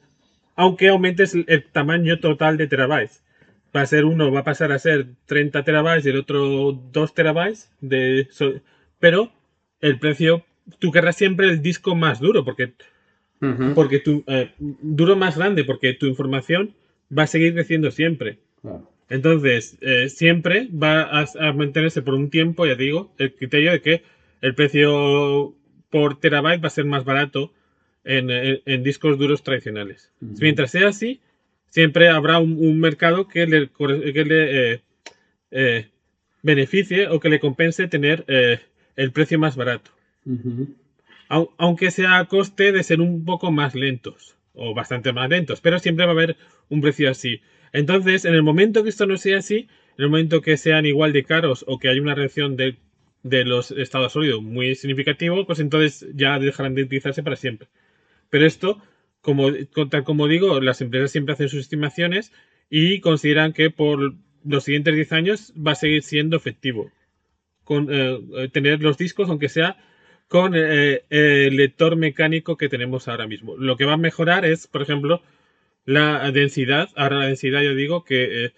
aunque 0.56 0.88
aumentes 0.88 1.34
el, 1.34 1.44
el 1.48 1.64
tamaño 1.64 2.18
total 2.20 2.56
de 2.56 2.66
terabytes. 2.66 3.22
Va 3.74 3.82
a 3.82 3.86
ser 3.86 4.04
uno, 4.04 4.32
va 4.32 4.40
a 4.40 4.44
pasar 4.44 4.72
a 4.72 4.78
ser 4.78 5.06
30 5.26 5.62
terabytes 5.64 6.06
y 6.06 6.10
el 6.10 6.18
otro 6.18 6.72
2 6.92 7.14
terabytes. 7.14 7.70
De, 7.80 8.28
pero 8.98 9.32
el 9.80 9.98
precio, 9.98 10.44
tú 10.78 10.90
querrás 10.90 11.16
siempre 11.16 11.48
el 11.48 11.62
disco 11.62 11.94
más 11.94 12.20
duro, 12.20 12.44
porque 12.44 12.72
porque 13.74 14.00
tu 14.00 14.22
eh, 14.26 14.52
duro 14.58 15.16
más 15.16 15.38
grande, 15.38 15.64
porque 15.64 15.94
tu 15.94 16.06
información 16.06 16.74
va 17.16 17.22
a 17.22 17.26
seguir 17.26 17.54
creciendo 17.54 17.90
siempre. 17.90 18.38
Claro. 18.60 18.90
Entonces, 19.08 19.78
eh, 19.80 20.08
siempre 20.08 20.68
va 20.70 21.02
a, 21.02 21.24
a 21.40 21.52
mantenerse 21.52 22.02
por 22.02 22.14
un 22.14 22.28
tiempo, 22.30 22.66
ya 22.66 22.74
digo, 22.74 23.12
el 23.18 23.34
criterio 23.34 23.72
de 23.72 23.80
que 23.80 24.02
el 24.42 24.54
precio 24.54 25.54
por 25.90 26.20
terabyte 26.20 26.62
va 26.62 26.66
a 26.68 26.70
ser 26.70 26.84
más 26.84 27.04
barato 27.04 27.52
en, 28.04 28.30
en- 28.30 28.60
en 28.66 28.82
discos 28.82 29.18
duros 29.18 29.42
tradicionales. 29.42 30.12
Mientras 30.20 30.70
sea 30.70 30.88
así, 30.88 31.20
siempre 31.70 32.08
habrá 32.10 32.38
un, 32.40 32.52
un 32.58 32.80
mercado 32.80 33.28
que 33.28 33.46
le, 33.46 33.70
corre- 33.72 34.12
que 34.14 34.24
le 34.26 34.74
eh, 34.74 34.82
eh, 35.52 35.88
beneficie 36.42 37.08
o 37.08 37.20
que 37.20 37.30
le 37.30 37.40
compense 37.40 37.88
tener 37.88 38.24
eh, 38.28 38.60
el 38.96 39.12
precio 39.12 39.38
más 39.38 39.56
barato 39.56 39.92
aunque 41.58 41.90
sea 41.90 42.18
a 42.18 42.26
coste 42.26 42.72
de 42.72 42.82
ser 42.82 43.00
un 43.00 43.24
poco 43.24 43.50
más 43.50 43.74
lentos 43.74 44.36
o 44.54 44.74
bastante 44.74 45.12
más 45.12 45.28
lentos, 45.30 45.60
pero 45.60 45.78
siempre 45.78 46.04
va 46.04 46.10
a 46.12 46.14
haber 46.14 46.36
un 46.68 46.80
precio 46.80 47.10
así. 47.10 47.40
Entonces, 47.72 48.24
en 48.24 48.34
el 48.34 48.42
momento 48.42 48.82
que 48.82 48.88
esto 48.88 49.06
no 49.06 49.16
sea 49.16 49.38
así, 49.38 49.68
en 49.96 50.04
el 50.04 50.08
momento 50.10 50.40
que 50.40 50.56
sean 50.56 50.86
igual 50.86 51.12
de 51.12 51.24
caros 51.24 51.64
o 51.68 51.78
que 51.78 51.88
haya 51.88 52.02
una 52.02 52.14
reacción 52.16 52.56
de, 52.56 52.76
de 53.22 53.44
los 53.44 53.70
estados 53.70 54.12
sólidos 54.12 54.42
muy 54.42 54.74
significativo, 54.74 55.46
pues 55.46 55.60
entonces 55.60 56.06
ya 56.14 56.38
dejarán 56.38 56.74
de 56.74 56.82
utilizarse 56.82 57.22
para 57.22 57.36
siempre. 57.36 57.68
Pero 58.30 58.46
esto, 58.46 58.82
como, 59.20 59.48
tal 59.90 60.04
como 60.04 60.28
digo, 60.28 60.60
las 60.60 60.80
empresas 60.80 61.10
siempre 61.10 61.34
hacen 61.34 61.48
sus 61.48 61.60
estimaciones 61.60 62.32
y 62.68 63.00
consideran 63.00 63.52
que 63.52 63.70
por 63.70 64.14
los 64.44 64.64
siguientes 64.64 64.94
10 64.94 65.12
años 65.12 65.52
va 65.54 65.72
a 65.72 65.76
seguir 65.76 66.02
siendo 66.02 66.36
efectivo. 66.36 66.90
Con, 67.64 67.88
eh, 67.90 68.18
eh, 68.36 68.48
tener 68.48 68.82
los 68.82 68.96
discos, 68.98 69.28
aunque 69.28 69.48
sea 69.48 69.76
con 70.28 70.54
eh, 70.56 71.04
el 71.10 71.56
lector 71.56 71.96
mecánico 71.96 72.56
que 72.56 72.68
tenemos 72.68 73.08
ahora 73.08 73.26
mismo. 73.26 73.56
Lo 73.56 73.76
que 73.76 73.84
va 73.84 73.94
a 73.94 73.96
mejorar 73.96 74.44
es, 74.44 74.66
por 74.66 74.82
ejemplo, 74.82 75.22
la 75.84 76.30
densidad. 76.30 76.88
Ahora 76.96 77.18
la 77.18 77.26
densidad, 77.26 77.62
yo 77.62 77.74
digo 77.74 78.04
que 78.04 78.52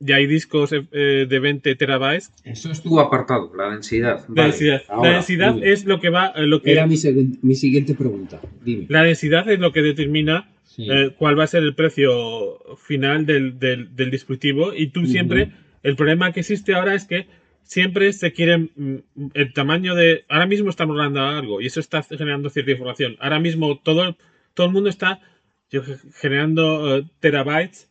ya 0.00 0.16
hay 0.16 0.26
discos 0.26 0.72
eh, 0.72 1.26
de 1.28 1.38
20 1.40 1.74
terabytes. 1.74 2.32
Eso 2.44 2.70
es 2.70 2.82
tu 2.82 3.00
apartado, 3.00 3.52
la 3.56 3.70
densidad. 3.70 4.20
La 4.28 4.34
Vale, 4.34 4.42
densidad, 4.50 4.82
la 5.02 5.08
densidad 5.10 5.54
dime. 5.54 5.72
es 5.72 5.84
lo 5.84 6.00
que 6.00 6.10
va, 6.10 6.32
eh, 6.36 6.46
lo 6.46 6.62
que 6.62 6.72
Era 6.72 6.86
mi, 6.86 6.96
mi 7.42 7.54
siguiente 7.54 7.94
pregunta. 7.94 8.40
Dime. 8.64 8.86
la 8.88 9.02
densidad 9.02 9.48
es 9.50 9.58
lo 9.58 9.72
que 9.72 9.82
determina 9.82 10.50
Sí. 10.64 10.86
eh, 10.88 11.10
cuál 11.18 11.36
va 11.36 11.42
a 11.44 11.46
ser 11.48 11.64
el 11.64 11.74
precio 11.74 12.76
final 12.76 13.26
del, 13.26 13.58
del- 13.58 13.96
del 13.96 14.10
dispositivo 14.12 14.72
y 14.74 14.88
tú 14.88 15.06
siempre, 15.06 15.50
el 15.82 15.96
problema 15.96 16.30
que 16.30 16.40
existe 16.40 16.74
ahora 16.74 16.94
es 16.94 17.04
que 17.04 17.26
siempre 17.64 18.12
se 18.12 18.32
quiere 18.32 18.58
mm, 18.58 18.96
el 19.34 19.52
tamaño 19.52 19.96
de, 19.96 20.24
ahora 20.28 20.46
mismo 20.46 20.70
estamos 20.70 20.94
hablando 20.96 21.20
de 21.20 21.26
algo 21.38 21.60
y 21.60 21.66
eso 21.66 21.80
está 21.80 22.02
generando 22.04 22.48
cierta 22.50 22.70
información. 22.70 23.16
Ahora 23.18 23.40
mismo 23.40 23.78
todo, 23.82 24.16
todo 24.54 24.66
el 24.68 24.72
mundo 24.72 24.88
está 24.88 25.20
generando 26.20 26.98
eh, 26.98 27.04
terabytes, 27.20 27.87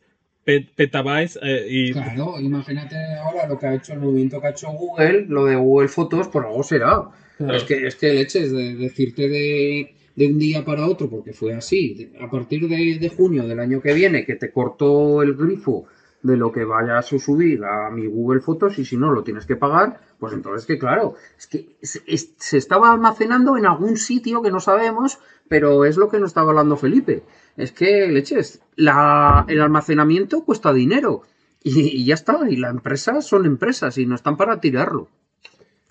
pe- 0.48 0.66
petabytes 0.74 1.38
eh, 1.42 1.66
y 1.68 1.92
Claro, 1.92 2.40
imagínate 2.40 2.96
ahora 3.22 3.46
lo 3.46 3.58
que 3.58 3.66
ha 3.66 3.74
hecho 3.74 3.92
el 3.92 4.00
movimiento 4.00 4.40
que 4.40 4.46
ha 4.46 4.50
hecho 4.50 4.68
Google, 4.70 5.26
lo 5.28 5.44
de 5.44 5.56
Google 5.56 5.88
Fotos, 5.88 6.28
por 6.28 6.46
algo 6.46 6.62
será. 6.62 7.10
Claro. 7.36 7.54
Es 7.54 7.64
que 7.64 7.86
es 7.86 7.96
que 7.96 8.14
leches 8.14 8.50
de 8.50 8.74
decirte 8.76 9.28
de, 9.28 9.92
de 10.16 10.26
un 10.26 10.38
día 10.38 10.64
para 10.64 10.86
otro, 10.86 11.10
porque 11.10 11.34
fue 11.34 11.52
así. 11.52 12.10
A 12.18 12.30
partir 12.30 12.66
de, 12.66 12.98
de 12.98 13.08
junio 13.10 13.46
del 13.46 13.60
año 13.60 13.82
que 13.82 13.92
viene, 13.92 14.24
que 14.24 14.36
te 14.36 14.50
cortó 14.50 15.22
el 15.22 15.34
grifo 15.34 15.84
de 16.22 16.36
lo 16.36 16.50
que 16.50 16.64
vayas 16.64 17.12
a 17.12 17.18
subir 17.18 17.64
a 17.64 17.90
mi 17.90 18.06
Google 18.06 18.40
Fotos 18.40 18.78
y 18.78 18.84
si 18.84 18.96
no 18.96 19.12
lo 19.12 19.22
tienes 19.22 19.46
que 19.46 19.56
pagar, 19.56 20.00
pues 20.18 20.32
entonces 20.32 20.66
que 20.66 20.78
claro, 20.78 21.14
es 21.38 21.46
que 21.46 21.76
se, 21.82 22.00
es- 22.06 22.32
se 22.36 22.56
estaba 22.56 22.90
almacenando 22.92 23.56
en 23.56 23.66
algún 23.66 23.96
sitio 23.96 24.42
que 24.42 24.50
no 24.50 24.58
sabemos, 24.60 25.18
pero 25.48 25.84
es 25.84 25.96
lo 25.96 26.08
que 26.08 26.18
nos 26.18 26.30
estaba 26.30 26.50
hablando 26.50 26.76
Felipe. 26.76 27.22
Es 27.56 27.72
que, 27.72 28.10
leches, 28.10 28.60
la, 28.76 29.44
el 29.48 29.60
almacenamiento 29.60 30.44
cuesta 30.44 30.72
dinero 30.72 31.22
y, 31.62 31.80
y 31.80 32.04
ya 32.04 32.14
está, 32.14 32.48
y 32.48 32.56
las 32.56 32.72
empresas 32.72 33.24
son 33.26 33.46
empresas 33.46 33.96
y 33.98 34.06
no 34.06 34.14
están 34.14 34.36
para 34.36 34.60
tirarlo. 34.60 35.08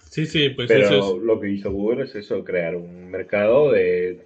Sí, 0.09 0.25
sí, 0.25 0.49
pues 0.49 0.67
Pero 0.67 0.85
eso 0.87 1.17
es. 1.17 1.23
lo 1.23 1.39
que 1.39 1.49
hizo 1.49 1.71
Google 1.71 2.03
es 2.05 2.15
eso, 2.15 2.43
crear 2.43 2.75
un 2.75 3.09
mercado 3.11 3.71
de 3.71 4.25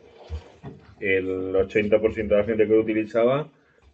el 0.99 1.53
80% 1.55 2.35
de 2.35 2.41
la 2.41 2.43
gente 2.43 2.67
que 2.67 2.73
lo 2.73 2.81
utilizaba 2.81 3.47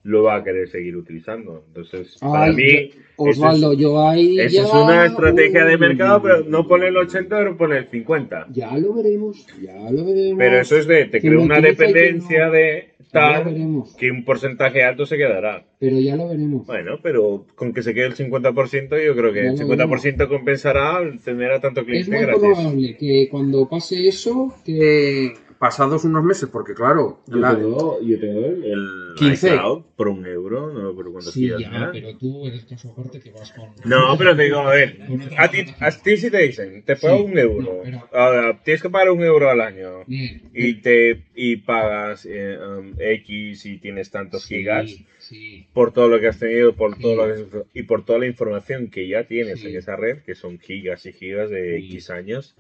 lo 0.07 0.23
va 0.23 0.35
a 0.37 0.43
querer 0.43 0.69
seguir 0.69 0.95
utilizando. 0.95 1.65
Entonces, 1.67 2.17
para 2.21 2.51
mí, 2.53 2.91
Osvaldo, 3.17 3.73
es, 3.73 3.79
yo 3.79 4.07
ahí. 4.07 4.39
eso 4.39 4.63
es 4.63 4.73
una 4.73 5.05
estrategia 5.05 5.65
de 5.65 5.77
mercado, 5.77 6.21
pero 6.21 6.43
no 6.47 6.65
pone 6.65 6.87
el 6.87 6.95
80, 6.97 7.37
pero 7.37 7.57
pone 7.57 7.77
el 7.79 7.87
50. 7.89 8.47
Ya 8.51 8.77
lo 8.77 8.93
veremos, 8.93 9.45
ya 9.61 9.75
lo 9.91 10.05
veremos. 10.05 10.37
Pero 10.37 10.59
eso 10.61 10.77
es 10.77 10.87
de, 10.87 11.05
te 11.05 11.19
¿Quién 11.19 11.33
crea 11.33 11.33
lo 11.33 11.41
una 11.43 11.59
dependencia 11.59 12.45
no? 12.45 12.51
de 12.53 12.93
tal 13.11 13.43
veremos. 13.45 13.95
que 13.97 14.09
un 14.11 14.23
porcentaje 14.23 14.83
alto 14.83 15.05
se 15.05 15.17
quedará. 15.17 15.65
Pero 15.79 15.99
ya 15.99 16.15
lo 16.15 16.29
veremos. 16.29 16.65
Bueno, 16.65 16.99
pero 17.03 17.45
con 17.55 17.73
que 17.73 17.81
se 17.83 17.93
quede 17.93 18.05
el 18.07 18.15
50%, 18.15 19.05
yo 19.05 19.13
creo 19.15 19.33
que 19.33 19.43
Ya 19.43 19.49
el 19.51 19.57
lo 19.57 19.67
50% 19.75 20.27
compensará 20.29 20.99
el 21.01 21.19
tener 21.19 21.51
a 21.51 21.59
tanto 21.59 21.81
Es 21.81 21.85
cliente 21.87 22.11
muy 22.11 22.21
gratis. 22.21 22.41
probable 22.41 22.95
que 22.97 23.27
cuando 23.29 23.67
pase 23.67 24.07
eso, 24.07 24.53
Que 24.65 25.33
pasados 25.59 26.03
unos 26.05 26.23
meses, 26.23 26.49
porque 26.51 26.73
claro, 26.73 27.19
Yo 27.27 27.37
la- 27.37 27.55
tengo, 27.55 27.99
yo 28.01 28.19
tengo 28.19 28.45
el, 28.45 28.63
el 28.63 28.87
15. 29.17 29.55
iCloud 29.55 29.83
por 29.95 30.07
un 30.07 30.25
euro, 30.25 30.71
no 30.71 30.89
acuerdo 30.89 31.11
cuántos 31.13 31.33
sí, 31.33 31.41
gigas 31.45 31.59
ya, 31.61 31.67
era. 31.67 31.91
pero 31.91 32.15
tú 32.17 32.45
eres 32.47 32.65
caso 32.65 32.91
aparte 32.91 33.19
que 33.19 33.31
vas 33.31 33.51
con. 33.53 33.69
No, 33.85 34.15
pero 34.17 34.35
te 34.35 34.43
digo, 34.43 34.59
a 34.59 34.69
ver, 34.71 34.99
a 35.37 35.49
ti, 35.49 35.65
a 35.79 35.91
ti 35.91 36.17
si 36.17 36.29
te 36.29 36.37
dicen, 36.43 36.83
te 36.83 36.95
pago 36.95 37.17
Sí, 37.17 37.23
un 37.23 37.37
euro, 37.39 37.61
no, 37.61 37.83
pero- 37.83 38.07
ahora, 38.13 38.61
tienes 38.63 38.81
que 38.81 38.89
pagar 38.89 39.09
un 39.09 39.23
euro 39.23 39.49
al 39.49 39.61
año 39.61 40.03
Bien. 40.05 40.43
y 40.53 40.75
te 40.75 41.23
y 41.35 41.55
pagas 41.57 42.25
eh, 42.29 42.57
um, 42.57 42.93
X 42.99 43.65
y 43.65 43.77
tienes 43.79 44.11
tantos 44.11 44.43
Sí, 44.43 44.57
gigas 44.57 44.91
Sí. 45.19 45.65
por 45.73 45.91
todo 45.91 46.07
lo 46.07 46.19
que 46.19 46.27
has 46.27 46.39
tenido, 46.39 46.73
por 46.73 46.95
Sí. 46.95 47.01
todo 47.01 47.15
lo 47.15 47.25
que 47.25 47.41
has- 47.41 47.65
y 47.73 47.83
por 47.83 48.05
toda 48.05 48.19
la 48.19 48.27
información 48.27 48.89
que 48.89 49.07
ya 49.07 49.23
tienes 49.25 49.59
Sí. 49.59 49.67
en 49.69 49.75
esa 49.77 49.95
red, 49.95 50.19
que 50.19 50.35
son 50.35 50.59
gigas 50.59 51.05
y 51.05 51.13
gigas 51.13 51.49
de 51.49 51.79
Sí. 51.79 51.85
X 51.87 52.09
años. 52.11 52.55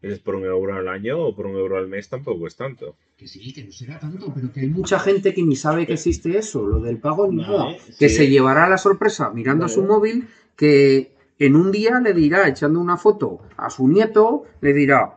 Es 0.00 0.20
por 0.20 0.36
un 0.36 0.44
euro 0.44 0.74
al 0.76 0.86
año 0.88 1.18
o 1.18 1.34
por 1.34 1.46
un 1.46 1.56
euro 1.56 1.76
al 1.76 1.88
mes 1.88 2.08
tampoco 2.08 2.46
es 2.46 2.54
tanto. 2.54 2.94
Que 3.16 3.26
sí, 3.26 3.52
que 3.52 3.64
no 3.64 3.72
será 3.72 3.98
tanto, 3.98 4.32
pero 4.32 4.52
que 4.52 4.60
hay 4.60 4.68
mucha. 4.68 4.98
gente 5.00 5.34
que 5.34 5.42
ni 5.42 5.56
sabe 5.56 5.86
que 5.86 5.94
existe 5.94 6.38
eso, 6.38 6.64
lo 6.64 6.78
del 6.80 6.98
pago 6.98 7.26
ni 7.26 7.42
Vale, 7.42 7.56
nada, 7.58 7.76
que 7.98 8.08
sí. 8.08 8.16
se 8.16 8.28
llevará 8.28 8.68
la 8.68 8.78
sorpresa 8.78 9.30
mirando 9.30 9.62
Vale. 9.64 9.74
su 9.74 9.82
móvil 9.82 10.28
que 10.54 11.12
en 11.40 11.56
un 11.56 11.72
día 11.72 11.98
le 12.00 12.12
dirá, 12.14 12.46
echando 12.48 12.78
una 12.80 12.96
foto 12.96 13.40
a 13.56 13.70
su 13.70 13.88
nieto, 13.88 14.44
le 14.60 14.72
dirá, 14.72 15.14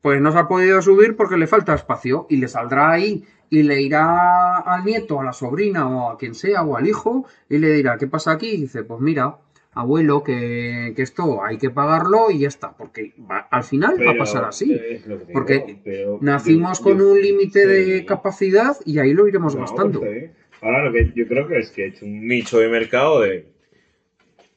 pues 0.00 0.20
no 0.20 0.32
se 0.32 0.38
ha 0.38 0.48
podido 0.48 0.82
subir 0.82 1.14
porque 1.16 1.36
le 1.36 1.46
falta 1.46 1.74
espacio 1.74 2.26
y 2.28 2.36
le 2.38 2.48
saldrá 2.48 2.90
ahí 2.90 3.24
y 3.50 3.62
le 3.62 3.82
irá 3.82 4.58
al 4.58 4.84
nieto, 4.84 5.20
a 5.20 5.24
la 5.24 5.32
sobrina 5.32 5.88
o 5.88 6.10
a 6.10 6.18
quien 6.18 6.34
sea 6.34 6.62
o 6.64 6.76
al 6.76 6.88
hijo 6.88 7.24
y 7.48 7.58
le 7.58 7.72
dirá, 7.74 7.98
¿qué 7.98 8.08
pasa 8.08 8.32
aquí? 8.32 8.48
Y 8.50 8.62
dice, 8.62 8.82
pues 8.82 9.00
mira, 9.00 9.36
abuelo, 9.74 10.22
que, 10.22 10.92
que 10.94 11.02
esto 11.02 11.42
hay 11.42 11.56
que 11.58 11.70
pagarlo 11.70 12.30
y 12.30 12.40
ya 12.40 12.48
está, 12.48 12.76
porque 12.76 13.12
va- 13.18 13.48
al 13.50 13.62
final 13.64 13.96
va 14.06 14.12
a 14.12 14.18
pasar 14.18 14.44
así. 14.44 14.72
eh, 14.72 14.96
es 14.96 15.02
porque 15.32 15.78
Nacimos 16.20 16.78
yo- 16.78 16.84
con 16.84 16.98
yo- 16.98 17.12
un 17.12 17.20
límite 17.20 17.66
de 17.66 18.04
capacidad 18.04 18.76
y 18.84 18.98
ahí 18.98 19.14
lo 19.14 19.26
iremos 19.26 19.54
No, 19.54 19.62
gastando. 19.62 20.00
pues, 20.00 20.24
sí. 20.24 20.30
Ahora 20.60 20.84
lo 20.84 20.92
que 20.92 21.10
yo 21.14 21.26
creo 21.26 21.48
que 21.48 21.58
es 21.58 21.70
que 21.70 21.84
he 21.84 21.88
hecho 21.88 22.04
un 22.04 22.26
nicho 22.28 22.58
de 22.58 22.68
mercado 22.68 23.20
de 23.22 23.46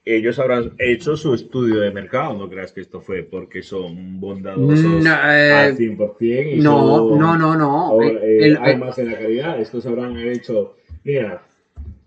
ellos 0.07 0.37
habrán 0.37 0.73
hecho 0.77 1.17
su 1.17 1.33
estudio 1.33 1.79
de 1.79 1.89
mercado, 1.91 2.37
no 2.37 2.47
creas 2.47 2.71
que 2.71 2.81
esto 2.81 3.01
fue 3.01 3.23
porque 3.23 3.63
son 3.63 4.19
bondadosos 4.19 5.03
No, 5.03 5.09
eh, 5.31 5.51
al 5.51 5.75
100% 5.77 6.57
y 6.57 6.59
No, 6.59 6.97
son- 7.09 7.17
no, 7.19 7.37
no, 7.37 7.55
no. 7.55 7.91
o, 7.93 8.03
Eh, 8.03 8.51
eh, 8.51 8.57
hay 8.61 8.77
más 8.77 8.99
en 8.99 9.07
la 9.07 9.17
calidad. 9.17 9.59
Estos 9.59 9.83
habrán 9.87 10.15
hecho, 10.17 10.75
mira, 11.03 11.41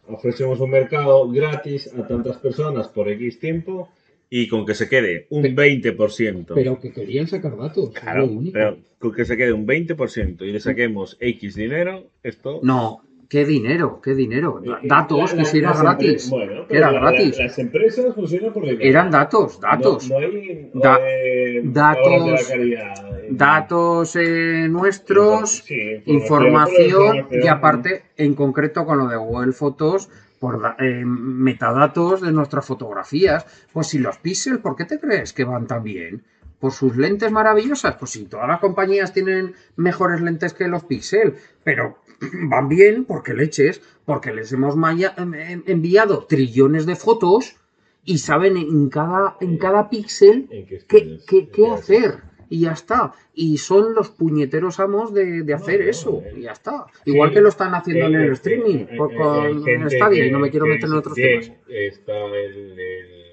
ofrecemos 0.08 0.60
un 0.60 0.70
mercado 0.70 1.28
gratis 1.30 1.92
a 1.94 2.06
tantas 2.06 2.36
personas 2.38 2.88
por 2.88 3.08
X 3.10 3.38
tiempo 3.38 3.88
y 4.30 4.46
con 4.48 4.66
que 4.66 4.74
se 4.74 4.88
quede 4.88 5.26
un 5.30 5.42
Pe- 5.42 5.54
20%. 5.54 6.52
Pero 6.54 6.78
que 6.80 6.92
querían 6.92 7.26
sacar 7.26 7.56
datos. 7.56 7.90
claro, 7.90 8.26
lo 8.26 8.32
único. 8.32 8.52
pero 8.52 8.76
con 8.98 9.12
que 9.14 9.24
se 9.24 9.36
quede 9.36 9.52
un 9.52 9.66
20% 9.66 10.42
y 10.46 10.52
le 10.52 10.60
saquemos 10.60 11.16
X 11.20 11.54
dinero, 11.54 12.10
esto... 12.22 12.60
No, 12.62 13.02
qué 13.28 13.44
dinero, 13.44 14.00
qué 14.02 14.14
dinero. 14.14 14.60
Da- 14.64 14.78
Eh, 14.82 14.86
Datos, 14.88 15.32
la- 15.34 15.38
que 15.38 15.44
si 15.44 15.58
era 15.58 15.72
gratis. 15.74 16.26
empre- 16.26 16.30
bueno, 16.30 16.66
que 16.66 16.76
era 16.76 16.90
la- 16.92 17.00
gratis. 17.00 17.38
la- 17.38 17.44
las 17.44 17.58
empresas 17.58 18.14
funcionan 18.14 18.52
por 18.52 18.62
dinero. 18.64 18.80
Eran 18.82 19.10
datos, 19.10 19.60
datos. 19.60 20.08
No, 20.10 20.18
no 20.20 20.26
hay 20.26 20.70
Da- 20.74 20.98
eh, 21.02 21.60
datos- 21.64 22.06
obras 22.22 22.48
de 22.48 22.56
la 22.56 22.84
caridad. 22.88 23.24
en- 23.24 23.36
Datos 23.36 24.16
eh, 24.16 24.66
nuestros, 24.70 25.58
Sí, 25.58 26.02
información 26.06 27.16
información, 27.16 27.42
y 27.42 27.46
aparte, 27.48 28.02
en 28.16 28.34
concreto 28.34 28.86
con 28.86 28.98
lo 28.98 29.06
de 29.08 29.16
Google 29.16 29.52
Fotos, 29.52 30.08
por 30.40 30.62
da- 30.62 30.76
eh, 30.78 31.04
metadatos 31.04 32.20
de 32.22 32.32
nuestras 32.32 32.64
fotografías. 32.64 33.44
Pues 33.72 33.88
si 33.88 33.98
los 33.98 34.18
píxeles, 34.18 34.60
¿por 34.60 34.76
qué 34.76 34.84
te 34.84 34.98
crees 34.98 35.32
que 35.32 35.44
van 35.44 35.66
tan 35.66 35.82
bien? 35.82 36.22
Por 36.60 36.72
sus 36.72 36.96
lentes 36.96 37.30
maravillosas. 37.30 37.96
Pues 37.96 38.12
si 38.12 38.24
todas 38.24 38.48
las 38.48 38.60
compañías 38.60 39.12
tienen 39.12 39.54
mejores 39.76 40.20
lentes 40.20 40.54
que 40.54 40.66
los 40.68 40.84
píxeles, 40.84 41.34
pero 41.64 41.98
van 42.50 42.68
bien 42.68 43.04
porque 43.04 43.34
leches, 43.34 43.80
porque 44.04 44.32
les 44.32 44.52
hemos 44.52 44.76
maya- 44.76 45.14
em- 45.16 45.34
em- 45.34 45.62
enviado 45.66 46.24
trillones 46.26 46.86
de 46.86 46.96
fotos 46.96 47.56
y 48.04 48.18
saben 48.18 48.56
en 48.56 48.88
cada, 48.88 49.36
en 49.40 49.58
cada 49.58 49.90
píxel 49.90 50.48
¿En 50.50 50.66
qué 50.66 50.78
qué, 50.88 51.18
qué- 51.52 51.64
¿En 51.64 51.72
hacer. 51.72 52.28
Y 52.50 52.60
ya 52.60 52.72
está. 52.72 53.12
Y 53.34 53.58
son 53.58 53.94
los 53.94 54.08
puñeteros 54.08 54.80
amos 54.80 55.12
de, 55.12 55.42
de 55.42 55.52
hacer 55.52 55.80
No, 55.80 55.84
no, 55.84 55.90
eso. 55.90 56.22
eh. 56.24 56.32
Y 56.38 56.40
ya 56.42 56.52
está. 56.52 56.86
Igual 57.04 57.30
que 57.30 57.42
lo 57.42 57.50
están 57.50 57.74
haciendo 57.74 58.06
en 58.06 58.14
Eh, 58.14 58.24
el 58.24 58.30
eh, 58.30 58.32
streaming 58.32 58.86
por- 58.96 59.14
con 59.14 59.90
Stadia. 59.90 60.24
Y 60.24 60.30
no 60.30 60.38
me 60.38 60.50
quiero 60.50 60.64
meter 60.64 60.88
en 60.88 60.94
otros 60.94 61.14
bien, 61.14 61.40
temas. 61.42 61.58
Está 61.68 62.24
el, 62.24 62.78
el- 62.80 63.28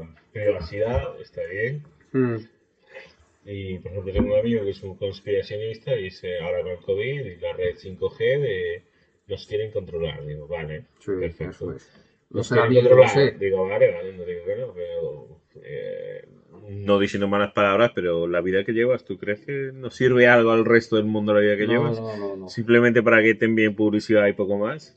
la 0.00 0.14
privacidad, 0.32 1.20
está 1.20 1.40
bien. 1.52 1.84
Mm. 2.12 2.36
Y 3.44 3.78
por 3.78 3.92
ejemplo, 3.92 4.12
tengo 4.12 4.32
un 4.34 4.38
amigo 4.38 4.64
que 4.64 4.70
es 4.70 4.82
un 4.82 4.96
conspiracionista 4.96 5.94
y 5.96 6.04
dice 6.04 6.38
ahora 6.40 6.62
con 6.62 6.72
el 6.72 6.78
COVID 6.78 7.24
y 7.26 7.36
la 7.36 7.52
red 7.54 7.74
5G 7.76 8.18
de, 8.40 8.82
nos 9.28 9.46
quieren 9.46 9.70
controlar. 9.70 10.24
Digo, 10.26 10.46
vale, 10.46 10.84
Sí, 10.98 11.12
perfecto. 11.18 11.50
eso 11.50 11.72
es. 11.74 11.90
No 12.30 12.38
Nos 12.38 12.46
será 12.48 12.68
quieren 12.68 12.84
bien, 12.84 12.96
controlar. 12.98 13.32
sé. 13.32 13.38
Digo, 13.38 13.66
vale, 13.66 13.92
vale, 13.92 14.12
no 14.12 14.24
digo 14.24 14.44
que 14.44 14.56
no, 14.56 14.72
pero 14.74 15.40
eh, 15.64 16.24
no 16.68 16.98
diciendo 17.00 17.26
malas 17.28 17.52
palabras, 17.52 17.90
pero 17.94 18.28
la 18.28 18.40
vida 18.40 18.62
que 18.64 18.72
llevas, 18.72 19.04
¿tú 19.04 19.18
crees 19.18 19.40
que 19.40 19.70
nos 19.72 19.94
sirve 19.96 20.28
algo 20.28 20.52
al 20.52 20.64
resto 20.64 20.96
del 20.96 21.06
mundo 21.06 21.34
la 21.34 21.40
vida 21.40 21.56
que 21.56 21.66
No, 21.66 21.72
llevas? 21.72 21.98
no, 22.00 22.16
no, 22.16 22.36
no. 22.36 22.48
Simplemente 22.48 23.02
para 23.02 23.22
que 23.22 23.34
te 23.34 23.46
envíen 23.46 23.74
publicidad 23.74 24.26
y 24.28 24.32
poco 24.34 24.58
más. 24.58 24.96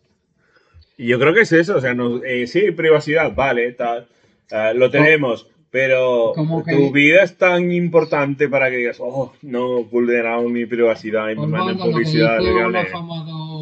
Y 0.97 1.07
yo 1.07 1.17
creo 1.19 1.33
que 1.33 1.41
es 1.41 1.51
eso, 1.53 1.77
o 1.77 1.81
sea, 1.81 1.95
no, 1.95 2.23
eh, 2.23 2.45
sí, 2.45 2.69
privacidad, 2.71 3.33
vale, 3.33 3.71
tal, 3.71 4.07
ah, 4.51 4.73
lo 4.75 4.91
tenemos, 4.91 5.49
pero 5.73 6.33
Como 6.35 6.63
que- 6.63 6.71
tu 6.71 6.91
vida 6.91 7.23
es 7.23 7.35
tan 7.35 7.71
importante 7.71 8.47
para 8.47 8.69
que 8.69 8.77
digas, 8.77 8.97
oh, 8.99 9.33
no 9.41 9.83
vulneramos 9.85 10.51
mi 10.51 10.67
privacidad 10.67 11.31
y 11.31 11.35
me 11.35 11.47
manden 11.47 11.79
lo 11.79 11.85
que 11.85 11.89
publicidad 11.93 12.39
legal. 12.39 12.87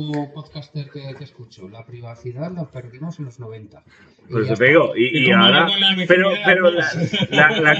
Eh". 0.01 0.11
afamado 0.11 0.33
podcaster 0.33 0.89
que, 0.89 1.15
que 1.17 1.23
escucho, 1.23 1.69
la 1.69 1.85
privacidad 1.85 2.51
la 2.51 2.65
perdimos 2.69 3.19
en 3.19 3.25
los 3.25 3.39
90. 3.39 3.83
Y 4.29 4.31
Por 4.31 4.45
ya 4.45 4.53
eso 4.53 4.59
te 4.63 4.67
digo, 4.69 4.93
y, 4.95 5.05
Y 5.17 5.23
y 5.27 5.31
como 5.31 5.43
ahora, 5.43 5.67
pero, 6.07 6.29
pero 6.45 6.71
la, 6.71 6.87
la, 7.31 7.49
la 7.59 7.71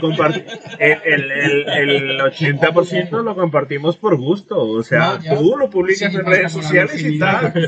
el, 0.79 0.97
el, 1.05 1.31
el, 1.31 1.89
el 2.11 2.19
80% 2.19 3.23
lo 3.23 3.35
compartimos 3.35 3.97
por 3.97 4.17
gusto, 4.17 4.57
o 4.59 4.83
sea, 4.83 5.13
No, 5.17 5.21
ya. 5.21 5.35
tú 5.37 5.55
lo 5.57 5.69
publicas 5.69 6.11
Sí, 6.11 6.17
en 6.17 6.25
redes 6.25 6.51
sociales 6.51 7.03
y 7.03 7.19
tal. 7.19 7.53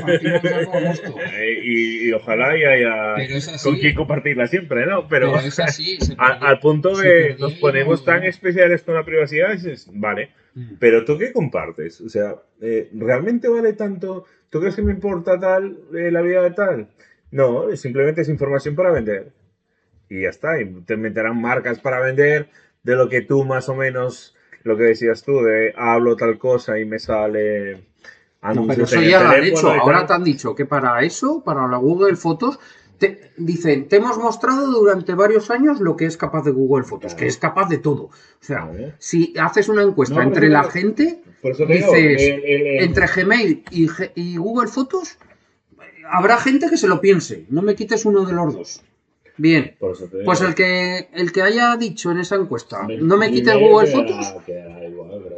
Eh, 1.34 1.60
y, 1.62 2.08
y 2.08 2.12
ojalá 2.12 2.56
y 2.56 2.64
haya 2.64 3.14
con 3.62 3.76
quién 3.76 3.94
compartirla 3.94 4.46
siempre, 4.46 4.86
¿no? 4.86 5.08
Pero, 5.08 5.32
Pero 5.32 5.46
es 5.46 5.58
así. 5.58 5.98
perdió. 5.98 6.16
al 6.18 6.58
punto 6.60 6.96
de 6.96 7.36
nos 7.38 7.54
ponemos 7.54 8.04
tan 8.04 8.24
especiales 8.24 8.82
con 8.82 8.94
la 8.94 9.04
privacidad, 9.04 9.52
dices, 9.52 9.88
vale, 9.92 10.30
Mm. 10.54 10.74
pero 10.78 11.04
¿tú 11.04 11.18
qué 11.18 11.32
compartes? 11.32 12.00
O 12.00 12.08
sea, 12.08 12.36
eh, 12.60 12.88
¿realmente 12.94 13.48
vale 13.48 13.72
tanto? 13.72 14.24
¿Tú 14.50 14.60
crees 14.60 14.76
que 14.76 14.82
me 14.82 14.92
importa 14.92 15.38
tal 15.38 15.80
eh, 15.94 16.10
la 16.10 16.22
vida 16.22 16.42
de 16.42 16.50
tal? 16.52 16.88
No, 17.32 17.74
simplemente 17.76 18.20
es 18.20 18.28
información 18.28 18.76
para 18.76 18.92
vender. 18.92 19.32
Y 20.08 20.22
ya 20.22 20.28
está, 20.28 20.60
y 20.60 20.66
te 20.82 20.96
meterán 20.96 21.40
marcas 21.40 21.80
para 21.80 21.98
vender 22.00 22.48
de 22.84 22.94
lo 22.94 23.08
que 23.08 23.22
tú 23.22 23.44
más 23.44 23.68
o 23.68 23.74
menos, 23.74 24.36
lo 24.62 24.76
que 24.76 24.84
decías 24.84 25.24
tú, 25.24 25.42
de 25.42 25.72
hablo 25.76 26.14
tal 26.14 26.38
cosa 26.38 26.78
y 26.78 26.84
me 26.84 27.00
sale 27.00 27.86
No, 28.54 28.66
pero 28.68 28.84
eso 28.84 29.00
ya 29.02 29.22
lo 29.22 29.30
han 29.30 29.42
hecho. 29.44 29.70
Ahora 29.70 30.06
te 30.06 30.12
han 30.12 30.22
dicho 30.22 30.54
que 30.54 30.66
para 30.66 31.02
eso, 31.02 31.42
para 31.42 31.66
la 31.66 31.78
Google 31.78 32.14
Fotos, 32.14 32.60
te, 33.08 33.30
dicen, 33.36 33.88
te 33.88 33.96
hemos 33.96 34.18
mostrado 34.18 34.66
durante 34.70 35.14
varios 35.14 35.50
años 35.50 35.80
lo 35.80 35.96
que 35.96 36.06
es 36.06 36.16
capaz 36.16 36.42
de 36.44 36.50
Google 36.50 36.84
Fotos, 36.84 37.12
Claro. 37.12 37.18
que 37.18 37.26
es 37.26 37.36
capaz 37.36 37.68
de 37.68 37.78
todo. 37.78 38.04
O 38.04 38.10
sea, 38.40 38.70
si 38.98 39.34
haces 39.40 39.68
una 39.68 39.82
encuesta 39.82 40.16
No, 40.16 40.22
entre 40.22 40.48
la 40.48 40.62
te- 40.64 40.70
gente, 40.80 41.22
digo, 41.42 41.94
el- 41.94 42.20
el- 42.20 42.44
el- 42.44 42.84
entre 42.84 43.06
Gmail 43.06 43.64
y, 44.14 44.36
Google 44.36 44.68
Fotos, 44.68 45.18
habrá 46.10 46.36
gente 46.38 46.68
que 46.68 46.76
se 46.76 46.88
lo 46.88 47.00
piense. 47.00 47.46
No 47.48 47.62
me 47.62 47.74
quites 47.74 48.04
uno 48.04 48.24
de 48.24 48.32
los 48.32 48.54
dos. 48.54 48.82
Bien. 49.36 49.74
Por 49.80 49.92
eso. 49.96 50.08
Pues 50.24 50.40
el 50.42 50.54
que, 50.54 51.08
el 51.12 51.32
que 51.32 51.42
haya 51.42 51.76
dicho 51.76 52.12
en 52.12 52.18
esa 52.18 52.36
encuesta, 52.36 52.86
no 53.00 53.16
me 53.16 53.30
quites 53.32 53.54
Google 53.58 53.88
Fotos. 53.90 54.34
igual. 54.88 55.36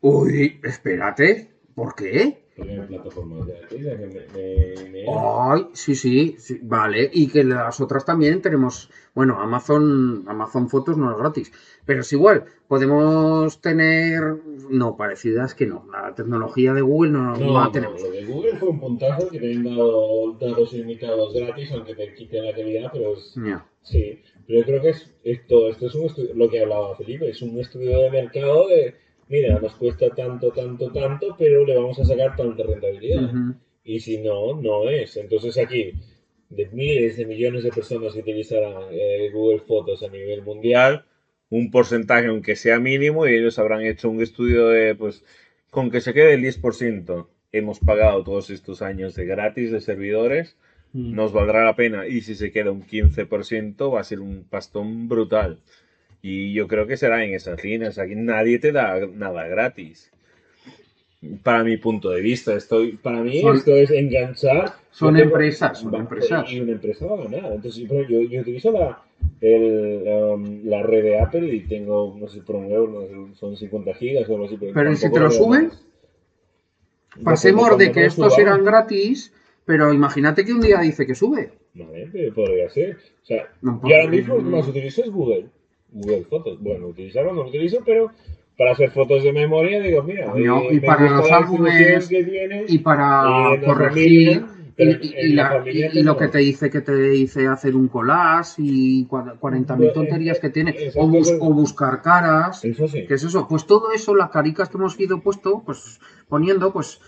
Uy, 0.00 0.60
espérate. 0.64 1.48
¿Por 1.74 1.94
qué? 1.94 2.47
Porque 2.58 2.74
plataformas 2.88 3.46
de- 3.46 5.04
Ay, 5.08 5.66
sí, 5.72 5.94
sí, 5.94 6.34
sí, 6.38 6.58
vale. 6.62 7.08
Y 7.12 7.28
que 7.28 7.44
las 7.44 7.80
otras 7.80 8.04
también 8.04 8.42
tenemos. 8.42 8.90
Bueno, 9.14 9.40
Amazon, 9.40 10.24
Amazon 10.26 10.68
Fotos 10.68 10.96
no 10.96 11.10
es 11.12 11.18
gratis. 11.18 11.52
Pero 11.86 12.00
es 12.00 12.12
igual. 12.12 12.44
Podemos 12.66 13.60
tener. 13.60 14.22
No, 14.70 14.96
parecidas 14.96 15.54
que 15.54 15.66
no. 15.66 15.86
La 15.90 16.14
tecnología 16.14 16.74
de 16.74 16.80
Google 16.82 17.12
no, 17.12 17.36
no 17.36 17.38
No, 17.38 17.64
la 17.64 17.70
tenemos. 17.72 18.02
lo 18.02 18.10
de 18.10 18.24
Google 18.24 18.56
fue 18.56 18.68
un 18.70 18.80
puntazo 18.80 19.28
que 19.28 19.38
te 19.38 19.52
han 19.54 19.64
dado 19.64 20.32
datos 20.34 20.72
ilimitados 20.74 21.32
gratis, 21.34 21.70
aunque 21.72 21.94
te 21.94 22.12
quiten 22.14 22.44
la 22.44 22.52
calidad, 22.54 22.90
pero 22.92 23.14
es, 23.14 23.34
Ya. 23.36 23.64
sí. 23.82 24.20
Pero 24.46 24.60
yo 24.60 24.64
creo 24.66 24.82
que 24.82 24.88
es 24.90 25.14
esto, 25.24 25.68
esto 25.68 25.86
es 25.86 25.94
un 25.94 26.06
estudio, 26.06 26.30
lo 26.34 26.48
que 26.50 26.60
hablaba 26.62 26.96
Felipe, 26.96 27.28
es 27.30 27.40
un 27.42 27.58
estudio 27.60 27.98
de 28.00 28.10
mercado 28.10 28.66
de, 28.68 28.94
mira, 29.28 29.58
nos 29.58 29.74
cuesta 29.74 30.10
tanto, 30.10 30.50
tanto, 30.50 30.90
tanto, 30.90 31.36
pero 31.38 31.64
le 31.64 31.76
vamos 31.76 31.98
a 31.98 32.04
sacar 32.04 32.36
tanta 32.36 32.62
rentabilidad. 32.62 33.30
Y 33.84 34.00
si 34.00 34.18
no, 34.18 34.60
no 34.60 34.88
es. 34.88 35.16
Entonces 35.16 35.56
aquí, 35.58 35.92
de 36.50 36.68
miles 36.72 37.16
de 37.16 37.26
millones 37.26 37.64
de 37.64 37.70
personas 37.70 38.12
que 38.12 38.20
utilizarán 38.20 38.74
eh, 38.90 39.30
Google 39.32 39.60
Fotos 39.60 40.02
a 40.02 40.08
nivel 40.08 40.42
mundial, 40.42 41.04
un 41.50 41.70
porcentaje, 41.70 42.26
aunque 42.26 42.56
sea 42.56 42.78
mínimo, 42.78 43.26
y 43.26 43.34
ellos 43.34 43.58
habrán 43.58 43.82
hecho 43.82 44.10
un 44.10 44.20
estudio 44.20 44.68
de, 44.68 44.94
pues, 44.94 45.24
con 45.70 45.90
que 45.90 46.00
se 46.00 46.12
quede 46.12 46.34
el 46.34 46.42
10%, 46.42 47.28
hemos 47.52 47.80
pagado 47.80 48.22
todos 48.24 48.50
estos 48.50 48.82
años 48.82 49.14
de 49.14 49.24
gratis 49.24 49.70
de 49.70 49.80
servidores, 49.80 50.56
Mm. 50.92 51.14
nos 51.14 51.32
valdrá 51.32 51.64
la 51.64 51.76
pena. 51.76 52.06
Y 52.06 52.22
si 52.22 52.34
se 52.34 52.50
queda 52.50 52.70
un 52.70 52.82
15%, 52.82 53.90
va 53.90 54.00
a 54.00 54.04
ser 54.04 54.20
un 54.20 54.44
pastón 54.44 55.08
brutal. 55.08 55.60
Y 56.22 56.52
yo 56.52 56.66
creo 56.66 56.86
que 56.86 56.96
será 56.96 57.24
en 57.24 57.34
esas 57.34 57.62
líneas. 57.62 57.98
Aquí 57.98 58.14
nadie 58.16 58.58
te 58.58 58.72
da 58.72 58.98
nada 59.06 59.46
gratis. 59.46 60.10
Para 61.42 61.64
mi 61.64 61.76
punto 61.78 62.10
de 62.10 62.20
vista, 62.20 62.54
estoy. 62.54 62.92
para 62.92 63.22
mí 63.22 63.40
Son- 63.40 63.56
esto 63.56 63.74
es 63.74 63.90
enganchar. 63.90 64.72
Son 64.90 65.14
tengo- 65.14 65.30
empresas, 65.30 65.78
son 65.80 65.94
empresas. 65.94 66.52
Y 66.52 66.60
una 66.60 66.72
empresa 66.72 67.06
va 67.06 67.20
a 67.20 67.24
ganar. 67.24 67.52
Entonces, 67.52 67.88
yo, 67.88 68.02
yo 68.22 68.40
utilizo 68.40 68.70
la, 68.70 69.02
el, 69.40 70.02
um, 70.06 70.64
la 70.64 70.82
red 70.82 71.02
de 71.02 71.18
Apple 71.20 71.52
y 71.54 71.60
tengo, 71.60 72.16
no 72.18 72.28
sé, 72.28 72.40
por 72.42 72.56
un 72.56 72.70
euro, 72.70 73.06
no 73.10 73.28
sé, 73.32 73.38
son 73.38 73.56
50 73.56 73.94
gigas 73.94 74.28
o 74.28 74.34
algo 74.34 74.46
así. 74.46 74.56
Pero 74.60 74.92
¿y 74.92 74.96
si 74.96 75.10
te 75.10 75.18
lo 75.20 75.30
suben? 75.30 75.70
Pasemos 77.24 77.76
de 77.78 77.90
que 77.92 78.04
estos 78.06 78.38
eran 78.38 78.64
gratis, 78.64 79.32
pero 79.64 79.92
imagínate 79.92 80.44
que 80.44 80.52
un 80.52 80.60
día 80.60 80.80
dice 80.80 81.06
que 81.06 81.14
sube. 81.14 81.50
Vale, 81.74 82.32
podría 82.34 82.68
ser. 82.70 82.96
O 83.22 83.26
sea, 83.26 83.48
No, 83.60 83.80
yo 83.88 83.94
ahora 83.96 84.08
mismo 84.08 84.36
lo 84.36 84.44
que 84.44 84.50
más 84.50 84.68
utilizo 84.68 85.02
es 85.02 85.10
Google. 85.10 85.46
Google 85.92 86.24
Fotos. 86.24 86.60
Bueno, 86.60 86.88
utilizarlo 86.88 87.32
no 87.32 87.42
lo 87.44 87.48
utilizo, 87.48 87.78
pero 87.84 88.10
para 88.56 88.72
hacer 88.72 88.90
fotos 88.90 89.22
de 89.22 89.32
memoria 89.32 89.80
digo, 89.80 90.02
mira, 90.02 90.26
No, 90.34 90.60
eh, 90.62 90.68
y 90.72 90.80
para 90.80 91.08
los 91.10 91.30
álbumes, 91.30 92.08
que 92.08 92.64
Y 92.68 92.78
para 92.78 93.56
corregir. 93.64 94.40
familia, 94.40 94.54
Y, 94.80 95.32
la 95.32 95.64
lo 96.04 96.16
que 96.16 96.28
te 96.28 96.38
dice 96.38 96.70
que 96.70 96.80
te 96.80 96.94
dice 96.94 97.48
hacer 97.48 97.74
un 97.74 97.88
collage 97.88 98.62
y 98.62 99.06
cua- 99.06 99.36
40.000 99.36 99.76
Bueno, 99.76 99.92
tonterías 99.92 100.36
eh, 100.36 100.40
que 100.40 100.50
tiene, 100.50 100.76
o, 100.94 101.08
bus- 101.08 101.30
cosas- 101.30 101.38
o 101.40 101.52
buscar 101.52 102.00
caras, 102.00 102.64
Eso 102.64 102.86
sí. 102.86 103.04
¿qué 103.04 103.14
es 103.14 103.24
eso? 103.24 103.48
Pues 103.48 103.66
todo 103.66 103.90
eso, 103.92 104.14
las 104.14 104.30
caricas 104.30 104.68
que 104.68 104.76
hemos 104.76 104.98
ido 105.00 105.20
puesto, 105.20 105.64
pues 105.66 105.98
poniendo, 106.28 106.72
pues 106.72 107.00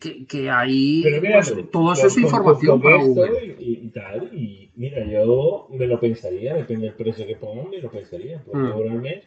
que, 0.00 0.26
que 0.26 0.50
ahí 0.50 1.04
pues, 1.32 1.54
todo 1.70 1.92
eso 1.92 2.06
es 2.08 2.18
información 2.18 2.80
para 2.82 2.96
Google. 2.96 3.56
Y, 3.58 3.80
y 3.84 3.88
tal, 3.88 4.30
y 4.32 4.70
mira, 4.76 5.04
yo 5.06 5.68
me 5.70 5.86
lo 5.86 5.98
pensaría, 6.00 6.54
depende 6.54 6.86
del 6.86 6.94
precio 6.94 7.26
que 7.26 7.36
pongan, 7.36 7.70
me 7.70 7.78
lo 7.78 7.90
pensaría, 7.90 8.42
porque 8.44 8.58
Mm. 8.58 8.72
ahora 8.72 8.92
al 8.92 9.00
mes 9.00 9.24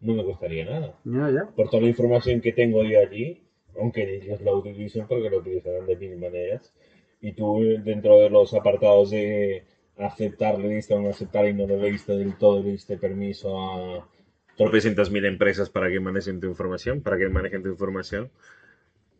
no 0.00 0.14
me 0.14 0.24
costaría 0.24 0.64
nada. 0.64 0.98
Ya, 1.04 1.30
ya. 1.30 1.46
Por 1.54 1.70
toda 1.70 1.82
la 1.82 1.88
información 1.88 2.40
que 2.40 2.52
tengo 2.52 2.84
yo 2.84 2.98
allí, 3.00 3.42
aunque 3.78 4.16
ellos 4.16 4.40
la 4.42 4.52
utilicen 4.54 5.06
porque 5.06 5.30
lo 5.30 5.38
utilizarán 5.38 5.86
de 5.86 5.96
mil 5.96 6.16
maneras, 6.18 6.74
y 7.20 7.32
tú 7.32 7.60
dentro 7.82 8.18
de 8.20 8.28
los 8.30 8.52
apartados 8.54 9.10
de 9.10 9.64
aceptar 9.96 10.58
la 10.58 10.66
lista 10.66 10.94
o 10.96 11.00
no 11.00 11.08
aceptar 11.10 11.46
y 11.48 11.54
no 11.54 11.66
le 11.66 11.90
diste 11.90 12.16
del 12.16 12.36
todo, 12.36 12.62
le 12.62 12.72
diste 12.72 12.98
permiso 12.98 13.58
a... 13.58 14.08
tropecientas 14.56 15.10
mil 15.10 15.24
empresas 15.24 15.70
para 15.70 15.88
que 15.90 16.00
manejen 16.00 16.40
tu 16.40 16.48
información, 16.48 17.00
para 17.00 17.16
que 17.16 17.28
manejen 17.28 17.62
tu 17.62 17.70
información. 17.70 18.30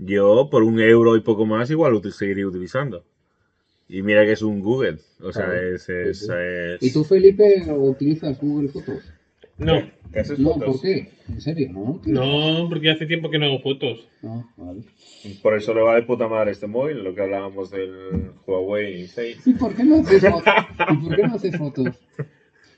Yo, 0.05 0.49
por 0.51 0.63
un 0.63 0.81
euro 0.81 1.17
y 1.17 1.21
poco 1.21 1.47
más, 1.47 1.71
igual 1.71 1.93
lo 1.93 2.11
seguiría 2.11 2.47
utilizando. 2.47 3.05
Y 3.89 4.03
mira 4.03 4.25
que 4.25 4.33
es 4.33 4.43
un 4.43 4.61
Google. 4.61 4.99
O 5.21 5.33
sea, 5.33 5.45
Claro. 5.47 5.61
es, 5.75 5.89
es, 5.89 6.19
Sí, 6.19 6.27
sí. 6.27 6.33
es- 6.37 6.83
¿Y 6.83 6.93
tú, 6.93 7.05
Felipe, 7.05 7.63
utilizas 7.71 8.39
Google 8.41 8.69
Fotos? 8.69 9.03
No, 9.59 9.83
¿Qué 10.13 10.21
haces 10.21 10.39
No, 10.39 10.55
fotos? 10.55 10.67
¿por 10.77 10.81
qué? 10.83 11.09
¿En 11.29 11.41
serio? 11.41 11.71
No. 11.73 12.01
no, 12.07 12.69
porque 12.69 12.91
hace 12.91 13.07
tiempo 13.07 13.31
que 13.31 13.39
no 13.39 13.47
hago 13.47 13.61
fotos. 13.61 14.09
Ah, 14.25 14.45
vale. 14.57 14.83
Por 15.43 15.55
eso 15.57 15.73
le 15.75 15.81
va 15.81 15.95
de 15.95 16.03
puta 16.03 16.29
madre 16.29 16.51
este 16.53 16.67
móvil, 16.67 17.03
lo 17.03 17.15
que 17.15 17.23
hablábamos 17.23 17.71
del 17.71 18.31
Huawei 18.47 19.07
6. 19.07 19.47
¿Y 19.47 19.55
por 19.55 19.75
qué 19.75 19.85
no 19.85 19.97
haces 20.01 20.23
fotos? 20.23 20.55
¿Y 20.93 20.97
por 20.97 21.17
qué 21.17 21.23
no 21.27 21.35
haces 21.35 21.57
fotos? 21.57 21.87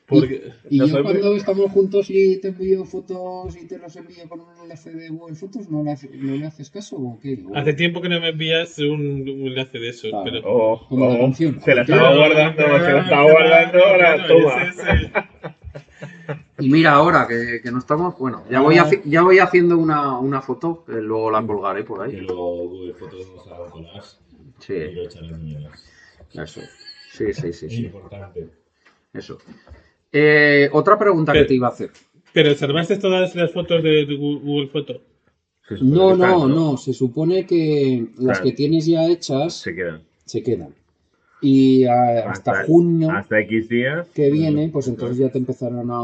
Porque, 0.08 0.52
Y 0.70 0.78
yo 0.78 1.02
cuando 1.02 1.34
estamos 1.34 1.70
juntos 1.72 2.06
y 2.10 2.36
te 2.40 2.48
envío 2.48 2.84
fotos 2.84 3.56
y 3.56 3.66
te 3.66 3.76
los 3.76 3.96
envío 3.96 4.28
con 4.28 4.38
un 4.40 4.46
enlace 4.62 4.92
de 4.92 5.08
Google 5.08 5.34
Fotos, 5.34 5.68
¿no 5.68 5.82
le, 5.82 5.90
hace- 5.92 6.10
no 6.14 6.36
le 6.36 6.46
haces 6.46 6.70
caso 6.70 6.96
o 6.96 7.18
qué? 7.20 7.42
O- 7.48 7.56
hace 7.56 7.72
tiempo 7.72 8.00
que 8.00 8.08
no 8.08 8.20
me 8.20 8.28
envías 8.28 8.78
un, 8.78 9.00
un 9.28 9.46
enlace 9.48 9.78
de 9.80 9.88
esos, 9.88 10.12
Ah. 10.14 10.20
pero... 10.24 10.40
Oh, 10.44 10.86
Como 10.88 11.08
la 11.08 11.14
oh, 11.14 11.18
canción. 11.22 11.60
Se 11.60 11.74
la 11.74 11.82
estaba 11.82 12.14
guardando, 12.16 12.62
se 12.62 12.92
la 12.92 13.00
estaba 13.02 13.22
guardando 13.22 13.84
ahora, 13.84 14.26
toma. 14.28 15.26
Y 16.58 16.70
mira 16.70 16.92
ahora 16.92 17.26
que, 17.28 17.60
que 17.62 17.70
no 17.70 17.78
estamos, 17.80 18.16
bueno, 18.18 18.44
ya 18.50 18.60
voy, 18.60 18.76
haci- 18.76 19.02
ya 19.04 19.20
voy 19.22 19.38
haciendo 19.40 19.76
una, 19.76 20.18
una 20.18 20.40
foto, 20.40 20.84
que 20.86 20.92
luego 20.94 21.30
la 21.30 21.46
colgaré 21.46 21.84
por 21.84 22.02
ahí. 22.02 22.16
luego 22.16 22.68
Google 22.68 22.94
Fotos 22.94 23.26
nos 23.34 23.46
haga 23.46 23.70
collage 23.70 24.16
y 24.30 24.62
Sí, 24.62 24.94
lo 24.94 25.02
echarán 25.02 25.68
eso. 26.32 26.60
Sí, 27.12 27.32
sí, 27.34 27.52
sí, 27.52 27.66
Es 27.66 27.72
sí. 27.72 27.84
importante. 27.86 28.48
Eso. 29.12 29.38
Eh, 30.12 30.68
otra 30.72 30.98
pregunta 30.98 31.32
que 31.32 31.44
te 31.44 31.54
iba 31.54 31.68
a 31.68 31.70
hacer. 31.70 31.90
Pero 32.32 32.54
salvaste 32.54 32.96
todas 32.98 33.34
las 33.34 33.52
fotos 33.52 33.82
de 33.82 34.04
Google 34.16 34.68
Foto. 34.68 35.00
No, 35.80 36.14
no, 36.16 36.46
no. 36.48 36.76
Se 36.76 36.92
supone 36.92 37.44
que 37.46 38.06
las 38.18 38.38
Claro. 38.38 38.44
que 38.44 38.52
tienes 38.52 38.86
ya 38.86 39.06
hechas 39.06 39.54
Se 39.54 39.74
quedan. 39.74 40.02
se 40.24 40.42
quedan. 40.42 40.74
Y 41.40 41.84
ah, 41.84 42.30
hasta 42.30 42.52
Hasta- 42.52 42.64
junio 42.66 43.10
Hasta 43.10 43.40
X 43.40 43.68
días. 43.68 44.06
que 44.14 44.30
viene, 44.30 44.68
pues 44.72 44.88
entonces 44.88 45.18
ya 45.18 45.28
te 45.28 45.38
empezarán 45.38 45.90
a, 45.90 46.00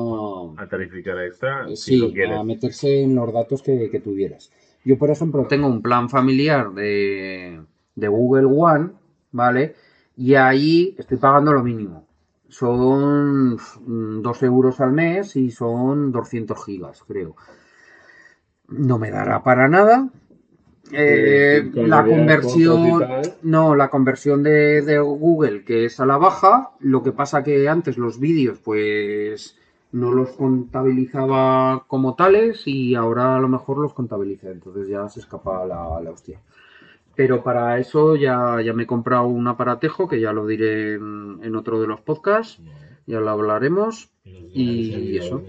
A 0.62 0.66
tarificar 0.68 1.18
extra, 1.24 1.68
si 1.68 1.76
sí, 1.76 1.96
lo 1.98 2.12
quieres. 2.12 2.36
a 2.36 2.44
meterse 2.44 3.02
en 3.02 3.14
los 3.14 3.32
datos 3.32 3.62
que, 3.62 3.88
que 3.90 4.00
tuvieras. 4.00 4.50
Yo, 4.84 4.98
por 4.98 5.10
ejemplo, 5.10 5.46
tengo 5.48 5.68
un 5.68 5.80
plan 5.80 6.10
familiar 6.10 6.72
de, 6.72 7.60
de 7.94 8.08
Google 8.08 8.46
One, 8.46 8.90
¿vale? 9.30 9.74
Y 10.16 10.34
ahí 10.34 10.94
estoy 10.98 11.16
pagando 11.18 11.52
lo 11.52 11.62
mínimo. 11.62 12.04
Son 12.52 13.54
mm, 13.54 14.20
2 14.20 14.42
euros 14.42 14.80
al 14.80 14.92
mes 14.92 15.36
y 15.36 15.50
son 15.50 16.12
200 16.12 16.64
gigas, 16.64 17.02
creo. 17.08 17.34
No 18.68 18.98
me 18.98 19.10
dará 19.10 19.42
para 19.42 19.68
nada. 19.68 20.10
Eh, 20.92 21.70
la 21.74 22.04
conversión, 22.04 23.06
no, 23.42 23.74
la 23.74 23.88
conversión 23.88 24.42
de, 24.42 24.82
de 24.82 24.98
Google, 24.98 25.64
que 25.64 25.86
es 25.86 25.98
a 25.98 26.04
la 26.04 26.18
baja, 26.18 26.72
lo 26.80 27.02
que 27.02 27.12
pasa 27.12 27.42
que 27.42 27.66
antes 27.70 27.96
los 27.96 28.20
vídeos, 28.20 28.58
pues 28.58 29.56
no 29.92 30.12
los 30.12 30.32
contabilizaba 30.32 31.84
como 31.86 32.14
tales 32.14 32.66
y 32.66 32.94
ahora 32.94 33.36
a 33.36 33.40
lo 33.40 33.48
mejor 33.48 33.78
los 33.78 33.94
contabiliza, 33.94 34.50
entonces 34.50 34.88
ya 34.88 35.08
se 35.08 35.20
escapa 35.20 35.64
la, 35.64 35.98
la 36.02 36.10
hostia. 36.10 36.38
Pero 37.14 37.42
para 37.42 37.78
eso 37.78 38.16
ya, 38.16 38.60
ya 38.64 38.72
me 38.72 38.84
he 38.84 38.86
comprado 38.86 39.26
un 39.26 39.46
aparatejo, 39.46 40.08
que 40.08 40.20
ya 40.20 40.32
lo 40.32 40.46
diré 40.46 40.94
en, 40.94 41.40
en 41.42 41.56
otro 41.56 41.80
de 41.80 41.86
los 41.86 42.00
podcasts, 42.00 42.60
ya 43.06 43.20
lo 43.20 43.30
hablaremos. 43.30 44.08
Y 44.54 45.16
eso. 45.16 45.42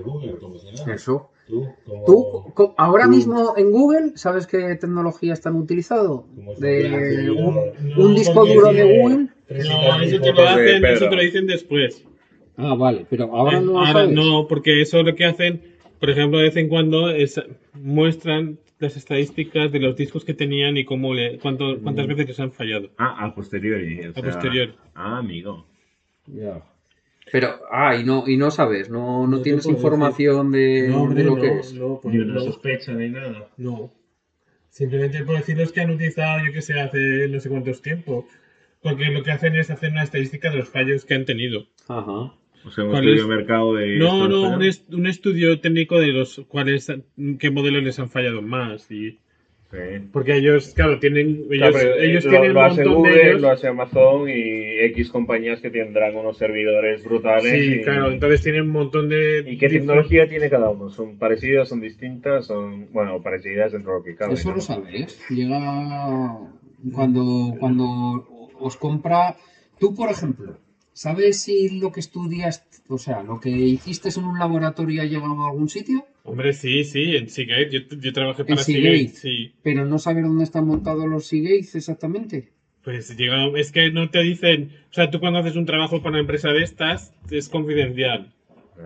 Eso. 0.87 1.29
Tú, 1.47 1.67
¿Tú, 2.05 2.73
ahora 2.77 3.05
tú- 3.05 3.11
mismo 3.11 3.53
en 3.57 3.71
Google, 3.71 4.11
sabes 4.15 4.47
qué 4.47 4.75
tecnología 4.75 5.33
están 5.33 5.55
utilizando? 5.55 6.25
De 6.57 7.29
un, 7.31 7.55
No, 7.95 8.03
un 8.05 8.15
disco 8.15 8.45
duro 8.45 8.71
de 8.73 8.83
Google. 8.83 9.27
No, 9.49 10.01
eso 10.01 10.21
te, 10.21 10.33
lo 10.33 10.47
hacen, 10.47 10.85
eso 10.85 11.09
te 11.09 11.15
lo 11.15 11.21
dicen 11.21 11.47
después. 11.47 12.03
Ah, 12.57 12.75
vale, 12.75 13.05
pero 13.09 13.33
ahora 13.35 13.59
no 13.59 13.73
lo 13.73 13.77
Ahora 13.79 13.91
sabes. 13.93 14.11
no, 14.11 14.47
porque 14.47 14.81
eso 14.81 15.01
lo 15.03 15.15
que 15.15 15.25
hacen, 15.25 15.61
por 15.99 16.09
ejemplo, 16.09 16.37
de 16.39 16.45
vez 16.45 16.55
en 16.57 16.69
cuando 16.69 17.09
es, 17.09 17.41
muestran 17.73 18.59
las 18.83 18.95
estadísticas 18.97 19.71
de 19.71 19.79
los 19.79 19.95
discos 19.95 20.23
que 20.23 20.33
tenían 20.33 20.77
y 20.77 20.85
cómo 20.85 21.13
le, 21.13 21.39
cuánto, 21.39 21.79
cuántas 21.81 22.05
veces 22.07 22.27
les 22.27 22.39
han 22.39 22.51
fallado. 22.51 22.89
Ah, 22.97 23.25
a 23.25 23.33
posteriori. 23.35 24.05
o 24.05 24.09
A 24.11 24.13
sea- 24.13 24.23
posteriori. 24.23 24.73
Ah, 24.93 25.17
amigo. 25.17 25.65
Ya. 26.27 26.61
Pero, 27.31 27.47
ah, 27.71 27.95
y 27.95 28.03
no, 28.03 28.25
y 28.27 28.37
no 28.37 28.51
sabes, 28.51 28.89
no, 28.89 29.25
no 29.25 29.37
No 29.37 29.41
tienes 29.41 29.65
información 29.65 30.51
de, 30.51 30.87
No, 30.89 31.03
hombre, 31.03 31.23
de 31.23 31.29
lo 31.29 31.35
no, 31.35 31.41
que 31.41 31.59
es. 31.59 31.73
no, 31.73 31.99
pues 32.01 32.13
no. 32.15 32.39
sospecha 32.41 32.93
ni 32.93 33.09
nada. 33.09 33.49
No. 33.57 33.91
Simplemente 34.69 35.23
por 35.23 35.37
decir 35.37 35.57
los 35.57 35.71
que 35.71 35.81
han 35.81 35.91
utilizado, 35.91 36.45
yo 36.45 36.51
que 36.51 36.61
sé, 36.61 36.79
hace 36.79 37.27
no 37.29 37.39
sé 37.39 37.49
cuántos 37.49 37.81
tiempos. 37.81 38.25
porque 38.81 39.05
lo 39.05 39.23
que 39.23 39.31
hacen 39.31 39.55
es 39.55 39.69
hacer 39.71 39.91
una 39.91 40.03
estadística 40.03 40.49
de 40.51 40.57
los 40.57 40.67
fallos 40.69 41.05
que 41.05 41.13
han 41.13 41.23
tenido. 41.25 41.67
Ajá. 41.87 42.33
O 42.65 42.71
sea, 42.71 42.83
un 42.85 42.91
¿Cuál 42.91 43.03
estudio 43.07 43.23
es? 43.23 43.29
de 43.29 43.35
mercado 43.35 43.75
de. 43.75 43.97
No, 43.97 44.27
no, 44.27 44.55
un, 44.55 44.63
est- 44.63 44.93
un 44.93 45.07
estudio 45.07 45.59
técnico 45.59 45.99
de 45.99 46.07
los 46.07 46.41
cuales, 46.47 46.91
qué 47.39 47.49
modelos 47.49 47.83
les 47.83 47.99
han 47.99 48.09
fallado 48.09 48.41
más. 48.41 48.89
Y, 48.91 49.19
Sí. 49.71 49.79
porque 50.11 50.35
ellos, 50.37 50.71
claro, 50.75 50.99
tienen, 50.99 51.45
ellos, 51.49 51.71
Claro, 51.71 51.95
eh, 51.95 52.05
ellos 52.11 52.23
lo, 52.25 52.29
tienen 52.29 52.53
lo 52.53 52.59
un 52.59 52.65
hace 52.67 52.85
montón 52.85 53.03
de 53.03 53.09
Google, 53.09 53.29
ellos. 53.29 53.41
lo 53.41 53.49
hace 53.49 53.67
Amazon 53.67 54.29
y 54.29 54.79
X 54.91 55.09
compañías 55.09 55.61
que 55.61 55.71
tendrán 55.71 56.15
unos 56.15 56.37
servidores 56.37 57.03
brutales. 57.03 57.51
Sí, 57.51 57.79
y, 57.79 57.81
claro, 57.81 58.11
entonces 58.11 58.43
tienen 58.43 58.61
un 58.61 58.69
montón 58.69 59.09
de... 59.09 59.43
¿Y 59.47 59.57
qué 59.57 59.69
tecnología 59.69 60.29
tiene 60.29 60.47
cada 60.51 60.69
uno? 60.69 60.89
¿Son 60.89 61.17
parecidas, 61.17 61.69
son 61.69 61.81
distintas? 61.81 62.45
Son, 62.45 62.91
bueno, 62.93 63.19
parecidas 63.23 63.71
dentro 63.71 63.93
de 63.93 63.97
lo 63.97 64.03
que 64.05 64.15
cabe. 64.15 64.35
Eso 64.35 64.49
¿no? 64.49 64.57
lo 64.57 64.61
sabes. 64.61 65.19
Llega 65.31 66.37
cuando, 66.93 67.55
cuando 67.59 68.51
os 68.59 68.77
compra. 68.77 69.37
Tú, 69.79 69.95
por 69.95 70.11
ejemplo, 70.11 70.55
¿sabes 70.93 71.41
si 71.41 71.79
lo 71.79 71.91
que 71.91 71.99
estudias, 71.99 72.65
o 72.87 72.97
sea, 72.97 73.23
lo 73.23 73.39
que 73.39 73.49
hiciste 73.49 74.09
en 74.17 74.25
un 74.25 74.39
laboratorio 74.39 75.01
ha 75.01 75.05
llegado 75.05 75.45
a 75.45 75.49
algún 75.51 75.69
sitio? 75.69 76.05
Hombre, 76.23 76.53
sí, 76.53 76.83
sí, 76.85 77.15
en 77.15 77.29
Seagate. 77.29 77.69
Yo, 77.69 77.79
yo 77.99 78.13
trabajé 78.13 78.45
para 78.45 78.61
Seagate? 78.63 79.07
Seagate, 79.09 79.17
sí. 79.19 79.53
Pero 79.63 79.85
no 79.85 79.99
sabes 79.99 80.23
dónde 80.23 80.43
están 80.45 80.65
montados 80.67 81.05
los 81.05 81.25
Seagates 81.25 81.75
exactamente. 81.75 82.51
Pues 82.83 83.15
llega, 83.17 83.47
es 83.57 83.71
que 83.71 83.91
no 83.91 84.09
te 84.09 84.19
dicen, 84.19 84.71
o 84.89 84.93
sea, 84.93 85.09
tú 85.09 85.19
cuando 85.19 85.39
haces 85.39 85.55
un 85.55 85.65
trabajo 85.65 85.99
para 85.99 86.11
una 86.11 86.19
empresa 86.19 86.49
de 86.49 86.63
estas, 86.63 87.13
es 87.31 87.47
confidencial. 87.49 88.33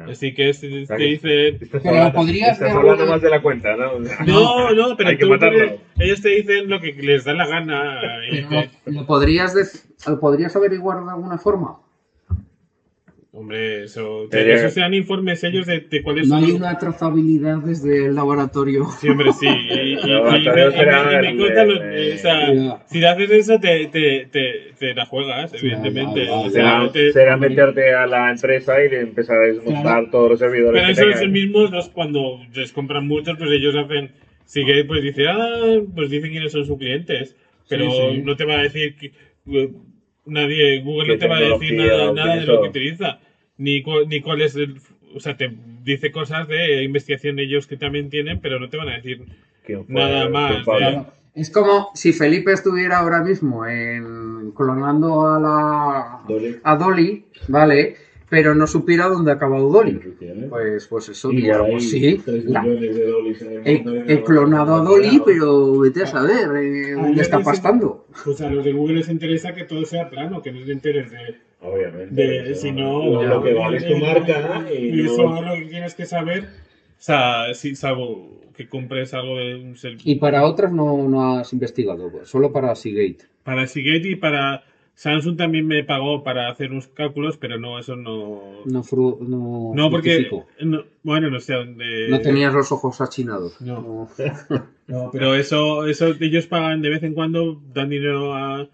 Así 0.07 0.33
que 0.33 0.49
es- 0.49 0.59
te 0.61 0.67
dicen, 0.97 1.57
Estás 1.61 1.81
Pero 1.81 1.89
hablando, 1.95 2.13
podrías 2.13 2.51
estás 2.53 2.69
hablando 2.71 2.91
alguna- 2.91 3.11
más 3.11 3.21
de 3.21 3.29
la 3.29 3.41
cuenta, 3.41 3.75
¿no? 3.77 3.99
no, 3.99 4.71
no, 4.75 4.97
pero 4.97 5.09
Hay 5.09 5.17
que 5.17 5.23
tú 5.23 5.29
matarlo. 5.29 5.57
puedes- 5.59 5.81
ellos 5.99 6.21
te 6.21 6.29
dicen 6.29 6.69
lo 6.69 6.79
que 6.81 6.93
les 6.93 7.23
da 7.23 7.33
la 7.33 7.47
gana. 7.47 8.01
y 8.29 8.41
Pero 8.43 8.49
te- 8.83 8.91
lo, 8.91 9.05
podrías 9.07 9.55
lo 10.05 10.19
podrías 10.19 10.55
averiguar 10.55 11.03
de 11.05 11.11
alguna 11.11 11.37
forma. 11.37 11.79
Hombre, 13.39 13.83
eso, 13.83 14.27
Sería- 14.31 14.55
eso 14.55 14.69
sean 14.69 14.93
informes 14.93 15.43
ellos 15.43 15.65
de, 15.67 15.81
de 15.81 16.01
cuáles 16.01 16.27
No 16.27 16.39
son 16.39 16.45
hay 16.49 16.51
una 16.55 16.77
trazabilidad 16.77 17.57
desde 17.59 18.07
el 18.07 18.15
laboratorio. 18.15 18.85
Sí, 18.99 19.09
hombre, 19.09 19.31
sí. 19.33 19.47
Y, 19.47 19.97
si 22.87 23.03
haces 23.05 23.31
eso, 23.31 23.59
te, 23.59 23.87
te, 23.87 24.27
te, 24.31 24.73
te 24.79 24.93
la 24.93 25.05
juegas, 25.05 25.53
evidentemente. 25.53 26.25
ya, 26.25 26.29
ya, 26.31 26.35
O 26.39 26.49
sea, 26.49 26.51
Será, 26.51 26.91
te- 26.91 27.11
será 27.11 27.37
meterte 27.37 27.93
a 27.93 28.07
la 28.07 28.31
empresa 28.31 28.73
y 28.83 28.93
empezar 28.95 29.37
a 29.41 29.45
desmontar 29.47 29.81
Claro. 29.83 30.07
todos 30.11 30.29
los 30.31 30.39
servidores. 30.39 30.81
pero 30.81 30.85
que 30.87 30.91
eso 30.93 31.09
es 31.09 31.21
el 31.21 31.29
mismo, 31.31 31.61
los- 31.67 31.89
cuando 31.89 32.39
les 32.53 32.71
compran 32.71 33.07
muchos, 33.07 33.37
pues 33.37 33.51
ellos 33.51 33.75
hacen. 33.75 34.11
Sí 34.45 34.63
que 34.65 34.85
pues 34.85 35.03
dice, 35.03 35.27
ah, 35.27 35.79
pues 35.93 36.09
dicen 36.09 36.31
quiénes 36.31 36.53
son 36.53 36.65
sus 36.65 36.77
clientes. 36.77 37.35
Pero 37.67 37.91
Sí, 37.91 37.97
sí. 38.13 38.21
no 38.23 38.35
te 38.37 38.45
va 38.45 38.55
a 38.59 38.63
decir 38.63 38.95
que. 38.95 39.07
eh, 39.51 39.69
Nadie, 40.29 40.81
Google 40.81 41.05
¿Qué 41.07 41.13
no 41.13 41.19
te 41.19 41.27
va 41.29 41.37
a 41.37 41.41
decir 41.41 41.73
nada, 41.73 42.11
nada 42.11 42.35
de 42.35 42.45
lo 42.45 42.61
que 42.61 42.67
utiliza. 42.69 43.19
Ni, 43.57 43.81
cu- 43.81 44.05
ni 44.07 44.21
cuál 44.21 44.41
es 44.41 44.55
el. 44.55 44.77
O 45.15 45.19
sea, 45.19 45.35
te 45.35 45.49
dice 45.83 46.11
cosas 46.11 46.47
de 46.47 46.83
investigación 46.83 47.39
ellos 47.39 47.65
que 47.65 47.77
también 47.77 48.09
tienen, 48.09 48.39
pero 48.39 48.59
no 48.59 48.69
te 48.69 48.77
van 48.77 48.89
a 48.89 48.95
decir 48.97 49.23
¿Quién 49.65 49.85
fue 49.85 49.95
nada 49.95 50.29
más. 50.29 50.65
Es 51.33 51.49
como 51.51 51.89
si 51.93 52.13
Felipe 52.13 52.51
estuviera 52.51 52.97
ahora 52.99 53.21
mismo 53.21 53.65
en 53.65 54.51
clonando 54.55 55.27
a 55.27 55.39
la 55.39 56.19
Dolly. 56.27 56.55
a 56.63 56.75
Dolly, 56.75 57.25
¿vale? 57.47 57.95
Pero 58.29 58.53
no 58.55 58.67
supiera 58.67 59.05
dónde 59.07 59.31
ha 59.31 59.35
acabado 59.35 59.69
Dolly. 59.69 59.99
Pues, 60.49 60.87
pues 60.87 61.09
eso, 61.09 61.31
Y 61.31 61.41
pues 61.69 61.89
sí. 61.89 62.21
la- 62.45 62.61
de 62.63 62.69
el 62.87 63.63
he, 63.65 64.13
he 64.13 64.23
clonado 64.23 64.75
a 64.75 64.81
Dolly, 64.81 65.21
pero 65.25 65.79
vete 65.79 66.03
a 66.03 66.07
saber 66.07 66.49
eh, 66.57 66.93
Ah, 66.97 67.01
dónde 67.03 67.21
está 67.21 67.39
pastando. 67.39 68.05
Pues 68.25 68.41
a 68.41 68.49
los 68.49 68.65
de 68.65 68.73
Google 68.73 68.95
les 68.95 69.09
interesa 69.09 69.53
que 69.53 69.63
todo 69.63 69.85
sea 69.85 70.09
plano, 70.09 70.41
que 70.41 70.51
no 70.51 70.65
te 70.65 70.71
enteres 70.73 71.09
de. 71.11 71.17
Obviamente. 71.61 72.15
de 72.43 72.55
si 72.55 72.71
no- 72.71 73.03
no. 73.03 73.23
Lo, 73.23 73.23
lo 73.23 73.43
que 73.43 73.53
vale 73.53 73.77
es 73.77 73.87
tu 73.87 73.97
marca 73.97 74.65
Y 74.71 75.01
y 75.01 75.05
eso 75.05 75.23
no- 75.23 75.37
es 75.39 75.45
lo 75.47 75.53
que 75.55 75.69
tienes 75.71 75.95
que 75.95 76.05
saber. 76.05 76.43
O 76.43 76.99
sea, 77.01 77.53
si 77.53 77.75
salvo 77.75 78.41
que 78.55 78.67
compres 78.67 79.13
algo 79.13 79.37
de 79.37 79.55
un 79.55 79.75
ser- 79.75 79.97
Y 80.03 80.15
para 80.15 80.45
otras 80.45 80.71
no, 80.71 81.07
no 81.07 81.37
has 81.37 81.53
investigado, 81.53 82.11
solo 82.25 82.51
para 82.51 82.73
Seagate. 82.75 83.25
Para 83.43 83.67
Seagate 83.67 84.09
y 84.09 84.15
para. 84.15 84.63
Samsung 84.95 85.37
también 85.37 85.67
me 85.67 85.83
pagó 85.83 86.23
para 86.23 86.49
hacer 86.49 86.71
unos 86.71 86.87
cálculos, 86.87 87.37
pero 87.37 87.59
no, 87.59 87.77
eso 87.77 87.95
no. 87.95 88.63
No, 88.65 88.81
fru- 88.83 89.19
no, 89.19 89.71
No, 89.75 89.91
porque. 89.91 90.27
no- 90.61 90.85
bueno, 91.03 91.29
no 91.29 91.39
sé 91.39 91.53
dónde. 91.53 92.07
No 92.09 92.19
tenías 92.19 92.51
los 92.51 92.71
ojos 92.71 92.99
achinados. 93.01 93.59
No. 93.61 94.07
No, 94.87 95.09
pero 95.11 95.35
eso, 95.35 95.85
eso 95.85 96.15
ellos 96.17 96.47
pagan 96.47 96.81
de 96.81 96.89
vez 96.89 97.03
en 97.03 97.13
cuando, 97.13 97.61
dan 97.73 97.89
dinero 97.89 98.33
a, 98.33 98.69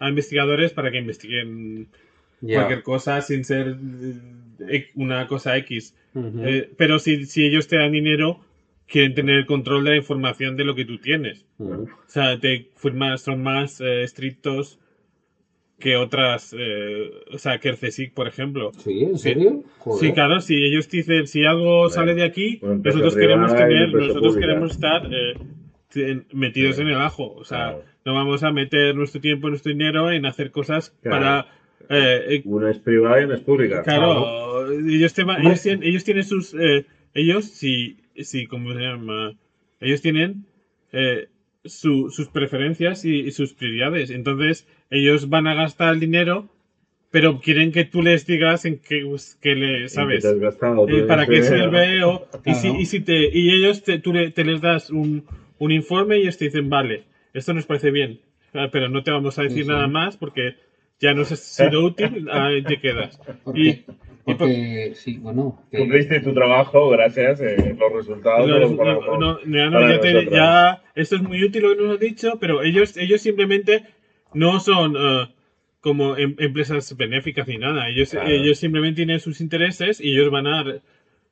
a 0.00 0.08
investigadores 0.08 0.72
para 0.72 0.90
que 0.90 0.98
investiguen 0.98 1.86
Cualquier 2.42 2.82
cosa 2.82 3.20
sin 3.22 3.44
ser 3.44 3.76
eh, 4.68 4.90
una 4.94 5.26
cosa 5.26 5.56
X. 5.58 5.94
Eh, 6.14 6.70
pero 6.76 6.98
si, 6.98 7.24
si 7.26 7.44
ellos 7.46 7.68
te 7.68 7.76
dan 7.76 7.92
dinero, 7.92 8.40
quieren 8.88 9.14
tener 9.14 9.36
el 9.36 9.46
control 9.46 9.84
de 9.84 9.90
la 9.92 9.96
información 9.96 10.56
de 10.56 10.64
lo 10.64 10.74
que 10.74 10.84
tú 10.84 10.98
tienes. 10.98 11.46
O 11.58 11.86
sea, 12.06 12.38
te 12.38 12.68
firmas, 12.76 13.22
son 13.22 13.42
más 13.42 13.80
eh, 13.80 14.02
estrictos 14.02 14.78
que 15.78 15.96
otras, 15.96 16.54
eh, 16.56 17.10
o 17.32 17.38
sea, 17.38 17.58
que 17.58 17.68
el 17.70 17.76
CSIC, 17.76 18.12
por 18.14 18.28
ejemplo. 18.28 18.70
¿Sí? 18.78 19.02
¿En 19.04 19.18
serio? 19.18 19.64
Joder. 19.78 20.00
Sí, 20.00 20.12
claro, 20.14 20.40
si 20.40 20.54
ellos 20.54 20.88
dicen, 20.88 21.26
si 21.26 21.44
algo 21.44 21.88
sale 21.90 22.14
de 22.14 22.22
aquí, 22.22 22.60
nosotros 22.62 23.16
queremos 23.16 23.54
tener, 23.56 23.92
nosotros 23.92 24.34
pública. 24.34 24.40
queremos 24.40 24.70
estar 24.72 25.08
eh, 25.10 26.22
metidos 26.32 26.78
en 26.78 26.88
el 26.88 26.96
ajo. 27.00 27.32
O 27.34 27.44
sea, 27.44 27.70
Claro. 27.72 27.84
no 28.04 28.14
vamos 28.14 28.42
a 28.44 28.52
meter 28.52 28.94
nuestro 28.94 29.20
tiempo, 29.20 29.48
nuestro 29.48 29.70
dinero 29.72 30.10
en 30.12 30.24
hacer 30.26 30.50
cosas 30.52 30.90
Claro. 31.02 31.16
para... 31.18 31.46
eh, 31.88 32.24
eh, 32.28 32.42
Una 32.44 32.70
es 32.70 32.78
privada 32.78 33.20
y 33.20 33.24
una 33.24 33.34
es 33.34 33.40
pública. 33.40 33.82
Claro, 33.82 34.70
ellos, 34.72 35.12
te 35.14 35.22
va- 35.24 35.38
ellos, 35.40 35.62
tienen, 35.62 35.82
ellos 35.82 36.04
tienen 36.04 36.24
sus. 36.24 36.54
eh, 36.54 36.84
ellos, 37.14 37.44
si, 37.46 37.96
si, 38.16 38.46
¿cómo 38.46 38.72
se 38.72 38.80
llama? 38.80 39.34
Ellos 39.80 40.00
tienen 40.00 40.44
eh, 40.92 41.28
su- 41.64 42.10
sus 42.10 42.28
preferencias 42.28 43.04
y, 43.04 43.20
y 43.20 43.30
sus 43.32 43.52
prioridades. 43.54 44.10
Entonces, 44.10 44.66
ellos 44.90 45.28
van 45.28 45.46
a 45.46 45.54
gastar 45.54 45.94
el 45.94 46.00
dinero, 46.00 46.48
pero 47.10 47.40
quieren 47.40 47.72
que 47.72 47.84
tú 47.84 48.02
les 48.02 48.26
digas 48.26 48.64
en 48.64 48.78
qué, 48.78 49.02
pues, 49.04 49.36
qué 49.40 49.54
le, 49.54 49.76
¿En 49.76 49.82
qué 49.82 49.88
¿sabes? 49.88 50.40
gastado 50.40 50.88
Eh, 50.88 51.02
para 51.02 51.26
qué 51.26 51.42
sirve 51.42 52.02
o, 52.04 52.26
y, 52.44 52.54
si, 52.54 52.68
y 52.80 52.86
si 52.86 53.00
te 53.00 53.28
y 53.32 53.50
ellos 53.50 53.82
te, 53.82 53.98
tú 53.98 54.12
le- 54.12 54.30
te 54.30 54.44
les 54.44 54.60
das 54.60 54.90
un, 54.90 55.24
un 55.58 55.70
informe 55.72 56.18
y 56.18 56.22
ellos 56.22 56.38
te 56.38 56.46
dicen 56.46 56.68
vale 56.70 57.04
esto 57.34 57.52
nos 57.54 57.66
parece 57.66 57.90
bien 57.90 58.20
pero 58.72 58.88
no 58.88 59.02
te 59.02 59.10
vamos 59.10 59.38
a 59.38 59.42
decir 59.42 59.58
Sí, 59.58 59.62
sí. 59.64 59.68
nada 59.68 59.86
más 59.86 60.16
porque 60.16 60.54
ya 61.02 61.12
nos 61.12 61.30
ha 61.32 61.36
sido 61.36 61.84
útil 61.84 62.28
ahí 62.32 62.62
te 62.62 62.78
quedas 62.80 63.18
Porque, 63.44 63.60
y, 63.60 63.68
y 63.68 63.74
por- 64.24 64.38
porque 64.38 64.92
sí, 64.94 65.18
bueno. 65.18 65.60
que- 65.70 65.78
Cumpliste 65.78 66.20
tu 66.20 66.32
trabajo, 66.32 66.88
gracias. 66.90 67.40
eh, 67.40 67.76
los 67.78 67.92
resultados 67.92 68.46
no, 68.48 68.54
no 68.54 68.60
los 68.60 68.70
no, 68.72 69.18
no, 69.18 69.38
no, 69.44 69.70
no, 69.70 69.90
ya 69.90 70.00
te- 70.00 70.28
ya- 70.30 70.82
esto 70.94 71.16
es 71.16 71.22
muy 71.22 71.42
útil 71.44 71.62
lo 71.64 71.76
que 71.76 71.82
nos 71.82 71.94
has 71.94 72.00
dicho 72.00 72.38
pero 72.40 72.62
ellos 72.62 72.96
ellos 72.96 73.20
simplemente 73.20 73.84
no 74.32 74.60
son 74.60 74.94
eh, 74.96 75.28
como 75.80 76.16
em- 76.16 76.36
empresas 76.38 76.96
benéficas 76.96 77.46
ni 77.48 77.58
nada 77.58 77.88
ellos 77.88 78.10
Claro. 78.10 78.28
ellos 78.30 78.58
simplemente 78.58 78.96
tienen 78.96 79.18
sus 79.20 79.40
intereses 79.40 80.00
y 80.00 80.12
ellos 80.12 80.30
van 80.30 80.46
a, 80.46 80.64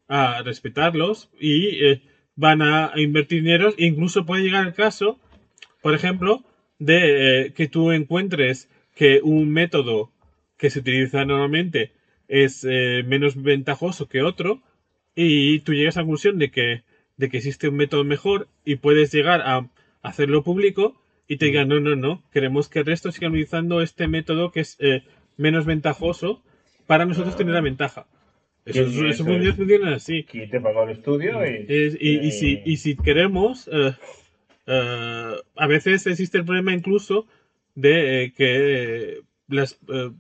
a 0.08 0.42
respetarlos 0.42 1.30
y 1.38 1.84
eh, 1.86 2.02
van 2.34 2.60
a 2.62 2.92
invertir 2.96 3.42
dinero 3.42 3.72
incluso 3.78 4.26
puede 4.26 4.42
llegar 4.42 4.66
el 4.66 4.74
caso 4.74 5.18
por 5.82 5.94
ejemplo 5.94 6.42
de 6.80 6.98
eh, 7.46 7.52
que 7.52 7.68
tú 7.68 7.92
encuentres 7.92 8.68
que 9.00 9.22
un 9.22 9.50
método 9.50 10.12
que 10.58 10.68
se 10.68 10.80
utiliza 10.80 11.24
normalmente 11.24 11.92
es 12.28 12.66
eh, 12.68 13.02
menos 13.06 13.42
ventajoso 13.42 14.10
que 14.10 14.20
otro 14.20 14.60
y 15.14 15.60
tú 15.60 15.72
llegas 15.72 15.96
a 15.96 16.00
la 16.00 16.04
conclusión 16.04 16.38
de 16.38 16.50
que, 16.50 16.82
de 17.16 17.30
que 17.30 17.38
existe 17.38 17.68
un 17.68 17.76
método 17.76 18.04
mejor 18.04 18.46
y 18.62 18.76
puedes 18.76 19.10
llegar 19.10 19.40
a 19.40 19.66
hacerlo 20.02 20.44
público 20.44 21.00
y 21.26 21.38
te 21.38 21.46
digan, 21.46 21.68
no, 21.68 21.80
no, 21.80 21.96
no, 21.96 22.22
queremos 22.30 22.68
que 22.68 22.80
el 22.80 22.84
resto 22.84 23.10
siga 23.10 23.28
utilizando 23.28 23.80
este 23.80 24.06
método 24.06 24.52
que 24.52 24.60
es 24.60 24.76
eh, 24.80 25.02
menos 25.38 25.64
ventajoso 25.64 26.42
para 26.86 27.06
nosotros 27.06 27.38
tener 27.38 27.54
la 27.54 27.62
ventaja. 27.62 28.06
Eso, 28.66 28.82
eso, 28.82 29.06
eso 29.06 29.24
funciona, 29.24 29.94
así. 29.94 30.26
Aquí 30.28 30.46
te 30.46 30.60
pagó 30.60 30.82
el 30.82 30.90
estudio 30.90 31.40
y. 31.46 31.64
Y, 31.98 32.18
y 32.18 32.32
si, 32.32 32.60
y 32.66 32.76
si 32.76 32.96
queremos, 32.98 33.66
eh, 33.72 33.94
a 35.56 35.66
veces 35.66 36.06
existe 36.06 36.36
el 36.36 36.44
problema 36.44 36.74
incluso 36.74 37.26
de 37.80 38.24
eh, 38.24 38.32
que 38.32 39.20
las 39.48 39.78
eh, 39.88 40.10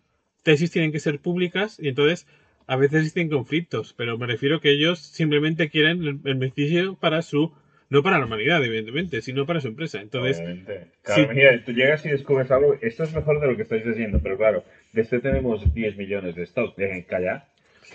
tesis 0.42 0.70
tienen 0.70 0.92
que 0.92 1.00
ser 1.00 1.18
públicas 1.18 1.78
y 1.80 1.88
entonces 1.88 2.26
a 2.66 2.76
veces 2.76 3.00
existen 3.00 3.28
conflictos, 3.28 3.94
pero 3.96 4.16
me 4.16 4.26
refiero 4.26 4.60
que 4.60 4.70
ellos 4.70 5.00
simplemente 5.00 5.70
quieren 5.70 6.04
el, 6.04 6.14
beneficio 6.14 6.94
para 6.94 7.20
su, 7.22 7.52
no 7.88 8.02
para 8.04 8.20
la 8.20 8.26
humanidad, 8.26 8.64
evidentemente, 8.64 9.22
sino 9.22 9.44
para 9.44 9.60
su 9.60 9.66
empresa. 9.66 10.00
Entonces. 10.00 10.40
Claro, 11.02 11.22
sí. 11.22 11.28
mira, 11.34 11.64
tú 11.64 11.72
llegas 11.72 12.06
y 12.06 12.10
descubres 12.10 12.48
algo, 12.52 12.76
esto 12.80 13.02
es 13.02 13.12
mejor 13.12 13.40
de 13.40 13.48
lo 13.48 13.56
que 13.56 13.62
estáis 13.62 13.84
diciendo, 13.84 14.20
pero 14.22 14.36
claro, 14.36 14.62
de 14.92 15.02
este 15.02 15.18
tenemos 15.18 15.74
10 15.74 15.96
millones 15.96 16.36
de 16.36 16.44
stock. 16.44 16.76
Dejen 16.76 17.02
callar. 17.02 17.48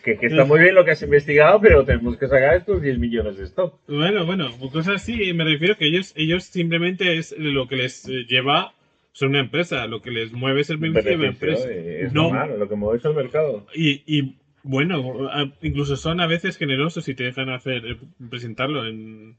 Que, 0.03 0.17
que 0.17 0.25
está 0.25 0.43
muy 0.43 0.59
bien 0.59 0.75
lo 0.75 0.83
que 0.83 0.91
has 0.91 1.01
investigado, 1.01 1.61
pero 1.61 1.85
tenemos 1.85 2.17
que 2.17 2.27
sacar 2.27 2.57
estos 2.57 2.81
10 2.81 2.99
millones 2.99 3.37
de 3.37 3.45
stock. 3.45 3.79
Bueno, 3.87 4.25
bueno, 4.25 4.51
cosas 4.73 4.95
así, 4.95 5.31
me 5.31 5.45
refiero 5.45 5.77
que 5.77 5.85
ellos, 5.85 6.11
ellos 6.17 6.43
simplemente 6.43 7.17
es 7.17 7.33
lo 7.37 7.69
que 7.69 7.77
les 7.77 8.03
lleva 8.05 8.73
son 9.15 9.29
una 9.29 9.39
empresa, 9.39 9.87
lo 9.87 10.01
que 10.01 10.11
les 10.11 10.33
mueve 10.33 10.59
es 10.59 10.69
el 10.69 10.75
beneficio 10.75 11.11
de 11.11 11.23
la 11.23 11.29
empresa. 11.29 11.69
eh, 11.71 12.01
Es 12.03 12.11
No. 12.13 12.23
normal, 12.23 12.59
lo 12.59 12.67
que 12.67 12.75
mueve 12.75 12.97
es 12.97 13.05
el 13.05 13.13
mercado. 13.13 13.65
Y, 13.73 14.01
y, 14.05 14.35
bueno, 14.61 15.29
incluso 15.61 15.95
son 15.95 16.19
a 16.19 16.27
veces 16.27 16.57
generosos 16.57 17.07
y 17.07 17.13
te 17.15 17.23
dejan 17.23 17.47
hacer 17.49 17.85
eh, 17.85 17.97
presentarlo 18.29 18.85
en, 18.85 19.35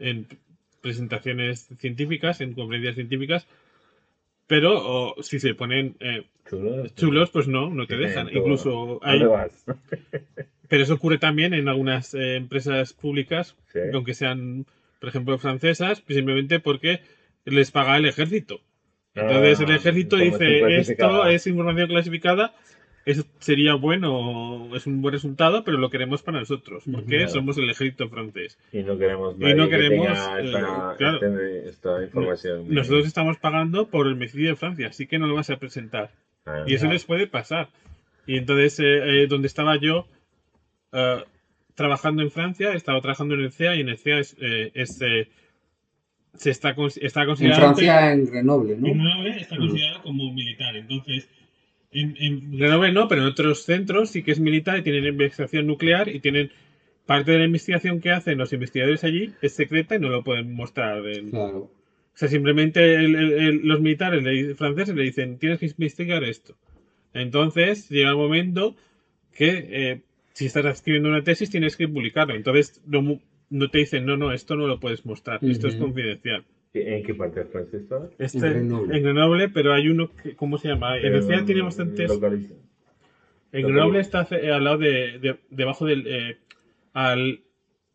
en 0.00 0.26
presentaciones 0.80 1.68
científicas, 1.78 2.40
en 2.40 2.54
conferencias 2.54 2.96
científicas, 2.96 3.46
pero 4.48 4.72
o, 5.14 5.22
si 5.22 5.38
se 5.38 5.54
ponen 5.54 5.94
eh, 6.00 6.24
Chulo. 6.48 6.88
chulos, 6.88 7.30
pues 7.30 7.46
no, 7.46 7.70
no 7.70 7.86
te 7.86 7.96
dejan. 7.96 8.26
todo. 8.28 8.36
Incluso 8.38 8.98
¿A 9.04 9.10
hay, 9.12 9.22
vas? 9.22 9.64
pero 10.68 10.82
eso 10.82 10.94
ocurre 10.94 11.18
también 11.18 11.54
en 11.54 11.68
algunas 11.68 12.14
eh, 12.14 12.34
empresas 12.34 12.92
públicas, 12.94 13.54
Sí. 13.72 13.78
aunque 13.94 14.14
sean, 14.14 14.66
por 14.98 15.08
ejemplo, 15.10 15.38
francesas, 15.38 16.02
simplemente 16.08 16.58
porque 16.58 16.98
les 17.44 17.70
paga 17.70 17.96
el 17.96 18.06
ejército. 18.06 18.60
Entonces 19.14 19.60
Ah, 19.60 19.64
el 19.64 19.70
ejército 19.76 20.16
información 20.18 20.30
dice, 20.50 20.56
esto 20.56 20.66
clasificada". 20.94 21.32
es 21.32 21.46
información 21.46 21.88
clasificada, 21.88 22.54
eso 23.06 23.24
sería 23.38 23.74
bueno, 23.74 24.68
es 24.76 24.86
un 24.86 25.02
buen 25.02 25.14
resultado, 25.14 25.64
pero 25.64 25.78
lo 25.78 25.90
queremos 25.90 26.22
para 26.22 26.38
nosotros, 26.38 26.84
porque 26.90 27.16
Claro. 27.16 27.30
somos 27.30 27.58
el 27.58 27.68
ejército 27.70 28.08
francés. 28.08 28.58
Y 28.72 28.82
no 28.82 28.96
queremos 28.98 29.34
Y 29.38 29.54
no 29.54 29.64
que 29.64 29.70
queremos, 29.76 30.06
tenga 30.06 30.40
eh, 30.40 30.44
esta, 30.44 30.94
claro. 30.96 31.16
este- 31.16 31.68
esta 31.70 32.02
información. 32.04 32.66
Nosotros 32.68 33.06
estamos 33.06 33.36
pagando 33.38 33.88
por 33.88 34.06
el 34.06 34.12
homicidio 34.12 34.50
de 34.50 34.56
Francia, 34.56 34.88
así 34.88 35.06
que 35.06 35.18
no 35.18 35.26
lo 35.26 35.34
vas 35.34 35.50
a 35.50 35.56
presentar. 35.58 36.10
Ah, 36.46 36.64
Y 36.66 36.74
eso 36.74 36.86
les 36.86 37.04
puede 37.04 37.26
pasar. 37.26 37.68
Y 38.26 38.36
entonces, 38.36 38.78
eh, 38.80 39.22
eh, 39.22 39.26
donde 39.26 39.48
estaba 39.48 39.76
yo 39.76 40.06
eh, 40.92 41.24
trabajando 41.74 42.22
en 42.22 42.30
Francia, 42.30 42.74
estaba 42.74 43.00
trabajando 43.00 43.34
en 43.34 43.40
el 43.40 43.52
CEA 43.52 43.74
y 43.76 43.80
en 43.80 43.88
el 43.88 43.98
CEA 43.98 44.18
es, 44.18 44.36
eh, 44.40 44.70
es, 44.74 45.00
se 46.34 46.50
está, 46.50 46.74
está 47.00 47.20
En 47.22 47.26
considerado... 47.26 47.60
Francia, 47.60 48.12
en 48.12 48.26
Grenoble, 48.26 48.76
¿no? 48.76 48.88
En 48.88 48.98
Grenoble 48.98 49.30
está 49.40 49.56
considerado 49.56 50.02
como 50.02 50.32
militar. 50.32 50.76
Entonces, 50.76 51.28
en, 51.92 52.16
en 52.18 52.56
Grenoble 52.56 52.92
no, 52.92 53.08
pero 53.08 53.22
en 53.22 53.28
otros 53.28 53.64
centros 53.64 54.10
sí 54.10 54.22
que 54.22 54.32
es 54.32 54.40
militar 54.40 54.78
y 54.78 54.82
tienen 54.82 55.04
investigación 55.06 55.66
nuclear 55.66 56.08
y 56.08 56.20
tienen 56.20 56.50
parte 57.06 57.32
de 57.32 57.38
la 57.40 57.44
investigación 57.44 58.00
que 58.00 58.10
hacen 58.12 58.38
los 58.38 58.52
investigadores 58.52 59.02
allí 59.04 59.32
es 59.42 59.54
secreta 59.54 59.96
y 59.96 59.98
no 59.98 60.08
lo 60.08 60.22
pueden 60.22 60.52
mostrar. 60.54 61.04
en- 61.08 61.30
Claro. 61.30 61.58
O 62.12 62.16
sea, 62.20 62.28
simplemente 62.28 62.94
el- 62.94 63.14
el- 63.16 63.32
el- 63.32 63.60
los 63.66 63.80
militares 63.80 64.22
le- 64.22 64.54
franceses 64.54 64.94
le 64.94 65.02
dicen, 65.04 65.38
tienes 65.38 65.58
que 65.58 65.66
investigar 65.66 66.22
esto. 66.24 66.54
Entonces, 67.14 67.88
llega 67.88 68.10
el 68.10 68.16
momento 68.16 68.76
que 69.34 69.66
eh, 69.70 70.00
si 70.32 70.46
estás 70.46 70.64
escribiendo 70.66 71.08
una 71.08 71.24
tesis 71.24 71.50
tienes 71.50 71.76
que 71.76 71.88
publicarlo. 71.88 72.34
Entonces, 72.34 72.80
mu- 72.86 73.20
no 73.50 73.68
te 73.70 73.78
dicen, 73.78 74.06
no, 74.06 74.16
no, 74.16 74.32
esto 74.32 74.56
no 74.56 74.66
lo 74.66 74.80
puedes 74.80 75.04
mostrar, 75.04 75.38
esto 75.44 75.68
es 75.68 75.76
confidencial. 75.76 76.44
¿En 76.72 77.02
qué 77.02 77.14
parte 77.14 77.40
de 77.40 77.46
Francia 77.46 77.78
está? 77.80 78.08
Este, 78.18 78.38
En 78.38 78.52
Grenoble. 78.52 78.96
en 78.96 79.02
Grenoble, 79.02 79.48
pero 79.48 79.72
hay 79.72 79.88
uno 79.88 80.10
que, 80.14 80.36
¿cómo 80.36 80.56
se 80.56 80.68
llama? 80.68 80.96
En 80.98 81.14
el 81.14 81.22
CEA 81.24 81.44
tiene 81.44 81.62
bastantes... 81.62 82.08
Localiza. 82.08 82.54
En 83.52 83.62
Grenoble 83.66 83.98
está 84.00 84.24
ce- 84.24 84.50
al 84.52 84.62
lado 84.62 84.78
de, 84.78 85.18
de- 85.18 85.40
debajo 85.50 85.84
del, 85.84 86.04
eh, 86.06 86.36
al 86.92 87.40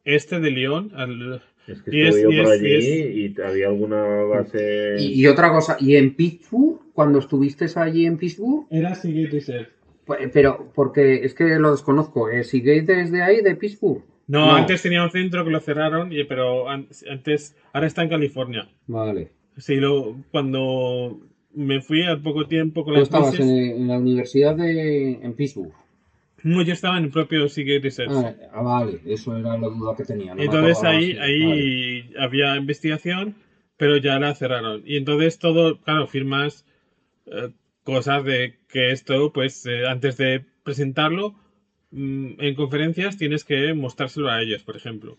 este 0.03 0.41
de 0.41 0.51
Lyon, 0.51 0.91
al, 0.93 1.41
Es 1.67 1.81
que 1.81 1.95
Y 1.95 2.01
es- 2.01 2.15
estuve 2.17 2.33
y 2.33 2.37
yo 2.37 2.43
por 2.43 2.51
allí 2.51 3.33
y, 3.37 3.41
había 3.41 3.67
alguna 3.67 4.03
base. 4.03 4.97
Y, 4.99 5.21
y 5.21 5.27
otra 5.27 5.49
cosa, 5.53 5.77
¿y 5.79 5.95
en 5.95 6.13
Pittsburgh? 6.13 6.81
Cuando 6.93 7.19
estuviste 7.19 7.65
allí 7.77 8.05
en 8.05 8.17
Pittsburgh? 8.17 8.67
era 8.69 8.93
Seagate 8.93 9.29
Research. 9.31 9.69
Pues, 10.05 10.29
Pero, 10.33 10.71
porque 10.75 11.23
es 11.23 11.33
que 11.33 11.45
lo 11.57 11.71
desconozco. 11.71 12.29
¿eh? 12.29 12.43
¿Seagate 12.43 12.93
desde 12.93 13.23
ahí, 13.23 13.41
de 13.41 13.55
Pittsburgh? 13.55 14.03
No, 14.27 14.47
No. 14.47 14.55
antes 14.55 14.81
tenía 14.81 15.03
un 15.03 15.11
centro 15.11 15.43
que 15.45 15.51
lo 15.51 15.59
cerraron, 15.59 16.11
pero 16.27 16.67
an- 16.69 16.87
antes, 17.09 17.55
ahora 17.73 17.87
está 17.87 18.01
en 18.03 18.09
California. 18.09 18.67
Vale. 18.87 19.29
Sí, 19.57 19.75
lo, 19.75 20.17
cuando 20.31 21.19
me 21.53 21.79
fui 21.81 22.03
al 22.03 22.21
poco 22.21 22.47
tiempo 22.47 22.83
con 22.83 22.93
Tú 22.93 22.99
las 22.99 23.07
estabas 23.07 23.29
crisis, 23.35 23.45
en, 23.49 23.81
en 23.81 23.87
la 23.87 23.97
universidad 23.99 24.55
de 24.55 25.13
en 25.13 25.33
Pittsburgh. 25.33 25.71
no, 26.43 26.61
yo 26.63 26.73
estaba 26.73 26.97
en 26.97 27.05
el 27.05 27.11
propio 27.11 27.47
Seagate 27.47 27.79
Research. 27.79 28.11
Ah, 28.11 28.33
ah, 28.53 28.61
vale, 28.61 28.99
eso 29.05 29.37
era 29.37 29.57
la 29.57 29.67
duda 29.67 29.95
que 29.95 30.03
tenía. 30.03 30.35
no 30.35 30.41
entonces 30.41 30.83
ahí, 30.83 31.17
ahí 31.17 32.11
había 32.19 32.55
investigación, 32.57 33.35
pero 33.77 33.97
ya 33.97 34.19
la 34.19 34.33
cerraron. 34.35 34.81
Y 34.85 34.97
entonces 34.97 35.39
todo, 35.39 35.79
claro, 35.81 36.07
firmas 36.07 36.65
eh, 37.27 37.49
cosas 37.83 38.23
de 38.25 38.55
que 38.67 38.91
esto, 38.91 39.31
pues 39.31 39.65
eh, 39.65 39.87
antes 39.87 40.17
de 40.17 40.43
presentarlo 40.63 41.35
en 41.95 42.55
conferencias 42.55 43.17
tienes 43.17 43.43
que 43.43 43.73
mostrárselo 43.73 44.29
a 44.29 44.41
ellos, 44.41 44.63
por 44.63 44.75
ejemplo. 44.75 45.15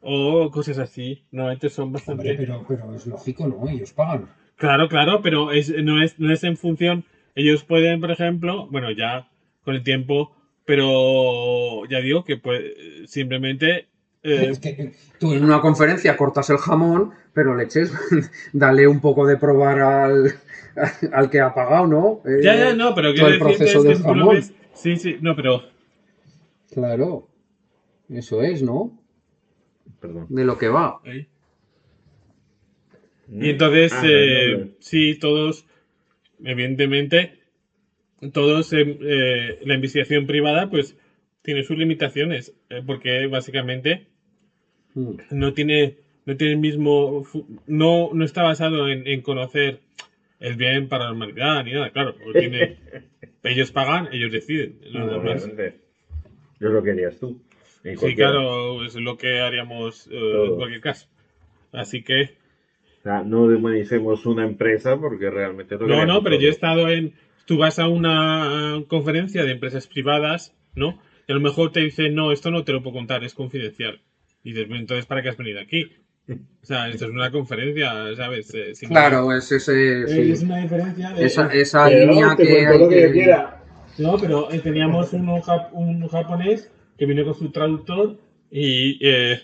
O 0.00 0.50
cosas 0.50 0.78
así. 0.78 1.22
Normalmente 1.30 1.68
son 1.68 1.84
Hombre, 1.84 1.98
bastante... 2.00 2.34
pero, 2.36 2.64
pero 2.66 2.94
es 2.94 3.06
lógico, 3.06 3.46
¿no? 3.46 3.68
Ellos 3.68 3.92
pagan. 3.92 4.28
Claro, 4.56 4.88
claro, 4.88 5.20
pero 5.22 5.52
es, 5.52 5.70
no, 5.82 6.02
es, 6.02 6.18
no 6.18 6.32
es 6.32 6.42
en 6.44 6.56
función. 6.56 7.04
Ellos 7.34 7.64
pueden, 7.64 8.00
por 8.00 8.10
ejemplo, 8.10 8.66
bueno, 8.70 8.90
ya 8.90 9.28
con 9.64 9.74
el 9.74 9.82
tiempo, 9.82 10.34
pero 10.64 11.84
ya 11.88 12.00
digo 12.00 12.24
que 12.24 12.36
pues 12.36 12.62
simplemente. 13.06 13.86
eh, 14.22 14.48
Es 14.50 14.58
que 14.58 14.92
tú 15.18 15.32
en 15.34 15.44
una 15.44 15.60
conferencia 15.60 16.16
cortas 16.16 16.48
el 16.50 16.56
jamón, 16.58 17.12
pero 17.34 17.54
le 17.54 17.64
eches, 17.64 17.92
dale 18.52 18.86
un 18.86 19.00
poco 19.00 19.26
de 19.26 19.36
probar 19.36 19.80
al, 19.80 20.32
al 21.12 21.30
que 21.30 21.40
ha 21.40 21.54
pagado, 21.54 21.86
¿no? 21.86 22.22
Eh, 22.24 22.40
ya, 22.42 22.56
ya, 22.56 22.74
no, 22.74 22.94
pero 22.94 23.12
quiero 23.12 23.28
el 23.28 23.38
proceso 23.38 23.78
es 23.78 23.82
que 23.82 23.88
del 23.88 24.02
jamón. 24.02 24.34
ves- 24.36 24.52
Sí, 24.74 24.96
sí, 24.96 25.16
no, 25.20 25.36
pero. 25.36 25.62
Claro. 26.72 27.28
Eso 28.08 28.42
es, 28.42 28.62
¿no? 28.62 28.98
Perdón. 30.00 30.26
De 30.28 30.44
lo 30.44 30.58
que 30.58 30.68
va. 30.68 31.00
ahí. 31.04 31.26
Y 33.32 33.50
entonces, 33.50 33.92
Ah, 33.92 34.02
eh, 34.04 34.56
no, 34.58 34.64
no. 34.64 34.70
sí, 34.80 35.14
todos, 35.14 35.64
evidentemente, 36.42 37.38
todos, 38.32 38.72
eh, 38.72 38.98
eh, 39.00 39.58
la 39.64 39.74
investigación 39.74 40.26
privada, 40.26 40.68
pues 40.68 40.96
tiene 41.42 41.62
sus 41.62 41.78
limitaciones, 41.78 42.54
eh, 42.70 42.82
porque 42.84 43.26
básicamente 43.28 44.06
Mm. 44.94 45.12
no 45.30 45.54
tiene, 45.54 45.96
no 46.26 46.36
tiene 46.36 46.54
el 46.54 46.58
mismo, 46.58 47.24
no, 47.68 48.10
no 48.12 48.24
está 48.24 48.42
basado 48.42 48.88
en, 48.88 49.06
en 49.06 49.22
conocer 49.22 49.78
el 50.40 50.56
bien 50.56 50.88
para 50.88 51.04
la 51.04 51.12
humanidad 51.12 51.64
ni 51.64 51.72
nada, 51.72 51.90
claro. 51.90 52.16
porque 52.22 52.40
tiene- 52.40 52.78
ellos 53.44 53.70
pagan, 53.70 54.08
ellos 54.12 54.32
deciden. 54.32 54.80
No, 54.92 55.06
nada 55.06 55.18
más. 55.18 55.48
Yo 56.60 56.68
lo 56.68 56.82
querías 56.82 57.18
tú. 57.18 57.40
En 57.82 57.94
Sí, 57.94 58.00
cualquiera. 58.00 58.30
claro, 58.32 58.84
es 58.84 58.94
lo 58.96 59.16
que 59.16 59.40
haríamos 59.40 60.06
eh, 60.12 60.44
en 60.46 60.56
cualquier 60.56 60.80
caso. 60.80 61.08
Así 61.72 62.02
que, 62.02 62.34
O 63.00 63.02
sea, 63.02 63.22
no 63.22 63.48
demonicemos 63.48 64.26
una 64.26 64.44
empresa 64.44 64.98
porque 64.98 65.30
realmente 65.30 65.76
lo 65.76 65.86
no, 65.86 66.04
no, 66.04 66.22
pero 66.22 66.36
yo 66.36 66.48
he 66.48 66.50
estado 66.50 66.88
en, 66.90 67.14
tú 67.46 67.56
vas 67.56 67.78
a 67.78 67.88
una 67.88 68.82
conferencia 68.88 69.44
de 69.44 69.52
empresas 69.52 69.86
privadas, 69.86 70.54
¿no? 70.74 71.00
Y 71.26 71.32
a 71.32 71.34
lo 71.34 71.40
mejor 71.40 71.72
te 71.72 71.80
dicen, 71.80 72.14
no, 72.14 72.32
esto 72.32 72.50
no 72.50 72.64
te 72.64 72.72
lo 72.72 72.82
puedo 72.82 72.94
contar, 72.96 73.24
es 73.24 73.32
confidencial. 73.34 74.00
Y 74.44 74.50
dices, 74.52 74.68
"Bueno, 74.68 74.82
entonces, 74.82 75.06
¿para 75.06 75.22
qué 75.22 75.30
has 75.30 75.36
venido 75.38 75.60
aquí? 75.60 75.90
O 76.62 76.66
sea, 76.66 76.88
esto 76.88 77.06
es 77.06 77.10
una 77.10 77.30
conferencia, 77.30 78.14
¿sabes? 78.16 78.52
Eh, 78.54 78.74
sin- 78.74 78.88
Claro, 78.90 79.32
es 79.32 79.50
ese. 79.50 80.06
sí. 80.06 80.30
Es 80.32 80.42
una 80.42 80.58
diferencia 80.58 81.10
de... 81.12 81.24
Esa, 81.24 81.46
esa 81.48 81.88
línea 81.88 82.36
que 82.36 82.66
hay 82.66 82.78
lo 82.78 82.88
que 82.88 83.00
yo 83.00 83.06
que. 83.08 83.12
quiera. 83.12 83.59
No, 84.00 84.16
pero 84.18 84.50
eh, 84.50 84.58
teníamos 84.60 85.12
un 85.12 86.08
japonés 86.08 86.70
que 86.98 87.06
vino 87.06 87.24
con 87.24 87.34
su 87.34 87.50
traductor 87.50 88.16
y 88.50 88.98
eh, 89.06 89.40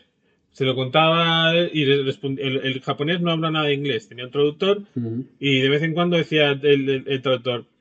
se 0.51 0.65
lo 0.65 0.75
contaba 0.75 1.53
y 1.73 1.83
el, 1.83 2.09
el 2.41 2.81
japonés 2.81 3.21
no 3.21 3.31
habla 3.31 3.51
nada 3.51 3.67
de 3.67 3.75
inglés, 3.75 4.09
tenía 4.09 4.25
un 4.25 4.31
traductor 4.31 4.83
y 5.39 5.61
de 5.61 5.69
vez 5.69 5.83
en 5.83 5.95
cuando 5.95 6.17
decía 6.17 6.51
el, 6.51 6.65
el- 6.89 7.05
el 7.07 7.23
traductor, 7.23 7.65
"Con- 7.65 7.76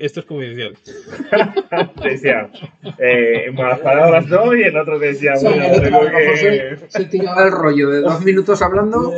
esto 0.00 0.20
es 0.20 0.26
confidencial. 0.26 0.74
Decía, 2.04 2.50
eh, 2.98 3.44
en 3.46 3.54
malas 3.54 3.80
palabras 3.80 4.26
no, 4.28 4.54
y 4.54 4.62
el 4.62 4.76
otro 4.76 4.98
decía, 4.98 5.36
Sí, 5.36 5.46
bueno, 5.46 5.64
tengo 5.80 6.02
mejor 6.02 6.12
que... 6.34 6.36
se, 6.36 6.90
se 6.90 7.04
tiraba 7.06 7.44
el 7.46 7.52
rollo 7.52 7.90
de 7.90 8.00
dos 8.00 8.24
minutos 8.24 8.60
hablando 8.62 9.12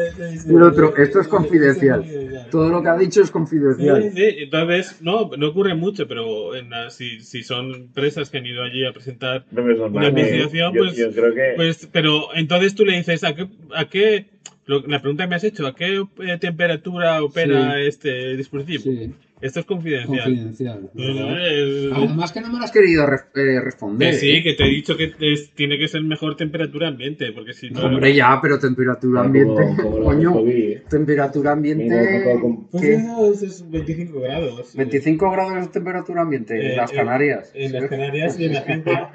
y 0.46 0.50
el 0.54 0.62
otro, 0.62 0.96
esto 0.96 1.20
es 1.20 1.28
confidencial. 1.28 2.04
Todo 2.50 2.68
lo 2.70 2.82
que 2.82 2.88
ha 2.88 2.96
dicho 2.96 3.20
es 3.20 3.26
Sí, 3.28 3.32
confidencial. 3.32 4.12
sí, 4.14 4.24
entonces, 4.38 5.02
no, 5.02 5.30
no 5.36 5.48
ocurre 5.48 5.74
mucho, 5.74 6.06
pero 6.06 6.54
en 6.54 6.70
la- 6.70 6.90
si, 6.90 7.20
si 7.20 7.42
son 7.42 7.74
empresas 7.74 8.30
que 8.30 8.38
han 8.38 8.46
ido 8.46 8.62
allí 8.62 8.84
a 8.86 8.92
presentar 8.92 9.44
No 9.50 9.62
normal, 9.62 9.90
Una 9.90 10.06
¿eh? 10.06 10.10
investigación, 10.10 10.72
pues- 10.76 10.96
yo 10.96 11.10
creo 11.10 11.34
que... 11.34 11.52
Pues, 11.56 11.88
pero 11.92 12.28
entonces 12.34 12.74
tú 12.74 12.84
le 12.84 12.96
dices, 12.96 13.24
¿a 13.24 13.34
qué, 13.34 13.46
a 13.74 13.86
qué 13.88 14.26
lo- 14.66 14.80
la 14.86 15.00
pregunta 15.00 15.24
que 15.24 15.28
me 15.30 15.36
has 15.36 15.44
hecho, 15.44 15.66
¿a 15.66 15.74
qué 15.74 16.02
eh, 16.20 16.38
temperatura 16.38 17.22
opera 17.22 17.74
Sí. 17.76 17.86
este 17.86 18.36
dispositivo? 18.36 18.82
Sí, 18.84 19.12
Esto 19.44 19.60
es 19.60 19.66
confidencial. 19.66 20.24
confidencial. 20.24 20.90
Eh, 20.96 21.90
Además 21.94 22.32
que 22.32 22.40
no 22.40 22.48
me 22.50 22.58
lo 22.58 22.64
has 22.64 22.70
querido 22.72 23.04
re- 23.06 23.18
eh, 23.34 23.60
responder. 23.60 24.12
que 24.12 24.16
sí, 24.18 24.30
¿eh? 24.30 24.42
que 24.42 24.54
te 24.54 24.64
he 24.64 24.68
dicho 24.70 24.96
que 24.96 25.12
es- 25.20 25.50
tiene 25.50 25.78
que 25.78 25.86
ser 25.86 26.02
mejor 26.02 26.34
temperatura 26.36 26.88
ambiente, 26.88 27.30
porque 27.32 27.52
si 27.52 27.68
no... 27.68 27.82
Hombre, 27.82 28.14
ya, 28.14 28.38
pero 28.40 28.58
temperatura 28.58 29.20
Ah, 29.20 29.24
ambiente. 29.24 29.54
como- 29.62 29.76
como 29.82 29.98
lo 29.98 30.04
coño, 30.06 30.38
¿eh? 30.48 30.82
temperatura 30.88 31.52
ambiente. 31.52 32.22
con- 32.24 32.40
con- 32.40 32.66
Pues 32.68 32.82
¿qué? 32.82 32.94
eso 32.94 33.32
es, 33.32 33.42
es 33.42 33.70
25 33.70 34.20
grados. 34.20 34.74
25 34.74 35.30
grados 35.30 35.66
de 35.66 35.66
temperatura 35.72 36.22
ambiente 36.22 36.54
Eh, 36.58 36.70
en 36.70 36.76
las 36.78 36.90
eh, 36.92 36.96
Canarias. 36.96 37.50
En 37.54 37.72
las 37.72 37.84
Canarias 37.84 38.40
y 38.40 38.44
en 38.46 38.52
la 38.54 38.72
India. 38.72 39.10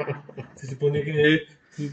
Se 0.55 0.67
supone 0.67 1.01
que 1.01 1.41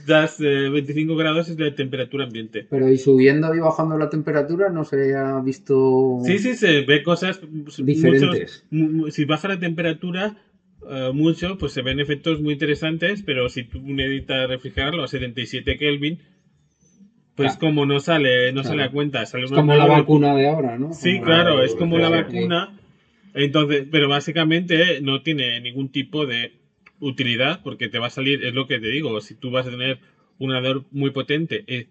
das 0.07 0.41
eh, 0.41 0.69
25 0.69 1.15
grados 1.17 1.49
es 1.49 1.59
la 1.59 1.75
temperatura 1.75 2.25
ambiente. 2.25 2.67
Pero 2.69 2.89
y 2.91 2.99
subiendo 2.99 3.55
y 3.55 3.61
bajando 3.61 3.97
la 3.97 4.09
temperatura 4.11 4.69
no 4.69 4.85
se 4.85 5.15
ha 5.15 5.41
visto 5.41 6.19
Sí, 6.25 6.39
sí, 6.39 6.55
se 6.55 6.81
ve 6.83 7.03
cosas 7.03 7.41
diferentes. 7.79 8.23
muchos- 8.23 8.65
mu- 8.71 8.89
mu- 9.05 9.11
si 9.11 9.25
baja 9.25 9.49
la 9.49 9.59
temperatura 9.59 10.37
eh, 10.89 11.11
mucho, 11.13 11.57
pues 11.59 11.73
se 11.73 11.83
ven 11.83 11.99
efectos 12.01 12.41
muy 12.41 12.53
interesantes, 12.53 13.23
pero 13.23 13.49
si 13.49 13.65
tú 13.65 13.81
necesitas 13.83 14.49
refrigerarlo 14.49 15.03
a 15.03 15.09
77 15.09 15.77
Kelvin, 15.79 16.19
pues 17.35 17.53
Claro. 17.57 17.61
como 17.61 17.87
no 17.87 17.99
sale, 18.01 18.53
no 18.53 18.63
Claro. 18.63 18.69
sale 18.69 18.83
a 18.85 18.91
cuenta, 18.91 19.27
sale 19.27 19.45
Es 19.45 19.53
como 19.53 19.75
la 19.75 19.87
vacuna 19.87 20.35
de 20.35 20.47
ahora, 20.49 20.79
¿no? 20.79 20.93
Sí, 20.95 21.15
Como 21.15 21.25
claro, 21.25 21.59
la- 21.59 21.65
es 21.65 21.75
como 21.75 21.99
la 21.99 22.09
vacuna. 22.09 22.73
Entonces, 23.35 23.85
pero 23.91 24.09
básicamente 24.09 25.01
no 25.03 25.23
tiene 25.23 25.61
ningún 25.61 25.91
tipo 25.91 26.25
de 26.25 26.53
utilidad 27.01 27.61
porque 27.63 27.89
te 27.89 27.99
va 27.99 28.07
a 28.07 28.11
salir, 28.11 28.45
es 28.45 28.55
lo 28.55 28.67
que 28.67 28.79
te 28.79 28.89
digo, 28.89 29.21
si 29.21 29.35
tú 29.35 29.51
vas 29.51 29.67
a 29.67 29.71
tener 29.71 29.99
un 30.39 30.51
ordenador 30.51 30.85
muy 30.91 31.11
potente. 31.11 31.65
eh, 31.67 31.87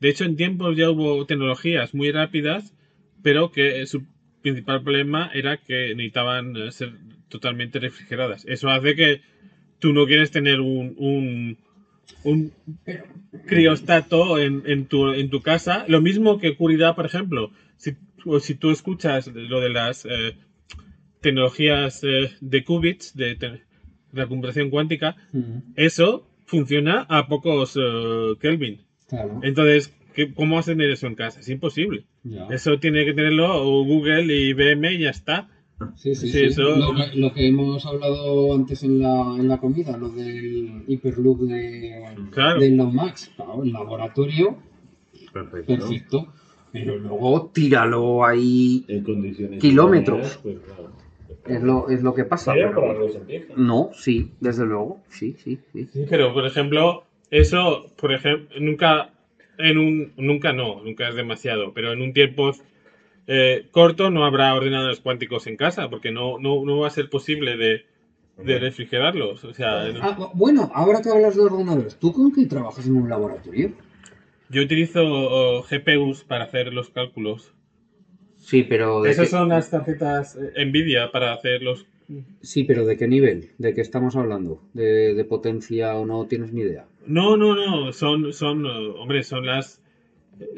de 0.00 0.08
hecho, 0.08 0.24
en 0.24 0.36
tiempos 0.36 0.76
ya 0.76 0.90
hubo 0.90 1.26
tecnologías 1.26 1.92
muy 1.94 2.10
rápidas, 2.12 2.72
pero 3.22 3.50
que 3.50 3.84
su 3.86 4.04
principal 4.42 4.82
problema 4.82 5.30
era 5.34 5.56
que 5.56 5.94
necesitaban 5.94 6.56
eh, 6.56 6.70
ser 6.70 6.92
totalmente 7.28 7.78
refrigeradas. 7.80 8.44
Eso 8.46 8.70
hace 8.70 8.94
que 8.94 9.20
tú 9.80 9.92
no 9.92 10.06
quieres 10.06 10.30
tener 10.30 10.60
un, 10.60 10.94
un, 10.96 11.58
un 12.24 12.52
criostato 13.46 14.38
en, 14.38 14.62
en, 14.66 14.86
tu, 14.86 15.12
en 15.12 15.30
tu 15.30 15.40
casa. 15.42 15.84
Lo 15.88 16.00
mismo 16.00 16.38
que 16.38 16.50
ocurrirá, 16.50 16.94
por 16.94 17.06
ejemplo, 17.06 17.50
si, 17.76 17.96
o 18.24 18.40
si 18.40 18.54
tú 18.54 18.70
escuchas 18.70 19.26
lo 19.28 19.60
de 19.60 19.70
las 19.70 20.04
eh, 20.04 20.34
tecnologías 21.20 22.02
eh, 22.04 22.30
de 22.40 22.64
qubits, 22.64 23.16
de, 23.16 23.36
la 24.12 24.26
computación 24.26 24.70
cuántica, 24.70 25.16
eso 25.76 26.26
funciona 26.46 27.06
a 27.08 27.26
pocos 27.28 27.76
eh, 27.80 28.34
Kelvin. 28.40 28.80
Claro. 29.08 29.40
Entonces, 29.42 29.94
¿qué- 30.14 30.32
¿cómo 30.34 30.56
vas 30.56 30.68
a 30.68 30.72
tener 30.72 30.90
eso 30.90 31.06
en 31.06 31.14
casa? 31.14 31.40
Es 31.40 31.48
imposible. 31.48 32.04
ya. 32.24 32.46
Eso 32.50 32.78
tiene 32.78 33.04
que 33.04 33.14
tenerlo 33.14 33.62
o 33.62 33.84
Google 33.84 34.24
y 34.34 34.50
IBM 34.50 34.92
y 34.94 34.98
ya 35.00 35.10
está. 35.10 35.48
Sí, 35.94 36.14
sí, 36.14 36.26
Sí, 36.26 36.32
sí. 36.32 36.44
eso- 36.46 36.76
Lo, 36.76 36.94
que, 36.94 37.16
lo 37.18 37.32
que 37.32 37.46
hemos 37.46 37.86
hablado 37.86 38.54
antes 38.54 38.82
en 38.82 39.00
la, 39.00 39.36
en 39.38 39.46
la 39.48 39.58
comida, 39.58 39.96
lo 39.96 40.08
del 40.08 40.82
Hyperloop 40.88 41.40
de, 41.42 42.02
Claro. 42.32 42.60
de 42.60 42.66
Elon 42.66 42.94
Musk. 42.94 43.34
Claro, 43.36 43.62
el 43.62 43.72
laboratorio, 43.72 44.58
Perfecto. 45.32 45.66
perfecto. 45.66 46.26
Pero 46.72 46.98
luego 46.98 47.18
Luego 47.20 47.50
tíralo 47.54 48.24
ahí. 48.26 48.84
En 48.88 49.02
condiciones 49.04 49.60
Kilómetros. 49.60 50.38
pues, 50.42 50.56
claro. 50.66 50.92
Es 51.46 51.62
lo, 51.62 51.88
es 51.88 52.02
lo 52.02 52.14
que 52.14 52.24
pasa. 52.24 52.52
Pero-. 52.52 53.08
No, 53.56 53.90
sí, 53.94 54.30
desde 54.40 54.66
luego. 54.66 55.00
Sí, 55.08 55.36
sí, 55.42 55.58
sí. 55.72 55.88
Pero 56.08 56.34
por 56.34 56.46
ejemplo, 56.46 57.04
eso, 57.30 57.86
por 57.96 58.12
ejemplo, 58.12 58.58
nunca, 58.60 59.10
en 59.58 59.78
un, 59.78 60.12
nunca 60.16 60.52
no, 60.52 60.82
nunca 60.82 61.08
es 61.08 61.14
demasiado, 61.14 61.72
pero 61.72 61.92
en 61.92 62.02
un 62.02 62.12
tiempo 62.12 62.52
eh, 63.26 63.66
corto 63.70 64.10
no 64.10 64.24
habrá 64.24 64.54
ordenadores 64.54 65.00
cuánticos 65.00 65.46
en 65.46 65.56
casa, 65.56 65.88
porque 65.88 66.10
no, 66.10 66.38
no, 66.38 66.64
no 66.64 66.78
va 66.78 66.86
a 66.88 66.90
ser 66.90 67.10
posible 67.10 67.56
de, 67.56 67.84
de 68.36 68.58
refrigerarlos. 68.58 69.44
O 69.44 69.54
sea, 69.54 69.86
Ah, 70.00 70.30
bueno, 70.34 70.70
ahora 70.74 71.00
que 71.02 71.10
hablas 71.10 71.36
de 71.36 71.42
ordenadores, 71.42 71.96
¿tú 71.96 72.12
con 72.12 72.32
qué 72.32 72.46
trabajas 72.46 72.86
en 72.86 72.96
un 72.96 73.08
laboratorio? 73.08 73.72
yo 74.50 74.62
utilizo 74.62 75.02
oh, 75.04 75.62
GPUs 75.62 76.24
para 76.24 76.44
hacer 76.44 76.72
los 76.72 76.88
cálculos. 76.90 77.52
Sí, 78.48 78.62
pero. 78.62 79.02
¿de 79.02 79.10
Esas 79.10 79.26
qué- 79.26 79.30
son 79.32 79.50
las 79.50 79.70
tarjetas 79.70 80.38
eh, 80.56 80.64
Nvidia 80.64 81.12
para 81.12 81.34
hacer 81.34 81.62
los... 81.62 81.84
Sí, 82.40 82.64
pero 82.64 82.86
¿de 82.86 82.96
qué 82.96 83.06
nivel? 83.06 83.50
¿De 83.58 83.74
qué 83.74 83.82
estamos 83.82 84.16
hablando? 84.16 84.62
¿De, 84.72 85.12
de 85.12 85.24
potencia 85.24 85.94
o 85.96 86.06
no 86.06 86.24
tienes 86.26 86.54
ni 86.54 86.62
idea? 86.62 86.86
No, 87.06 87.36
no, 87.36 87.54
no, 87.54 87.92
son, 87.92 88.32
son, 88.32 88.64
hombre, 88.64 89.22
son 89.22 89.44
las, 89.44 89.82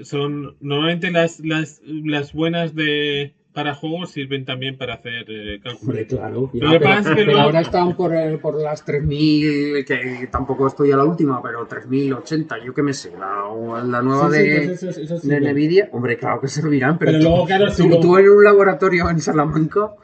son, 0.05 0.55
normalmente 0.61 1.11
las, 1.11 1.41
las, 1.41 1.81
las 1.85 2.33
buenas 2.33 2.77
de, 2.77 3.33
para 3.53 3.75
juegos 3.75 4.13
sirven 4.13 4.45
también 4.45 4.77
para 4.79 4.95
hacer 4.95 5.25
eh, 5.29 5.59
cálculos. 5.63 5.83
Hombre, 5.89 6.07
claro. 6.07 6.51
Pero 6.53 7.25
luego- 7.25 7.41
ahora 7.41 7.61
están 7.61 7.97
por, 7.97 8.15
el- 8.15 8.39
por 8.39 8.61
las 8.61 8.85
3.000, 8.87 9.85
que 9.85 10.29
tampoco 10.31 10.69
estoy 10.69 10.93
a 10.93 10.97
la 10.97 11.05
última, 11.05 11.43
pero 11.43 11.67
3.080, 11.67 12.65
yo 12.65 12.73
qué 12.73 12.83
me 12.83 12.93
sé, 12.93 13.11
la, 13.19 13.83
la 13.85 14.03
nueva 14.03 14.31
Sí, 14.31 14.77
sí, 14.77 15.29
de, 15.29 15.41
de. 15.41 15.53
Nvidia. 15.53 15.89
Hombre, 15.93 16.17
claro 16.17 16.41
que 16.41 16.49
servirán, 16.49 16.97
pero, 16.99 17.19
luego, 17.19 17.45
claro, 17.47 17.71
si 17.71 17.83
tú- 17.83 17.89
lo- 17.89 18.01
tú 18.01 18.17
en 18.19 18.29
un 18.29 18.45
laboratorio 18.45 19.11
en 19.11 19.19
Salamanca 19.21 19.95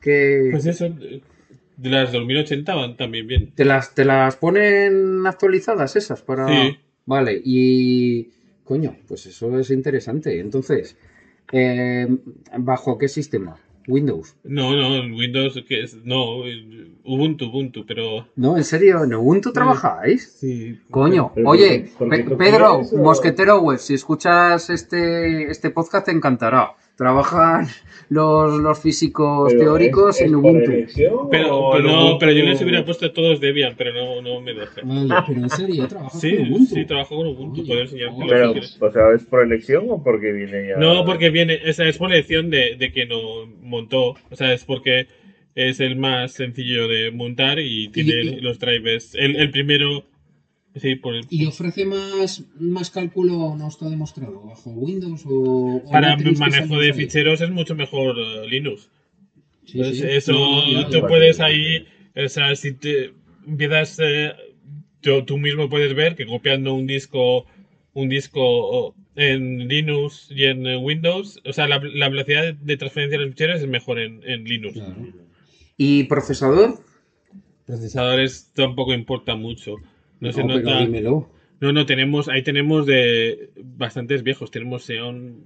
que 0.00 0.48
Pues 0.50 0.66
eso, 0.66 0.86
eh, 0.86 1.20
de 1.76 1.90
las 1.90 2.10
2080 2.12 2.74
van 2.74 2.96
también 2.96 3.26
bien. 3.26 3.52
te, 3.54 3.64
las, 3.64 3.94
te 3.94 4.04
las 4.04 4.36
ponen 4.36 5.26
actualizadas 5.26 5.94
esas 5.96 6.22
para... 6.22 6.48
Sí. 6.48 6.78
Vale, 7.04 7.40
y... 7.44 8.30
Coño, 8.64 8.96
pues 9.06 9.26
eso 9.26 9.56
es 9.60 9.70
interesante. 9.70 10.40
Entonces, 10.40 10.96
eh, 11.52 12.08
¿bajo 12.58 12.98
qué 12.98 13.08
sistema? 13.08 13.56
Windows. 13.88 14.34
No, 14.42 14.74
no, 14.74 14.96
en 14.96 15.12
Windows, 15.12 15.62
que 15.68 15.82
es, 15.82 15.96
no, 16.04 16.40
Ubuntu, 17.04 17.46
Ubuntu, 17.46 17.86
pero... 17.86 18.26
No, 18.34 18.56
en 18.56 18.64
serio, 18.64 19.04
¿en 19.04 19.14
Ubuntu 19.14 19.52
trabajáis? 19.52 20.32
Sí. 20.40 20.80
Coño, 20.90 21.30
Pero 21.34 21.48
oye, 21.48 21.90
Pedro, 22.38 22.82
Mosquetero 22.96 23.60
Web, 23.60 23.78
si 23.78 23.94
escuchas 23.94 24.70
este, 24.70 25.50
este 25.50 25.70
podcast 25.70 26.06
te 26.06 26.12
encantará. 26.12 26.72
Trabajan 26.96 27.66
los, 28.08 28.58
los 28.60 28.80
físicos 28.80 29.52
Pero 29.52 29.64
teóricos 29.64 30.16
¿es- 30.16 30.22
es 30.22 30.28
en 30.28 30.34
Ubuntu. 30.36 30.70
elección 30.70 31.28
Pero, 31.30 31.58
o 31.58 31.78
no, 31.78 31.88
Ubuntu- 32.14 32.16
pero 32.20 32.32
yo 32.32 32.44
les 32.44 32.62
hubiera 32.62 32.84
puesto 32.84 33.12
todos 33.12 33.40
Debian, 33.40 33.74
pero 33.76 33.92
no, 33.92 34.22
no 34.22 34.40
me 34.40 34.54
deja. 34.54 34.80
Vale, 34.82 35.14
pero 35.26 35.40
en 35.40 35.50
serio, 35.50 35.86
trabajas 35.88 36.20
Sí, 36.20 36.36
con 36.36 36.46
Ubuntu. 36.52 36.74
sí, 36.74 36.84
trabajo 36.86 37.16
con 37.16 37.26
Ubuntu, 37.26 37.60
Oye, 37.60 37.68
puedo 37.68 37.80
enseñarte 37.82 38.20
lo 38.20 38.26
Pero, 38.28 38.52
o 38.80 38.90
sea, 38.92 39.12
¿es 39.14 39.24
por 39.24 39.42
elección 39.44 39.84
o 39.90 40.02
porque 40.02 40.32
viene 40.32 40.68
ya? 40.68 40.76
No, 40.78 41.04
porque 41.04 41.28
viene, 41.30 41.58
esa 41.64 41.86
es 41.86 41.98
por 41.98 42.10
elección 42.12 42.48
de, 42.50 42.76
de 42.76 42.92
que 42.92 43.04
no 43.06 43.46
montó, 43.60 44.14
o 44.30 44.36
sea, 44.36 44.52
es 44.54 44.64
porque 44.64 45.06
es 45.54 45.80
el 45.80 45.96
más 45.96 46.32
sencillo 46.32 46.86
de 46.88 47.10
montar 47.10 47.58
y 47.58 47.88
tiene 47.88 48.22
y- 48.22 48.40
los 48.40 48.58
drivers. 48.58 49.14
El, 49.14 49.36
el 49.36 49.50
primero, 49.50 50.04
sí, 50.80 50.94
por 50.96 51.14
el- 51.14 51.24
¿Y 51.30 51.46
ofrece 51.46 51.84
más, 51.84 52.44
más 52.58 52.90
cálculo, 52.90 53.54
no 53.56 53.68
está 53.68 53.88
demostrado, 53.88 54.40
bajo 54.42 54.70
Windows 54.70 55.22
o...? 55.26 55.76
o 55.84 55.90
para 55.90 56.16
no 56.16 56.32
manejo 56.32 56.78
de 56.78 56.86
ahí? 56.86 56.92
ficheros 56.92 57.40
es 57.40 57.50
mucho 57.50 57.74
mejor 57.74 58.16
eh, 58.18 58.46
Linux. 58.48 58.88
Sí, 59.64 59.78
Pues 59.78 59.98
sí. 59.98 60.04
eso, 60.06 60.32
No, 60.32 60.88
tú 60.88 61.00
puedes 61.08 61.40
ahí, 61.40 61.86
o 62.14 62.28
sea, 62.28 62.54
si 62.54 62.72
te 62.74 63.12
empiezas, 63.46 63.98
eh, 64.02 64.32
tú, 65.00 65.24
tú 65.24 65.38
mismo 65.38 65.68
puedes 65.68 65.94
ver 65.94 66.14
que 66.14 66.24
copiando 66.26 66.72
un 66.74 66.86
disco, 66.86 67.46
un 67.92 68.08
disco 68.08 68.94
en 69.16 69.66
Linux 69.66 70.28
y 70.30 70.44
en 70.44 70.66
Windows, 70.84 71.40
o 71.44 71.52
sea, 71.52 71.66
la, 71.66 71.80
la 71.94 72.08
velocidad 72.10 72.54
de 72.54 72.76
transferencia 72.76 73.18
de 73.18 73.24
los 73.24 73.32
ficheros 73.34 73.60
es 73.62 73.66
mejor 73.66 73.98
en, 73.98 74.20
en 74.24 74.44
Linux. 74.44 74.74
Claro. 74.74 74.94
¿Y 75.78 76.04
procesador? 76.04 76.78
Procesadores 77.66 78.52
tampoco 78.54 78.94
importa 78.94 79.34
mucho. 79.34 79.76
No 80.20 80.32
se 80.32 80.42
No, 80.42 80.54
pero 80.54 80.60
nota. 80.60 80.80
dímelo. 80.80 81.28
No, 81.60 81.72
no, 81.72 81.86
tenemos, 81.86 82.28
ahí 82.28 82.42
tenemos 82.42 82.86
de 82.86 83.50
bastantes 83.62 84.22
viejos. 84.22 84.50
Tenemos 84.50 84.84
Xeon, 84.84 85.36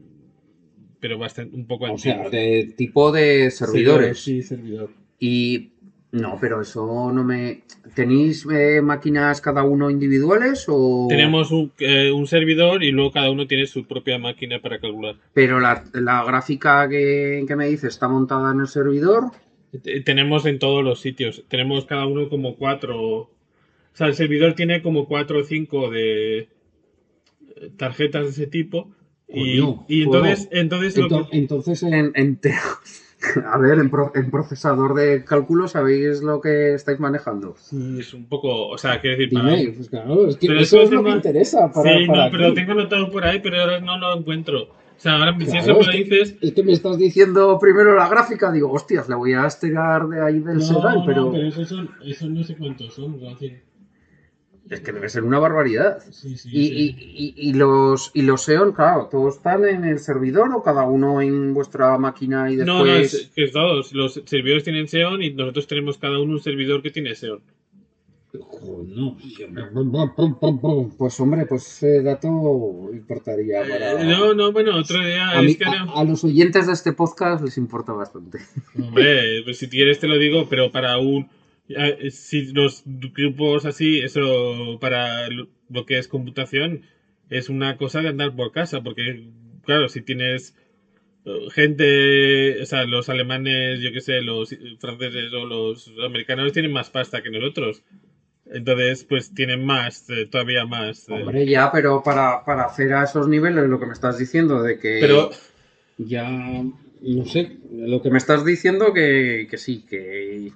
pero 0.99 1.19
bastante, 1.19 1.57
un 1.57 1.67
poco 1.67 1.91
O 1.93 1.99
sea. 1.99 2.29
De 2.29 2.73
tipo 2.77 3.13
de 3.13 3.51
servidores. 3.51 4.19
Sí, 4.19 4.43
servidor. 4.43 4.91
Y 5.19 5.71
no, 6.13 6.37
pero 6.41 6.61
eso 6.63 7.13
no 7.13 7.23
me. 7.23 7.63
¿Tenéis 7.95 8.45
eh, 8.53 8.81
máquinas 8.83 9.41
cada 9.41 9.63
uno 9.63 9.89
individuales 9.91 10.65
o.? 10.69 11.07
Tenemos 11.09 11.53
un, 11.53 11.73
eh, 11.79 12.11
un 12.11 12.27
servidor 12.27 12.83
y 12.83 12.91
luego 12.91 13.13
cada 13.13 13.31
uno 13.31 13.47
tiene 13.47 13.67
su 13.67 13.87
propia 13.87 14.19
máquina 14.19 14.61
para 14.61 14.81
calcular. 14.81 15.17
Pero 15.33 15.61
la, 15.61 15.85
la 15.95 16.25
gráfica 16.25 16.89
que, 16.89 17.45
que 17.47 17.57
me 17.57 17.69
dice 17.69 17.87
está 17.87 18.09
montada 18.09 18.53
en 18.53 18.61
el 18.61 18.67
servidor. 18.67 19.27
Te- 19.83 20.01
Tenemos 20.01 20.45
en 20.47 20.59
todos 20.59 20.83
los 20.83 21.01
sitios. 21.01 21.45
Tenemos 21.49 21.85
cada 21.87 22.07
uno 22.07 22.29
como 22.29 22.57
cuatro. 22.57 23.31
O 23.93 23.97
sea, 23.97 24.07
el 24.07 24.15
servidor 24.15 24.55
tiene 24.55 24.83
como 24.83 25.07
cuatro 25.07 25.41
o 25.41 25.45
cinco 25.45 25.91
de 25.91 26.39
eh, 26.41 26.49
tarjetas 27.77 28.25
de 28.25 28.31
ese 28.31 28.47
tipo. 28.47 28.91
Y, 29.29 29.61
Coño, 29.61 29.85
y 29.89 30.03
entonces, 30.05 30.49
entonces 30.51 30.95
que- 30.95 31.39
Entonces, 31.39 31.83
en- 31.83 31.95
En, 31.95 32.13
en 32.15 32.37
te- 32.37 32.55
A 33.53 33.59
ver, 33.59 33.79
en, 33.79 33.91
pro- 33.91 34.13
en 34.15 34.31
procesador 34.31 34.95
de 34.95 35.25
cálculo, 35.25 35.69
¿sabéis 35.69 36.23
lo 36.23 36.41
que 36.41 36.73
estáis 36.75 36.99
manejando? 37.01 37.55
sí, 37.59 37.99
es 38.01 38.15
un 38.15 38.25
poco. 38.27 38.69
O 38.69 38.79
sea, 38.79 38.99
quiero 39.01 39.19
decir, 39.19 39.35
para- 39.39 39.55
dime, 39.57 39.73
pues 39.73 39.91
claro, 39.91 40.27
es 40.27 40.37
que 40.37 40.47
Pero 40.47 40.61
eso 40.61 40.77
eso 40.79 40.85
es 40.85 40.91
lo 40.91 40.97
tengo- 40.99 41.11
que 41.11 41.17
interesa 41.17 41.71
para, 41.71 41.99
sí, 41.99 42.07
para 42.07 42.25
no, 42.25 42.31
pero 42.31 42.49
lo 42.49 42.55
tengo 42.55 42.73
anotado 42.73 43.11
por 43.11 43.25
ahí, 43.25 43.39
pero 43.41 43.61
ahora 43.61 43.81
no 43.81 43.99
lo 43.99 44.17
encuentro. 44.19 44.63
O 44.63 45.03
sea, 45.03 45.13
ahora 45.17 45.35
si 45.39 45.57
eso 45.57 45.79
me 45.79 45.87
que- 45.93 45.99
dices. 45.99 46.37
Es 46.41 46.53
que 46.53 46.63
me 46.63 46.73
estás 46.73 46.99
diciendo... 46.99 47.59
Primero 47.61 47.95
la 47.95 48.07
gráfica, 48.09 48.51
digo, 48.53 48.71
hostias, 48.73 49.09
le 49.09 49.15
voy 49.15 49.33
a 49.35 49.47
estirar 49.47 50.07
de 50.09 50.21
ahí 50.23 50.41
del 50.41 50.59
No, 50.59 50.63
sedal, 50.63 50.99
no, 51.01 51.05
pero, 51.07 51.31
pero 51.33 51.47
esos 51.49 51.69
son, 51.69 51.91
esos 52.05 52.29
no 52.31 52.43
sé 52.45 52.57
cuántos 52.57 52.95
son. 52.95 53.21
¿no? 53.21 53.37
Sí, 53.39 53.53
es 54.71 54.81
que 54.81 54.93
debe 54.93 55.09
ser 55.09 55.25
una 55.25 55.39
barbaridad. 55.39 55.99
sí, 56.11 56.37
sí, 56.39 56.49
Y, 56.53 56.69
sí. 56.69 56.75
y- 56.75 57.35
y- 57.45 57.51
y 57.51 57.53
los 57.55 58.11
y 58.15 58.23
los 58.23 58.45
Xeon, 58.47 58.73
claro, 58.73 59.09
¿todos 59.11 59.37
están 59.37 59.65
en 59.67 59.85
el 59.85 59.99
servidor 59.99 60.51
o 60.55 60.63
cada 60.63 60.85
uno 60.85 61.21
en 61.21 61.53
vuestra 61.53 61.99
máquina 61.99 62.51
y 62.51 62.57
después...? 62.57 62.79
No, 62.79 62.85
no, 62.87 62.93
es 62.95 63.31
que 63.35 63.45
es 63.45 63.53
todos. 63.53 63.93
Los 63.93 64.23
servidores 64.25 64.65
tienen 64.65 64.87
Xeon 64.89 65.23
y 65.23 65.31
nosotros 65.35 65.67
tenemos 65.67 65.99
cada 65.99 66.19
uno 66.21 66.33
un 66.35 66.41
servidor 66.41 66.81
que 66.83 66.91
tiene 66.91 67.15
Xeon. 67.15 67.41
Joder, 68.33 68.87
no. 68.97 69.17
Pues 70.97 71.19
hombre, 71.19 71.47
pues 71.47 71.67
ese 71.67 72.03
dato 72.03 72.91
importaría 72.93 73.63
para... 73.63 74.01
Eh, 74.03 74.05
no, 74.07 74.35
no, 74.35 74.53
bueno, 74.53 74.77
otro 74.79 75.05
día. 75.05 75.31
A, 75.39 75.43
mí- 75.43 75.51
es 75.53 75.57
que 75.57 75.65
no- 75.65 75.97
a 75.97 76.05
los 76.05 76.23
oyentes 76.23 76.69
de 76.69 76.73
este 76.75 76.93
podcast 76.93 77.43
les 77.43 77.57
importa 77.59 77.93
bastante. 77.93 78.39
Hombre, 78.79 79.43
pues 79.45 79.59
si 79.59 79.69
quieres 79.69 79.99
te 79.99 80.07
lo 80.07 80.17
digo, 80.17 80.47
pero 80.49 80.71
para 80.71 80.97
un... 80.99 81.29
eh, 81.77 82.11
Si 82.11 82.53
los 82.53 82.83
grupos 82.87 83.65
así, 83.67 84.01
eso 84.01 84.79
para 84.81 85.29
lo 85.29 85.87
que 85.87 85.99
es 85.99 86.09
computación, 86.09 86.83
es 87.29 87.49
una 87.49 87.77
cosa 87.77 88.01
de 88.01 88.09
andar 88.09 88.35
por 88.35 88.53
casa, 88.53 88.83
porque, 88.83 89.31
claro, 89.65 89.89
si 89.89 90.03
tienes 90.03 90.57
eh, 91.25 91.49
gente, 91.53 92.63
o 92.63 92.67
sea, 92.67 92.85
los 92.85 93.09
alemanes, 93.09 93.81
yo 93.81 93.93
qué 93.93 94.01
sé, 94.01 94.21
los 94.23 94.55
franceses 94.81 95.33
o 95.33 95.45
los 95.47 95.93
americanos 96.05 96.53
tienen 96.53 96.73
más 96.73 96.91
pasta 96.91 97.23
que 97.23 97.31
nosotros. 97.31 97.83
Entonces, 98.53 99.05
pues 99.05 99.33
tienen 99.33 99.65
más, 99.65 100.11
eh, 100.11 100.27
todavía 100.27 100.67
más. 100.67 101.09
eh. 101.09 101.13
Hombre, 101.13 101.47
ya, 101.47 101.71
pero 101.71 102.03
para, 102.03 102.45
para 102.45 102.65
hacer 102.65 102.93
a 102.95 103.05
esos 103.05 103.29
niveles 103.29 103.69
lo 103.69 103.79
que 103.79 103.87
me 103.87 103.93
estás 103.93 104.19
diciendo 104.19 104.63
de 104.63 104.79
que... 104.79 104.99
Pero, 105.01 105.31
Ya, 105.99 106.29
no 107.03 107.25
sé, 107.27 107.59
lo 107.73 108.03
que 108.03 108.11
me 108.11 108.19
estás 108.19 108.45
diciendo 108.45 108.93
que, 108.93 109.47
que 109.51 109.59
sí, 109.59 109.85
que... 109.89 110.53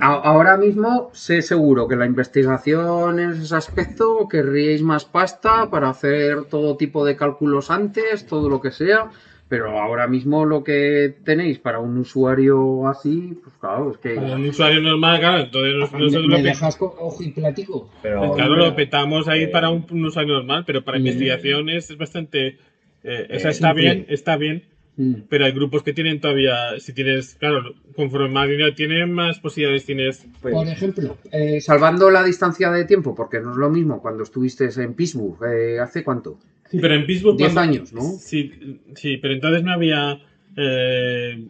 A- 0.00 0.20
ahora 0.30 0.56
mismo 0.56 1.10
sé 1.14 1.40
seguro 1.42 1.88
que 1.88 1.96
la 1.96 2.04
investigación 2.06 3.18
en 3.18 3.30
ese 3.30 3.54
aspecto 3.56 4.28
querríais 4.28 4.82
más 4.82 5.04
pasta 5.04 5.70
para 5.70 5.88
hacer 5.88 6.44
todo 6.44 6.76
tipo 6.76 7.04
de 7.04 7.16
cálculos 7.16 7.70
antes, 7.70 8.26
todo 8.26 8.48
lo 8.48 8.60
que 8.60 8.70
sea, 8.70 9.10
pero 9.48 9.78
ahora 9.80 10.06
mismo 10.08 10.44
lo 10.44 10.62
que 10.64 11.14
tenéis 11.24 11.58
para 11.58 11.78
un 11.78 11.96
usuario 11.98 12.86
así, 12.88 13.38
pues 13.42 13.54
claro, 13.60 13.92
es 13.92 13.98
que... 13.98 14.16
para 14.16 14.36
un 14.36 14.46
usuario 14.46 14.80
normal, 14.80 15.20
claro, 15.20 15.38
entonces 15.44 15.74
nos- 15.76 15.92
¿Me, 15.92 15.98
nosotros 16.00 16.26
me 16.26 16.30
lo 16.32 16.36
que- 16.38 16.42
dejas 16.42 16.76
con 16.76 16.90
ojo 16.98 17.22
y 17.22 17.30
platico? 17.30 17.88
Pero, 18.02 18.34
Claro, 18.34 18.56
lo 18.56 18.74
petamos 18.76 19.28
ahí 19.28 19.44
Eh, 19.44 19.48
para 19.48 19.70
un, 19.70 19.86
un 19.90 20.04
usuario 20.04 20.34
normal, 20.34 20.64
pero 20.66 20.82
para 20.82 20.98
Mm. 20.98 21.00
investigación 21.00 21.68
es 21.70 21.96
bastante... 21.96 22.46
eh, 22.48 22.56
Eh, 23.04 23.26
está 23.30 23.52
simple. 23.52 23.72
bien, 23.82 24.06
está 24.08 24.36
bien, 24.36 24.64
Mm. 24.98 25.14
pero 25.28 25.44
hay 25.44 25.52
grupos 25.52 25.82
que 25.82 25.92
tienen 25.92 26.20
todavía, 26.20 26.80
si 26.80 26.94
tienes, 26.94 27.34
claro, 27.34 27.74
conforme 27.94 28.28
más 28.30 28.48
dinero 28.48 28.74
tienen, 28.74 29.12
más 29.12 29.38
posibilidades 29.40 29.84
tienes. 29.84 30.24
pues, 30.40 30.54
Por 30.54 30.66
ejemplo, 30.66 31.18
eh, 31.32 31.60
salvando 31.60 32.10
la 32.10 32.24
distancia 32.24 32.70
de 32.70 32.84
tiempo, 32.86 33.14
porque 33.14 33.40
no 33.40 33.50
es 33.50 33.56
lo 33.58 33.68
mismo 33.68 34.00
cuando 34.00 34.22
estuviste 34.22 34.68
en 34.76 34.94
Pittsburgh, 34.94 35.36
eh, 35.52 35.78
¿hace 35.80 36.02
cuánto? 36.02 36.38
Sí, 36.70 36.78
pero 36.80 36.94
en 36.94 37.04
Pittsburgh... 37.06 37.36
10 37.36 37.52
cuando- 37.52 37.60
años, 37.78 37.92
¿no? 37.92 38.00
Sí, 38.18 38.80
sí, 38.94 39.18
pero 39.18 39.34
entonces 39.34 39.62
no 39.62 39.72
había 39.72 40.18
eh, 40.56 41.44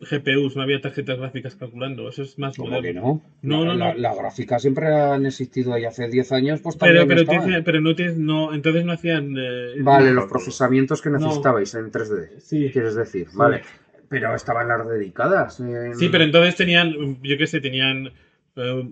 GPUs, 0.00 0.56
no 0.56 0.62
había 0.62 0.80
tarjetas 0.80 1.18
gráficas 1.18 1.54
calculando, 1.56 2.08
eso 2.08 2.22
es 2.22 2.38
más 2.38 2.56
¿cómo 2.56 2.70
que 2.70 2.76
moderno. 2.76 3.22
no? 3.42 3.58
No, 3.58 3.64
la, 3.64 3.72
no, 3.72 3.78
la- 3.78 3.92
no. 3.94 3.98
la 4.00 4.14
gráfica 4.14 4.58
siempre 4.58 4.86
han 4.94 5.26
existido 5.26 5.74
ahí 5.74 5.84
hace 5.84 6.08
10 6.08 6.32
años, 6.32 6.60
pues 6.60 6.76
Pero, 6.76 7.00
también 7.00 7.26
pero, 7.26 7.44
te- 7.44 7.62
pero 7.62 7.80
no, 7.80 7.94
tienes, 7.94 8.16
no, 8.16 8.54
entonces 8.54 8.84
no 8.84 8.92
hacían... 8.92 9.34
eh, 9.38 9.74
Vale, 9.80 10.12
los 10.12 10.26
procesamientos 10.26 11.02
que 11.02 11.10
necesitabais 11.10 11.74
en 11.74 11.90
3D, 11.90 12.38
Sí. 12.38 12.70
quieres 12.72 12.94
decir, 12.94 13.26
vale. 13.34 13.62
Pero 14.08 14.34
estaban 14.34 14.68
las 14.68 14.88
dedicadas. 14.88 15.60
en- 15.60 15.94
Sí, 15.94 16.08
pero 16.08 16.24
entonces 16.24 16.56
tenían, 16.56 17.20
yo 17.22 17.36
qué 17.36 17.46
sé, 17.46 17.60
tenían, 17.60 18.12
eh, 18.56 18.88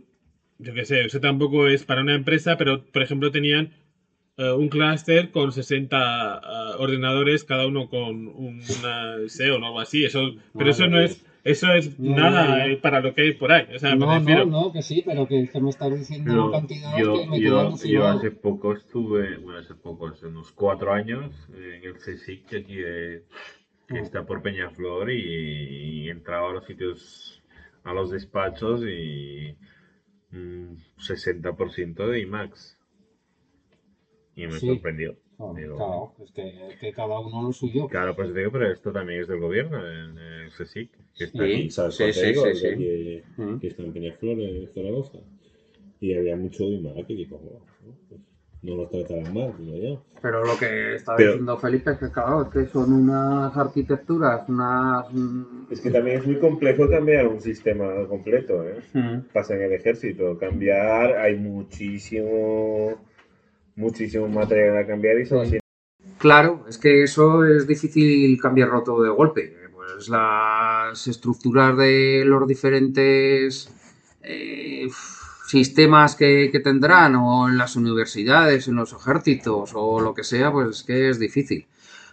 yo 0.58 0.74
qué 0.74 0.84
sé, 0.84 1.04
eso 1.06 1.20
tampoco 1.20 1.68
es 1.68 1.84
para 1.84 2.02
una 2.02 2.14
empresa, 2.14 2.56
pero 2.58 2.84
por 2.84 3.02
ejemplo 3.02 3.30
tenían 3.30 3.70
eh, 4.38 4.50
un 4.52 4.68
clúster 4.68 5.30
con 5.30 5.52
60 5.52 5.96
eh, 6.42 6.74
ordenadores, 6.78 7.44
cada 7.44 7.66
uno 7.66 7.88
con 7.88 8.26
una 8.28 9.28
SEO 9.28 9.54
o 9.60 9.64
algo 9.64 9.80
así. 9.80 10.04
Eso, 10.04 10.20
pero 10.56 10.70
eso 10.70 10.86
no 10.88 11.00
es, 11.00 11.24
eso 11.44 11.72
es 11.72 11.98
No, 11.98 12.16
nada 12.16 12.44
no, 12.48 12.56
no. 12.58 12.64
eh, 12.64 12.76
para 12.76 13.00
lo 13.00 13.14
que 13.14 13.22
hay 13.22 13.32
por 13.32 13.50
ahí. 13.52 13.66
O 13.74 13.78
sea, 13.78 13.96
me 13.96 14.04
No, 14.06 14.18
refiero- 14.18 14.44
no, 14.46 14.62
no, 14.66 14.72
que 14.72 14.82
sí, 14.82 15.02
pero 15.06 15.26
que, 15.26 15.48
que 15.48 15.60
me 15.60 15.70
estás 15.70 15.96
diciendo 15.96 16.34
Yo, 16.34 16.50
cantidades 16.50 17.04
yo, 17.06 17.14
que 17.20 17.26
me 17.28 17.40
yo- 17.40 17.50
quedan 17.78 17.90
yo 17.90 18.06
hace 18.08 18.30
poco 18.30 18.72
estuve, 18.74 19.36
bueno, 19.38 19.58
hace 19.60 19.74
poco, 19.74 20.08
hace 20.08 20.26
unos 20.26 20.52
cuatro 20.52 20.92
años, 20.92 21.32
en 21.54 21.84
el 21.84 21.94
CSIC 21.94 22.50
de 22.50 22.58
aquí 22.58 22.74
de- 22.76 23.24
que 23.88 24.00
Oh. 24.00 24.02
está 24.02 24.26
por 24.26 24.42
Peñaflor 24.42 25.12
y, 25.12 26.02
y 26.04 26.10
entraba 26.10 26.50
a 26.50 26.52
los 26.54 26.66
sitios, 26.66 27.42
a 27.84 27.92
los 27.94 28.10
despachos 28.10 28.82
y 28.82 29.54
mm, 30.32 30.74
60% 30.98 32.06
de 32.08 32.20
IMAX. 32.20 32.75
Y 34.36 34.46
me 34.46 34.52
Sí. 34.60 34.66
sorprendió. 34.68 35.16
Claro, 35.36 35.54
Digo, 35.54 35.76
claro, 35.76 36.12
es 36.24 36.30
que, 36.32 36.68
es 36.72 36.78
que 36.78 36.92
cada 36.92 37.18
uno 37.20 37.42
lo 37.42 37.52
suyo. 37.52 37.88
Claro, 37.88 38.14
pues 38.16 38.34
digo, 38.34 38.50
pero 38.52 38.70
esto 38.72 38.90
también 38.92 39.20
es 39.22 39.28
del 39.28 39.40
gobierno, 39.40 39.78
en 39.78 40.16
el 40.18 40.50
CSIC, 40.50 40.90
que 41.14 41.24
está 41.24 41.44
Sí. 41.44 41.52
aquí. 42.04 42.66
aquí, 42.68 43.22
Mm. 43.36 43.58
que 43.58 43.66
está 43.66 43.82
en 43.82 43.92
Peñaflor, 43.92 44.38
en 44.40 44.68
Zaragoza. 44.68 45.18
Y 46.00 46.14
había 46.14 46.36
mucho 46.36 46.64
y 46.64 46.76
digo, 47.16 47.38
"Bueno, 47.38 47.60
pues 48.08 48.20
no 48.62 48.76
los 48.76 48.90
tratarán 48.90 49.32
mal, 49.34 49.52
digo 49.58 49.76
yo. 49.76 50.02
Pero 50.22 50.44
lo 50.44 50.56
que 50.58 50.94
está 50.96 51.14
Pero- 51.16 51.32
diciendo 51.32 51.56
Felipe 51.58 51.90
es 51.92 51.98
que, 51.98 52.10
claro, 52.10 52.42
es 52.42 52.48
que 52.48 52.66
son 52.72 52.92
unas 52.92 53.56
arquitecturas, 53.56 54.48
unas... 54.48 55.06
mm, 55.12 55.66
Es 55.70 55.80
que 55.82 55.90
también 55.90 56.18
es 56.18 56.26
muy 56.26 56.38
complejo 56.38 56.88
cambiar 56.88 57.28
un 57.28 57.40
sistema 57.40 58.06
completo, 58.08 58.66
¿eh? 58.66 58.80
mm, 58.94 59.32
Pasa 59.32 59.54
en 59.54 59.62
el 59.62 59.72
ejército, 59.72 60.36
cambiar, 60.38 61.16
hay 61.16 61.36
muchísimo, 61.36 62.94
muchísimo 63.76 64.28
material 64.28 64.76
a 64.78 64.86
cambiar 64.86 65.18
y 65.20 65.26
son 65.26 65.40
así. 65.46 65.58
Claro, 66.18 66.64
es 66.68 66.78
que 66.78 67.02
eso 67.02 67.44
es 67.44 67.66
difícil 67.66 68.40
cambiarlo 68.40 68.82
todo 68.82 69.02
de 69.02 69.10
golpe. 69.10 69.54
Pues 69.74 70.08
las 70.08 71.06
estructuras 71.06 71.76
de 71.76 72.24
los 72.26 72.46
diferentes 72.48 73.70
eh, 74.22 74.88
sistemas 75.46 76.16
que, 76.16 76.48
que 76.50 76.60
tendrán, 76.60 77.14
o 77.16 77.48
en 77.48 77.56
las 77.56 77.76
universidades, 77.76 78.66
en 78.68 78.74
los 78.76 78.92
ejércitos, 78.92 79.72
o 79.74 80.00
lo 80.00 80.12
que 80.14 80.24
sea, 80.24 80.50
pues 80.50 80.68
es 80.78 80.82
que 80.82 81.08
es 81.10 81.18
difícil. 81.18 81.66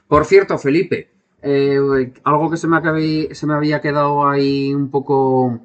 Por 0.07 0.25
cierto, 0.25 0.57
Felipe, 0.57 1.09
eh, 1.41 1.79
algo 2.23 2.51
que 2.51 2.57
se 2.57 2.67
me, 2.67 2.77
acabe- 2.77 3.33
se 3.33 3.47
me 3.47 3.53
había 3.53 3.81
quedado 3.81 4.27
ahí 4.29 4.73
un 4.73 4.91
poco 4.91 5.61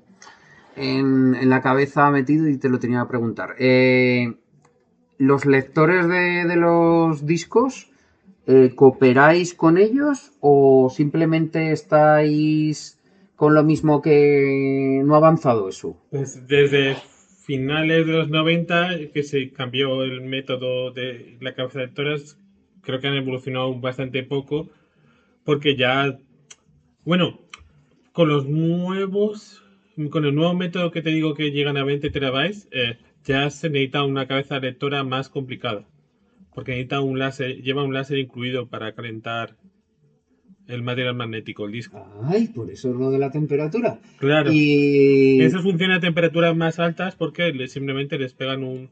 en, 0.76 1.34
en 1.34 1.50
la 1.50 1.60
cabeza 1.60 2.10
metido 2.10 2.48
y 2.48 2.56
te 2.56 2.68
lo 2.68 2.78
tenía 2.78 3.02
que 3.02 3.08
preguntar. 3.08 3.54
Eh, 3.58 4.32
¿Los 5.19 5.45
lectores 5.47 6.09
de, 6.09 6.57
los 6.57 7.27
discos 7.27 7.90
eh, 8.47 8.73
cooperáis 8.74 9.53
con 9.53 9.77
ellos 9.77 10.32
o 10.40 10.90
simplemente 10.90 11.73
estáis 11.73 12.99
con 13.36 13.55
lo 13.55 13.65
mismo 13.65 14.01
que 14.01 15.03
no 15.05 15.15
ha 15.15 15.19
avanzado 15.19 15.69
eso? 15.69 15.97
Pues 16.11 16.47
desde 16.47 16.97
finales 17.45 18.07
de 18.07 18.12
los 18.12 18.28
90 18.28 19.11
que 19.12 19.23
se 19.23 19.53
cambió 19.53 20.03
el 20.05 20.20
método 20.23 20.93
de 20.93 21.36
la 21.40 21.55
cabeza 21.55 21.81
de 21.81 21.86
lectoras, 21.86 22.39
creo 22.82 23.01
que 23.01 23.09
han 23.09 23.16
evolucionado 23.16 23.74
bastante 23.81 24.23
poco 24.23 24.69
porque 25.49 25.77
ya, 25.77 26.19
bueno, 27.07 27.40
con 28.12 28.28
los 28.28 28.47
nuevos, 28.47 29.62
con 30.11 30.27
el 30.27 30.35
nuevo 30.35 30.53
método 30.53 30.90
que 30.90 31.01
te 31.01 31.09
digo 31.09 31.32
que 31.32 31.53
llegan 31.53 31.78
a 31.78 31.85
20 31.85 32.11
terabytes, 32.11 32.69
eh, 32.70 32.99
ya 33.24 33.51
se 33.51 33.69
necesita 33.70 34.05
una 34.05 34.27
cabeza 34.27 34.59
lectora 34.59 35.03
más 35.05 35.28
complicada 35.28 35.85
porque 36.55 36.73
necesita 36.73 37.01
un 37.01 37.19
láser, 37.19 37.62
lleva 37.62 37.85
un 37.85 37.95
láser 37.95 38.19
incluido 38.19 38.66
para 38.69 38.93
calentar 38.93 39.57
el 40.66 40.82
material 40.82 41.15
magnético, 41.15 41.65
el 41.66 41.73
disco. 41.73 42.05
Ay, 42.24 42.49
por 42.49 42.70
eso 42.70 42.90
es 42.90 42.97
lo 42.97 43.11
de 43.11 43.19
la 43.19 43.31
temperatura. 43.31 43.99
Claro. 44.19 44.51
Y 44.53 45.40
Eso 45.40 45.61
funciona 45.61 45.97
a 45.97 46.01
temperaturas 46.01 46.55
más 46.57 46.78
altas 46.78 47.15
porque 47.16 47.53
le- 47.53 47.69
simplemente 47.69 48.19
les 48.19 48.35
pegan 48.35 48.65
un, 48.65 48.90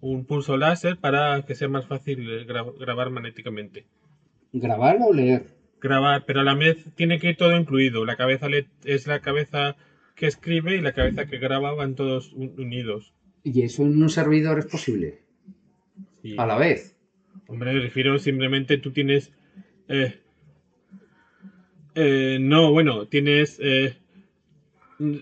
un 0.00 0.24
pulso 0.24 0.56
láser 0.56 0.96
para 0.96 1.42
que 1.44 1.54
sea 1.54 1.68
más 1.68 1.86
fácil 1.86 2.20
eh, 2.30 2.46
gra- 2.46 2.72
grabar 2.78 3.10
magnéticamente. 3.10 3.84
grabar 4.52 4.98
o 5.02 5.12
leer. 5.12 5.46
Grabar, 5.80 6.24
pero 6.24 6.40
a 6.40 6.44
la 6.44 6.54
vez 6.54 6.86
tiene 6.94 7.18
que 7.18 7.30
ir 7.30 7.36
todo 7.36 7.56
incluido. 7.56 8.04
La 8.06 8.16
cabeza 8.16 8.48
le- 8.48 8.68
es 8.84 9.06
la 9.06 9.20
cabeza 9.20 9.76
que 10.14 10.26
escribe 10.26 10.76
y 10.76 10.80
la 10.80 10.92
cabeza 10.92 11.26
que 11.26 11.38
graba 11.38 11.74
van 11.74 11.94
todos 11.94 12.32
un- 12.32 12.54
unidos. 12.58 13.12
¿Y 13.44 13.62
eso 13.62 13.82
en 13.82 14.00
un 14.02 14.08
servidor 14.08 14.58
es 14.58 14.66
posible? 14.66 15.18
A 16.38 16.46
la 16.46 16.56
vez. 16.56 16.96
Hombre, 17.48 17.72
me 17.72 17.80
refiero 17.80 18.18
simplemente 18.18 18.78
tú 18.78 18.92
tienes... 18.92 19.32
eh, 19.88 20.20
eh, 21.94 22.38
no, 22.40 22.70
bueno, 22.72 23.06
tienes... 23.08 23.58
eh, 23.60 23.96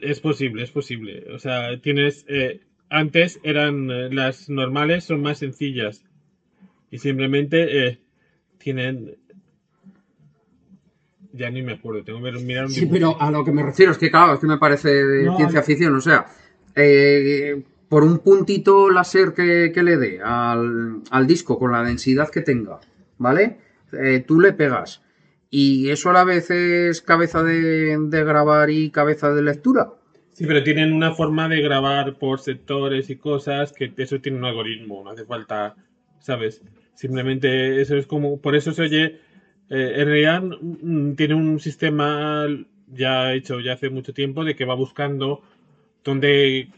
es 0.03 0.21
posible, 0.21 0.63
es 0.63 0.71
posible. 0.71 1.25
O 1.33 1.39
sea, 1.39 1.81
tienes... 1.81 2.25
eh, 2.29 2.61
antes 2.91 3.41
eran 3.43 4.15
las 4.15 4.51
normales, 4.51 5.05
son 5.05 5.23
más 5.23 5.39
sencillas. 5.39 6.05
Y 6.91 6.99
simplemente 6.99 7.99
tienen... 8.59 9.17
Ya 11.33 11.49
ni 11.49 11.63
me 11.63 11.75
acuerdo, 11.75 12.03
tengo 12.03 12.21
que 12.21 12.33
mirar 12.33 12.65
un 12.65 12.71
Sí, 12.73 12.87
pero 12.87 13.21
a 13.21 13.31
lo 13.31 13.45
que 13.45 13.53
me 13.53 13.63
refiero 13.63 13.93
es 13.93 13.99
que, 13.99 14.11
claro, 14.11 14.35
es 14.35 14.41
que 14.41 14.49
me 14.49 14.59
parece 14.59 14.89
de 14.89 15.27
No, 15.27 15.37
ciencia 15.37 15.63
ficción. 15.63 15.95
O 15.95 16.01
sea, 16.01 16.27
eh, 16.75 17.63
por 17.91 18.05
un 18.05 18.21
puntito 18.21 18.89
láser 18.89 19.35
que, 19.35 19.73
le 19.83 19.97
dé 19.97 20.21
al, 20.23 21.03
al 21.11 21.27
disco 21.27 21.59
con 21.59 21.73
la 21.73 21.83
densidad 21.83 22.31
que 22.31 22.41
tenga, 22.41 22.79
¿vale? 23.19 23.59
Eh, 23.93 24.25
tú 24.25 24.41
le 24.41 24.53
pegas. 24.53 25.03
Y 25.51 25.91
eso 25.91 26.11
a 26.11 26.13
la 26.13 26.23
vez 26.23 26.53
es 26.53 27.03
cabeza 27.03 27.43
de, 27.43 27.99
grabar 28.09 28.71
y 28.71 28.91
cabeza 28.91 29.35
de 29.35 29.43
lectura. 29.43 29.91
Sí, 30.35 30.47
pero 30.47 30.63
tienen 30.63 30.93
una 30.93 31.13
forma 31.13 31.49
de 31.49 31.61
grabar 31.61 32.17
por 32.17 32.39
sectores 32.39 33.11
y 33.11 33.17
cosas 33.17 33.73
que 33.73 33.93
eso 33.97 34.21
tiene 34.21 34.39
un 34.39 34.45
algoritmo, 34.45 35.03
no 35.03 35.11
hace 35.11 35.25
falta, 35.25 35.75
¿sabes? 36.21 36.63
Simplemente 36.95 37.81
eso 37.81 37.97
es 37.97 38.07
como, 38.07 38.41
por 38.41 38.55
eso 38.55 38.73
se 38.73 38.83
oye, 38.83 39.19
eh, 39.69 40.05
realidad 40.05 40.43
mm, 40.43 41.15
tiene 41.15 41.35
un 41.35 41.59
sistema 41.59 42.47
ya 42.87 43.33
hecho 43.33 43.59
ya 43.59 43.73
hace 43.73 43.91
mucho 43.91 44.15
tiempo 44.15 44.45
de 44.45 44.55
que 44.55 44.65
va 44.65 44.75
buscando 44.75 45.43
dónde, 46.05 46.69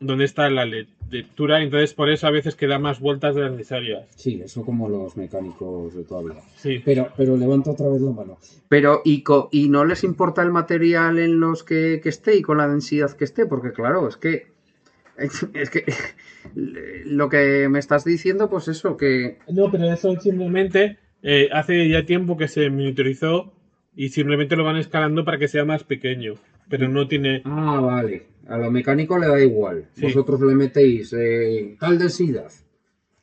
dónde 0.00 0.24
está 0.24 0.48
la 0.50 0.64
lectura, 0.64 1.62
entonces 1.62 1.94
por 1.94 2.10
eso 2.10 2.26
a 2.26 2.30
veces 2.30 2.56
queda 2.56 2.78
más 2.78 3.00
vueltas 3.00 3.34
de 3.34 3.42
las 3.42 3.52
necesarias. 3.52 4.06
Sí, 4.16 4.40
eso 4.44 4.64
como 4.64 4.88
los 4.88 5.16
mecánicos 5.16 5.94
de 5.94 6.04
toda 6.04 6.22
vida. 6.22 6.42
Sí. 6.56 6.82
Pero, 6.84 7.08
pero 7.16 7.36
levanta 7.36 7.70
otra 7.70 7.88
vez 7.88 8.00
la 8.00 8.10
mano. 8.10 8.38
Pero, 8.68 9.00
¿y, 9.04 9.22
co- 9.22 9.48
y 9.52 9.68
no 9.68 9.84
les 9.84 10.04
importa 10.04 10.42
el 10.42 10.50
material 10.50 11.18
en 11.18 11.40
los 11.40 11.62
que, 11.62 12.00
que 12.02 12.08
esté 12.08 12.36
y 12.36 12.42
con 12.42 12.58
la 12.58 12.68
densidad 12.68 13.12
que 13.12 13.24
esté? 13.24 13.46
Porque 13.46 13.72
claro, 13.72 14.08
es 14.08 14.16
que... 14.16 14.52
Es 15.16 15.70
que 15.70 15.84
lo 16.54 17.28
que 17.28 17.68
me 17.68 17.78
estás 17.78 18.04
diciendo, 18.04 18.50
pues 18.50 18.68
eso, 18.68 18.96
que... 18.96 19.38
No, 19.48 19.70
pero 19.70 19.92
eso 19.92 20.18
simplemente 20.20 20.98
eh, 21.22 21.48
hace 21.52 21.88
ya 21.88 22.04
tiempo 22.04 22.36
que 22.36 22.48
se 22.48 22.68
miniaturizó 22.70 23.52
y 23.94 24.08
simplemente 24.08 24.56
lo 24.56 24.64
van 24.64 24.76
escalando 24.76 25.24
para 25.24 25.38
que 25.38 25.46
sea 25.48 25.64
más 25.64 25.84
pequeño, 25.84 26.34
pero 26.68 26.88
no 26.88 27.06
tiene... 27.08 27.42
Ah, 27.44 27.80
vale. 27.80 28.26
A 28.46 28.58
lo 28.58 28.70
mecánico 28.70 29.18
le 29.18 29.26
da 29.28 29.40
igual. 29.42 29.86
Sí. 29.94 30.02
Vosotros 30.02 30.40
le 30.42 30.54
metéis 30.54 31.12
eh, 31.16 31.76
tal 31.80 31.98
densidad. 31.98 32.50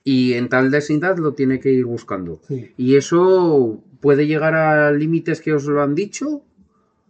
Y 0.04 0.34
en 0.34 0.50
tal 0.50 0.72
densidad 0.72 1.18
lo 1.18 1.34
tiene 1.34 1.60
que 1.60 1.72
ir 1.72 1.86
buscando. 1.86 2.40
Sí. 2.48 2.72
¿Y 2.78 2.96
eso 2.96 3.84
puede 4.00 4.26
llegar 4.26 4.56
a 4.56 4.92
límites 4.92 5.42
que 5.42 5.54
os 5.54 5.66
lo 5.66 5.82
han 5.84 5.94
dicho? 5.94 6.42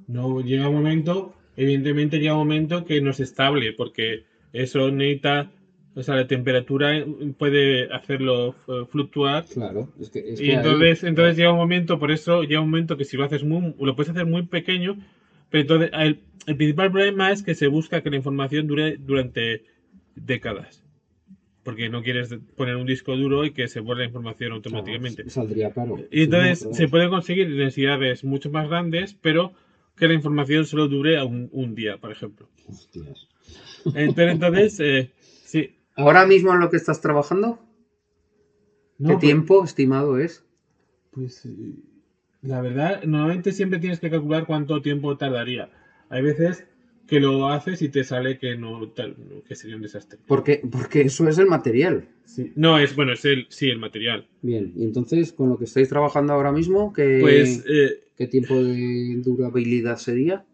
No, 0.08 0.41
llega 0.41 0.68
un 0.68 0.76
momento, 0.76 1.34
evidentemente 1.56 2.20
llega 2.20 2.34
un 2.34 2.40
momento 2.40 2.84
que 2.84 2.99
no 2.99 3.12
es 3.12 3.22
estable, 3.22 3.72
porque 3.72 4.26
eso 4.52 4.91
necesita, 4.91 5.49
o 5.95 6.03
sea, 6.03 6.16
la 6.16 6.28
temperatura 6.28 6.91
puede 7.38 7.90
hacerlo 7.94 8.56
eh, 8.68 8.84
fluctuar. 8.90 9.45
Claro. 9.45 9.88
Es 10.02 10.10
que, 10.10 10.20
es 10.20 10.41
Y 10.41 10.45
que 10.45 10.52
ahí- 10.52 10.58
entonces, 10.58 11.03
entonces 11.06 11.38
llega 11.38 11.52
un 11.53 11.60
momento, 11.60 11.98
por 11.98 12.12
eso 12.12 12.44
llega 12.44 12.60
un 12.60 12.70
momento 12.72 12.98
que 12.98 13.06
si 13.06 13.16
lo 13.16 13.24
haces 13.24 13.45
muy, 13.45 13.74
lo 13.80 13.95
puedes 13.95 14.10
hacer 14.10 14.26
muy 14.26 14.41
pequeño, 14.48 14.98
pero 15.52 15.61
entonces 15.61 15.90
el, 15.94 16.19
el 16.48 16.57
principal 16.57 16.91
problema 16.91 17.32
es 17.32 17.44
que 17.44 17.53
se 17.53 17.68
busca 17.68 18.02
que 18.02 18.10
la 18.10 18.15
información 18.15 18.65
dure 18.65 18.98
durante 18.98 19.64
décadas. 20.15 20.84
Porque 21.64 21.90
no 21.90 22.02
quieres 22.02 22.36
poner 22.57 22.76
un 22.76 22.88
disco 22.88 23.15
duro 23.15 23.45
y 23.45 23.52
que 23.52 23.68
se 23.68 23.82
borre 23.82 23.99
la 23.99 24.06
información 24.07 24.53
automáticamente. 24.53 25.18
Claro, 25.23 25.30
saldría 25.30 25.72
caro. 25.72 25.99
Y 26.10 26.23
entonces 26.23 26.60
Sí, 26.60 26.68
no, 26.69 26.73
se 26.73 26.88
puede 26.88 27.07
conseguir 27.07 27.56
densidades 27.56 28.23
mucho 28.23 28.49
más 28.49 28.68
grandes, 28.68 29.14
pero 29.14 29.53
que 29.95 30.07
la 30.07 30.15
información 30.15 30.65
solo 30.65 30.88
dure 30.88 31.18
a 31.19 31.23
un, 31.23 31.49
un 31.52 31.76
día, 31.76 31.98
por 31.98 32.11
ejemplo. 32.11 32.49
Hostias. 32.68 33.28
Entonces, 33.94 34.32
entonces 34.34 34.80
eh, 34.80 35.11
sí. 35.44 35.76
¿Ahora 35.95 36.26
mismo 36.26 36.52
en 36.52 36.61
lo 36.61 36.72
que 36.72 36.78
estás 36.78 36.99
trabajando? 36.99 37.60
No, 38.98 39.10
¿Qué 39.10 39.14
pues- 39.14 39.19
tiempo 39.19 39.64
estimado 39.64 40.18
es? 40.18 40.44
Pues 41.11 41.45
eh, 41.45 41.76
la 42.41 42.61
verdad, 42.61 43.03
normalmente 43.03 43.51
siempre 43.51 43.80
tienes 43.80 43.99
que 43.99 44.09
calcular 44.09 44.45
cuánto 44.45 44.81
tiempo 44.81 45.15
tardaría. 45.18 45.69
Hay 46.09 46.22
veces 46.23 46.65
que 47.07 47.19
lo 47.19 47.49
haces 47.49 47.81
y 47.81 47.89
te 47.89 48.03
sale 48.03 48.38
que 48.38 48.55
no 48.55 48.88
tal- 48.89 49.15
que 49.47 49.55
sería 49.55 49.76
un 49.76 49.81
desastre. 49.81 50.18
Porque, 50.27 50.61
porque 50.72 51.01
eso 51.01 51.27
es 51.27 51.38
el 51.38 51.47
material. 51.47 52.07
Sí. 52.26 52.51
No, 52.55 52.80
es 52.80 52.95
bueno, 52.95 53.13
es 53.13 53.26
el 53.26 53.45
sí, 53.49 53.69
el 53.69 53.80
material. 53.80 54.27
Bien, 54.41 54.72
y 54.76 54.84
entonces 54.85 55.34
con 55.34 55.49
lo 55.49 55.57
que 55.57 55.65
estáis 55.65 55.89
trabajando 55.89 56.34
ahora 56.34 56.51
mismo, 56.51 56.93
¿qué, 56.93 57.18
Pues, 57.19 57.65
eh, 57.68 57.99
¿qué 58.18 58.27
tiempo 58.27 58.63
de 58.63 59.22
durabilidad 59.23 59.97
sería? 59.97 60.45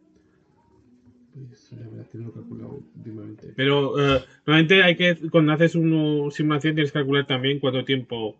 pues, 1.33 1.71
la 1.73 1.87
verdad 1.89 2.07
que 2.11 2.17
no 2.17 2.23
lo 2.25 2.29
he 2.29 2.33
calculado 2.33 2.79
últimamente. 2.97 3.53
Pero 3.55 3.99
eh, 4.17 4.23
normalmente 4.45 4.81
hay 4.83 4.95
que 4.95 5.15
cuando 5.29 5.53
haces 5.53 5.75
una 5.75 6.31
simulación 6.31 6.75
tienes 6.75 6.91
que 6.91 6.99
calcular 6.99 7.27
también 7.27 7.59
cuánto 7.59 7.85
tiempo 7.85 8.35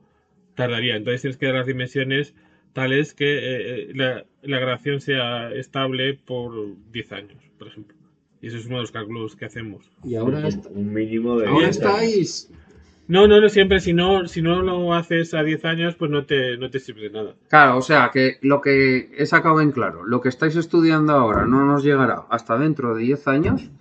tardaría. 0.56 0.96
Entonces 0.96 1.22
tienes 1.22 1.38
que 1.38 1.46
dar 1.46 1.56
las 1.56 1.68
dimensiones 1.68 2.34
tales 2.74 3.14
que 3.14 3.26
eh, 3.38 3.40
eh, 3.90 3.92
la, 3.96 4.26
la 4.44 4.60
grabación 4.60 5.02
sea 5.02 5.52
estable 5.54 6.14
por 6.14 6.52
10 6.92 7.12
años, 7.14 7.44
por 7.58 7.68
ejemplo. 7.68 7.96
Y 8.42 8.48
eso 8.48 8.58
es 8.58 8.66
uno 8.68 8.76
de 8.76 8.82
los 8.82 8.92
cálculos 8.92 9.36
que 9.36 9.46
hacemos. 9.46 9.90
Y 10.04 10.16
ahora, 10.16 10.40
un, 10.48 10.62
un 10.76 10.94
mínimo 10.94 11.38
de. 11.40 11.48
ahora 11.48 11.68
10 11.68 11.82
años. 11.82 11.94
estáis. 12.02 12.52
No, 13.08 13.26
no, 13.26 13.40
no 13.42 13.48
siempre. 13.50 13.80
Si 13.80 13.94
no, 13.94 14.28
si 14.28 14.42
no 14.42 14.62
lo 14.62 14.94
haces 14.94 15.34
a 15.34 15.42
10 15.42 15.66
años, 15.66 15.96
pues 15.96 16.12
no 16.12 16.26
te, 16.26 16.58
no 16.58 16.70
te 16.70 16.80
sirve 16.80 17.04
de 17.04 17.10
nada. 17.12 17.36
Claro, 17.50 17.78
o 17.78 17.82
sea, 17.82 18.12
que 18.14 18.38
lo 18.42 18.60
que 18.62 19.10
he 19.18 19.26
sacado 19.26 19.62
en 19.62 19.72
claro, 19.72 20.06
lo 20.06 20.20
que 20.22 20.30
estáis 20.30 20.56
estudiando 20.58 21.14
ahora 21.14 21.46
no 21.46 21.66
nos 21.66 21.84
llegará 21.84 22.26
hasta 22.30 22.58
dentro 22.58 22.94
de 22.96 23.04
10 23.04 23.28
años, 23.30 23.72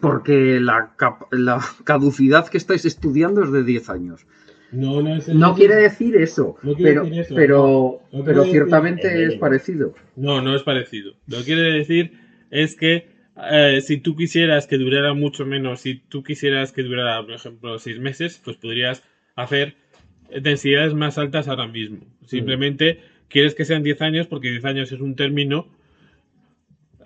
porque 0.00 0.60
la, 0.60 0.92
cap- 0.96 1.32
la 1.32 1.60
caducidad 1.84 2.46
que 2.48 2.58
estáis 2.58 2.84
estudiando 2.84 3.42
es 3.44 3.50
de 3.52 3.64
10 3.64 3.90
años. 3.90 4.26
No, 4.74 5.00
no 5.02 5.14
es 5.16 5.28
No 5.28 5.54
quiere 5.54 5.76
decir 5.76 6.16
eso, 6.16 6.56
No 6.62 6.74
quiere 6.74 6.90
pero, 6.92 7.04
decir 7.04 7.20
eso, 7.20 7.34
pero, 7.34 8.00
no. 8.12 8.18
No 8.18 8.24
pero 8.24 8.24
quiere 8.24 8.34
decir 8.38 8.52
ciertamente 8.52 9.22
el 9.22 9.32
es 9.32 9.38
parecido. 9.38 9.94
No, 10.16 10.40
no 10.40 10.54
es 10.54 10.62
parecido. 10.62 11.14
Lo 11.26 11.38
que 11.38 11.44
quiere 11.44 11.62
decir 11.72 12.12
es 12.50 12.74
que 12.74 13.06
eh, 13.50 13.80
si 13.80 13.98
tú 13.98 14.14
quisieras 14.16 14.66
que 14.66 14.78
durara 14.78 15.14
mucho 15.14 15.44
menos, 15.46 15.80
si 15.80 15.96
tú 15.96 16.22
quisieras 16.22 16.72
que 16.72 16.82
durara, 16.82 17.20
por 17.22 17.32
ejemplo, 17.32 17.78
seis 17.78 17.98
meses, 17.98 18.40
pues 18.44 18.56
podrías 18.56 19.02
hacer 19.36 19.74
densidades 20.40 20.94
más 20.94 21.18
altas 21.18 21.48
ahora 21.48 21.66
mismo. 21.66 21.98
Simplemente 22.26 23.00
quieres 23.28 23.54
que 23.54 23.64
sean 23.64 23.82
10 23.82 24.00
años 24.02 24.26
porque 24.26 24.50
10 24.50 24.64
años 24.64 24.90
es 24.92 25.00
un 25.00 25.16
término 25.16 25.66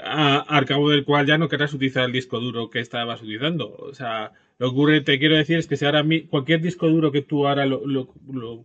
a- 0.00 0.40
al 0.56 0.64
cabo 0.64 0.90
del 0.90 1.04
cual 1.04 1.26
ya 1.26 1.38
no 1.38 1.48
querrás 1.48 1.72
utilizar 1.74 2.04
el 2.04 2.12
disco 2.12 2.38
duro 2.40 2.70
que 2.70 2.80
estabas 2.80 3.20
utilizando. 3.22 3.74
O 3.74 3.94
sea, 3.94 4.32
lo 4.58 4.68
que 4.68 4.72
ocurre, 4.74 5.00
te 5.02 5.18
quiero 5.18 5.36
decir, 5.36 5.58
es 5.58 5.66
que 5.66 5.76
si 5.76 5.84
ahora 5.84 6.02
mi- 6.02 6.22
cualquier 6.26 6.60
disco 6.60 6.88
duro 6.88 7.12
que 7.12 7.22
tú 7.22 7.46
ahora 7.46 7.64
lo, 7.66 7.82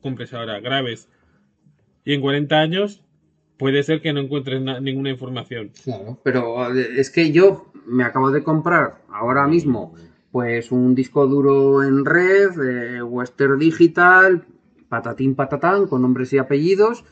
compres 0.01 0.33
ahora, 0.33 0.59
grabes, 0.59 1.07
y 2.05 2.13
en 2.13 2.21
40 2.21 2.59
años 2.59 3.01
puede 3.57 3.83
ser 3.83 4.01
que 4.01 4.11
no 4.13 4.19
encuentres 4.21 4.61
na- 4.61 4.79
ninguna 4.79 5.11
información. 5.11 5.71
Claro. 5.83 6.19
Pero 6.23 6.75
eh, 6.75 6.87
es 6.97 7.09
que 7.09 7.31
yo 7.31 7.71
me 7.85 8.03
acabo 8.03 8.31
de 8.31 8.43
comprar 8.43 9.01
ahora 9.09 9.47
mismo 9.47 9.93
pues 10.31 10.71
un 10.71 10.95
disco 10.95 11.27
duro 11.27 11.83
en 11.83 12.03
red, 12.05 12.49
eh, 12.97 13.03
Western 13.03 13.59
Digital, 13.59 14.43
patatín 14.89 15.35
patatán, 15.35 15.85
con 15.85 16.01
nombres 16.01 16.33
y 16.33 16.39
apellidos. 16.39 17.03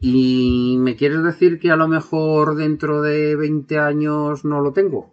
Y 0.00 0.76
me 0.78 0.96
quieres 0.96 1.22
decir 1.22 1.58
que 1.58 1.70
a 1.70 1.76
lo 1.76 1.86
mejor 1.86 2.56
dentro 2.56 3.02
de 3.02 3.36
20 3.36 3.78
años 3.78 4.46
no 4.46 4.62
lo 4.62 4.72
tengo. 4.72 5.12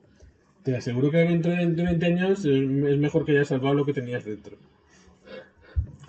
Te 0.68 0.76
aseguro 0.76 1.10
que 1.10 1.20
dentro 1.20 1.54
de 1.54 1.66
20 1.66 2.06
años 2.08 2.44
eh, 2.44 2.50
es 2.90 2.98
mejor 2.98 3.24
que 3.24 3.32
hayas 3.32 3.48
salvado 3.48 3.74
lo 3.74 3.86
que 3.86 3.94
tenías 3.94 4.26
dentro. 4.26 4.58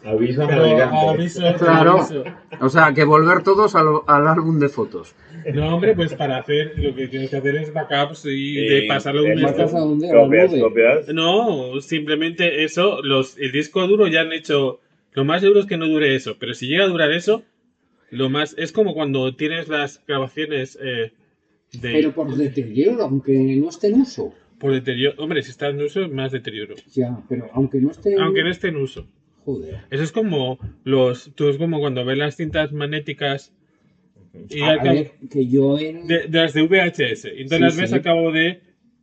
Aviso 0.02 0.48
Pero 0.48 0.64
aviso, 0.82 1.42
Claro. 1.60 2.00
aviso. 2.00 2.24
O 2.60 2.68
sea, 2.68 2.92
que 2.92 3.04
volver 3.04 3.44
todos 3.44 3.76
al, 3.76 3.86
al 4.08 4.26
álbum 4.26 4.58
de 4.58 4.68
fotos. 4.68 5.14
No, 5.54 5.76
hombre, 5.76 5.94
pues 5.94 6.12
para 6.14 6.38
hacer 6.38 6.72
lo 6.76 6.92
que 6.92 7.06
tienes 7.06 7.30
que 7.30 7.36
hacer 7.36 7.54
es 7.54 7.72
backups 7.72 8.24
y 8.26 8.66
de 8.66 8.86
pasarlo 8.88 9.22
de 9.22 9.34
un 9.34 9.38
disco. 9.38 10.72
No, 11.12 11.80
simplemente 11.80 12.64
eso, 12.64 13.00
los, 13.00 13.38
el 13.38 13.52
disco 13.52 13.86
duro 13.86 14.08
ya 14.08 14.22
han 14.22 14.32
hecho. 14.32 14.80
Lo 15.12 15.24
más 15.24 15.40
seguro 15.40 15.60
es 15.60 15.66
que 15.66 15.76
no 15.76 15.86
dure 15.86 16.16
eso, 16.16 16.34
pero 16.36 16.52
si 16.52 16.66
llega 16.66 16.82
a 16.82 16.88
durar 16.88 17.12
eso, 17.12 17.44
lo 18.10 18.28
más. 18.28 18.56
Es 18.58 18.72
como 18.72 18.92
cuando 18.92 19.36
tienes 19.36 19.68
las 19.68 20.02
grabaciones 20.04 20.76
eh, 20.82 21.12
de. 21.74 21.92
Pero 21.92 22.10
por 22.12 22.34
deterioro, 22.34 23.04
aunque 23.04 23.32
no 23.56 23.68
esté 23.68 23.86
en 23.86 24.00
uso. 24.00 24.34
Por 24.58 24.72
deterioro. 24.72 25.14
Hombre, 25.22 25.42
si 25.42 25.50
está 25.50 25.68
en 25.68 25.80
uso, 25.82 26.08
más 26.08 26.32
deterioro. 26.32 26.74
Ya, 26.94 27.18
pero 27.28 27.48
aunque 27.52 27.80
no 27.80 27.90
esté. 27.90 28.16
Aunque 28.18 28.42
no 28.42 28.50
esté 28.50 28.68
en 28.68 28.76
uso. 28.76 29.06
Joder. 29.44 29.80
Eso 29.90 30.02
es 30.02 30.12
como 30.12 30.58
los. 30.84 31.32
Tú 31.34 31.48
es 31.48 31.56
como 31.58 31.78
cuando 31.80 32.04
ves 32.04 32.18
las 32.18 32.36
cintas 32.36 32.72
magnéticas 32.72 33.52
y 34.50 34.60
A 34.62 34.82
ver, 34.82 35.12
que 35.30 35.46
yo 35.46 35.78
en. 35.78 36.06
de, 36.06 36.26
de 36.28 36.38
las 36.42 36.52
de 36.54 36.62
VHS. 36.62 37.24
Y 37.36 37.42
entonces 37.42 37.58
Sí, 37.58 37.60
las 37.60 37.76
ves 37.76 37.90
sí. 37.90 37.94
al 37.96 38.02
cabo 38.02 38.30
de 38.32 38.60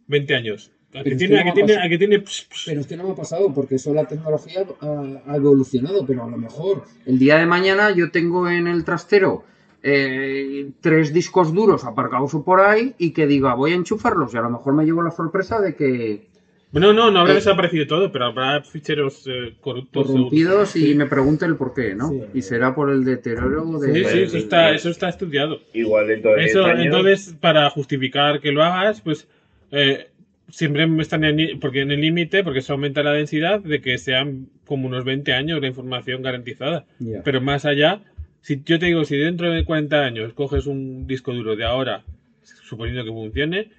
20 0.07 0.36
años. 0.36 0.72
Tiene, 0.91 1.10
que 1.14 1.15
tiene, 1.52 1.73
pasa- 1.73 1.84
aquí 1.84 1.98
tiene. 1.98 2.23
Pero 2.65 2.80
es 2.80 2.88
que 2.88 2.95
no 2.95 3.03
me 3.03 3.11
ha 3.11 3.15
pasado, 3.15 3.53
porque 3.53 3.76
eso 3.76 3.94
la 3.94 4.06
tecnología 4.07 4.65
ha, 4.80 5.22
ha 5.26 5.36
evolucionado, 5.36 6.06
pero 6.06 6.23
a 6.23 6.30
lo 6.30 6.38
mejor. 6.38 6.84
El 7.06 7.19
día 7.19 7.38
de 7.38 7.45
mañana 7.45 7.91
yo 7.94 8.11
tengo 8.11 8.49
en 8.49 8.68
el 8.68 8.86
trastero 8.86 9.44
eh, 9.88 10.72
tres 10.82 11.14
discos 11.14 11.53
duros 11.53 11.86
aparcados 11.86 12.32
por 12.44 12.60
ahí 12.60 12.95
y 12.98 13.12
que 13.12 13.28
diga 13.28 13.53
voy 13.53 13.72
a 13.74 13.76
enchufarlos 13.76 14.34
y 14.34 14.38
a 14.38 14.41
lo 14.41 14.49
mejor 14.49 14.74
me 14.74 14.84
llevo 14.84 15.03
la 15.03 15.12
sorpresa 15.12 15.62
de 15.62 15.76
que 15.76 16.28
No, 16.72 16.91
no, 16.91 17.12
no 17.12 17.20
habrá 17.20 17.34
Eh. 17.34 17.36
desaparecido 17.36 17.86
todo, 17.88 18.12
pero 18.12 18.26
habrá 18.26 18.62
ficheros 18.62 19.26
eh, 19.28 19.53
corruptos. 19.62 20.07
seguro. 20.07 20.24
corrompidos 20.26 20.76
y 20.76 20.95
me 20.95 21.06
pregunte 21.06 21.45
el 21.45 21.56
por 21.56 21.74
qué, 21.76 21.94
¿no? 21.95 22.10
Sí. 22.10 22.22
Y 22.34 22.41
será 22.41 22.74
por 22.76 22.90
el 22.90 23.06
deterioro 23.06 23.80
de... 23.80 23.94
Sí, 23.94 24.03
sí, 24.12 24.18
eso 24.24 24.32
Sí, 24.32 24.38
está, 24.40 24.70
sí. 24.72 24.76
eso 24.78 24.90
está 24.90 25.07
estudiado. 25.10 25.60
Igual 25.74 26.07
dentro 26.07 26.32
de 26.32 26.38
10 26.38 26.49
Eso, 26.49 26.66
años. 26.66 26.86
entonces, 26.86 27.36
para 27.40 27.70
justificar 27.70 28.41
que 28.41 28.52
lo 28.52 28.64
hagas, 28.64 28.99
pues 29.02 29.28
eh, 29.72 30.07
siempre 30.49 30.86
me 30.88 31.02
están 31.03 31.24
en, 31.24 31.40
el- 31.40 31.60
porque 31.60 31.82
en 31.82 31.91
el 31.91 32.02
límite, 32.02 32.44
porque 32.44 32.60
eso 32.60 32.74
aumenta 32.74 33.03
la 33.03 33.12
densidad, 33.14 33.60
de 33.62 33.80
que 33.82 33.98
sean 33.98 34.48
como 34.66 34.88
unos 34.88 35.06
20 35.06 35.32
años 35.32 35.62
la 35.62 35.68
información 35.68 36.24
garantizada. 36.24 36.86
Ya. 36.99 37.22
Pero 37.24 37.40
más 37.40 37.64
allá, 37.66 38.02
si 38.45 38.61
yo 38.63 38.77
te 38.77 38.85
digo, 38.85 39.03
si 39.05 39.17
dentro 39.17 39.49
de 39.49 39.65
40 39.65 40.03
años 40.03 40.34
coges 40.34 40.67
un 40.67 41.07
disco 41.07 41.34
duro 41.34 41.55
de 41.55 41.65
ahora, 41.65 42.03
suponiendo 42.43 43.03
que 43.03 43.09
funcione, 43.09 43.69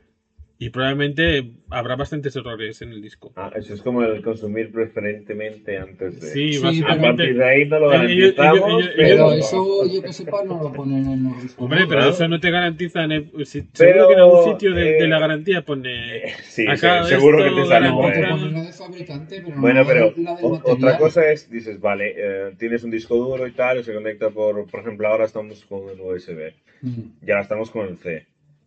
y 0.59 0.71
probablemente 0.71 1.51
habrá 1.69 1.97
bastantes 1.97 2.35
errores 2.35 2.81
en 2.81 2.91
el 2.91 3.03
disco. 3.03 3.31
Ah, 3.37 3.51
eso 3.55 3.75
es 3.75 3.83
como 3.83 4.03
el 4.03 4.23
consumir 4.23 4.73
preferentemente 4.73 5.77
antes 5.77 6.21
de. 6.21 6.29
Sí, 6.29 6.53
Sí, 6.55 6.59
A 6.59 6.67
básicamente. 6.67 7.07
partir 7.25 7.37
de 7.37 7.45
ahí 7.45 7.65
no 7.67 7.79
lo 7.79 7.93
ellos- 7.93 8.35
garantizamos, 8.37 8.83
ellos- 8.83 8.93
pero. 8.97 9.09
Pero 9.29 9.33
eso, 9.33 9.87
yo 9.93 10.03
que 10.03 10.13
sepa, 10.13 10.45
no 10.45 10.63
lo 10.63 10.73
ponen 10.73 11.07
en 11.07 11.25
los 11.25 11.43
discos. 11.43 11.63
Hombre, 11.63 11.81
pero 11.81 12.01
Claro. 12.01 12.11
eso 12.11 12.29
no 12.29 12.41
te 12.41 12.51
garantiza. 12.51 13.05
En 13.05 13.13
el- 13.13 13.47
si- 13.47 13.63
Pero, 13.63 13.71
seguro 13.75 14.09
que 14.09 14.15
en 14.15 14.21
algún 14.21 14.53
sitio 14.53 14.73
de, 14.75 14.91
eh, 14.99 15.03
de 15.03 15.09
la 15.09 15.19
garantía 15.19 15.63
pone. 15.63 16.23
Sí, 16.45 16.67
Acá 16.67 17.05
sí, 17.05 17.11
seguro 17.11 17.39
que 17.45 17.51
te 17.51 17.67
sale 17.67 17.89
No, 17.91 18.09
de 18.09 18.73
fabricante, 18.73 19.43
pero 19.45 19.61
Bueno, 19.61 19.81
no 19.83 19.87
pero 19.87 20.13
la 20.17 20.35
del 20.37 20.45
otra 20.65 20.97
cosa 20.99 21.31
es, 21.31 21.51
dices, 21.51 21.81
vale, 21.81 22.15
eh, 22.17 22.53
tienes 22.59 22.83
un 22.83 22.91
disco 22.91 23.15
duro 23.17 23.47
y 23.47 23.53
tal, 23.53 23.81
y 23.81 23.85
se 23.85 23.93
conecta 23.93 24.31
por, 24.31 24.67
por 24.71 24.81
ejemplo, 24.81 25.07
ahora 25.09 25.27
estamos 25.27 25.65
con 25.67 25.89
el 25.91 26.01
USB, 26.01 26.55
Mm. 26.83 27.01
ya 27.27 27.35
ahora 27.35 27.43
estamos 27.43 27.71
con 27.71 27.87
el 27.89 27.97
C. 27.99 28.27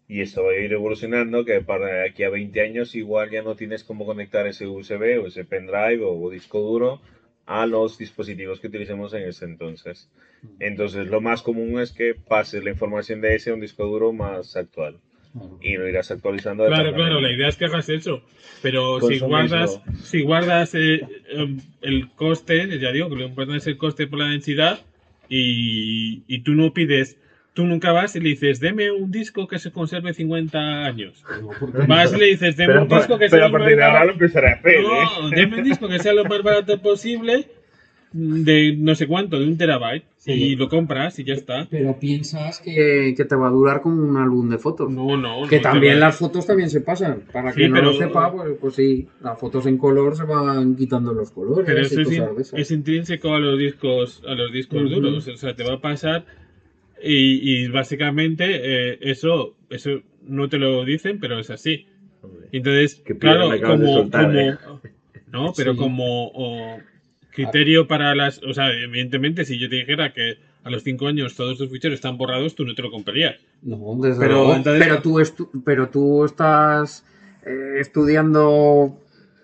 Y 0.09 0.21
esto 0.21 0.43
va 0.43 0.51
a 0.51 0.57
ir 0.57 0.73
evolucionando, 0.73 1.45
que 1.45 1.61
para 1.61 2.03
aquí 2.03 2.23
a 2.23 2.29
20 2.29 2.59
años 2.59 2.95
igual 2.95 3.29
ya 3.29 3.41
no 3.41 3.55
tienes 3.55 3.85
cómo 3.85 4.05
conectar 4.05 4.45
ese 4.47 4.67
USB 4.67 5.23
o 5.23 5.27
ese 5.27 5.45
pendrive 5.45 6.03
o, 6.03 6.19
o 6.19 6.29
disco 6.29 6.59
duro 6.59 6.99
a 7.45 7.65
los 7.65 7.97
dispositivos 7.97 8.59
que 8.59 8.67
utilicemos 8.67 9.13
en 9.13 9.23
ese 9.23 9.45
entonces. 9.45 10.09
Entonces 10.59 11.07
lo 11.07 11.21
más 11.21 11.41
común 11.41 11.79
es 11.79 11.91
que 11.91 12.13
pases 12.13 12.63
la 12.63 12.71
información 12.71 13.21
de 13.21 13.35
ese 13.35 13.51
a 13.51 13.53
un 13.53 13.61
disco 13.61 13.85
duro 13.85 14.11
más 14.11 14.55
actual 14.55 14.99
y 15.61 15.75
lo 15.77 15.87
irás 15.87 16.11
actualizando. 16.11 16.63
de 16.63 16.69
Claro, 16.69 16.93
claro, 16.93 17.15
manera. 17.15 17.27
la 17.29 17.35
idea 17.35 17.47
es 17.47 17.57
que 17.57 17.65
hagas 17.65 17.89
eso. 17.89 18.21
Pero 18.61 18.99
si 19.01 19.19
guardas, 19.19 19.81
si 20.03 20.21
guardas 20.21 20.73
eh, 20.75 21.01
em, 21.29 21.59
el 21.81 22.09
coste, 22.11 22.79
ya 22.79 22.91
digo 22.91 23.09
que 23.09 23.15
lo 23.15 23.25
importante 23.25 23.57
es 23.57 23.67
el 23.67 23.77
coste 23.77 24.07
por 24.07 24.19
la 24.19 24.29
densidad 24.29 24.79
y, 25.27 26.23
y 26.27 26.41
tú 26.41 26.53
no 26.53 26.73
pides, 26.73 27.17
tú 27.59 27.65
nunca 27.65 27.91
vas 27.91 28.15
y 28.15 28.21
le 28.21 28.29
dices, 28.29 28.61
deme 28.61 28.89
un 28.89 29.11
disco 29.11 29.45
que 29.45 29.59
se 29.59 29.69
conserve 29.69 30.13
50 30.13 30.85
años. 30.85 31.21
Pero 31.27 31.87
Vas 31.89 32.13
y 32.13 32.17
le 32.17 32.25
dices, 32.27 32.55
deme 32.55 32.71
Pero, 32.73 32.83
un 32.83 32.87
disco 32.87 33.17
que 33.19 33.27
pero 33.27 33.29
sea 33.31 33.45
a 33.45 33.49
lo 33.49 33.51
partir 33.57 33.75
de 33.75 33.81
más 33.81 33.89
ahora 33.91 34.05
lo 34.05 34.11
empezaré 34.13 34.47
a 34.47 34.53
hacer, 34.53 34.75
¿eh? 34.75 34.83
No, 35.21 35.29
deme 35.31 35.57
un 35.57 35.63
disco 35.65 35.89
que 35.89 35.99
sea 35.99 36.13
lo 36.13 36.23
más 36.23 36.41
barato 36.41 36.81
posible 36.81 37.47
de 38.13 38.75
no 38.77 38.95
sé 38.95 39.07
cuánto, 39.07 39.37
de 39.39 39.45
un 39.45 39.57
terabyte, 39.57 40.05
Sí. 40.17 40.31
y 40.31 40.55
lo 40.55 40.67
compras 40.69 41.19
y 41.19 41.23
ya 41.25 41.33
está. 41.33 41.67
Pero 41.69 41.99
piensas 41.99 42.59
que. 42.59 43.13
Que, 43.15 43.25
te 43.25 43.35
va 43.35 43.47
a 43.47 43.51
durar 43.51 43.81
como 43.81 44.01
un 44.01 44.15
álbum 44.17 44.49
de 44.49 44.57
fotos. 44.57 44.89
No, 44.89 45.15
no. 45.17 45.47
Que 45.47 45.57
no 45.57 45.61
también 45.61 45.99
las 45.99 46.17
fotos 46.17 46.47
también 46.47 46.69
se 46.69 46.81
pasan. 46.81 47.23
Para 47.31 47.51
Sí, 47.51 47.59
que 47.61 47.67
no 47.69 47.75
pero- 47.75 47.91
lo 47.91 47.97
sepa, 47.97 48.31
pues, 48.31 48.49
pues 48.59 48.75
sí, 48.75 49.07
las 49.21 49.37
fotos 49.39 49.65
en 49.67 49.77
color 49.77 50.15
se 50.15 50.23
van 50.23 50.75
quitando 50.75 51.13
los 51.13 51.29
colores 51.31 51.65
Pero 51.67 51.81
eso 51.81 52.01
es, 52.01 52.11
in- 52.11 52.23
es 52.53 52.71
intrínseco 52.71 53.33
a 53.35 53.39
los 53.39 53.59
discos, 53.59 54.23
a 54.27 54.33
los 54.33 54.51
discos 54.53 54.89
duros. 54.89 55.27
O 55.27 55.37
sea, 55.37 55.53
te 55.55 55.63
va 55.63 55.73
a 55.75 55.81
pasar 55.81 56.25
y, 57.01 57.63
y 57.63 57.67
básicamente 57.67 58.45
eh, 58.91 58.97
eso, 59.01 59.55
eso 59.69 60.01
no 60.23 60.49
te 60.49 60.57
lo 60.57 60.83
dicen, 60.85 61.19
pero 61.19 61.39
es 61.39 61.49
así. 61.49 61.85
Entonces, 62.51 63.01
claro, 63.19 63.49
como, 63.61 63.85
soltar, 63.93 64.25
como- 64.25 64.39
eh. 64.39 64.57
no, 65.31 65.53
pero 65.55 65.73
Sí. 65.73 65.77
como 65.79 66.27
o, 66.33 66.79
criterio 67.31 67.87
para 67.87 68.15
las, 68.15 68.41
o 68.43 68.53
sea, 68.53 68.71
evidentemente, 68.73 69.45
si 69.45 69.57
yo 69.59 69.69
te 69.69 69.77
dijera 69.77 70.11
que 70.13 70.37
a 70.63 70.69
los 70.69 70.83
cinco 70.83 71.07
años 71.07 71.35
todos 71.35 71.57
tus 71.57 71.69
ficheros 71.71 71.95
están 71.95 72.17
borrados, 72.17 72.53
tú 72.55 72.65
no 72.65 72.75
te 72.75 72.81
lo 72.81 72.91
comprarías. 72.91 73.35
No, 73.61 73.97
desde 74.01 74.19
Pero 74.19 74.33
luego. 74.33 74.55
entonces- 74.55 74.83
pero, 74.83 75.01
tú 75.01 75.19
estu- 75.19 75.49
pero 75.63 75.87
tú 75.89 76.25
estás 76.25 77.05
eh, 77.45 77.79
estudiando 77.79 78.99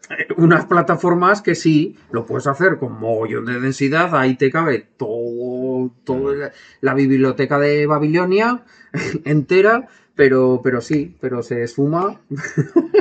unas 0.38 0.66
plataformas 0.66 1.42
que 1.42 1.56
sí, 1.56 1.96
lo 2.12 2.26
puedes 2.26 2.48
hacer 2.48 2.78
con 2.78 3.00
mogollón 3.00 3.46
de 3.46 3.60
densidad, 3.60 4.16
ahí 4.16 4.36
te 4.36 4.52
cabe 4.52 4.88
todo, 4.98 5.92
todo 6.04 6.36
la, 6.36 6.52
la 6.82 6.94
biblioteca 6.94 7.60
de 7.60 7.86
Babilonia 7.86 8.64
entera, 9.26 9.88
pero, 10.16 10.62
pero 10.64 10.82
sí, 10.82 11.16
pero 11.20 11.44
se 11.44 11.64
esfuma. 11.64 12.22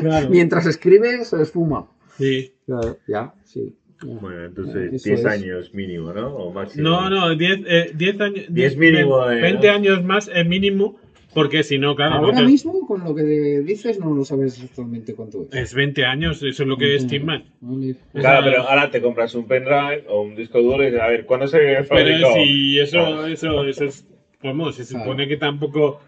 Claro. 0.00 0.28
Mientras 0.30 0.66
escribes, 0.66 1.28
se 1.28 1.42
esfuma. 1.42 1.86
Sí. 2.18 2.52
Claro, 2.66 2.98
ya, 3.06 3.34
sí. 3.44 3.74
Bueno, 4.02 4.44
entonces 4.44 4.92
Eso 4.92 5.08
10 5.08 5.20
es. 5.20 5.26
años 5.26 5.74
mínimo, 5.74 6.12
¿no? 6.12 6.34
O 6.34 6.52
máximo. 6.52 6.88
No, 6.88 7.08
no, 7.08 7.34
10 7.34 7.60
eh, 7.66 7.92
10 7.94 8.20
años. 8.20 8.44
10 8.48 8.76
mínimo, 8.76 9.30
eh, 9.30 9.40
20 9.40 9.66
¿no? 9.66 9.72
años 9.72 10.04
más 10.04 10.30
es 10.32 10.46
mínimo, 10.46 10.98
porque 11.34 11.62
si 11.62 11.78
no, 11.78 11.94
claro. 11.94 12.20
no 12.20 12.26
Ahora 12.26 12.38
te- 12.38 12.44
mismo, 12.46 12.86
con 12.86 13.02
lo 13.04 13.14
que 13.14 13.22
dices, 13.64 13.98
no 13.98 14.14
lo 14.14 14.24
sabes 14.24 14.54
exactamente 14.54 15.14
cuánto 15.14 15.46
es. 15.50 15.58
Es 15.70 15.74
20 15.74 16.04
años, 16.04 16.42
eso 16.42 16.62
es 16.62 16.68
lo 16.68 16.76
que 16.76 16.94
es 16.94 17.02
Steamman. 17.02 17.44
Vale. 17.60 17.96
Claro, 18.14 18.44
pero 18.44 18.62
ahora 18.68 18.90
te 18.90 19.00
compras 19.00 19.34
un 19.34 19.46
pendrive 19.46 20.04
o 20.08 20.22
un 20.22 20.34
disco 20.34 20.60
duro 20.62 20.82
y 20.82 20.86
dices, 20.86 21.00
a 21.00 21.08
ver, 21.08 21.26
¿cuándo 21.26 21.46
se 21.48 21.58
Pero 21.58 21.84
fabricó? 21.84 22.34
si 22.34 22.78
eso, 22.80 23.26
eso, 23.26 23.64
eso 23.66 23.84
es. 23.84 24.06
Vamos, 24.42 24.76
se 24.76 24.84
Claro. 24.86 25.04
supone 25.04 25.26
que 25.28 25.36
tampoco. 25.36 26.00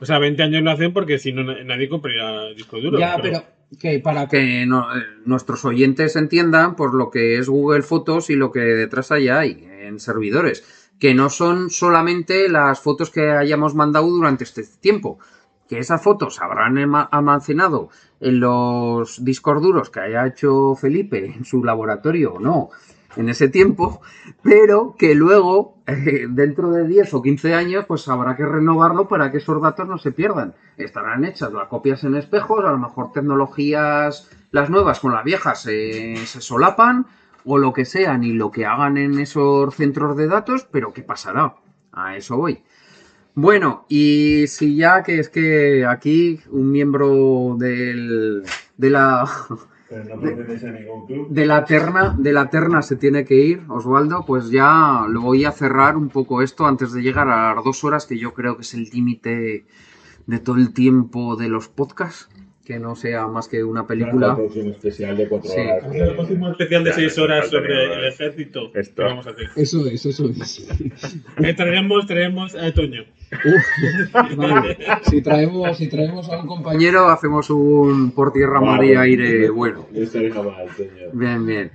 O 0.00 0.04
sea, 0.06 0.18
20 0.18 0.42
años 0.42 0.62
lo 0.62 0.70
hacen 0.72 0.92
porque 0.92 1.18
si 1.18 1.32
no, 1.32 1.44
na- 1.44 1.62
nadie 1.64 1.88
compraría 1.88 2.48
disco 2.54 2.80
duro. 2.80 2.98
Ya, 2.98 3.16
pero 3.22 3.42
que 3.80 3.98
para 4.00 4.28
que 4.28 4.66
no- 4.66 4.94
eh, 4.96 5.02
nuestros 5.24 5.64
oyentes 5.64 6.16
entiendan 6.16 6.76
por 6.76 6.94
lo 6.94 7.10
que 7.10 7.38
es 7.38 7.48
Google 7.48 7.82
Fotos 7.82 8.28
y 8.30 8.34
lo 8.34 8.50
que 8.52 8.60
detrás 8.60 9.10
allá 9.12 9.38
hay 9.38 9.64
en 9.80 9.98
servidores, 10.00 10.83
que 10.98 11.14
no 11.14 11.30
son 11.30 11.70
solamente 11.70 12.48
las 12.48 12.80
fotos 12.80 13.10
que 13.10 13.30
hayamos 13.30 13.74
mandado 13.74 14.08
durante 14.08 14.44
este 14.44 14.64
tiempo, 14.80 15.18
que 15.68 15.78
esas 15.78 16.02
fotos 16.02 16.40
habrán 16.40 16.78
almacenado 17.10 17.88
en 18.20 18.40
los 18.40 19.24
discos 19.24 19.62
duros 19.62 19.90
que 19.90 20.00
haya 20.00 20.26
hecho 20.26 20.74
Felipe 20.74 21.26
en 21.26 21.44
su 21.44 21.64
laboratorio 21.64 22.34
o 22.34 22.40
no 22.40 22.70
en 23.16 23.28
ese 23.28 23.48
tiempo, 23.48 24.00
pero 24.42 24.96
que 24.98 25.14
luego, 25.14 25.76
eh, 25.86 26.26
dentro 26.28 26.70
de 26.70 26.86
10 26.86 27.14
o 27.14 27.22
15 27.22 27.54
años, 27.54 27.84
pues 27.86 28.08
habrá 28.08 28.36
que 28.36 28.44
renovarlo 28.44 29.08
para 29.08 29.30
que 29.30 29.38
esos 29.38 29.60
datos 29.62 29.88
no 29.88 29.98
se 29.98 30.12
pierdan. 30.12 30.54
Estarán 30.76 31.24
hechas 31.24 31.52
las 31.52 31.68
copias 31.68 32.04
en 32.04 32.16
espejos, 32.16 32.64
a 32.64 32.72
lo 32.72 32.78
mejor 32.78 33.12
tecnologías, 33.12 34.30
las 34.50 34.70
nuevas 34.70 35.00
con 35.00 35.12
las 35.12 35.24
viejas 35.24 35.62
se, 35.62 36.16
se 36.26 36.40
solapan, 36.40 37.06
o 37.44 37.58
lo 37.58 37.72
que 37.72 37.84
sean 37.84 38.24
y 38.24 38.32
lo 38.32 38.50
que 38.50 38.66
hagan 38.66 38.96
en 38.96 39.18
esos 39.18 39.74
centros 39.74 40.16
de 40.16 40.26
datos, 40.28 40.66
pero 40.70 40.92
¿qué 40.92 41.02
pasará? 41.02 41.56
A 41.92 42.16
eso 42.16 42.36
voy. 42.36 42.62
Bueno, 43.34 43.84
y 43.88 44.44
si 44.46 44.76
ya 44.76 45.02
que 45.02 45.18
es 45.18 45.28
que 45.28 45.84
aquí 45.84 46.40
un 46.50 46.70
miembro 46.70 47.56
del, 47.58 48.44
de 48.76 48.90
la 48.90 49.28
Pero 49.88 50.04
no 50.04 50.20
perteneces 50.20 50.64
a 50.64 50.72
ningún 50.72 51.06
club. 51.06 51.28
de 51.30 51.46
la 51.46 51.64
terna, 51.64 52.14
de 52.18 52.32
la 52.32 52.48
terna 52.48 52.80
se 52.82 52.96
tiene 52.96 53.24
que 53.24 53.34
ir, 53.34 53.62
Osvaldo, 53.68 54.24
pues 54.24 54.50
ya 54.50 55.04
lo 55.08 55.20
voy 55.22 55.44
a 55.44 55.52
cerrar 55.52 55.96
un 55.96 56.08
poco 56.08 56.42
esto 56.42 56.66
antes 56.66 56.92
de 56.92 57.02
llegar 57.02 57.28
a 57.28 57.54
las 57.54 57.64
dos 57.64 57.84
horas, 57.84 58.06
que 58.06 58.18
yo 58.18 58.34
creo 58.34 58.56
que 58.56 58.62
es 58.62 58.74
el 58.74 58.84
límite 58.84 59.66
de 60.26 60.38
todo 60.38 60.56
el 60.56 60.72
tiempo 60.72 61.36
de 61.36 61.48
los 61.48 61.68
podcasts, 61.68 62.28
que 62.64 62.78
no 62.78 62.96
sea 62.96 63.26
más 63.26 63.46
que 63.48 63.62
una 63.62 63.86
película. 63.86 64.34
Un 64.34 64.70
especial 64.70 65.16
de 65.16 65.28
4 65.28 65.50
Sí. 65.50 65.60
horas. 65.60 66.14
Próximo 66.14 66.50
especial 66.50 66.84
de 66.84 66.90
Ya, 66.90 66.96
6 66.96 67.18
no 67.18 67.24
horas 67.24 67.50
sobre 67.50 67.94
el 67.94 68.04
ejército. 68.06 68.70
Esto. 68.74 68.94
¿Qué 68.96 69.02
vamos 69.02 69.26
a 69.26 69.30
hacer? 69.30 69.48
Eso 69.56 69.86
es, 69.86 70.06
eso 70.06 70.30
es. 70.30 70.66
Eh, 71.42 71.54
traemos, 71.54 72.06
traemos 72.06 72.54
a 72.54 72.72
Toño. 72.72 73.02
Uf, 73.32 74.36
vale. 74.36 74.78
Si 75.02 75.20
traemos, 75.20 75.76
si 75.76 75.88
traemos 75.88 76.28
a 76.30 76.40
un 76.40 76.46
compañero. 76.46 77.08
Hacemos 77.10 77.50
un 77.50 78.12
por 78.12 78.32
tierra, 78.32 78.60
mar 78.60 78.82
y 78.84 78.94
aire 78.94 79.50
bueno. 79.50 79.86
Señor. 80.10 80.56
Bien, 81.12 81.44
bien. 81.46 81.70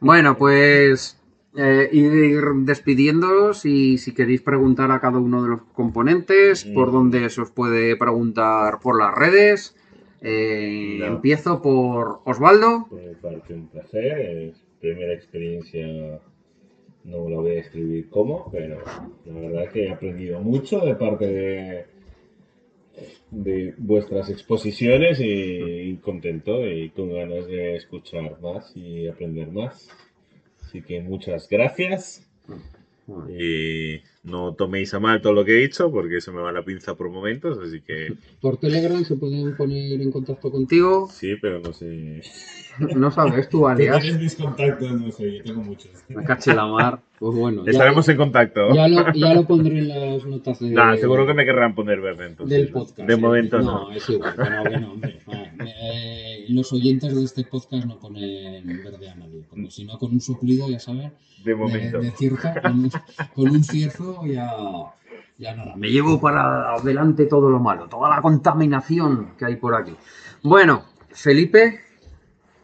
Bueno, 0.00 0.36
pues 0.36 1.16
eh, 1.56 1.88
ir 1.92 2.42
despidiéndoos 2.64 3.64
y 3.66 3.98
si 3.98 4.12
queréis 4.14 4.42
preguntar 4.42 4.90
a 4.92 5.00
cada 5.00 5.18
uno 5.18 5.42
de 5.42 5.48
los 5.48 5.60
componentes, 5.72 6.66
Mm. 6.66 6.74
por 6.74 6.92
dónde 6.92 7.28
se 7.30 7.40
os 7.40 7.50
puede 7.50 7.96
preguntar 7.96 8.78
por 8.80 8.98
las 8.98 9.14
redes. 9.14 9.76
Eh, 10.22 10.96
No. 10.98 11.06
Empiezo 11.06 11.62
por 11.62 12.20
Osvaldo. 12.24 12.86
Por 12.88 13.00
mi 13.02 13.14
parte, 13.14 13.54
un 13.54 13.68
placer. 13.68 14.20
Es 14.20 14.62
primera 14.80 15.12
experiencia. 15.14 16.20
No 17.04 17.28
la 17.30 17.36
voy 17.36 17.52
a 17.52 17.60
escribir 17.60 18.10
cómo, 18.10 18.50
pero 18.52 18.82
la 19.24 19.40
verdad 19.40 19.72
que 19.72 19.84
he 19.84 19.90
aprendido 19.90 20.38
mucho 20.40 20.80
de 20.80 20.94
parte 20.96 21.26
de, 21.26 21.86
de 23.30 23.74
vuestras 23.78 24.28
exposiciones 24.28 25.18
y, 25.18 25.24
y 25.24 25.96
contento 25.96 26.66
y 26.66 26.90
con 26.90 27.10
ganas 27.14 27.46
de 27.46 27.76
escuchar 27.76 28.38
más 28.42 28.76
y 28.76 29.08
aprender 29.08 29.50
más. 29.50 29.88
Así 30.62 30.82
que 30.82 31.00
muchas 31.00 31.48
gracias. 31.48 32.30
Y 33.30 34.02
no 34.22 34.54
toméis 34.54 34.92
a 34.94 35.00
mal 35.00 35.20
todo 35.20 35.32
lo 35.32 35.44
que 35.44 35.52
he 35.52 35.62
dicho, 35.62 35.90
porque 35.90 36.20
se 36.20 36.30
me 36.30 36.40
va 36.40 36.52
la 36.52 36.64
pinza 36.64 36.94
por 36.94 37.10
momentos, 37.10 37.58
así 37.58 37.80
que 37.80 38.14
Por 38.40 38.58
Telegram 38.58 39.04
se 39.04 39.16
pueden 39.16 39.56
poner 39.56 40.00
en 40.00 40.12
contacto 40.12 40.50
contigo. 40.50 41.08
Sí, 41.10 41.36
pero 41.40 41.60
no 41.60 41.72
sé. 41.72 42.22
no 42.94 43.10
sabes 43.10 43.48
tú, 43.48 43.66
alias. 43.66 44.00
Tienes 44.00 44.20
mis 44.20 44.34
contactos, 44.34 44.92
no 44.92 45.10
sé, 45.10 45.38
yo 45.38 45.42
tengo 45.44 45.62
muchos. 45.62 45.90
Me 46.08 46.24
caché 46.24 46.54
la 46.54 46.66
mar. 46.66 47.00
Pues 47.20 47.36
bueno, 47.36 47.64
ya, 47.66 47.72
Estaremos 47.72 48.08
en 48.08 48.16
contacto. 48.16 48.74
ya 48.74 48.88
lo, 48.88 49.12
ya 49.12 49.34
lo 49.34 49.44
pondré 49.46 49.78
en 49.80 49.88
las 49.88 50.24
notas 50.24 50.58
de, 50.58 50.70
Nah, 50.70 50.96
seguro 50.96 51.26
que 51.26 51.34
me 51.34 51.44
querrán 51.44 51.74
poner 51.74 52.00
verde 52.00 52.28
entonces. 52.28 52.56
del 52.58 52.68
podcast. 52.72 52.98
De 53.06 53.16
momento 53.16 53.58
no. 53.60 53.90
No, 53.90 53.92
es 53.92 54.08
igual, 54.08 54.34
que 54.34 54.50
no, 54.50 54.62
que 54.64 54.78
no, 54.78 54.92
hombre. 54.92 55.18
Ah, 55.28 55.44
eh, 55.66 56.46
los 56.48 56.72
oyentes 56.72 57.14
de 57.14 57.22
este 57.22 57.44
podcast 57.44 57.84
no 57.84 57.98
ponen 57.98 58.66
verde 58.82 59.10
a 59.10 59.14
nadie, 59.16 59.44
porque 59.50 59.70
si 59.70 59.84
no, 59.84 59.98
con 59.98 60.12
un 60.12 60.20
suplido, 60.22 60.70
ya 60.70 60.80
saben, 60.80 61.12
De 61.44 61.50
de, 61.50 61.54
momento. 61.54 61.98
de 62.00 62.10
cierzo, 62.12 62.48
con 62.62 62.72
un, 62.84 62.90
con 63.34 63.50
un 63.50 63.64
cierzo 63.64 64.24
ya, 64.26 64.50
Ya 65.36 65.54
nada. 65.54 65.76
Me 65.76 65.90
llevo 65.90 66.18
para 66.22 66.72
adelante 66.74 67.26
todo 67.26 67.50
lo 67.50 67.60
malo, 67.60 67.86
toda 67.88 68.08
la 68.08 68.22
contaminación 68.22 69.32
que 69.38 69.44
hay 69.44 69.56
por 69.56 69.74
aquí. 69.74 69.92
Bueno, 70.42 70.84
Felipe, 71.10 71.80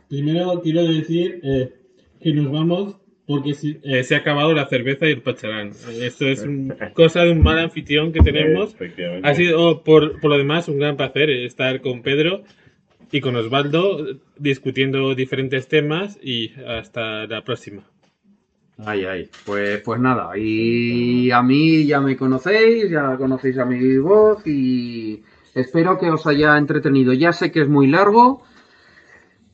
Primero 0.09 0.63
quiero 0.63 0.83
decir 0.85 1.41
eh, 1.43 1.75
que 2.23 2.33
nos 2.33 2.51
vamos 2.51 2.97
porque 3.27 3.55
si- 3.55 3.79
eh, 3.83 4.05
se 4.05 4.15
ha 4.15 4.19
acabado 4.19 4.53
la 4.55 4.67
cerveza 4.67 5.07
y 5.09 5.13
el 5.13 5.23
pacharán. 5.23 5.69
Eh, 5.89 6.07
Esto 6.07 6.27
es 6.27 6.43
un- 6.45 6.73
cosa 6.95 7.23
de 7.25 7.33
un 7.33 7.43
mal 7.43 7.59
anfitrión 7.59 8.13
que 8.13 8.21
tenemos. 8.21 8.75
Ha 9.25 9.35
sido, 9.35 9.83
por, 9.83 10.21
por 10.21 10.31
lo 10.31 10.39
demás, 10.39 10.69
un 10.69 10.79
gran 10.79 10.97
placer 10.97 11.29
estar 11.31 11.81
con 11.81 12.03
Pedro 12.03 12.43
y 13.13 13.21
con 13.21 13.35
Osvaldo 13.37 14.09
eh, 14.09 14.17
discutiendo 14.39 15.15
diferentes 15.15 15.69
temas 15.69 16.19
y 16.23 16.53
hasta 16.67 17.27
la 17.27 17.43
próxima. 17.43 17.83
Ay, 18.85 19.07
ay, 19.07 19.31
pues, 19.47 19.81
pues 19.81 19.99
nada, 19.99 20.37
y 20.37 21.31
a 21.31 21.43
mí 21.43 21.87
ya 21.87 21.99
me 22.01 22.15
conocéis, 22.15 22.91
ya 22.91 23.17
conocéis 23.17 23.57
a 23.57 23.65
mi 23.65 23.97
voz 23.97 24.47
y 24.47 25.23
espero 25.55 25.99
que 25.99 26.11
os 26.11 26.27
haya 26.27 26.59
entretenido. 26.59 27.15
Ya 27.15 27.33
sé 27.33 27.51
que 27.51 27.63
es 27.63 27.69
muy 27.69 27.87
largo, 27.87 28.43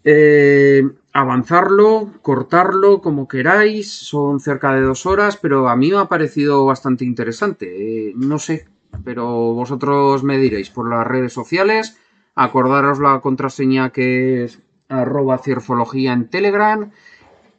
eh, 0.04 0.82
avanzarlo, 1.12 2.10
cortarlo, 2.22 3.00
como 3.00 3.28
queráis, 3.28 3.90
son 3.92 4.40
cerca 4.40 4.72
de 4.74 4.80
dos 4.82 5.06
horas, 5.06 5.36
pero 5.36 5.68
a 5.68 5.76
mí 5.76 5.90
me 5.90 5.98
ha 5.98 6.06
parecido 6.06 6.64
bastante 6.66 7.04
interesante. 7.04 8.08
Eh, 8.08 8.12
no 8.16 8.38
sé, 8.38 8.66
pero 9.04 9.26
vosotros 9.54 10.22
me 10.24 10.38
diréis 10.38 10.70
por 10.70 10.88
las 10.88 11.06
redes 11.06 11.32
sociales, 11.32 11.98
acordaros 12.34 12.98
la 12.98 13.20
contraseña 13.20 13.90
que 13.90 14.44
es 14.44 14.60
arroba 14.88 15.38
cierfología 15.38 16.12
en 16.12 16.28
Telegram 16.28 16.90